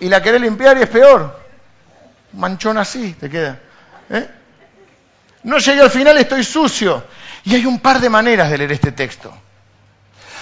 Y 0.00 0.08
la 0.08 0.22
querés 0.22 0.40
limpiar 0.40 0.78
y 0.78 0.80
es 0.80 0.88
peor. 0.88 1.38
Manchón 2.32 2.78
así 2.78 3.12
te 3.12 3.28
queda. 3.28 3.60
¿eh? 4.08 4.30
No 5.42 5.58
llegué 5.58 5.82
al 5.82 5.90
final, 5.90 6.16
estoy 6.16 6.42
sucio. 6.42 7.04
Y 7.44 7.54
hay 7.54 7.66
un 7.66 7.80
par 7.80 8.00
de 8.00 8.08
maneras 8.08 8.48
de 8.50 8.56
leer 8.56 8.72
este 8.72 8.92
texto. 8.92 9.30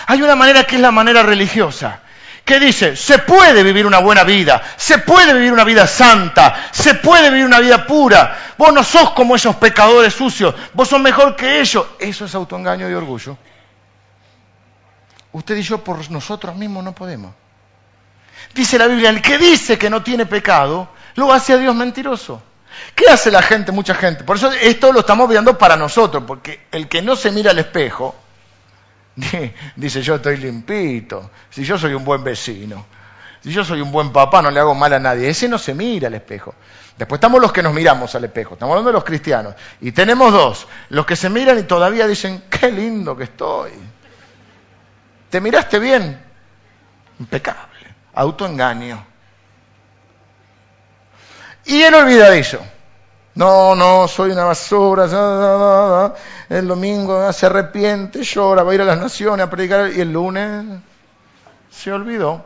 Hay 0.06 0.22
una 0.22 0.36
manera 0.36 0.62
que 0.62 0.76
es 0.76 0.80
la 0.80 0.92
manera 0.92 1.24
religiosa, 1.24 1.98
que 2.44 2.60
dice, 2.60 2.94
se 2.94 3.18
puede 3.18 3.64
vivir 3.64 3.84
una 3.84 3.98
buena 3.98 4.22
vida, 4.22 4.62
se 4.76 4.98
puede 4.98 5.34
vivir 5.34 5.52
una 5.52 5.64
vida 5.64 5.88
santa, 5.88 6.68
se 6.70 6.94
puede 6.94 7.30
vivir 7.30 7.46
una 7.46 7.58
vida 7.58 7.84
pura. 7.84 8.38
Vos 8.56 8.72
no 8.72 8.84
sos 8.84 9.10
como 9.10 9.34
esos 9.34 9.56
pecadores 9.56 10.14
sucios, 10.14 10.54
vos 10.72 10.88
sos 10.88 11.00
mejor 11.00 11.34
que 11.34 11.58
ellos. 11.60 11.84
Eso 11.98 12.26
es 12.26 12.34
autoengaño 12.36 12.88
y 12.88 12.94
orgullo. 12.94 13.36
Usted 15.32 15.56
y 15.56 15.62
yo 15.62 15.82
por 15.84 16.10
nosotros 16.10 16.56
mismos 16.56 16.82
no 16.84 16.94
podemos. 16.94 17.32
Dice 18.54 18.78
la 18.78 18.86
Biblia, 18.86 19.10
el 19.10 19.22
que 19.22 19.38
dice 19.38 19.78
que 19.78 19.90
no 19.90 20.02
tiene 20.02 20.26
pecado, 20.26 20.88
lo 21.14 21.32
hace 21.32 21.52
a 21.52 21.58
Dios 21.58 21.74
mentiroso. 21.74 22.42
¿Qué 22.94 23.06
hace 23.08 23.30
la 23.30 23.42
gente, 23.42 23.72
mucha 23.72 23.94
gente? 23.94 24.24
Por 24.24 24.36
eso 24.36 24.50
esto 24.52 24.92
lo 24.92 25.00
estamos 25.00 25.28
viendo 25.28 25.56
para 25.56 25.76
nosotros, 25.76 26.24
porque 26.26 26.66
el 26.70 26.88
que 26.88 27.02
no 27.02 27.16
se 27.16 27.30
mira 27.30 27.50
al 27.50 27.58
espejo, 27.58 28.14
dice 29.76 30.02
yo 30.02 30.16
estoy 30.16 30.36
limpito, 30.36 31.30
si 31.50 31.64
yo 31.64 31.78
soy 31.78 31.94
un 31.94 32.04
buen 32.04 32.24
vecino, 32.24 32.86
si 33.42 33.52
yo 33.52 33.64
soy 33.64 33.80
un 33.80 33.92
buen 33.92 34.12
papá, 34.12 34.42
no 34.42 34.50
le 34.50 34.60
hago 34.60 34.74
mal 34.74 34.92
a 34.92 34.98
nadie, 34.98 35.28
ese 35.28 35.48
no 35.48 35.58
se 35.58 35.74
mira 35.74 36.08
al 36.08 36.14
espejo. 36.14 36.54
Después 36.96 37.18
estamos 37.18 37.40
los 37.40 37.52
que 37.52 37.62
nos 37.62 37.72
miramos 37.72 38.14
al 38.14 38.24
espejo, 38.24 38.54
estamos 38.54 38.72
hablando 38.72 38.90
de 38.90 38.94
los 38.94 39.04
cristianos. 39.04 39.54
Y 39.80 39.92
tenemos 39.92 40.32
dos, 40.32 40.66
los 40.90 41.06
que 41.06 41.16
se 41.16 41.30
miran 41.30 41.58
y 41.58 41.62
todavía 41.62 42.06
dicen, 42.06 42.44
qué 42.50 42.70
lindo 42.70 43.16
que 43.16 43.24
estoy. 43.24 43.70
¿Te 45.30 45.40
miraste 45.40 45.78
bien? 45.78 46.20
Impecable, 47.18 47.94
autoengaño. 48.14 49.06
Y 51.66 51.82
el 51.82 51.94
olvidadizo. 51.94 52.60
No, 53.36 53.74
no, 53.76 54.08
soy 54.08 54.32
una 54.32 54.44
basura. 54.44 56.14
El 56.48 56.66
domingo 56.66 57.32
se 57.32 57.46
arrepiente, 57.46 58.24
llora, 58.24 58.64
va 58.64 58.72
a 58.72 58.74
ir 58.74 58.80
a 58.82 58.84
las 58.84 58.98
naciones 58.98 59.46
a 59.46 59.50
predicar 59.50 59.92
y 59.92 60.00
el 60.00 60.12
lunes 60.12 60.64
se 61.70 61.92
olvidó. 61.92 62.44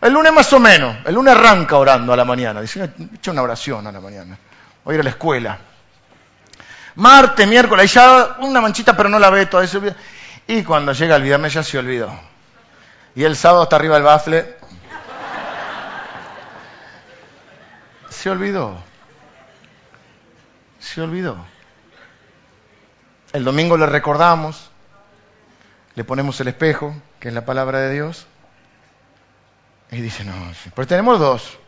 El 0.00 0.12
lunes 0.12 0.32
más 0.32 0.52
o 0.52 0.60
menos, 0.60 0.96
el 1.06 1.14
lunes 1.14 1.34
arranca 1.34 1.76
orando 1.76 2.12
a 2.12 2.16
la 2.16 2.24
mañana, 2.24 2.60
dice, 2.60 2.92
echa 3.14 3.32
una 3.32 3.42
oración 3.42 3.84
a 3.84 3.90
la 3.90 4.00
mañana, 4.00 4.38
voy 4.84 4.92
a 4.92 4.94
ir 4.94 5.00
a 5.00 5.04
la 5.04 5.10
escuela. 5.10 5.58
Martes, 6.94 7.48
miércoles, 7.48 7.92
ya 7.92 8.36
una 8.40 8.60
manchita 8.60 8.96
pero 8.96 9.08
no 9.08 9.18
la 9.18 9.30
ve, 9.30 9.46
todavía. 9.46 9.96
Y 10.48 10.64
cuando 10.64 10.92
llega 10.92 11.14
el 11.14 11.22
viernes 11.22 11.52
ya 11.52 11.62
se 11.62 11.78
olvidó. 11.78 12.10
Y 13.14 13.22
el 13.24 13.36
sábado 13.36 13.64
está 13.64 13.76
arriba 13.76 13.96
del 13.96 14.04
bafle. 14.04 14.56
Se 18.08 18.30
olvidó. 18.30 18.82
Se 20.80 21.02
olvidó. 21.02 21.36
El 23.34 23.44
domingo 23.44 23.76
le 23.76 23.84
recordamos, 23.84 24.70
le 25.94 26.04
ponemos 26.04 26.40
el 26.40 26.48
espejo, 26.48 26.96
que 27.20 27.28
es 27.28 27.34
la 27.34 27.44
palabra 27.44 27.80
de 27.80 27.92
Dios, 27.92 28.26
y 29.90 30.00
dice, 30.00 30.24
no, 30.24 30.32
pero 30.74 30.86
tenemos 30.86 31.18
dos. 31.18 31.58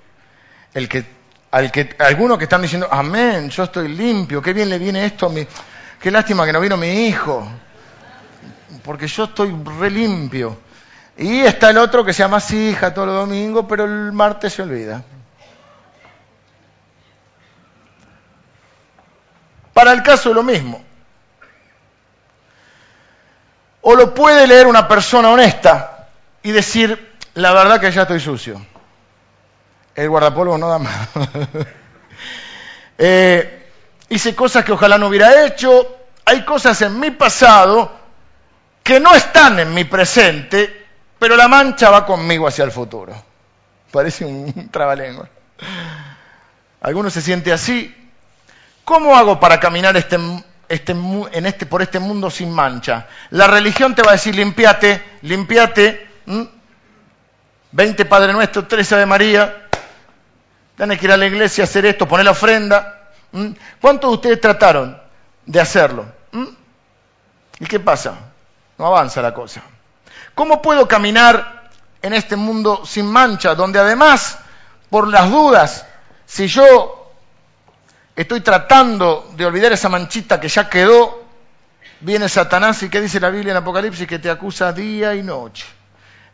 El 0.73 0.89
que, 0.89 1.05
al 1.51 1.71
que, 1.71 1.97
algunos 1.99 2.39
que 2.39 2.45
están 2.45 2.63
diciendo, 2.63 2.89
amén, 2.91 3.51
yo 3.51 3.65
estoy 3.65 3.89
limpio, 3.89 4.41
qué 4.41 4.55
bien 4.55 4.71
le 4.71 4.79
viene 4.79 5.05
esto 5.05 5.27
a 5.27 5.29
mi, 5.29 5.47
qué 6.01 6.11
lástima 6.11 6.47
que 6.47 6.53
no 6.55 6.61
vino 6.61 6.79
mi 6.79 7.07
hijo, 7.09 7.47
porque 8.83 9.07
yo 9.07 9.25
estoy 9.25 9.55
re 9.79 9.91
limpio. 9.91 10.59
Y 11.17 11.41
está 11.41 11.71
el 11.71 11.79
otro 11.79 12.05
que 12.05 12.13
se 12.13 12.23
llama 12.23 12.43
hija 12.51 12.95
todos 12.95 13.09
los 13.09 13.17
domingos, 13.17 13.67
pero 13.69 13.85
el 13.85 14.13
martes 14.13 14.55
se 14.55 14.63
olvida. 14.63 15.03
Para 19.75 19.93
el 19.93 20.03
caso 20.03 20.33
lo 20.33 20.43
mismo. 20.43 20.83
O 23.83 23.95
lo 23.95 24.15
puede 24.15 24.47
leer 24.47 24.67
una 24.67 24.87
persona 24.87 25.31
honesta 25.31 26.09
y 26.43 26.53
decir, 26.53 27.17
la 27.35 27.53
verdad 27.53 27.81
que 27.81 27.91
ya 27.91 28.03
estoy 28.03 28.21
sucio. 28.21 28.65
El 29.95 30.09
guardapolvo 30.09 30.59
no 30.59 30.69
da 30.69 30.79
más. 30.79 31.09
Eh, 33.03 33.71
hice 34.11 34.35
cosas 34.35 34.63
que 34.63 34.73
ojalá 34.73 34.99
no 34.99 35.07
hubiera 35.07 35.47
hecho. 35.47 35.97
Hay 36.27 36.45
cosas 36.45 36.83
en 36.83 37.01
mi 37.01 37.11
pasado 37.11 38.00
que 38.91 38.99
no 38.99 39.15
están 39.15 39.57
en 39.61 39.73
mi 39.73 39.85
presente, 39.85 40.89
pero 41.17 41.37
la 41.37 41.47
mancha 41.47 41.91
va 41.91 42.05
conmigo 42.05 42.49
hacia 42.49 42.65
el 42.65 42.73
futuro. 42.73 43.15
Parece 43.89 44.25
un 44.25 44.69
trabalengua. 44.73 45.29
Alguno 46.81 47.09
se 47.09 47.23
siente 47.23 47.53
así. 47.53 47.95
¿Cómo 48.85 49.15
hago 49.15 49.39
para 49.39 49.61
caminar 49.61 49.97
este, 49.97 50.19
este, 50.69 50.91
en 50.91 51.47
este, 51.47 51.67
por 51.67 51.83
este 51.83 52.01
mundo 52.01 52.33
sin 52.33 52.51
mancha? 52.51 53.07
La 53.31 53.47
religión 53.47 53.95
te 53.95 54.03
va 54.03 54.09
a 54.09 54.15
decir, 54.15 54.35
limpiate, 54.35 55.19
limpiate. 55.23 56.09
20 57.71 58.05
Padre 58.07 58.33
Nuestro, 58.33 58.67
13 58.67 58.97
de 58.97 59.07
María. 59.07 59.69
Tienes 60.77 60.99
que 60.99 61.07
ir 61.07 61.13
a 61.13 61.17
la 61.17 61.27
iglesia 61.27 61.63
a 61.63 61.67
hacer 61.69 61.87
esto, 61.87 62.09
poner 62.09 62.25
la 62.25 62.33
ofrenda. 62.33 63.13
¿Cuántos 63.81 64.11
de 64.11 64.15
ustedes 64.17 64.41
trataron 64.41 65.01
de 65.47 65.61
hacerlo? 65.61 66.07
¿Y 67.61 67.67
qué 67.67 67.79
pasa? 67.79 68.30
No 68.81 68.87
avanza 68.87 69.21
la 69.21 69.35
cosa. 69.35 69.61
¿Cómo 70.35 70.63
puedo 70.63 70.89
caminar 70.89 71.69
en 72.01 72.15
este 72.15 72.35
mundo 72.35 72.87
sin 72.87 73.05
mancha, 73.05 73.55
donde 73.55 73.79
además, 73.79 74.39
por 74.89 75.07
las 75.07 75.31
dudas, 75.31 75.85
si 76.25 76.47
yo 76.47 77.13
estoy 78.17 78.41
tratando 78.41 79.33
de 79.37 79.45
olvidar 79.45 79.71
esa 79.71 79.91
manchita 79.91 80.41
que 80.41 80.49
ya 80.49 80.71
quedó, 80.71 81.25
viene 82.01 82.27
Satanás 82.31 82.83
y 82.83 82.89
¿qué 82.89 83.03
dice 83.03 83.21
la 83.21 83.29
Biblia 83.29 83.51
en 83.51 83.59
Apocalipsis? 83.59 84.07
Que 84.07 84.19
te 84.19 84.31
acusa 84.31 84.73
día 84.73 85.15
y 85.15 85.23
noche. 85.23 85.67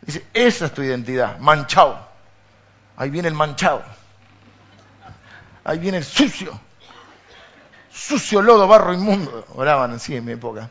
Dice, 0.01 0.25
esa 0.33 0.67
es 0.67 0.73
tu 0.73 0.81
identidad, 0.81 1.39
manchado. 1.39 1.99
Ahí 2.95 3.09
viene 3.09 3.27
el 3.27 3.33
manchado. 3.33 3.83
Ahí 5.65 5.79
viene 5.79 5.97
el 5.97 6.05
sucio. 6.05 6.57
Sucio 7.91 8.41
lodo, 8.41 8.69
barro 8.69 8.93
inmundo. 8.93 9.45
Oraban 9.55 9.91
así 9.91 10.15
en 10.15 10.23
mi 10.23 10.31
época. 10.31 10.69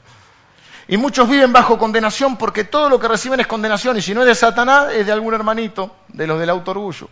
Y 0.89 0.97
muchos 0.97 1.29
viven 1.29 1.53
bajo 1.53 1.79
condenación 1.79 2.37
porque 2.37 2.65
todo 2.65 2.89
lo 2.89 3.01
que 3.01 3.09
reciben 3.09 3.41
es 3.41 3.47
condenación. 3.47 3.97
Y 3.97 4.03
si 4.03 4.15
no 4.15 4.21
es 4.21 4.27
de 4.27 4.35
Satanás, 4.35 4.93
es 4.93 5.07
de 5.07 5.13
algún 5.13 5.35
hermanito, 5.35 5.97
de 6.09 6.27
los 6.27 6.39
del 6.39 6.51
autorgullo. 6.51 7.09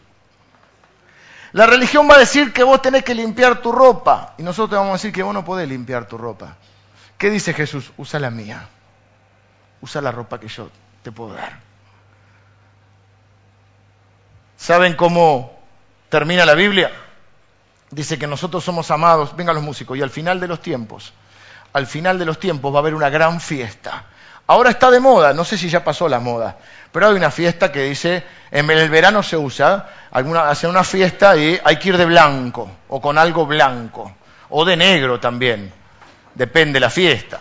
La 1.53 1.67
religión 1.67 2.09
va 2.09 2.17
a 2.17 2.19
decir 2.19 2.53
que 2.53 2.63
vos 2.63 2.83
tenés 2.83 3.05
que 3.05 3.15
limpiar 3.15 3.61
tu 3.63 3.73
ropa. 3.73 4.35
Y 4.39 4.43
nosotros 4.43 4.71
te 4.71 4.77
vamos 4.77 4.91
a 4.91 4.95
decir 4.95 5.13
que 5.13 5.23
vos 5.23 5.35
no 5.35 5.45
podés 5.45 5.69
limpiar 5.69 6.07
tu 6.07 6.19
ropa. 6.19 6.57
¿Qué 7.19 7.31
dice 7.31 7.53
Jesús? 7.53 7.93
Usa 7.97 8.21
la 8.21 8.31
mía. 8.31 8.69
Usa 9.81 10.01
la 10.01 10.13
ropa 10.13 10.39
que 10.39 10.49
yo 10.49 10.71
te 11.03 11.13
puedo 11.13 11.35
dar. 11.35 11.61
¿Saben 14.57 14.95
cómo 14.95 15.59
termina 16.09 16.47
la 16.47 16.55
Biblia? 16.55 16.91
Dice 17.91 18.19
que 18.19 18.27
nosotros 18.27 18.65
somos 18.65 18.91
amados, 18.91 19.37
vengan 19.37 19.55
los 19.55 19.65
músicos, 19.65 19.97
y 19.99 20.03
al 20.03 20.11
final 20.11 20.41
de 20.41 20.49
los 20.49 20.61
tiempos, 20.61 21.13
al 21.75 21.87
final 21.87 22.19
de 22.19 22.25
los 22.25 22.39
tiempos 22.39 22.73
va 22.73 22.79
a 22.79 22.81
haber 22.81 22.95
una 22.95 23.11
gran 23.11 23.41
fiesta. 23.41 24.05
Ahora 24.47 24.71
está 24.71 24.91
de 24.91 25.01
moda, 25.01 25.33
no 25.33 25.45
sé 25.45 25.59
si 25.59 25.69
ya 25.69 25.83
pasó 25.83 26.09
la 26.09 26.21
moda, 26.21 26.57
pero 26.93 27.09
hay 27.09 27.15
una 27.15 27.31
fiesta 27.31 27.73
que 27.73 27.83
dice, 27.83 28.23
en 28.51 28.71
el 28.71 28.89
verano 28.91 29.23
se 29.23 29.37
usa, 29.37 29.89
alguna, 30.11 30.49
hacen 30.49 30.71
una 30.71 30.85
fiesta 30.85 31.37
y 31.37 31.59
hay 31.65 31.77
que 31.79 31.89
ir 31.89 31.97
de 31.97 32.05
blanco, 32.05 32.71
o 32.89 33.01
con 33.01 33.19
algo 33.19 33.45
blanco, 33.47 34.17
o 34.51 34.65
de 34.65 34.77
negro 34.77 35.19
también, 35.19 35.73
depende 36.35 36.79
la 36.79 36.91
fiesta. 36.91 37.41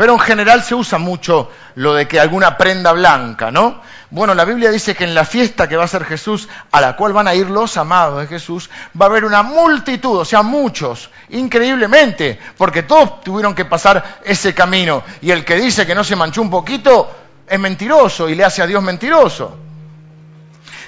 Pero 0.00 0.14
en 0.14 0.20
general 0.20 0.62
se 0.62 0.74
usa 0.74 0.96
mucho 0.96 1.50
lo 1.74 1.92
de 1.92 2.08
que 2.08 2.18
alguna 2.18 2.56
prenda 2.56 2.90
blanca, 2.92 3.50
¿no? 3.50 3.82
Bueno, 4.08 4.32
la 4.32 4.46
Biblia 4.46 4.70
dice 4.70 4.94
que 4.94 5.04
en 5.04 5.14
la 5.14 5.26
fiesta 5.26 5.68
que 5.68 5.76
va 5.76 5.84
a 5.84 5.88
ser 5.88 6.06
Jesús, 6.06 6.48
a 6.72 6.80
la 6.80 6.96
cual 6.96 7.12
van 7.12 7.28
a 7.28 7.34
ir 7.34 7.50
los 7.50 7.76
amados 7.76 8.18
de 8.22 8.26
Jesús, 8.26 8.70
va 8.98 9.04
a 9.04 9.08
haber 9.10 9.26
una 9.26 9.42
multitud, 9.42 10.20
o 10.20 10.24
sea, 10.24 10.40
muchos, 10.40 11.10
increíblemente, 11.28 12.40
porque 12.56 12.84
todos 12.84 13.20
tuvieron 13.20 13.54
que 13.54 13.66
pasar 13.66 14.20
ese 14.24 14.54
camino. 14.54 15.02
Y 15.20 15.32
el 15.32 15.44
que 15.44 15.56
dice 15.56 15.86
que 15.86 15.94
no 15.94 16.02
se 16.02 16.16
manchó 16.16 16.40
un 16.40 16.48
poquito 16.48 17.14
es 17.46 17.60
mentiroso 17.60 18.26
y 18.26 18.34
le 18.34 18.44
hace 18.46 18.62
a 18.62 18.66
Dios 18.66 18.82
mentiroso. 18.82 19.58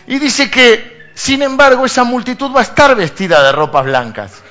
Y 0.07 0.19
dice 0.19 0.51
que, 0.51 1.11
sin 1.13 1.43
embargo, 1.43 1.85
esa 1.85 2.05
multitud 2.05 2.51
va 2.51 2.61
a 2.61 2.63
estar 2.63 2.97
vestida 2.97 3.43
de 3.43 3.53
ropas 3.53 3.85
blancas. 3.85 4.43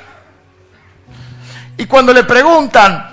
Y 1.77 1.88
cuando 1.88 2.13
le 2.13 2.25
preguntan, 2.25 3.10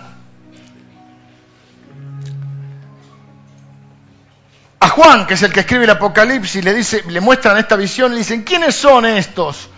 a 4.80 4.88
Juan, 4.88 5.26
que 5.26 5.34
es 5.34 5.42
el 5.42 5.52
que 5.52 5.60
escribe 5.60 5.84
el 5.84 5.90
Apocalipsis, 5.90 6.64
le, 6.64 6.74
dice, 6.74 7.02
le 7.08 7.20
muestran 7.20 7.58
esta 7.58 7.76
visión, 7.76 8.12
le 8.12 8.18
dicen, 8.18 8.42
¿quiénes 8.42 8.74
son 8.74 9.06
estos? 9.06 9.68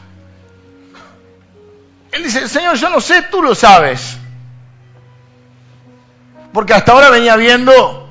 Él 2.12 2.24
dice, 2.24 2.48
Señor, 2.48 2.77
yo 2.77 2.90
no 2.90 3.01
sé, 3.01 3.22
tú 3.22 3.43
lo 3.43 3.55
sabes. 3.55 4.18
Porque 6.52 6.74
hasta 6.74 6.93
ahora 6.93 7.10
venía 7.10 7.36
viendo 7.36 8.09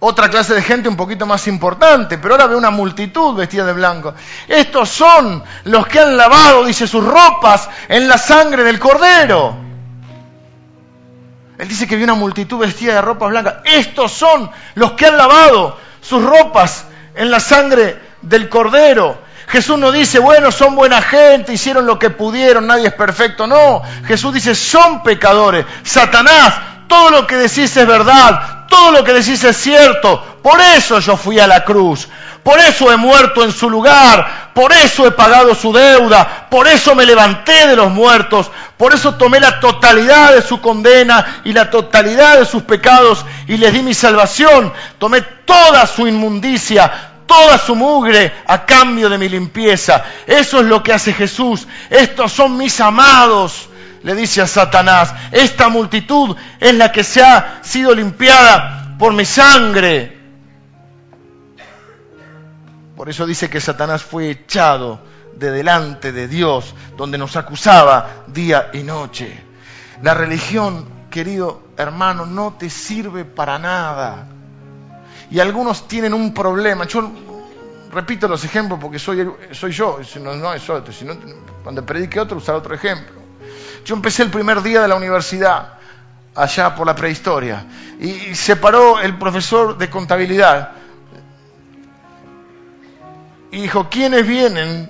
otra 0.00 0.28
clase 0.28 0.54
de 0.54 0.62
gente 0.62 0.88
un 0.88 0.96
poquito 0.96 1.26
más 1.26 1.46
importante, 1.46 2.18
pero 2.18 2.34
ahora 2.34 2.48
ve 2.48 2.56
una 2.56 2.70
multitud 2.70 3.36
vestida 3.36 3.64
de 3.64 3.72
blanco. 3.72 4.14
Estos 4.48 4.88
son 4.88 5.42
los 5.64 5.86
que 5.86 6.00
han 6.00 6.16
lavado, 6.16 6.64
dice, 6.64 6.86
sus 6.86 7.04
ropas 7.04 7.68
en 7.88 8.08
la 8.08 8.18
sangre 8.18 8.64
del 8.64 8.78
cordero. 8.78 9.69
Él 11.60 11.68
dice 11.68 11.86
que 11.86 11.96
vio 11.96 12.04
una 12.04 12.14
multitud 12.14 12.58
vestida 12.58 12.94
de 12.94 13.02
ropas 13.02 13.28
blancas. 13.28 13.56
Estos 13.64 14.12
son 14.12 14.50
los 14.74 14.92
que 14.92 15.06
han 15.06 15.18
lavado 15.18 15.78
sus 16.00 16.24
ropas 16.24 16.86
en 17.14 17.30
la 17.30 17.38
sangre 17.38 17.98
del 18.22 18.48
cordero. 18.48 19.18
Jesús 19.46 19.78
no 19.78 19.92
dice, 19.92 20.20
bueno, 20.20 20.52
son 20.52 20.74
buena 20.74 21.02
gente, 21.02 21.52
hicieron 21.52 21.84
lo 21.84 21.98
que 21.98 22.08
pudieron, 22.08 22.66
nadie 22.66 22.86
es 22.86 22.94
perfecto. 22.94 23.46
No, 23.46 23.82
Jesús 24.06 24.32
dice, 24.32 24.54
son 24.54 25.02
pecadores. 25.02 25.66
Satanás, 25.82 26.54
todo 26.90 27.10
lo 27.10 27.24
que 27.24 27.36
decís 27.36 27.76
es 27.76 27.86
verdad, 27.86 28.66
todo 28.68 28.90
lo 28.90 29.04
que 29.04 29.12
decís 29.12 29.44
es 29.44 29.56
cierto. 29.56 30.20
Por 30.42 30.60
eso 30.60 30.98
yo 30.98 31.16
fui 31.16 31.38
a 31.38 31.46
la 31.46 31.64
cruz. 31.64 32.08
Por 32.42 32.58
eso 32.58 32.90
he 32.90 32.96
muerto 32.96 33.44
en 33.44 33.52
su 33.52 33.70
lugar, 33.70 34.50
por 34.54 34.72
eso 34.72 35.06
he 35.06 35.12
pagado 35.12 35.54
su 35.54 35.72
deuda, 35.72 36.48
por 36.50 36.66
eso 36.66 36.96
me 36.96 37.06
levanté 37.06 37.68
de 37.68 37.76
los 37.76 37.90
muertos, 37.92 38.50
por 38.76 38.92
eso 38.92 39.14
tomé 39.14 39.38
la 39.38 39.60
totalidad 39.60 40.34
de 40.34 40.42
su 40.42 40.60
condena 40.60 41.42
y 41.44 41.52
la 41.52 41.70
totalidad 41.70 42.38
de 42.38 42.46
sus 42.46 42.64
pecados 42.64 43.24
y 43.46 43.56
les 43.56 43.72
di 43.72 43.82
mi 43.82 43.94
salvación. 43.94 44.72
Tomé 44.98 45.20
toda 45.20 45.86
su 45.86 46.08
inmundicia, 46.08 46.90
toda 47.24 47.56
su 47.56 47.76
mugre 47.76 48.32
a 48.48 48.66
cambio 48.66 49.08
de 49.08 49.18
mi 49.18 49.28
limpieza. 49.28 50.02
Eso 50.26 50.58
es 50.58 50.66
lo 50.66 50.82
que 50.82 50.92
hace 50.92 51.12
Jesús. 51.12 51.68
Estos 51.88 52.32
son 52.32 52.56
mis 52.56 52.80
amados, 52.80 53.68
le 54.02 54.14
dice 54.14 54.42
a 54.42 54.46
Satanás. 54.46 55.14
Esta 55.32 55.68
multitud 55.68 56.36
es 56.58 56.74
la 56.74 56.90
que 56.92 57.04
se 57.04 57.22
ha 57.22 57.60
sido 57.62 57.94
limpiada 57.94 58.96
por 58.98 59.12
mi 59.12 59.24
sangre. 59.24 60.18
Por 62.96 63.08
eso 63.08 63.26
dice 63.26 63.48
que 63.48 63.60
Satanás 63.60 64.02
fue 64.02 64.30
echado 64.30 65.00
de 65.34 65.50
delante 65.50 66.12
de 66.12 66.28
Dios, 66.28 66.74
donde 66.96 67.16
nos 67.16 67.36
acusaba 67.36 68.24
día 68.26 68.70
y 68.74 68.82
noche. 68.82 69.42
La 70.02 70.14
religión, 70.14 70.86
querido 71.10 71.62
hermano, 71.76 72.26
no 72.26 72.54
te 72.58 72.68
sirve 72.68 73.24
para 73.24 73.58
nada. 73.58 74.26
Y 75.30 75.40
algunos 75.40 75.88
tienen 75.88 76.12
un 76.12 76.34
problema. 76.34 76.86
Yo 76.86 77.10
repito 77.92 78.28
los 78.28 78.44
ejemplos 78.44 78.78
porque 78.80 78.98
soy, 78.98 79.16
yo, 79.72 79.98
no, 80.20 80.52
es 80.52 80.68
otro. 80.68 80.92
Cuando 81.62 81.86
predique 81.86 82.20
otro, 82.20 82.36
usar 82.36 82.56
otro 82.56 82.74
ejemplo. 82.74 83.19
Yo 83.84 83.94
empecé 83.94 84.22
el 84.22 84.30
primer 84.30 84.62
día 84.62 84.82
de 84.82 84.88
la 84.88 84.94
universidad, 84.94 85.74
allá 86.34 86.74
por 86.74 86.86
la 86.86 86.94
prehistoria, 86.94 87.64
y 87.98 88.34
se 88.34 88.56
paró 88.56 89.00
el 89.00 89.18
profesor 89.18 89.76
de 89.76 89.90
contabilidad 89.90 90.72
y 93.52 93.62
dijo, 93.62 93.88
¿quiénes 93.90 94.26
vienen 94.26 94.88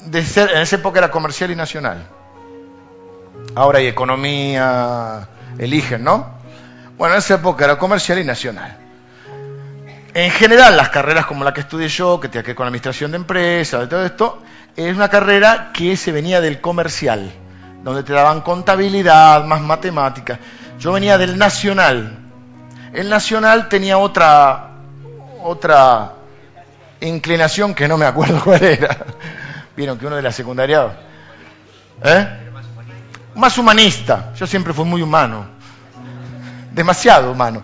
de 0.00 0.24
ser, 0.24 0.50
en 0.50 0.58
esa 0.58 0.76
época 0.76 0.98
era 0.98 1.10
comercial 1.10 1.50
y 1.50 1.56
nacional? 1.56 2.06
Ahora 3.54 3.78
hay 3.78 3.86
economía, 3.86 5.28
eligen, 5.58 6.02
¿no? 6.02 6.38
Bueno, 6.96 7.14
en 7.14 7.18
esa 7.20 7.34
época 7.34 7.64
era 7.64 7.78
comercial 7.78 8.18
y 8.18 8.24
nacional. 8.24 8.76
En 10.12 10.30
general, 10.32 10.76
las 10.76 10.88
carreras 10.88 11.26
como 11.26 11.44
la 11.44 11.54
que 11.54 11.60
estudié 11.60 11.88
yo, 11.88 12.18
que 12.18 12.28
tiene 12.28 12.42
que 12.42 12.48
ver 12.48 12.56
con 12.56 12.66
administración 12.66 13.12
de 13.12 13.18
empresas, 13.18 13.82
de 13.82 13.86
todo 13.86 14.04
esto, 14.04 14.42
es 14.74 14.96
una 14.96 15.08
carrera 15.08 15.70
que 15.72 15.96
se 15.96 16.10
venía 16.10 16.40
del 16.40 16.60
comercial, 16.60 17.30
donde 17.82 18.02
te 18.02 18.12
daban 18.12 18.40
contabilidad, 18.40 19.44
más 19.44 19.60
matemáticas. 19.60 20.38
Yo 20.78 20.92
venía 20.92 21.18
del 21.18 21.38
nacional. 21.38 22.18
El 22.92 23.08
nacional 23.08 23.68
tenía 23.68 23.98
otra, 23.98 24.70
otra 25.42 26.12
inclinación 27.00 27.74
que 27.74 27.88
no 27.88 27.96
me 27.96 28.06
acuerdo 28.06 28.40
cuál 28.44 28.62
era. 28.62 28.96
Vieron 29.76 29.98
que 29.98 30.06
uno 30.06 30.16
de 30.16 30.22
la 30.22 30.32
secundaria. 30.32 30.96
¿Eh? 32.02 32.28
Más 33.34 33.56
humanista. 33.58 34.32
Yo 34.34 34.46
siempre 34.46 34.72
fui 34.72 34.84
muy 34.84 35.02
humano. 35.02 35.46
Demasiado 36.72 37.32
humano. 37.32 37.62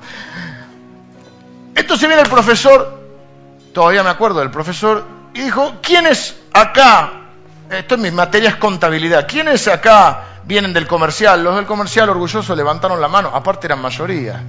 Entonces 1.74 2.06
viene 2.06 2.22
el 2.22 2.30
profesor, 2.30 3.00
todavía 3.72 4.02
me 4.02 4.10
acuerdo 4.10 4.40
del 4.40 4.50
profesor, 4.50 5.04
y 5.34 5.42
dijo, 5.42 5.74
¿quiénes 5.82 6.36
acá? 6.52 7.23
Esto 7.74 7.96
en 7.96 8.02
mis 8.02 8.12
materias 8.12 8.56
contabilidad. 8.56 9.26
¿Quiénes 9.26 9.66
acá 9.68 10.40
vienen 10.44 10.72
del 10.72 10.86
comercial? 10.86 11.42
Los 11.42 11.56
del 11.56 11.66
comercial 11.66 12.08
orgullosos 12.08 12.56
levantaron 12.56 13.00
la 13.00 13.08
mano, 13.08 13.30
aparte 13.32 13.66
eran 13.66 13.80
mayoría. 13.80 14.42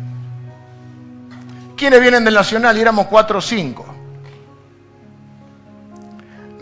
¿Quiénes 1.76 2.00
vienen 2.00 2.24
del 2.24 2.34
nacional? 2.34 2.78
Y 2.78 2.82
éramos 2.82 3.08
cuatro 3.08 3.40
o 3.40 3.42
cinco. 3.42 3.86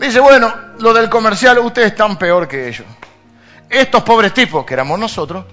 Dice, 0.00 0.20
bueno, 0.20 0.52
lo 0.80 0.92
del 0.92 1.08
comercial, 1.08 1.58
ustedes 1.58 1.92
están 1.92 2.16
peor 2.16 2.48
que 2.48 2.68
ellos. 2.68 2.86
Estos 3.70 4.02
pobres 4.02 4.34
tipos, 4.34 4.64
que 4.64 4.74
éramos 4.74 4.98
nosotros, 4.98 5.44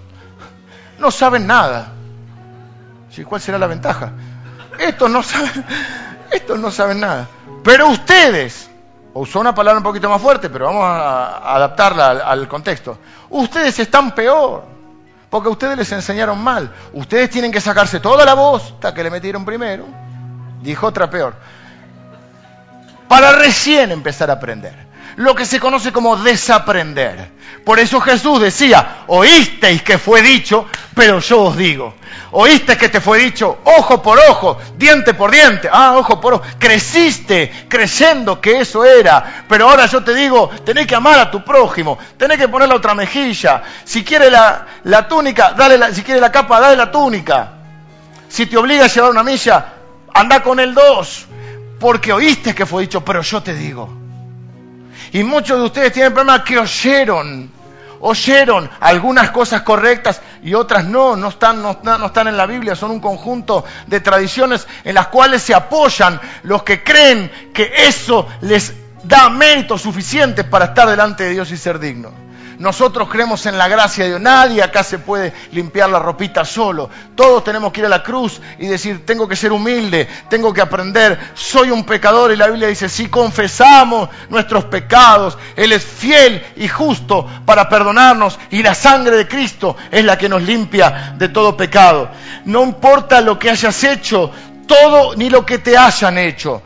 no 0.97 1.11
saben 1.11 1.45
nada. 1.45 1.93
¿Cuál 3.25 3.41
será 3.41 3.57
la 3.59 3.67
ventaja? 3.67 4.13
Estos 4.79 5.09
no 5.09 5.21
saben, 5.21 5.65
estos 6.31 6.59
no 6.59 6.71
saben 6.71 6.99
nada. 7.01 7.27
Pero 7.63 7.87
ustedes, 7.89 8.70
usó 9.13 9.39
una 9.39 9.53
palabra 9.53 9.79
un 9.79 9.83
poquito 9.83 10.09
más 10.09 10.21
fuerte, 10.21 10.49
pero 10.49 10.65
vamos 10.65 10.83
a 10.83 11.55
adaptarla 11.55 12.09
al, 12.09 12.47
contexto. 12.47 12.97
Ustedes 13.29 13.79
están 13.79 14.13
peor, 14.15 14.63
porque 15.29 15.49
ustedes 15.49 15.77
les 15.77 15.91
enseñaron 15.91 16.41
mal. 16.41 16.71
Ustedes 16.93 17.29
tienen 17.29 17.51
que 17.51 17.61
sacarse 17.61 17.99
toda 17.99 18.25
la 18.25 18.33
voz 18.33 18.73
hasta 18.73 18.93
que 18.93 19.03
le 19.03 19.09
metieron 19.09 19.45
primero. 19.45 19.85
Dijo 20.61 20.87
otra 20.87 21.09
peor 21.09 21.33
para 23.11 23.33
recién 23.33 23.91
empezar 23.91 24.29
a 24.29 24.33
aprender. 24.35 24.73
Lo 25.17 25.35
que 25.35 25.45
se 25.45 25.59
conoce 25.59 25.91
como 25.91 26.17
desaprender. 26.17 27.31
Por 27.65 27.79
eso 27.79 27.99
Jesús 28.01 28.41
decía, 28.41 29.03
oísteis 29.07 29.83
que 29.83 29.97
fue 29.97 30.21
dicho, 30.21 30.65
pero 30.95 31.19
yo 31.19 31.41
os 31.41 31.57
digo. 31.57 31.93
Oíste 32.33 32.77
que 32.77 32.87
te 32.87 33.01
fue 33.01 33.19
dicho, 33.19 33.59
ojo 33.65 34.01
por 34.01 34.17
ojo, 34.17 34.57
diente 34.77 35.13
por 35.13 35.31
diente. 35.31 35.69
Ah, 35.71 35.95
ojo 35.97 36.21
por 36.21 36.35
ojo. 36.35 36.43
Creciste 36.57 37.65
creyendo 37.67 38.39
que 38.39 38.61
eso 38.61 38.85
era. 38.85 39.45
Pero 39.49 39.69
ahora 39.69 39.85
yo 39.85 40.03
te 40.03 40.13
digo, 40.13 40.49
tenés 40.65 40.87
que 40.87 40.95
amar 40.95 41.19
a 41.19 41.29
tu 41.29 41.43
prójimo. 41.43 41.99
Tenés 42.17 42.37
que 42.37 42.47
poner 42.47 42.69
la 42.69 42.75
otra 42.75 42.93
mejilla. 42.93 43.63
Si 43.83 44.03
quiere 44.03 44.31
la, 44.31 44.65
la 44.83 45.07
túnica, 45.07 45.51
dale 45.51 45.77
la, 45.77 45.93
si 45.93 46.03
quiere 46.03 46.21
la 46.21 46.31
capa, 46.31 46.59
dale 46.59 46.77
la 46.77 46.89
túnica. 46.89 47.51
Si 48.29 48.45
te 48.45 48.57
obliga 48.57 48.85
a 48.85 48.87
llevar 48.87 49.11
una 49.11 49.23
milla, 49.23 49.73
anda 50.13 50.41
con 50.41 50.59
el 50.59 50.73
dos 50.73 51.27
porque 51.81 52.13
oíste 52.13 52.53
que 52.53 52.67
fue 52.67 52.83
dicho, 52.83 53.03
pero 53.03 53.21
yo 53.23 53.41
te 53.41 53.55
digo. 53.55 54.00
Y 55.13 55.23
muchos 55.23 55.57
de 55.59 55.65
ustedes 55.65 55.93
tienen 55.93 56.13
problemas 56.13 56.43
que 56.43 56.57
oyeron, 56.57 57.51
oyeron 57.99 58.69
algunas 58.79 59.31
cosas 59.31 59.61
correctas 59.61 60.21
y 60.41 60.53
otras 60.53 60.85
no, 60.85 61.15
no 61.15 61.29
están, 61.29 61.61
no, 61.61 61.79
están 62.05 62.27
en 62.27 62.37
la 62.37 62.45
Biblia, 62.45 62.75
son 62.75 62.91
un 62.91 62.99
conjunto 62.99 63.65
de 63.87 63.99
tradiciones 63.99 64.67
en 64.83 64.95
las 64.95 65.07
cuales 65.07 65.41
se 65.41 65.53
apoyan 65.53 66.19
los 66.43 66.63
que 66.63 66.83
creen 66.83 67.31
que 67.53 67.73
eso 67.87 68.27
les 68.41 68.73
da 69.03 69.29
mérito 69.29 69.77
suficiente 69.77 70.43
para 70.43 70.65
estar 70.65 70.89
delante 70.89 71.25
de 71.25 71.31
Dios 71.31 71.51
y 71.51 71.57
ser 71.57 71.79
digno. 71.79 72.30
Nosotros 72.61 73.09
creemos 73.09 73.47
en 73.47 73.57
la 73.57 73.67
gracia 73.67 74.03
de 74.03 74.11
Dios. 74.11 74.21
Nadie 74.21 74.61
acá 74.61 74.83
se 74.83 74.99
puede 74.99 75.33
limpiar 75.51 75.89
la 75.89 75.97
ropita 75.97 76.45
solo. 76.45 76.91
Todos 77.15 77.43
tenemos 77.43 77.73
que 77.73 77.79
ir 77.79 77.87
a 77.87 77.89
la 77.89 78.03
cruz 78.03 78.39
y 78.59 78.67
decir, 78.67 79.03
tengo 79.03 79.27
que 79.27 79.35
ser 79.35 79.51
humilde, 79.51 80.07
tengo 80.29 80.53
que 80.53 80.61
aprender, 80.61 81.19
soy 81.33 81.71
un 81.71 81.83
pecador. 81.83 82.31
Y 82.31 82.35
la 82.35 82.45
Biblia 82.45 82.67
dice, 82.67 82.87
si 82.87 83.07
confesamos 83.07 84.09
nuestros 84.29 84.65
pecados, 84.65 85.39
Él 85.55 85.71
es 85.71 85.83
fiel 85.83 86.45
y 86.55 86.67
justo 86.67 87.27
para 87.45 87.67
perdonarnos 87.67 88.37
y 88.51 88.61
la 88.61 88.75
sangre 88.75 89.17
de 89.17 89.27
Cristo 89.27 89.75
es 89.89 90.05
la 90.05 90.19
que 90.19 90.29
nos 90.29 90.43
limpia 90.43 91.15
de 91.17 91.29
todo 91.29 91.57
pecado. 91.57 92.11
No 92.45 92.63
importa 92.63 93.21
lo 93.21 93.39
que 93.39 93.49
hayas 93.49 93.83
hecho, 93.83 94.31
todo 94.71 95.15
ni 95.15 95.29
lo 95.29 95.45
que 95.45 95.57
te 95.57 95.77
hayan 95.77 96.17
hecho. 96.17 96.61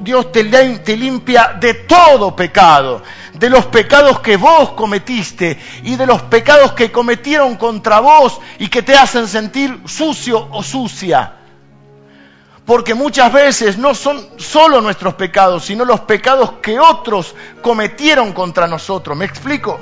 Dios 0.00 0.32
te, 0.32 0.44
te, 0.78 0.96
limpia 0.96 1.56
de 1.60 1.74
todo 1.74 2.34
pecado, 2.34 3.02
de 3.34 3.50
los 3.50 3.66
pecados 3.66 4.18
que 4.18 4.36
vos 4.36 4.70
cometiste 4.70 5.56
y 5.84 5.94
de 5.94 6.06
los 6.06 6.22
pecados 6.22 6.72
que 6.72 6.90
cometieron 6.90 7.56
contra 7.56 8.00
vos 8.00 8.40
y 8.58 8.66
que 8.66 8.82
te 8.82 8.96
hacen 8.96 9.28
sentir 9.28 9.80
sucio 9.86 10.48
o 10.50 10.62
sucia. 10.64 11.34
Porque 12.66 12.94
muchas 12.94 13.32
veces 13.32 13.78
no 13.78 13.94
son 13.94 14.26
solo 14.38 14.80
nuestros 14.80 15.14
pecados, 15.14 15.66
sino 15.66 15.84
los 15.84 16.00
pecados 16.00 16.54
que 16.62 16.80
otros 16.80 17.34
cometieron 17.62 18.32
contra 18.32 18.66
nosotros. 18.66 19.16
¿Me 19.16 19.26
explico? 19.26 19.78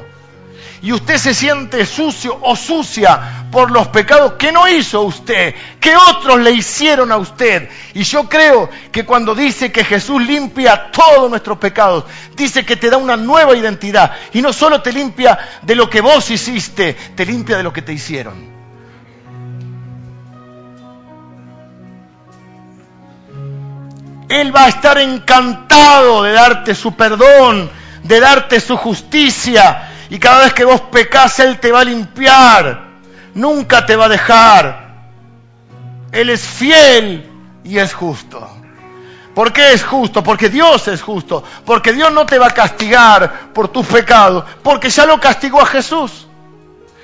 Y 0.82 0.92
usted 0.92 1.16
se 1.16 1.32
siente 1.32 1.86
sucio 1.86 2.36
o 2.42 2.56
sucia 2.56 3.46
por 3.52 3.70
los 3.70 3.86
pecados 3.88 4.32
que 4.32 4.50
no 4.50 4.68
hizo 4.68 5.02
usted, 5.02 5.54
que 5.78 5.94
otros 5.96 6.40
le 6.40 6.50
hicieron 6.50 7.12
a 7.12 7.18
usted. 7.18 7.68
Y 7.94 8.02
yo 8.02 8.28
creo 8.28 8.68
que 8.90 9.04
cuando 9.04 9.32
dice 9.36 9.70
que 9.70 9.84
Jesús 9.84 10.20
limpia 10.20 10.90
todos 10.90 11.30
nuestros 11.30 11.58
pecados, 11.58 12.04
dice 12.34 12.66
que 12.66 12.74
te 12.74 12.90
da 12.90 12.96
una 12.96 13.16
nueva 13.16 13.56
identidad. 13.56 14.12
Y 14.32 14.42
no 14.42 14.52
solo 14.52 14.82
te 14.82 14.92
limpia 14.92 15.38
de 15.62 15.76
lo 15.76 15.88
que 15.88 16.00
vos 16.00 16.28
hiciste, 16.30 16.94
te 17.14 17.24
limpia 17.24 17.56
de 17.56 17.62
lo 17.62 17.72
que 17.72 17.82
te 17.82 17.92
hicieron. 17.92 18.50
Él 24.28 24.56
va 24.56 24.64
a 24.64 24.68
estar 24.68 24.98
encantado 24.98 26.24
de 26.24 26.32
darte 26.32 26.74
su 26.74 26.96
perdón, 26.96 27.70
de 28.02 28.18
darte 28.18 28.60
su 28.60 28.76
justicia, 28.76 29.90
y 30.12 30.18
cada 30.18 30.44
vez 30.44 30.52
que 30.52 30.66
vos 30.66 30.78
pecás, 30.82 31.40
Él 31.40 31.58
te 31.58 31.72
va 31.72 31.80
a 31.80 31.84
limpiar. 31.84 32.82
Nunca 33.32 33.86
te 33.86 33.96
va 33.96 34.04
a 34.04 34.08
dejar. 34.10 35.08
Él 36.12 36.28
es 36.28 36.42
fiel 36.42 37.30
y 37.64 37.78
es 37.78 37.94
justo. 37.94 38.46
¿Por 39.34 39.54
qué 39.54 39.72
es 39.72 39.82
justo? 39.82 40.22
Porque 40.22 40.50
Dios 40.50 40.86
es 40.88 41.00
justo. 41.00 41.42
Porque 41.64 41.94
Dios 41.94 42.12
no 42.12 42.26
te 42.26 42.38
va 42.38 42.48
a 42.48 42.50
castigar 42.50 43.52
por 43.54 43.68
tus 43.68 43.86
pecados. 43.86 44.44
Porque 44.62 44.90
ya 44.90 45.06
lo 45.06 45.18
castigó 45.18 45.62
a 45.62 45.66
Jesús. 45.66 46.26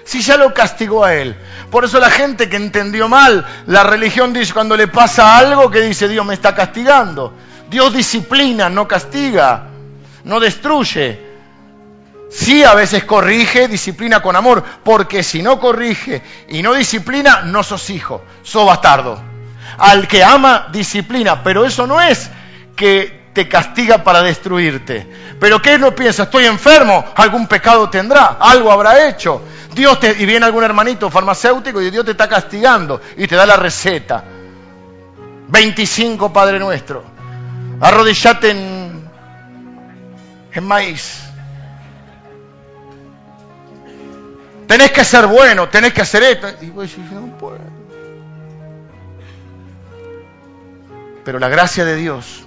Si 0.05 0.21
ya 0.21 0.37
lo 0.37 0.53
castigó 0.53 1.03
a 1.03 1.15
Él. 1.15 1.35
Por 1.71 1.87
eso 1.87 1.99
la 1.99 2.11
gente 2.11 2.51
que 2.51 2.57
entendió 2.57 3.09
mal 3.09 3.47
la 3.69 3.85
religión 3.85 4.35
dice 4.35 4.53
cuando 4.53 4.77
le 4.77 4.87
pasa 4.87 5.39
algo 5.39 5.71
que 5.71 5.81
dice 5.81 6.09
Dios 6.09 6.27
me 6.27 6.35
está 6.35 6.55
castigando. 6.55 7.33
Dios 7.71 7.91
disciplina, 7.91 8.69
no 8.69 8.87
castiga, 8.87 9.69
no 10.25 10.39
destruye. 10.39 11.28
Sí, 12.31 12.63
a 12.63 12.75
veces 12.75 13.05
corrige, 13.05 13.69
disciplina 13.69 14.21
con 14.21 14.37
amor, 14.37 14.63
porque 14.85 15.23
si 15.23 15.43
no 15.43 15.59
corrige 15.59 16.23
y 16.49 16.63
no 16.63 16.75
disciplina, 16.75 17.43
no 17.43 17.63
sos 17.63 17.89
hijo, 17.91 18.23
sos 18.43 18.67
bastardo. 18.67 19.21
Al 19.79 20.07
que 20.07 20.23
ama, 20.23 20.69
disciplina, 20.71 21.43
pero 21.43 21.65
eso 21.65 21.87
no 21.87 22.01
es 22.01 22.31
que 22.77 23.31
te 23.33 23.49
castiga 23.49 24.05
para 24.05 24.23
destruirte. 24.23 25.07
Pero 25.41 25.63
¿qué 25.63 25.79
no 25.79 25.95
piensa? 25.95 26.25
Estoy 26.25 26.45
enfermo, 26.45 27.05
algún 27.15 27.47
pecado 27.47 27.89
tendrá, 27.89 28.37
algo 28.41 28.71
habrá 28.71 29.09
hecho. 29.09 29.43
Dios 29.75 29.99
te, 30.01 30.11
y 30.11 30.27
viene 30.27 30.45
algún 30.45 30.65
hermanito 30.65 31.11
farmacéutico 31.11 31.81
y 31.81 31.91
Dios 31.91 32.05
te 32.05 32.11
está 32.11 32.29
castigando 32.29 33.01
y 33.17 33.27
te 33.27 33.37
da 33.37 33.47
la 33.47 33.57
receta. 33.57 34.25
25 35.49 36.31
Padre 36.33 36.59
Nuestro. 36.59 37.05
Arrodillate 37.81 38.51
en, 38.51 39.09
en 40.53 40.65
maíz 40.65 41.28
tenés 44.69 44.93
que 44.93 45.05
ser 45.05 45.27
bueno, 45.27 45.69
tenés 45.69 45.93
que 45.93 46.03
hacer 46.03 46.23
esto. 46.23 46.47
Y 46.61 46.71
vos 46.71 46.97
no 47.13 47.37
puedo. 47.39 47.59
Pero 51.25 51.41
la 51.41 51.49
gracia 51.49 51.85
de 51.85 51.97
Dios 51.97 52.47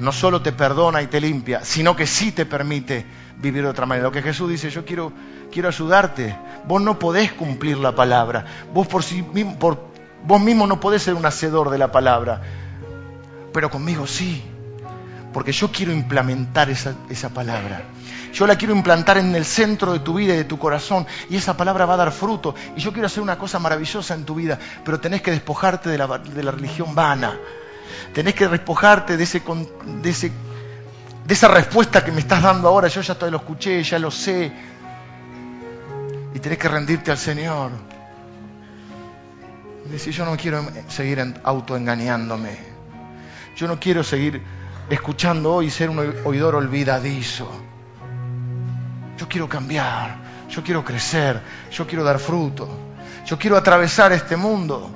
no 0.00 0.12
solo 0.12 0.42
te 0.42 0.52
perdona 0.52 1.02
y 1.02 1.06
te 1.06 1.20
limpia, 1.20 1.64
sino 1.64 1.94
que 1.94 2.06
sí 2.06 2.32
te 2.32 2.46
permite 2.46 3.06
vivir 3.36 3.62
de 3.62 3.68
otra 3.68 3.86
manera. 3.86 4.08
Lo 4.08 4.12
que 4.12 4.22
Jesús 4.22 4.50
dice, 4.50 4.70
yo 4.70 4.84
quiero, 4.84 5.12
quiero 5.52 5.68
ayudarte. 5.68 6.36
Vos 6.66 6.82
no 6.82 6.98
podés 6.98 7.32
cumplir 7.32 7.78
la 7.78 7.94
palabra. 7.94 8.44
Vos 8.72 8.86
por 8.86 9.02
sí 9.02 9.24
vos 10.24 10.40
mismo 10.40 10.66
no 10.66 10.80
podés 10.80 11.02
ser 11.02 11.14
un 11.14 11.24
hacedor 11.24 11.70
de 11.70 11.78
la 11.78 11.92
palabra. 11.92 12.42
Pero 13.52 13.70
conmigo 13.70 14.06
sí. 14.06 14.42
Porque 15.32 15.52
yo 15.52 15.70
quiero 15.70 15.92
implementar 15.92 16.70
esa, 16.70 16.94
esa 17.10 17.30
palabra. 17.30 17.82
Yo 18.32 18.46
la 18.46 18.56
quiero 18.56 18.74
implantar 18.74 19.18
en 19.18 19.34
el 19.34 19.44
centro 19.44 19.92
de 19.92 20.00
tu 20.00 20.14
vida 20.14 20.34
y 20.34 20.38
de 20.38 20.44
tu 20.44 20.58
corazón. 20.58 21.06
Y 21.30 21.36
esa 21.36 21.56
palabra 21.56 21.86
va 21.86 21.94
a 21.94 21.98
dar 21.98 22.12
fruto. 22.12 22.54
Y 22.76 22.80
yo 22.80 22.92
quiero 22.92 23.06
hacer 23.06 23.22
una 23.22 23.38
cosa 23.38 23.58
maravillosa 23.58 24.14
en 24.14 24.24
tu 24.24 24.34
vida. 24.34 24.58
Pero 24.84 25.00
tenés 25.00 25.22
que 25.22 25.30
despojarte 25.30 25.88
de 25.88 25.98
la, 25.98 26.18
de 26.18 26.42
la 26.42 26.50
religión 26.50 26.94
vana. 26.94 27.38
Tenés 28.12 28.34
que 28.34 28.48
despojarte 28.48 29.16
de, 29.16 29.24
ese, 29.24 29.42
de, 30.02 30.10
ese, 30.10 30.32
de 31.26 31.34
esa 31.34 31.48
respuesta 31.48 32.04
que 32.04 32.12
me 32.12 32.20
estás 32.20 32.42
dando 32.42 32.68
ahora. 32.68 32.88
Yo 32.88 33.00
ya 33.00 33.16
lo 33.30 33.36
escuché, 33.38 33.82
ya 33.82 33.98
lo 33.98 34.10
sé. 34.10 34.52
Y 36.34 36.38
tenés 36.38 36.58
que 36.58 36.68
rendirte 36.68 37.10
al 37.10 37.18
Señor. 37.18 37.70
Decir, 39.90 40.12
yo 40.12 40.26
no 40.26 40.36
quiero 40.36 40.62
seguir 40.88 41.34
autoengañándome. 41.42 42.58
Yo 43.56 43.66
no 43.66 43.80
quiero 43.80 44.04
seguir 44.04 44.42
escuchando 44.90 45.54
hoy 45.54 45.66
y 45.66 45.70
ser 45.70 45.90
un 45.90 46.14
oidor 46.24 46.54
olvidadizo. 46.54 47.50
Yo 49.18 49.28
quiero 49.28 49.48
cambiar, 49.48 50.16
yo 50.48 50.62
quiero 50.62 50.84
crecer, 50.84 51.40
yo 51.70 51.86
quiero 51.86 52.04
dar 52.04 52.18
fruto, 52.18 52.68
yo 53.26 53.38
quiero 53.38 53.56
atravesar 53.56 54.12
este 54.12 54.36
mundo. 54.36 54.90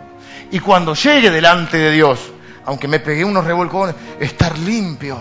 Y 0.50 0.60
cuando 0.60 0.94
llegue 0.94 1.30
delante 1.30 1.76
de 1.76 1.90
Dios, 1.90 2.30
aunque 2.64 2.86
me 2.86 3.00
pegué 3.00 3.24
unos 3.24 3.44
revolcones, 3.44 3.96
estar 4.20 4.56
limpio 4.58 5.18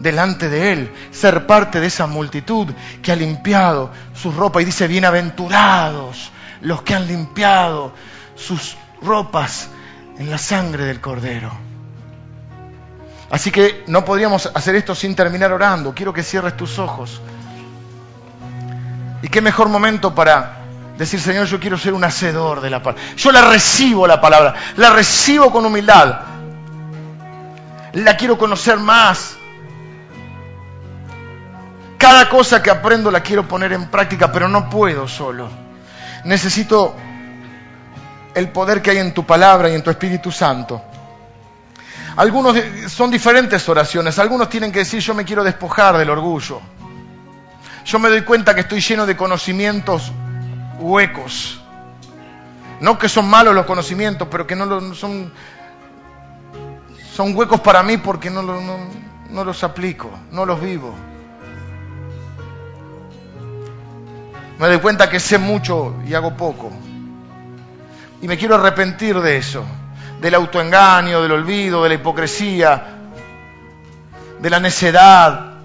delante 0.00 0.48
de 0.48 0.72
Él, 0.72 0.92
ser 1.10 1.46
parte 1.46 1.80
de 1.80 1.86
esa 1.86 2.06
multitud 2.06 2.68
que 3.02 3.12
ha 3.12 3.16
limpiado 3.16 3.90
su 4.14 4.32
ropa 4.32 4.60
y 4.60 4.64
dice, 4.64 4.88
bienaventurados 4.88 6.32
los 6.62 6.82
que 6.82 6.94
han 6.94 7.06
limpiado 7.06 7.92
sus 8.34 8.76
ropas 9.02 9.68
en 10.18 10.30
la 10.30 10.38
sangre 10.38 10.84
del 10.84 11.00
Cordero. 11.00 11.52
Así 13.30 13.50
que 13.50 13.84
no 13.86 14.04
podríamos 14.04 14.50
hacer 14.54 14.76
esto 14.76 14.94
sin 14.94 15.14
terminar 15.14 15.52
orando. 15.52 15.94
Quiero 15.94 16.12
que 16.12 16.22
cierres 16.22 16.56
tus 16.56 16.78
ojos. 16.78 17.20
Y 19.26 19.28
qué 19.28 19.40
mejor 19.40 19.68
momento 19.68 20.14
para 20.14 20.58
decir, 20.96 21.20
Señor, 21.20 21.48
yo 21.48 21.58
quiero 21.58 21.76
ser 21.76 21.94
un 21.94 22.04
hacedor 22.04 22.60
de 22.60 22.70
la 22.70 22.80
palabra. 22.80 23.02
Yo 23.16 23.32
la 23.32 23.42
recibo 23.42 24.06
la 24.06 24.20
palabra, 24.20 24.54
la 24.76 24.90
recibo 24.90 25.50
con 25.50 25.66
humildad. 25.66 26.20
La 27.94 28.16
quiero 28.16 28.38
conocer 28.38 28.78
más. 28.78 29.36
Cada 31.98 32.28
cosa 32.28 32.62
que 32.62 32.70
aprendo 32.70 33.10
la 33.10 33.20
quiero 33.20 33.48
poner 33.48 33.72
en 33.72 33.90
práctica, 33.90 34.30
pero 34.30 34.46
no 34.46 34.70
puedo 34.70 35.08
solo. 35.08 35.48
Necesito 36.22 36.94
el 38.32 38.50
poder 38.50 38.80
que 38.80 38.92
hay 38.92 38.98
en 38.98 39.12
tu 39.12 39.26
palabra 39.26 39.68
y 39.68 39.74
en 39.74 39.82
tu 39.82 39.90
Espíritu 39.90 40.30
Santo. 40.30 40.80
Algunos 42.14 42.56
son 42.86 43.10
diferentes 43.10 43.68
oraciones. 43.68 44.20
Algunos 44.20 44.48
tienen 44.48 44.70
que 44.70 44.78
decir, 44.78 45.00
yo 45.00 45.14
me 45.14 45.24
quiero 45.24 45.42
despojar 45.42 45.98
del 45.98 46.10
orgullo 46.10 46.62
yo 47.86 48.00
me 48.00 48.08
doy 48.08 48.22
cuenta 48.22 48.54
que 48.54 48.62
estoy 48.62 48.80
lleno 48.80 49.06
de 49.06 49.16
conocimientos 49.16 50.12
huecos. 50.80 51.60
No 52.80 52.98
que 52.98 53.08
son 53.08 53.30
malos 53.30 53.54
los 53.54 53.64
conocimientos, 53.64 54.26
pero 54.28 54.46
que 54.46 54.56
no, 54.56 54.92
son, 54.94 55.32
son 57.14 57.34
huecos 57.34 57.60
para 57.60 57.82
mí 57.84 57.96
porque 57.96 58.28
no, 58.28 58.42
no 58.42 59.44
los 59.44 59.64
aplico, 59.64 60.10
no 60.32 60.44
los 60.44 60.60
vivo. 60.60 60.92
Me 64.58 64.66
doy 64.66 64.78
cuenta 64.78 65.08
que 65.08 65.20
sé 65.20 65.38
mucho 65.38 65.94
y 66.06 66.14
hago 66.14 66.36
poco. 66.36 66.72
Y 68.20 68.26
me 68.26 68.36
quiero 68.36 68.56
arrepentir 68.56 69.20
de 69.20 69.36
eso, 69.36 69.64
del 70.20 70.34
autoengaño, 70.34 71.22
del 71.22 71.32
olvido, 71.32 71.84
de 71.84 71.90
la 71.90 71.94
hipocresía, 71.94 72.86
de 74.40 74.50
la 74.50 74.58
necedad, 74.58 75.55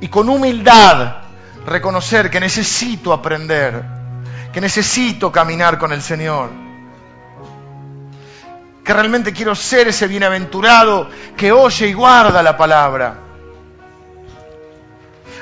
y 0.00 0.08
con 0.08 0.28
humildad 0.28 1.16
reconocer 1.66 2.30
que 2.30 2.40
necesito 2.40 3.12
aprender, 3.12 3.82
que 4.52 4.60
necesito 4.60 5.32
caminar 5.32 5.78
con 5.78 5.92
el 5.92 6.02
Señor, 6.02 6.50
que 8.84 8.92
realmente 8.92 9.32
quiero 9.32 9.54
ser 9.54 9.88
ese 9.88 10.06
bienaventurado 10.06 11.08
que 11.36 11.50
oye 11.52 11.88
y 11.88 11.92
guarda 11.92 12.42
la 12.42 12.56
palabra. 12.56 13.18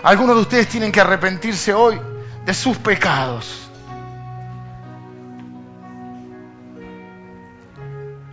Algunos 0.03 0.37
de 0.37 0.43
ustedes 0.43 0.69
tienen 0.69 0.93
que 0.93 1.01
arrepentirse 1.01 1.73
hoy 1.73 2.01
de 2.45 2.55
sus 2.55 2.77
pecados. 2.79 3.65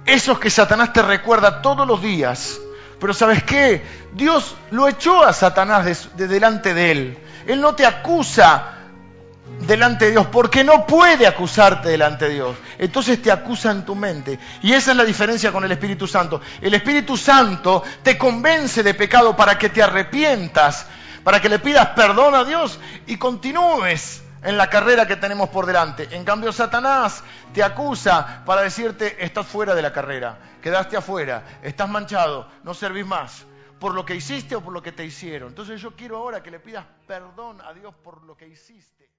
Esos 0.05 0.39
que 0.39 0.49
Satanás 0.49 0.91
te 0.91 1.01
recuerda 1.01 1.61
todos 1.61 1.87
los 1.87 2.01
días. 2.01 2.59
Pero 3.01 3.15
¿sabes 3.15 3.41
qué? 3.43 3.81
Dios 4.13 4.55
lo 4.69 4.87
echó 4.87 5.25
a 5.25 5.33
Satanás 5.33 6.11
de, 6.15 6.27
delante 6.27 6.75
de 6.75 6.91
él. 6.91 7.17
Él 7.47 7.59
no 7.59 7.73
te 7.73 7.83
acusa 7.83 8.75
delante 9.61 10.05
de 10.05 10.11
Dios, 10.11 10.27
porque 10.27 10.63
no 10.63 10.85
puede 10.85 11.25
acusarte 11.25 11.89
delante 11.89 12.25
de 12.25 12.35
Dios. 12.35 12.55
Entonces 12.77 13.19
te 13.19 13.31
acusa 13.31 13.71
en 13.71 13.85
tu 13.85 13.95
mente. 13.95 14.37
Y 14.61 14.73
esa 14.73 14.91
es 14.91 14.97
la 14.97 15.03
diferencia 15.03 15.51
con 15.51 15.63
el 15.63 15.71
Espíritu 15.71 16.05
Santo. 16.05 16.41
El 16.61 16.75
Espíritu 16.75 17.17
Santo 17.17 17.83
te 18.03 18.19
convence 18.19 18.83
de 18.83 18.93
pecado 18.93 19.35
para 19.35 19.57
que 19.57 19.69
te 19.69 19.81
arrepientas, 19.81 20.85
para 21.23 21.41
que 21.41 21.49
le 21.49 21.57
pidas 21.57 21.87
perdón 21.95 22.35
a 22.35 22.43
Dios 22.43 22.79
y 23.07 23.17
continúes 23.17 24.21
en 24.43 24.57
la 24.57 24.69
carrera 24.69 25.07
que 25.07 25.15
tenemos 25.15 25.49
por 25.49 25.65
delante. 25.65 26.07
En 26.11 26.23
cambio, 26.23 26.51
Satanás 26.51 27.23
te 27.53 27.63
acusa 27.63 28.43
para 28.45 28.61
decirte, 28.61 29.23
estás 29.23 29.47
fuera 29.47 29.75
de 29.75 29.81
la 29.81 29.93
carrera, 29.93 30.37
quedaste 30.61 30.97
afuera, 30.97 31.59
estás 31.61 31.89
manchado, 31.89 32.47
no 32.63 32.73
servís 32.73 33.05
más 33.05 33.45
por 33.79 33.95
lo 33.95 34.05
que 34.05 34.15
hiciste 34.15 34.55
o 34.55 34.61
por 34.61 34.73
lo 34.73 34.83
que 34.83 34.91
te 34.91 35.03
hicieron. 35.03 35.49
Entonces 35.49 35.81
yo 35.81 35.95
quiero 35.95 36.17
ahora 36.17 36.43
que 36.43 36.51
le 36.51 36.59
pidas 36.59 36.85
perdón 37.07 37.59
a 37.61 37.73
Dios 37.73 37.95
por 38.03 38.23
lo 38.23 38.37
que 38.37 38.47
hiciste. 38.47 39.10